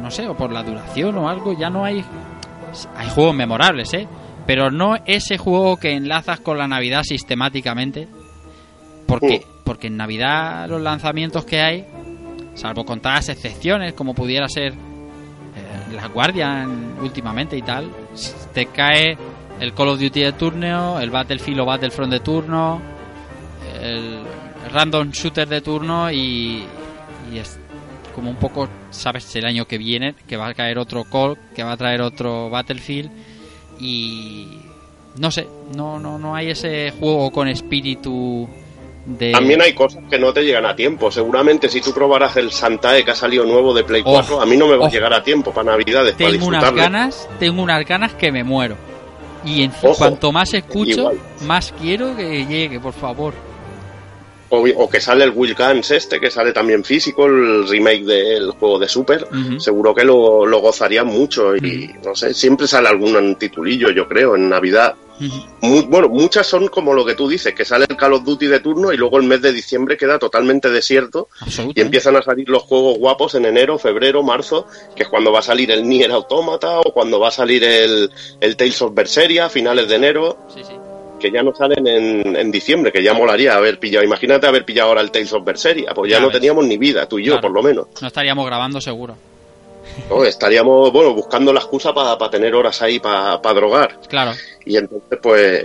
[0.02, 2.05] no sé, o por la duración o algo, ya no hay...
[2.97, 4.09] Hay juegos memorables, ¿eh?
[4.47, 8.09] Pero no ese juego que enlazas con la Navidad sistemáticamente.
[9.07, 11.84] Porque, porque en Navidad los lanzamientos que hay,
[12.55, 17.91] salvo contadas excepciones, como pudiera ser eh, las Guardian últimamente y tal,
[18.52, 19.16] te cae
[19.60, 22.81] el Call of Duty de turno, el Battlefield o Battlefront de turno,
[23.81, 24.23] el
[24.73, 26.65] Random Shooter de turno y,
[27.33, 27.58] y es
[28.15, 31.62] como un poco, sabes, el año que viene, que va a caer otro Call, que
[31.62, 33.10] va a traer otro Battlefield
[33.81, 34.60] y
[35.16, 38.49] no sé, no, no, no hay ese juego con espíritu
[39.07, 39.33] de...
[39.33, 41.10] También hay cosas que no te llegan a tiempo.
[41.10, 44.47] Seguramente si tú probaras el Santae que ha salido nuevo de Play Oh, 4, a
[44.47, 44.86] mí no me va oh.
[44.86, 46.83] a llegar a tiempo para Navidades, para tengo unas disfrutarlo.
[46.83, 48.76] ganas, tengo unas ganas que me muero.
[49.44, 51.18] Y en Ojo, cuanto más escucho, igual.
[51.42, 53.34] más quiero que llegue, por favor.
[54.57, 58.78] O, que sale el Will Guns este, que sale también físico, el remake del juego
[58.78, 59.26] de Super.
[59.58, 64.36] Seguro que lo, lo gozarían mucho y no sé, siempre sale algún titulillo, yo creo,
[64.36, 64.94] en Navidad.
[65.60, 68.60] Bueno, muchas son como lo que tú dices, que sale el Call of Duty de
[68.60, 71.28] turno y luego el mes de diciembre queda totalmente desierto
[71.74, 74.66] y empiezan a salir los juegos guapos en enero, febrero, marzo,
[74.97, 78.10] que es cuando va a salir el Nier Automata o cuando va a salir el,
[78.41, 80.74] el Tales of Berseria a finales de enero, Sí, sí.
[81.24, 84.04] Que ya no salen en, en diciembre, que ya molaría haber pillado.
[84.04, 86.34] Imagínate haber pillado ahora el Tales of Berseria, pues ya, Ya no ves.
[86.36, 87.48] teníamos ni vida, tú y yo Claro.
[87.48, 87.86] por lo menos.
[88.02, 89.16] No estaríamos grabando seguro.
[90.10, 90.24] ¿no?
[90.24, 94.00] Estaríamos, bueno, buscando la excusa para tener horas ahí para drogar.
[94.08, 94.32] Claro.
[94.66, 95.64] Y entonces, pues,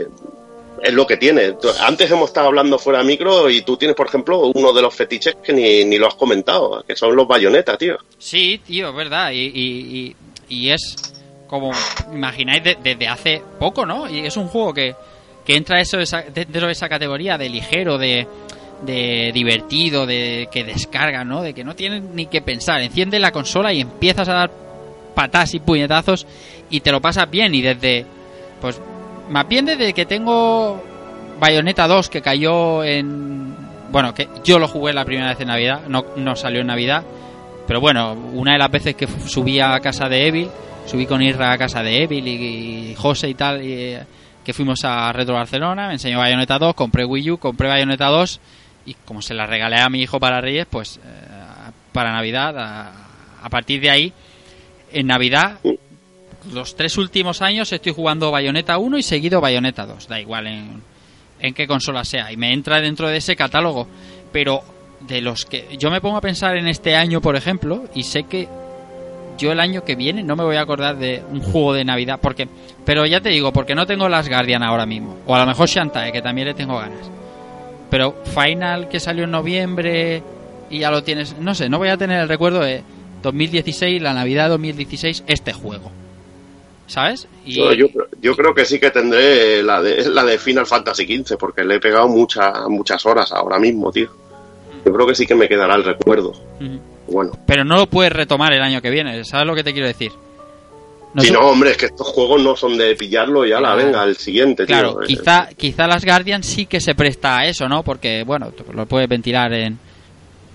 [0.81, 1.55] es lo que tiene.
[1.81, 4.93] Antes hemos estado hablando fuera de micro y tú tienes, por ejemplo, uno de los
[4.95, 7.97] fetiches que ni, ni lo has comentado, que son los bayonetas, tío.
[8.17, 9.31] Sí, tío, es verdad.
[9.31, 10.15] Y, y,
[10.49, 10.95] y, y es
[11.47, 11.71] como,
[12.13, 14.07] imagináis, de- desde hace poco, ¿no?
[14.09, 14.95] Y es un juego que,
[15.45, 18.27] que entra eso, esa, dentro de esa categoría de ligero, de,
[18.81, 21.41] de divertido, de que descarga, ¿no?
[21.41, 22.81] De que no tienes ni que pensar.
[22.81, 24.51] Enciende la consola y empiezas a dar
[25.15, 26.25] patadas y puñetazos
[26.69, 27.53] y te lo pasas bien.
[27.53, 28.05] Y desde,
[28.61, 28.79] pues,
[29.29, 30.81] más bien desde que tengo
[31.39, 33.55] Bayonetta 2 que cayó en...
[33.91, 37.03] Bueno, que yo lo jugué la primera vez en Navidad, no, no salió en Navidad.
[37.65, 40.49] Pero bueno, una de las veces que subí a casa de Evil,
[40.85, 43.99] subí con Irra a casa de Evil y, y José y tal, y, eh,
[44.43, 48.39] que fuimos a Retro Barcelona, me enseñó Bayonetta 2, compré Wii U, compré Bayonetta 2
[48.85, 52.91] y como se la regalé a mi hijo para Reyes, pues eh, para Navidad, a,
[53.41, 54.13] a partir de ahí,
[54.91, 55.59] en Navidad,
[56.51, 60.81] los tres últimos años estoy jugando Bayonetta 1 y seguido Bayonetta 2, da igual en,
[61.39, 63.87] en qué consola sea, y me entra dentro de ese catálogo,
[64.31, 64.61] pero
[65.01, 68.23] de los que yo me pongo a pensar en este año, por ejemplo, y sé
[68.23, 68.47] que
[69.39, 72.19] yo el año que viene no me voy a acordar de un juego de Navidad,
[72.21, 72.47] porque
[72.85, 75.67] pero ya te digo, porque no tengo las Guardian ahora mismo, o a lo mejor
[75.67, 77.09] Shantae, que también le tengo ganas.
[77.89, 80.21] Pero Final que salió en noviembre
[80.69, 82.83] y ya lo tienes, no sé, no voy a tener el recuerdo de
[83.23, 85.91] 2016, la Navidad de 2016, este juego.
[86.87, 87.27] ¿Sabes?
[87.45, 87.55] Y...
[87.55, 87.87] Yo, yo,
[88.19, 91.75] yo creo que sí que tendré la de, la de Final Fantasy XV, porque le
[91.75, 94.09] he pegado muchas muchas horas ahora mismo, tío.
[94.83, 96.29] Yo creo que sí que me quedará el recuerdo.
[96.29, 96.79] Ujú.
[97.11, 97.31] Bueno.
[97.45, 100.11] Pero no lo puedes retomar el año que viene, ¿sabes lo que te quiero decir?
[101.13, 103.75] No sé- no, hombre, es que estos juegos no son de pillarlo y la Ah.
[103.75, 104.65] venga, el siguiente.
[104.65, 107.81] Claro, Eh, quizá, quizá las Guardian sí que se presta a eso, ¿no?
[107.83, 109.79] Porque, bueno, lo puedes ventilar en,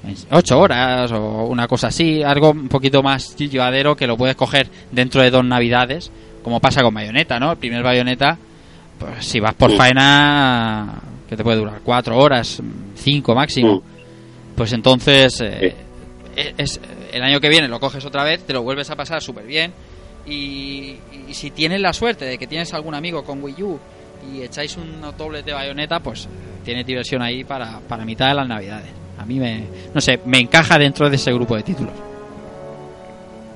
[0.06, 4.36] en 8 horas o una cosa así, algo un poquito más llevadero que lo puedes
[4.36, 6.12] coger dentro de dos navidades,
[6.44, 7.50] como pasa con Bayonetta, ¿no?
[7.52, 8.38] El primer Bayonetta,
[8.98, 9.76] pues si vas por Mm.
[9.76, 10.94] faena,
[11.28, 12.62] que te puede durar 4 horas,
[12.94, 14.54] 5 máximo, Mm.
[14.54, 15.74] pues entonces eh,
[16.36, 16.80] es,
[17.12, 19.72] el año que viene lo coges otra vez, te lo vuelves a pasar súper bien.
[20.26, 20.96] Y,
[21.28, 23.78] y si tienes la suerte de que tienes algún amigo con Wii U
[24.32, 26.26] y echáis unos dobles de bayoneta, pues
[26.64, 28.88] tienes diversión ahí para, para mitad de las navidades.
[29.18, 31.92] A mí me, no sé, me encaja dentro de ese grupo de títulos.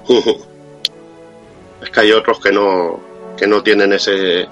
[1.82, 3.00] es que hay otros que no
[3.36, 4.46] que no tienen ese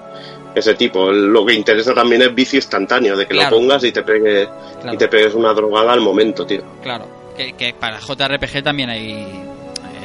[0.55, 1.11] ese tipo.
[1.11, 3.51] Lo que interesa también es vicio instantáneo, de que Claro.
[3.51, 4.47] lo pongas y te pegue
[4.81, 4.93] Claro.
[4.93, 6.63] y te pegues una drogada al momento, tío.
[6.81, 7.05] Claro,
[7.37, 9.25] que, que para JRPG también hay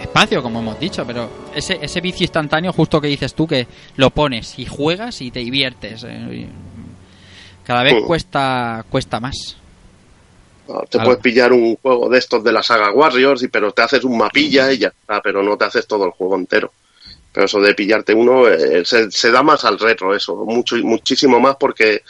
[0.00, 4.10] espacio, como hemos dicho, pero ese, ese vicio instantáneo, justo que dices tú, que lo
[4.10, 6.04] pones y juegas y te diviertes.
[6.06, 6.46] eh,
[7.64, 8.06] cada vez Mm.
[8.06, 9.56] cuesta cuesta más.
[10.66, 11.04] Te Claro.
[11.06, 14.16] puedes pillar un juego de estos de la saga Warriors, y, pero te haces un
[14.18, 16.72] mapilla y ya está, pero no te haces todo el juego entero.
[17.32, 21.40] Pero eso de pillarte uno eh, se, se da más al retro, eso, mucho, muchísimo
[21.40, 22.02] más porque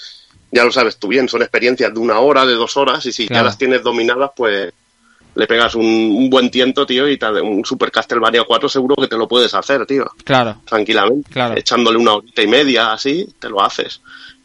[0.50, 3.26] ya lo sabes tú bien, son experiencias de una hora, de dos horas, y si
[3.26, 3.42] Claro.
[3.42, 4.72] ya las tienes dominadas, pues
[5.34, 9.08] le pegas un, un buen tiento, tío, y te, un Super Castlevania 4 seguro que
[9.08, 11.30] te lo puedes hacer, tío, Claro, tranquilamente.
[11.30, 11.56] Claro.
[11.56, 14.00] Echándole una horita y media, así, te lo haces.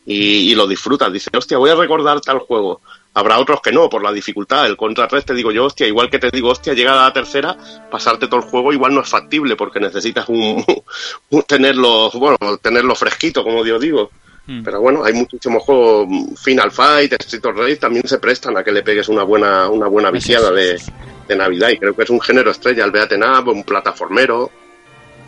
[0.06, 1.11] Y, y lo disfrutas.
[1.11, 2.82] Dices, hostia, voy a recordar tal juego.
[3.17, 4.67] Habrá otros que no, por la dificultad.
[4.67, 7.14] El Contra 3 te digo yo, hostia, igual que te digo, hostia, llega a la
[7.14, 7.57] tercera,
[7.90, 10.64] pasarte todo el juego igual no es factible porque necesitas un,
[11.32, 14.11] un tenerlo, bueno, tenerlo fresquito, como yo digo.
[14.48, 14.64] Mm.
[14.64, 16.08] Pero bueno, hay muchísimos juegos,
[16.42, 19.88] Final Fight, Street of Rage, también se prestan a que le pegues una buena, una
[19.88, 20.82] buena viciada de,
[21.27, 21.69] de Navidad.
[21.69, 24.50] Y creo que es un género estrella, el Beaten Up, un plataformero.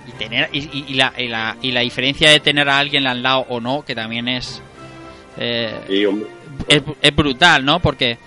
[0.07, 3.05] y tener y, y- y la, y, la, y la diferencia de tener a alguien
[3.07, 4.61] al lado o no que también es
[5.37, 5.73] eh,
[6.67, 8.17] es, es brutal no porque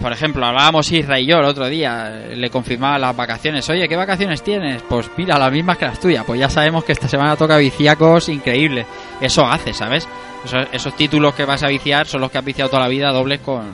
[0.00, 3.96] por, ejemplo hablábamos Isra y yo el otro día le confirmaba las vacaciones oye qué
[3.96, 7.36] vacaciones tienes pues mira las mismas que las tuyas pues ya sabemos que esta semana
[7.36, 8.86] toca viciacos increíbles
[9.20, 10.08] eso hace sabes
[10.44, 13.10] esos, esos títulos que vas a viciar son los que has viciado toda la vida
[13.10, 13.64] dobles con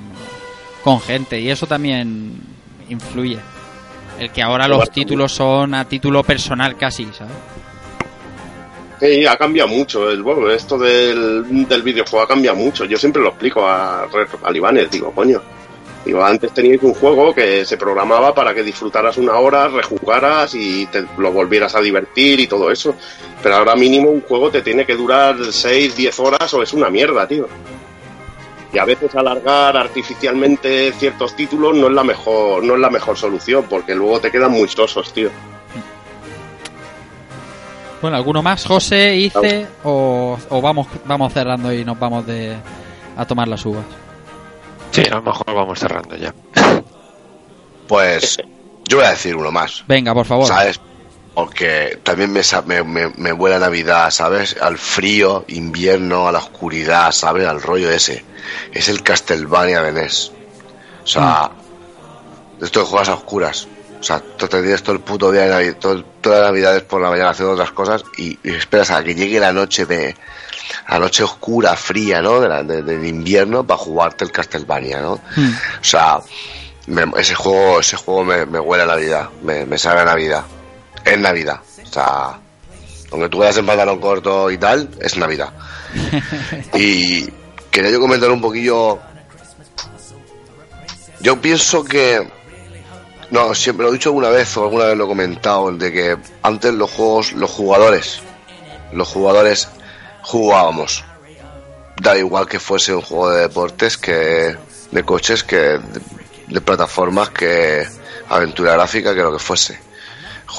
[0.82, 2.40] con gente y eso también
[2.88, 3.38] influye
[4.18, 7.34] el que ahora los títulos son a título personal casi, ¿sabes?
[9.00, 10.10] Sí, ha cambiado mucho.
[10.10, 12.84] El, bueno, esto del, del videojuego ha cambiado mucho.
[12.84, 15.42] Yo siempre lo explico a, a Libanes, digo, coño.
[16.04, 20.84] Digo, antes teníais un juego que se programaba para que disfrutaras una hora, rejugaras y
[20.86, 22.94] te lo volvieras a divertir y todo eso.
[23.42, 26.90] Pero ahora mínimo un juego te tiene que durar 6, 10 horas o es una
[26.90, 27.48] mierda, tío.
[28.70, 33.16] Y a veces alargar artificialmente ciertos títulos no es la mejor, no es la mejor
[33.16, 35.30] solución, porque luego te quedan muy sosos, tío.
[38.02, 39.66] Bueno, ¿alguno más, José, Ice?
[39.84, 42.54] O, o vamos, vamos cerrando y nos vamos de
[43.16, 44.03] a tomar las uvas?
[44.94, 46.32] Sí, a lo mejor vamos cerrando ya.
[47.88, 48.38] Pues
[48.88, 50.46] yo voy a decir uno más, Venga, por favor.
[50.46, 50.80] ¿sabes?
[51.34, 54.56] Porque también me, sa- me, me, me huele a Navidad, ¿sabes?
[54.60, 57.46] Al frío, invierno, a la oscuridad, ¿sabes?
[57.46, 58.24] Al rollo ese.
[58.72, 60.30] Es el Castlevania de NES.
[61.02, 61.50] O sea,
[62.60, 63.66] de esto que juegas a oscuras.
[63.98, 66.82] O sea, tú te tienes todo el puto día de Navidad, todo, todas las Navidades
[66.82, 70.14] por la mañana haciendo otras cosas y, y esperas a que llegue la noche de
[70.88, 72.40] la noche oscura, fría, ¿no?
[72.40, 75.20] De la- de- del invierno para jugarte el Castlevania, ¿no?
[75.36, 75.52] Hmm.
[75.80, 76.20] O sea,
[76.86, 80.42] me- ese juego, ese juego me, me huele a Navidad, me, me sabe a Navidad.
[81.04, 81.60] Es Navidad.
[81.82, 82.38] O sea,
[83.12, 85.50] aunque tú vayas en pantalón corto y tal, es Navidad.
[86.74, 87.28] y
[87.70, 88.98] quería yo comentar un poquillo.
[91.20, 92.26] Yo pienso que.
[93.30, 96.16] No, siempre lo he dicho alguna vez o alguna vez lo he comentado, de que
[96.42, 98.20] antes los juegos, los jugadores,
[98.92, 99.68] los jugadores
[100.24, 101.04] jugábamos.
[102.00, 104.56] da igual que fuese un juego de deportes que
[104.90, 105.78] de coches que
[106.48, 107.86] de, plataformas que
[108.28, 109.78] aventura gráfica que lo que fuese.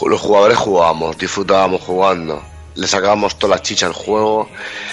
[0.06, 2.42] Los jugadores jugábamos, disfrutábamos jugando,
[2.76, 4.50] le sacábamos toda la chicha al juego,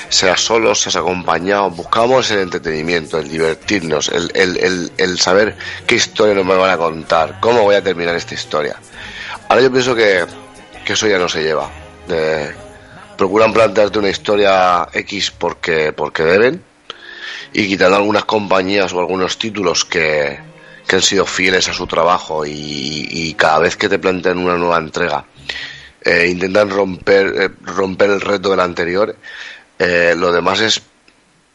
[0.08, 6.34] sea solos, seas acompañados, buscábamos el entretenimiento, el divertirnos, el, el, el, saber qué historia
[6.34, 8.76] nos van a contar, cómo voy a terminar esta historia.
[9.48, 10.24] Ahora yo pienso que,
[10.84, 11.68] que eso ya no se lleva.
[12.06, 12.61] De-
[13.16, 16.62] procuran plantearte una historia X porque, porque deben
[17.52, 20.38] y quitando algunas compañías o algunos títulos que,
[20.86, 24.56] que han sido fieles a su trabajo y, y cada vez que te plantean una
[24.56, 25.24] nueva entrega
[26.04, 29.14] eh, intentan romper, eh, romper el reto del anterior.
[29.78, 30.82] Eh, lo demás es,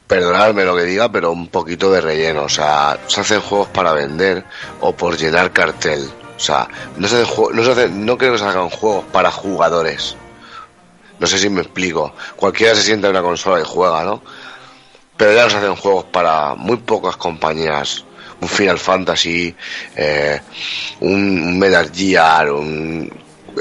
[0.08, 2.44] perdonadme lo que diga, pero un poquito de relleno.
[2.44, 4.45] O sea, se hacen juegos para vender
[4.80, 6.10] o por llenar cartel.
[6.38, 9.32] O sea, no, se hacen no, se hacen- no creo que se hagan juegos para
[9.32, 10.16] jugadores.
[11.19, 12.13] No sé si me explico.
[12.35, 14.21] Cualquiera se sienta en una consola y juega, ¿no?
[15.15, 18.05] Pero ya no se hacen juegos para muy pocas compañías.
[18.39, 19.55] Un Final Fantasy,
[19.95, 20.39] eh,
[20.99, 23.11] un Metal Gear, un,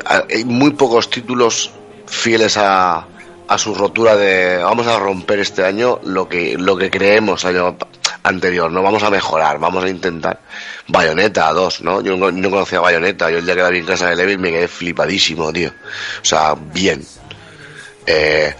[0.05, 1.71] hay muy pocos títulos
[2.07, 3.07] fieles a,
[3.49, 7.77] a su rotura de vamos a romper este año lo que lo que creemos año
[8.23, 10.41] anterior, no vamos a mejorar, vamos a intentar.
[10.89, 12.01] Bayonetta 2, ¿no?
[12.01, 14.37] Yo no, no conocía Bayonetta, yo el día que la vi en casa de Levi
[14.37, 15.69] me quedé flipadísimo, tío.
[15.69, 17.05] O sea, bien.
[18.07, 18.55] Eh,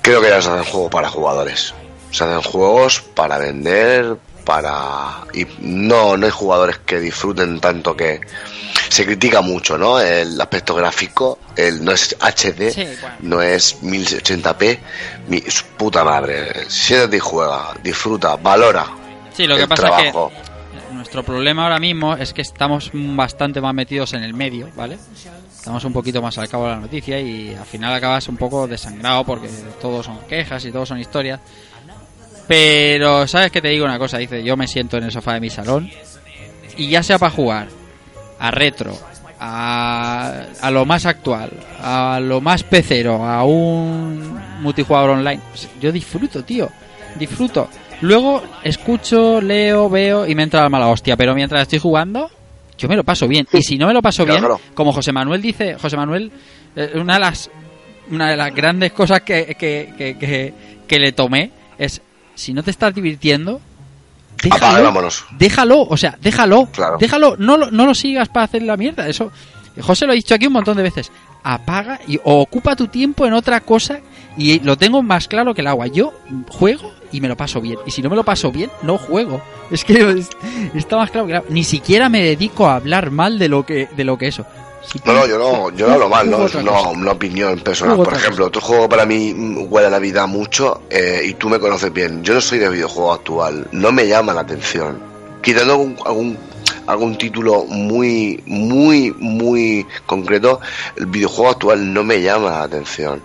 [0.00, 1.74] creo que ya se hacen juegos para jugadores.
[2.10, 5.22] Se hacen juegos para vender, para...
[5.32, 8.20] Y no, no hay jugadores que disfruten tanto que...
[8.88, 9.98] Se critica mucho, ¿no?
[9.98, 13.16] El aspecto gráfico, el no es HD, Sí, bueno.
[13.20, 14.78] no es 1080p,
[15.28, 15.42] mi
[15.76, 16.68] puta madre.
[16.70, 18.86] Siéntate y juega, disfruta, valora.
[19.32, 20.30] Sí, lo que el pasa trabajo.
[20.32, 24.68] es que nuestro problema ahora mismo es que estamos bastante más metidos en el medio,
[24.76, 24.96] ¿vale?
[25.64, 28.66] Estamos un poquito más al cabo de la noticia y al final acabas un poco
[28.66, 29.48] desangrado porque
[29.80, 31.40] todos son quejas y todos son historias.
[32.46, 34.18] Pero, ¿sabes qué te digo una cosa?
[34.18, 35.88] Dice, yo me siento en el sofá de mi salón
[36.76, 37.68] y ya sea para jugar
[38.38, 38.94] a retro,
[39.40, 46.44] a, lo más actual, a lo más pecero, a un multijugador online, pues yo disfruto,
[46.44, 46.68] tío,
[47.18, 47.70] disfruto.
[48.02, 52.30] Luego escucho, leo, veo y me entra la mala hostia, pero mientras estoy jugando,
[52.78, 53.46] yo me lo paso bien.
[53.52, 54.60] Y si no me lo paso bien, Claro.
[54.74, 56.30] como José Manuel dice, José Manuel,
[56.76, 57.50] eh, una de las
[58.10, 60.52] una de las grandes cosas que, que, que,
[60.86, 62.02] que- le tomé es
[62.34, 63.60] si no te estás divirtiendo,
[64.44, 65.24] Apaga déjalo, vámonos.
[65.38, 66.98] déjalo, o sea, déjalo, Claro.
[67.00, 69.32] déjalo, no lo, no lo sigas para hacer la mierda, eso
[69.80, 71.10] José lo ha dicho aquí un montón de veces.
[71.42, 74.00] Apaga y o ocupa tu tiempo en otra cosa
[74.36, 75.86] y lo tengo más claro que el agua.
[75.86, 76.12] Yo
[76.48, 77.78] juego y me lo paso bien.
[77.86, 79.40] Y si no me lo paso bien, no juego.
[79.70, 80.30] Es que es-
[80.74, 81.48] está más claro que el agua.
[81.50, 84.44] Ni siquiera me dedico a hablar mal de lo que de lo que eso.
[84.86, 87.96] Si No, no, yo no, yo no hablo mal, no, es una, opinión personal.
[87.96, 91.58] Por ejemplo, otro juego para mí mm, huele a Navidad mucho eh, y tú me
[91.58, 92.22] conoces bien.
[92.22, 94.98] Yo no soy de videojuego actual, no me llama la atención.
[95.40, 96.38] Quitando algún, algún,
[96.86, 100.60] algún título muy, muy, muy concreto,
[100.96, 103.22] el videojuego actual no me llama la atención.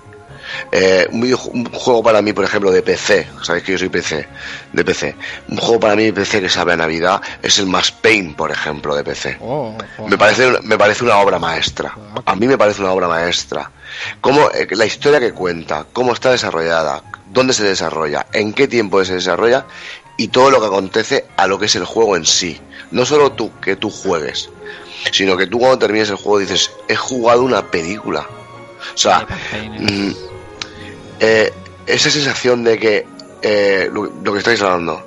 [0.71, 4.27] Eh, un, un juego para mí, por ejemplo, de PC, sabéis que yo soy PC,
[4.73, 5.15] de PC.
[5.49, 8.51] Un juego para mí de PC que sabe a Navidad es el Max Payne, por
[8.51, 9.37] ejemplo, de PC.
[9.41, 10.11] Oh, joder.
[10.11, 11.95] Me parece, me parece una obra maestra.
[12.25, 13.71] A mí me parece una obra maestra.
[14.21, 19.03] Cómo, eh, la historia que cuenta, cómo está desarrollada, dónde se desarrolla, en qué tiempo
[19.05, 19.65] se desarrolla
[20.17, 22.59] y todo lo que acontece a lo que es el juego en sí.
[22.91, 24.49] No solo tú, que tú juegues,
[25.11, 28.27] sino que tú cuando termines el juego dices, he jugado una película.
[28.93, 29.25] O sea,
[31.19, 31.53] eh,
[31.85, 33.05] esa sensación de que
[33.41, 35.05] eh, lo, lo que estáis hablando,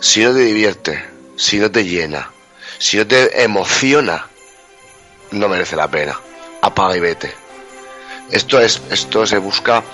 [0.00, 1.04] si no te divierte,
[1.36, 2.30] si no te llena,
[2.78, 4.26] si no te emociona,
[5.32, 6.18] no merece la pena.
[6.62, 7.46] Apaga y vete.
[8.30, 9.84] Esto es, esto se busca,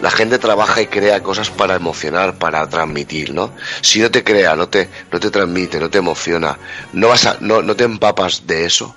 [0.00, 3.52] la gente trabaja y crea cosas para emocionar, para transmitir, ¿no?
[3.82, 6.56] Si no te crea, no te, no te transmite, no te emociona,
[6.94, 8.96] no vas a, no, no te empapas de eso.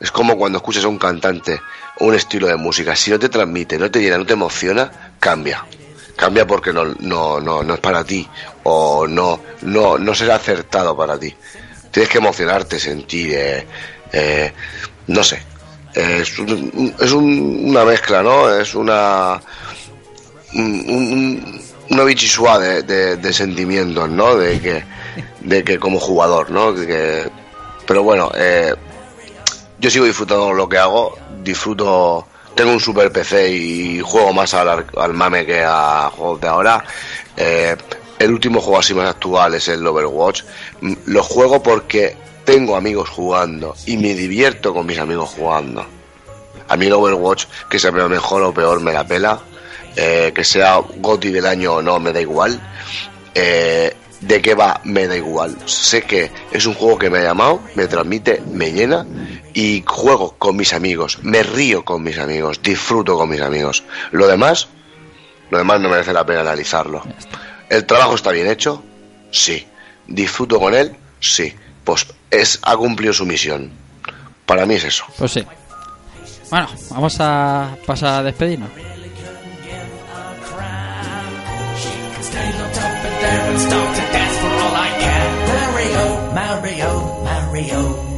[0.00, 1.60] Es como cuando escuchas a un cantante
[2.00, 2.96] un estilo de música.
[2.96, 5.64] Si no te transmite, no te llena, no te emociona, cambia.
[6.16, 8.26] Cambia porque no, no, no, no es para ti.
[8.62, 11.34] O no, no, no será acertado para ti.
[11.90, 13.66] Tienes que emocionarte, sentir, eh,
[14.12, 14.52] eh,
[15.08, 15.42] no sé.
[15.94, 18.54] Es, un- es un- una mezcla, ¿no?
[18.54, 19.40] Es una
[20.54, 24.36] un- un- una bichisua de, de, de sentimientos, ¿no?
[24.36, 24.84] De que,
[25.40, 26.72] de que como jugador, ¿no?
[26.72, 27.30] De que,
[27.86, 28.74] pero bueno, eh,
[29.80, 34.84] yo sigo disfrutando lo que hago, disfruto, tengo un super PC y juego más al,
[35.14, 36.84] mame que a juegos de ahora.
[37.36, 37.76] Eh,
[38.18, 40.42] el último juego así más actual es el Overwatch.
[40.82, 45.86] Mm, Lo juego porque tengo amigos jugando y me divierto con mis amigos jugando.
[46.68, 49.40] A mí el Overwatch, que sea mejor o peor, me la pela.
[49.96, 52.60] eh, que sea GOTI del año o no, me da igual.
[53.34, 55.56] Eh, de qué va, me da igual.
[55.66, 59.06] Sé que es un juego que me ha llamado, me transmite, me llena
[59.54, 63.84] y juego con mis amigos, me río con mis amigos, disfruto con mis amigos.
[64.10, 64.68] Lo demás,
[65.50, 67.02] lo demás no merece la pena analizarlo.
[67.68, 68.82] ¿El trabajo está bien hecho?
[69.30, 69.66] Sí.
[70.06, 70.96] ¿Disfruto con él?
[71.20, 71.54] Sí.
[71.84, 73.70] Pues es, ha cumplido su misión.
[74.44, 75.04] Para mí es eso.
[75.16, 75.46] Pues sí.
[76.50, 78.70] Bueno, vamos a pasar a despedirnos.
[87.60, 88.09] Mario,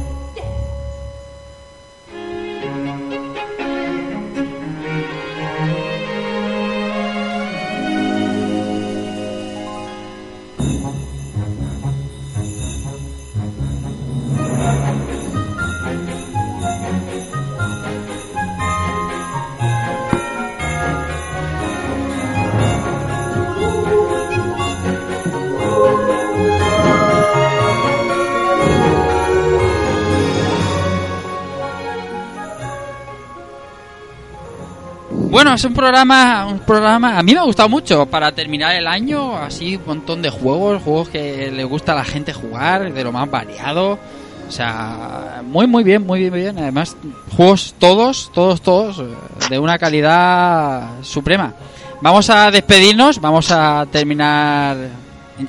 [35.43, 38.87] Bueno, es un programa, un programa, a mí me ha gustado mucho para terminar el
[38.87, 43.03] año, así un montón de juegos, juegos que le gusta a la gente jugar, de
[43.03, 43.99] lo más variado.
[44.47, 46.57] O sea, muy muy bien, muy bien, muy bien.
[46.57, 46.95] Además,
[47.35, 49.03] juegos todos, todos, todos eh,
[49.49, 51.53] de una calidad suprema.
[51.99, 54.77] Vamos a despedirnos, vamos a terminar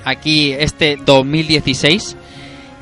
[0.05, 2.17] aquí este 2016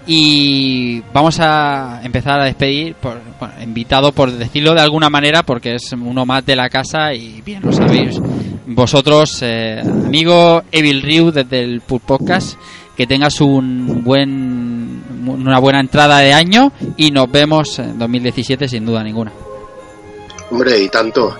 [0.06, 3.20] y vamos a empezar a despedir, por,
[3.62, 7.62] invitado por decirlo de alguna manera, porque es uno más de la casa y bien
[7.62, 8.20] lo sabéis
[8.66, 12.58] vosotros, eh, amigo Evil Ryu desde el Pub Podcast,
[12.96, 18.86] que tengas un buen, una buena entrada de año y nos vemos en 2017 sin
[18.86, 19.32] duda ninguna.
[20.50, 21.34] Hombre, y tanto.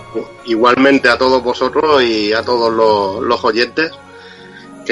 [0.47, 3.93] Igualmente a todos vosotros y a todos los, los oyentes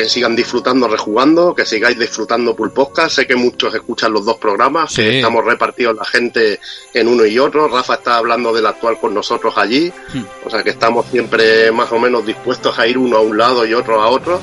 [0.03, 3.17] que sigan disfrutando rejugando, que sigáis disfrutando Pool Podcast.
[3.17, 5.03] Sé que muchos escuchan los dos programas, Sí.
[5.03, 6.59] estamos repartidos la gente
[6.95, 7.69] en uno y otro.
[7.69, 10.23] Rafa está hablando del actual con nosotros allí, Hmm.
[10.47, 13.67] o sea que estamos siempre más o menos dispuestos a ir uno a un lado
[13.67, 14.41] y otro a otro.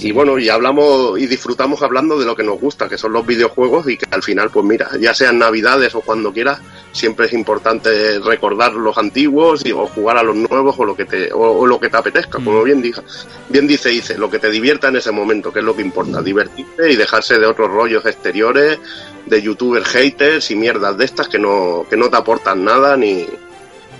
[0.00, 3.26] Y bueno, y hablamos y disfrutamos hablando de lo que nos gusta, que son los
[3.26, 6.60] videojuegos y que al final, pues mira, ya sean navidades o cuando quieras,
[6.92, 11.04] siempre es importante recordar los antiguos y, o jugar a los nuevos o lo que
[11.04, 13.02] te, o, o lo que te apetezca, como bien, diga,
[13.48, 16.20] bien dice dice, lo que te divierta en ese momento, que es lo que importa,
[16.22, 18.78] divertirte y dejarse de otros rollos exteriores,
[19.26, 23.26] de youtubers haters y mierdas de estas que no, que no te aportan nada ni,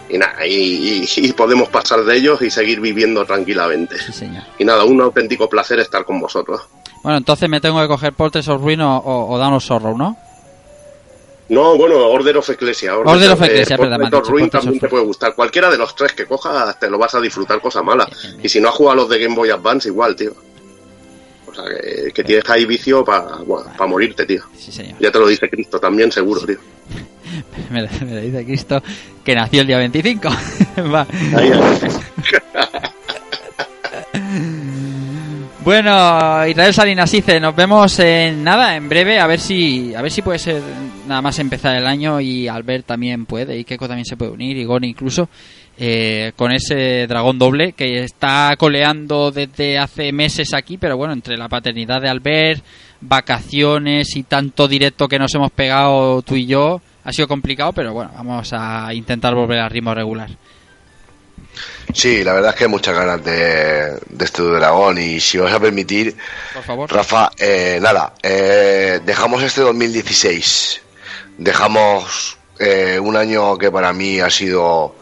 [0.08, 3.98] y nada, y, y- y podemos pasar de ellos y seguir viviendo tranquilamente.
[3.98, 4.42] Sí, señor.
[4.58, 6.62] Y nada, un auténtico placer estar con vosotros.
[7.02, 10.16] Bueno, entonces me tengo que coger Portres of Ruin o, o, of Sorrow, ¿no?
[11.50, 12.96] No, bueno, Order of Ecclesia.
[12.96, 15.34] Order of Ecclesia, perdón, Portrait of Ruin Portrait también te puede gustar.
[15.34, 18.06] Cualquiera de los tres que cojas te lo vas a disfrutar, cosa mala.
[18.06, 18.46] Bien, bien, bien.
[18.46, 20.32] Y si no has jugado a los de Game Boy Advance, igual, tío.
[21.46, 23.36] O sea, que, que tienes ahí vicio para
[23.86, 24.42] morirte, tío.
[24.56, 24.96] Sí, señor.
[24.98, 26.56] Ya te lo dice Cristo también, seguro, tío.
[27.70, 28.82] Me, me dice Cristo
[29.24, 30.28] que nació el día 25.
[30.92, 31.06] Va.
[31.36, 31.78] Ahí, ahí.
[35.64, 40.10] Bueno, Israel Salinas dice, nos vemos en nada, en breve, a ver si a ver
[40.10, 40.60] si puede ser
[41.08, 44.58] nada más empezar el año y Albert también puede, y Keiko también se puede unir,
[44.58, 45.30] y Goni incluso,
[45.78, 51.38] eh, con ese dragón doble que está coleando desde hace meses aquí, pero bueno, entre
[51.38, 52.62] la paternidad de Albert,
[53.00, 57.92] vacaciones y tanto directo que nos hemos pegado tú y yo, ha sido complicado, pero
[57.92, 60.30] bueno, vamos a intentar volver al ritmo regular.
[61.92, 65.44] Sí, la verdad es que hay muchas ganas de, de este dragón y si os
[65.44, 66.16] vas a permitir,
[66.54, 66.92] Por favor.
[66.92, 70.80] Rafa, eh, nada, eh, dejamos este 2016,
[71.38, 74.94] dejamos eh, un año que para mí ha sido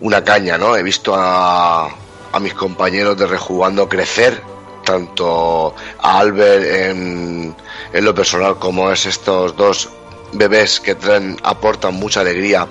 [0.00, 0.76] una caña, ¿no?
[0.76, 1.86] He visto a,
[2.32, 4.40] a mis compañeros de rejugando crecer,
[4.84, 7.54] tanto a Albert en,
[7.92, 9.88] en lo personal como es estos dos
[10.32, 12.66] bebés que traen, aportan mucha alegría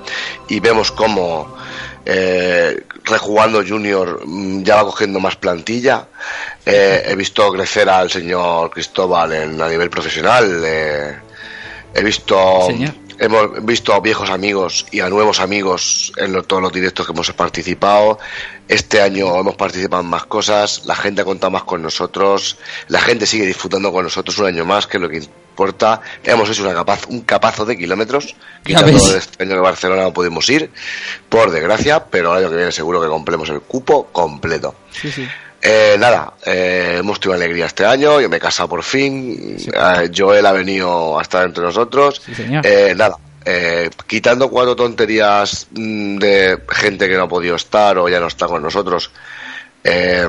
[0.48, 1.56] y vemos cómo
[2.06, 6.08] eh, rejugando Junior mm, ya va cogiendo más plantilla.
[6.66, 10.62] Eh, he visto crecer al señor Cristóbal en, a nivel profesional.
[10.66, 11.16] eh,
[11.94, 12.94] he visto Señor.
[13.18, 17.12] hemos visto a viejos amigos y a nuevos amigos en lo- todos los directos que
[17.14, 18.20] hemos participado.
[18.68, 22.58] Este año hemos participado en más cosas, la gente ha contado más con nosotros,
[22.88, 25.28] la gente sigue disfrutando con nosotros un año más, que es lo que
[26.24, 30.50] Hemos hecho una capaz, un capazo de kilómetros, quitando este año que Barcelona no pudimos
[30.50, 30.70] ir,
[31.28, 34.76] por desgracia, pero el año que viene seguro que compremos el cupo completo.
[34.92, 35.28] Sí, sí.
[35.62, 40.10] Eh, nada, eh, hemos tenido alegría este año, yo me he casado por fin, eh,
[40.16, 42.22] Joel ha venido a estar entre nosotros.
[42.26, 42.46] Sí.
[42.64, 48.08] Eh, nada, eh, quitando cuatro tonterías mm, de gente que no ha podido estar o
[48.08, 49.12] ya no está con nosotros,
[49.84, 50.28] Eh,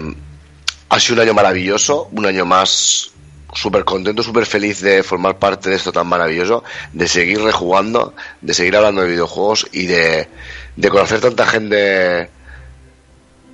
[0.89, 3.11] ha sido un año maravilloso, un año más
[3.55, 8.55] súper contento, súper feliz de formar parte de esto tan maravilloso, de seguir rejugando, de
[8.55, 10.29] seguir hablando de videojuegos y de,
[10.77, 12.31] de conocer tanta gente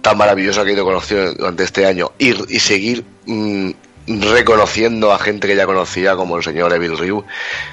[0.02, 3.70] tan maravillosa que he ido conociendo durante este año y, y seguir mm,
[4.06, 7.24] reconociendo a gente que ya conocía como el señor Evil Ryu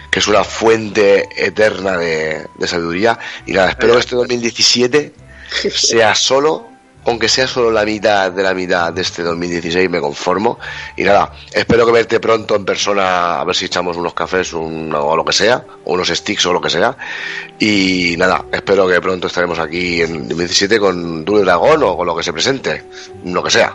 [0.10, 3.18] que es una fuente eterna de, de sabiduría.
[3.46, 5.14] Y nada, espero que este 2017
[5.72, 6.73] sea solo
[7.06, 10.60] aunque sea solo la mitad de la mitad de este 2016 me conformo
[10.96, 14.94] y nada, espero que verte pronto en persona a ver si echamos unos cafés un-
[14.94, 16.96] o lo que sea, o unos sticks o lo que sea
[17.60, 22.16] y nada, espero que pronto estaremos aquí en 2017 con Duro Dragón o con lo
[22.16, 22.84] que se presente,
[23.26, 23.74] lo que sea.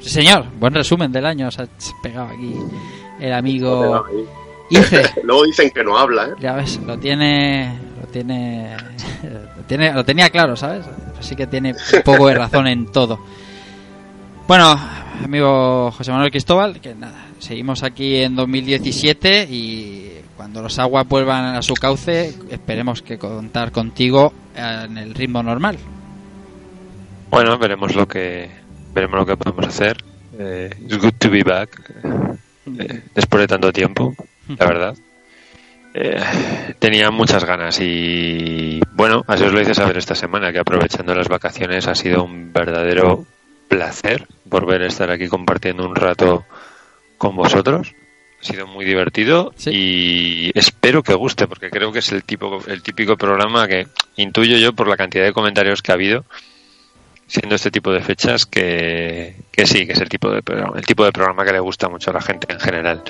[0.00, 1.50] Sí, señor, buen resumen del año.
[1.50, 1.66] Se ha
[2.02, 2.54] pegado aquí
[3.20, 4.04] el amigo
[4.70, 5.10] Ice.
[5.24, 6.30] Luego dicen que no habla, ¿eh?
[6.40, 7.76] Ya ves, lo tiene.
[8.00, 8.76] Lo tiene.
[9.68, 10.84] Tiene, lo tenía claro, ¿sabes?
[11.18, 11.74] Así que tiene
[12.04, 13.18] poco de razón en todo.
[14.48, 14.74] Bueno,
[15.22, 21.56] amigo José Manuel Cristóbal, que nada, seguimos aquí en 2017 y cuando los aguas vuelvan
[21.56, 25.76] a su cauce, esperemos que contar contigo en el ritmo normal.
[27.30, 28.48] Bueno, veremos lo que
[28.94, 29.98] veremos lo que podemos hacer.
[30.38, 31.68] Eh, it's good to be back.
[32.78, 34.14] eh, después de tanto tiempo,
[34.48, 34.96] la verdad.
[36.00, 41.12] Eh, tenía muchas ganas y bueno, así os lo hice saber esta semana que aprovechando
[41.12, 43.24] las vacaciones ha sido un verdadero
[43.66, 46.44] placer volver a estar aquí compartiendo un rato
[47.16, 47.94] con vosotros.
[48.40, 49.70] Ha sido muy divertido Sí.
[49.74, 54.56] y espero que guste porque creo que es el tipo el típico programa que intuyo
[54.56, 56.24] yo por la cantidad de comentarios que ha habido
[57.26, 60.42] siendo este tipo de fechas que, que sí, que es el tipo de
[60.76, 63.02] el tipo de programa que le gusta mucho a la gente en general.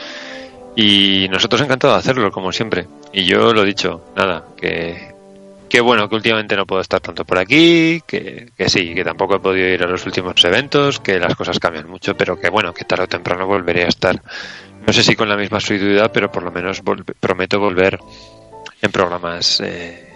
[0.80, 2.86] Y nosotros encantados de hacerlo, como siempre.
[3.12, 5.12] Y yo lo he dicho, nada, que,
[5.68, 9.34] que bueno, que últimamente no puedo estar tanto por aquí, que, que sí, que tampoco
[9.34, 12.72] he podido ir a los últimos eventos, que las cosas cambian mucho, pero que bueno,
[12.72, 14.22] que tarde o temprano volveré a estar,
[14.86, 17.98] no sé si con la misma asiduidad, pero por lo menos vol- prometo volver
[18.80, 20.08] en programas eh,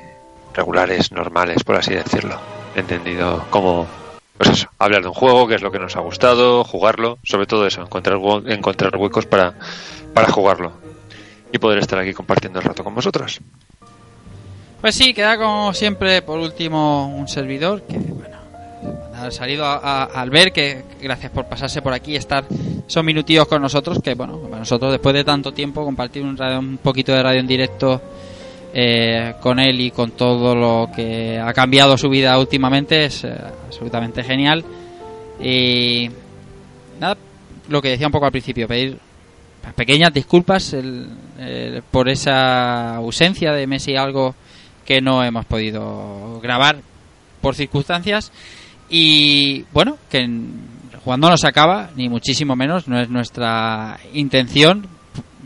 [0.54, 2.40] regulares, normales, por así decirlo.
[2.76, 3.88] Entendido como,
[4.38, 7.46] pues eso, hablar de un juego, que es lo que nos ha gustado, jugarlo, sobre
[7.46, 9.54] todo eso, encontrar, encontrar huecos para,
[10.14, 10.72] para jugarlo
[11.52, 13.40] y poder estar aquí compartiendo el rato con vosotros.
[14.80, 18.36] Pues sí, queda como siempre por último un servidor que, bueno,
[19.14, 22.44] ha salido al ver que gracias por pasarse por aquí, estar
[22.88, 26.58] son minutillos con nosotros, que bueno, para nosotros después de tanto tiempo compartir un, radio-
[26.58, 28.02] un poquito de radio en directo
[28.74, 33.32] eh, con él y con todo lo que ha cambiado su vida últimamente es eh,
[33.66, 34.64] absolutamente genial.
[35.40, 36.10] Y
[36.98, 37.16] nada,
[37.68, 38.98] lo que decía un poco al principio, pedir
[39.74, 41.08] pequeñas disculpas el-
[41.90, 44.34] por esa ausencia de Messi, algo
[44.84, 46.78] que no hemos podido grabar
[47.40, 48.32] por circunstancias.
[48.88, 50.28] Y bueno, que
[51.04, 54.86] jugando no se acaba, ni muchísimo menos, no es nuestra intención.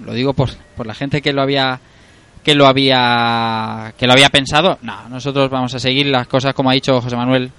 [0.05, 1.81] Lo digo por, por la gente que lo había
[2.43, 4.79] que lo había que lo había pensado.
[4.83, 7.51] No, nosotros vamos a seguir las cosas como ha dicho José Manuel.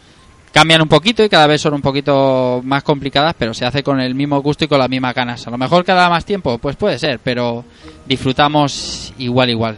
[0.51, 3.99] Cambian un poquito y cada vez son un poquito más complicadas, pero se hace con
[3.99, 5.45] el mismo gusto y con las mismas ganas.
[5.45, 7.63] A lo mejor cada más tiempo, pues puede ser, pero
[8.07, 9.77] disfrutamos igual igual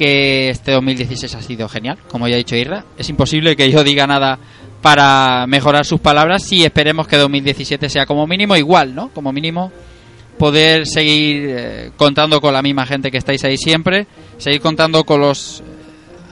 [0.00, 2.86] que este 2016 ha sido genial, como ya ha dicho Irra.
[2.96, 4.38] Es imposible que yo diga nada
[4.80, 9.10] para mejorar sus palabras y esperemos que 2017 sea como mínimo igual, ¿no?
[9.10, 9.70] Como mínimo
[10.38, 14.06] poder seguir eh, contando con la misma gente que estáis ahí siempre,
[14.38, 15.64] seguir contando con los eh,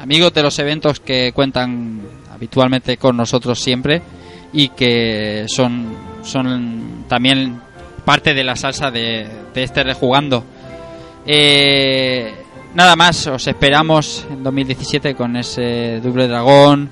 [0.01, 2.01] amigos de los eventos que cuentan
[2.39, 4.01] habitualmente con nosotros siempre
[4.53, 5.87] y que son,
[6.23, 7.61] son también
[8.05, 10.45] parte de la salsa de, este rejugando.
[11.27, 12.33] Eh,
[12.75, 16.89] nada más, os esperamos en 2017 con ese Double Dragón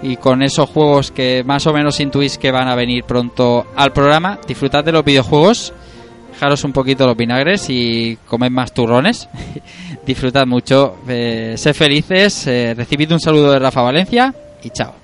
[0.00, 3.92] y con esos juegos que más o menos intuís que van a venir pronto al
[3.92, 4.38] programa.
[4.46, 5.72] Disfrutad de los videojuegos,
[6.32, 9.28] dejaros un poquito los vinagres y comed más turrones.
[10.06, 15.03] Disfrutad mucho, eh, sed felices, eh, recibid un saludo de Rafa Valencia y chao.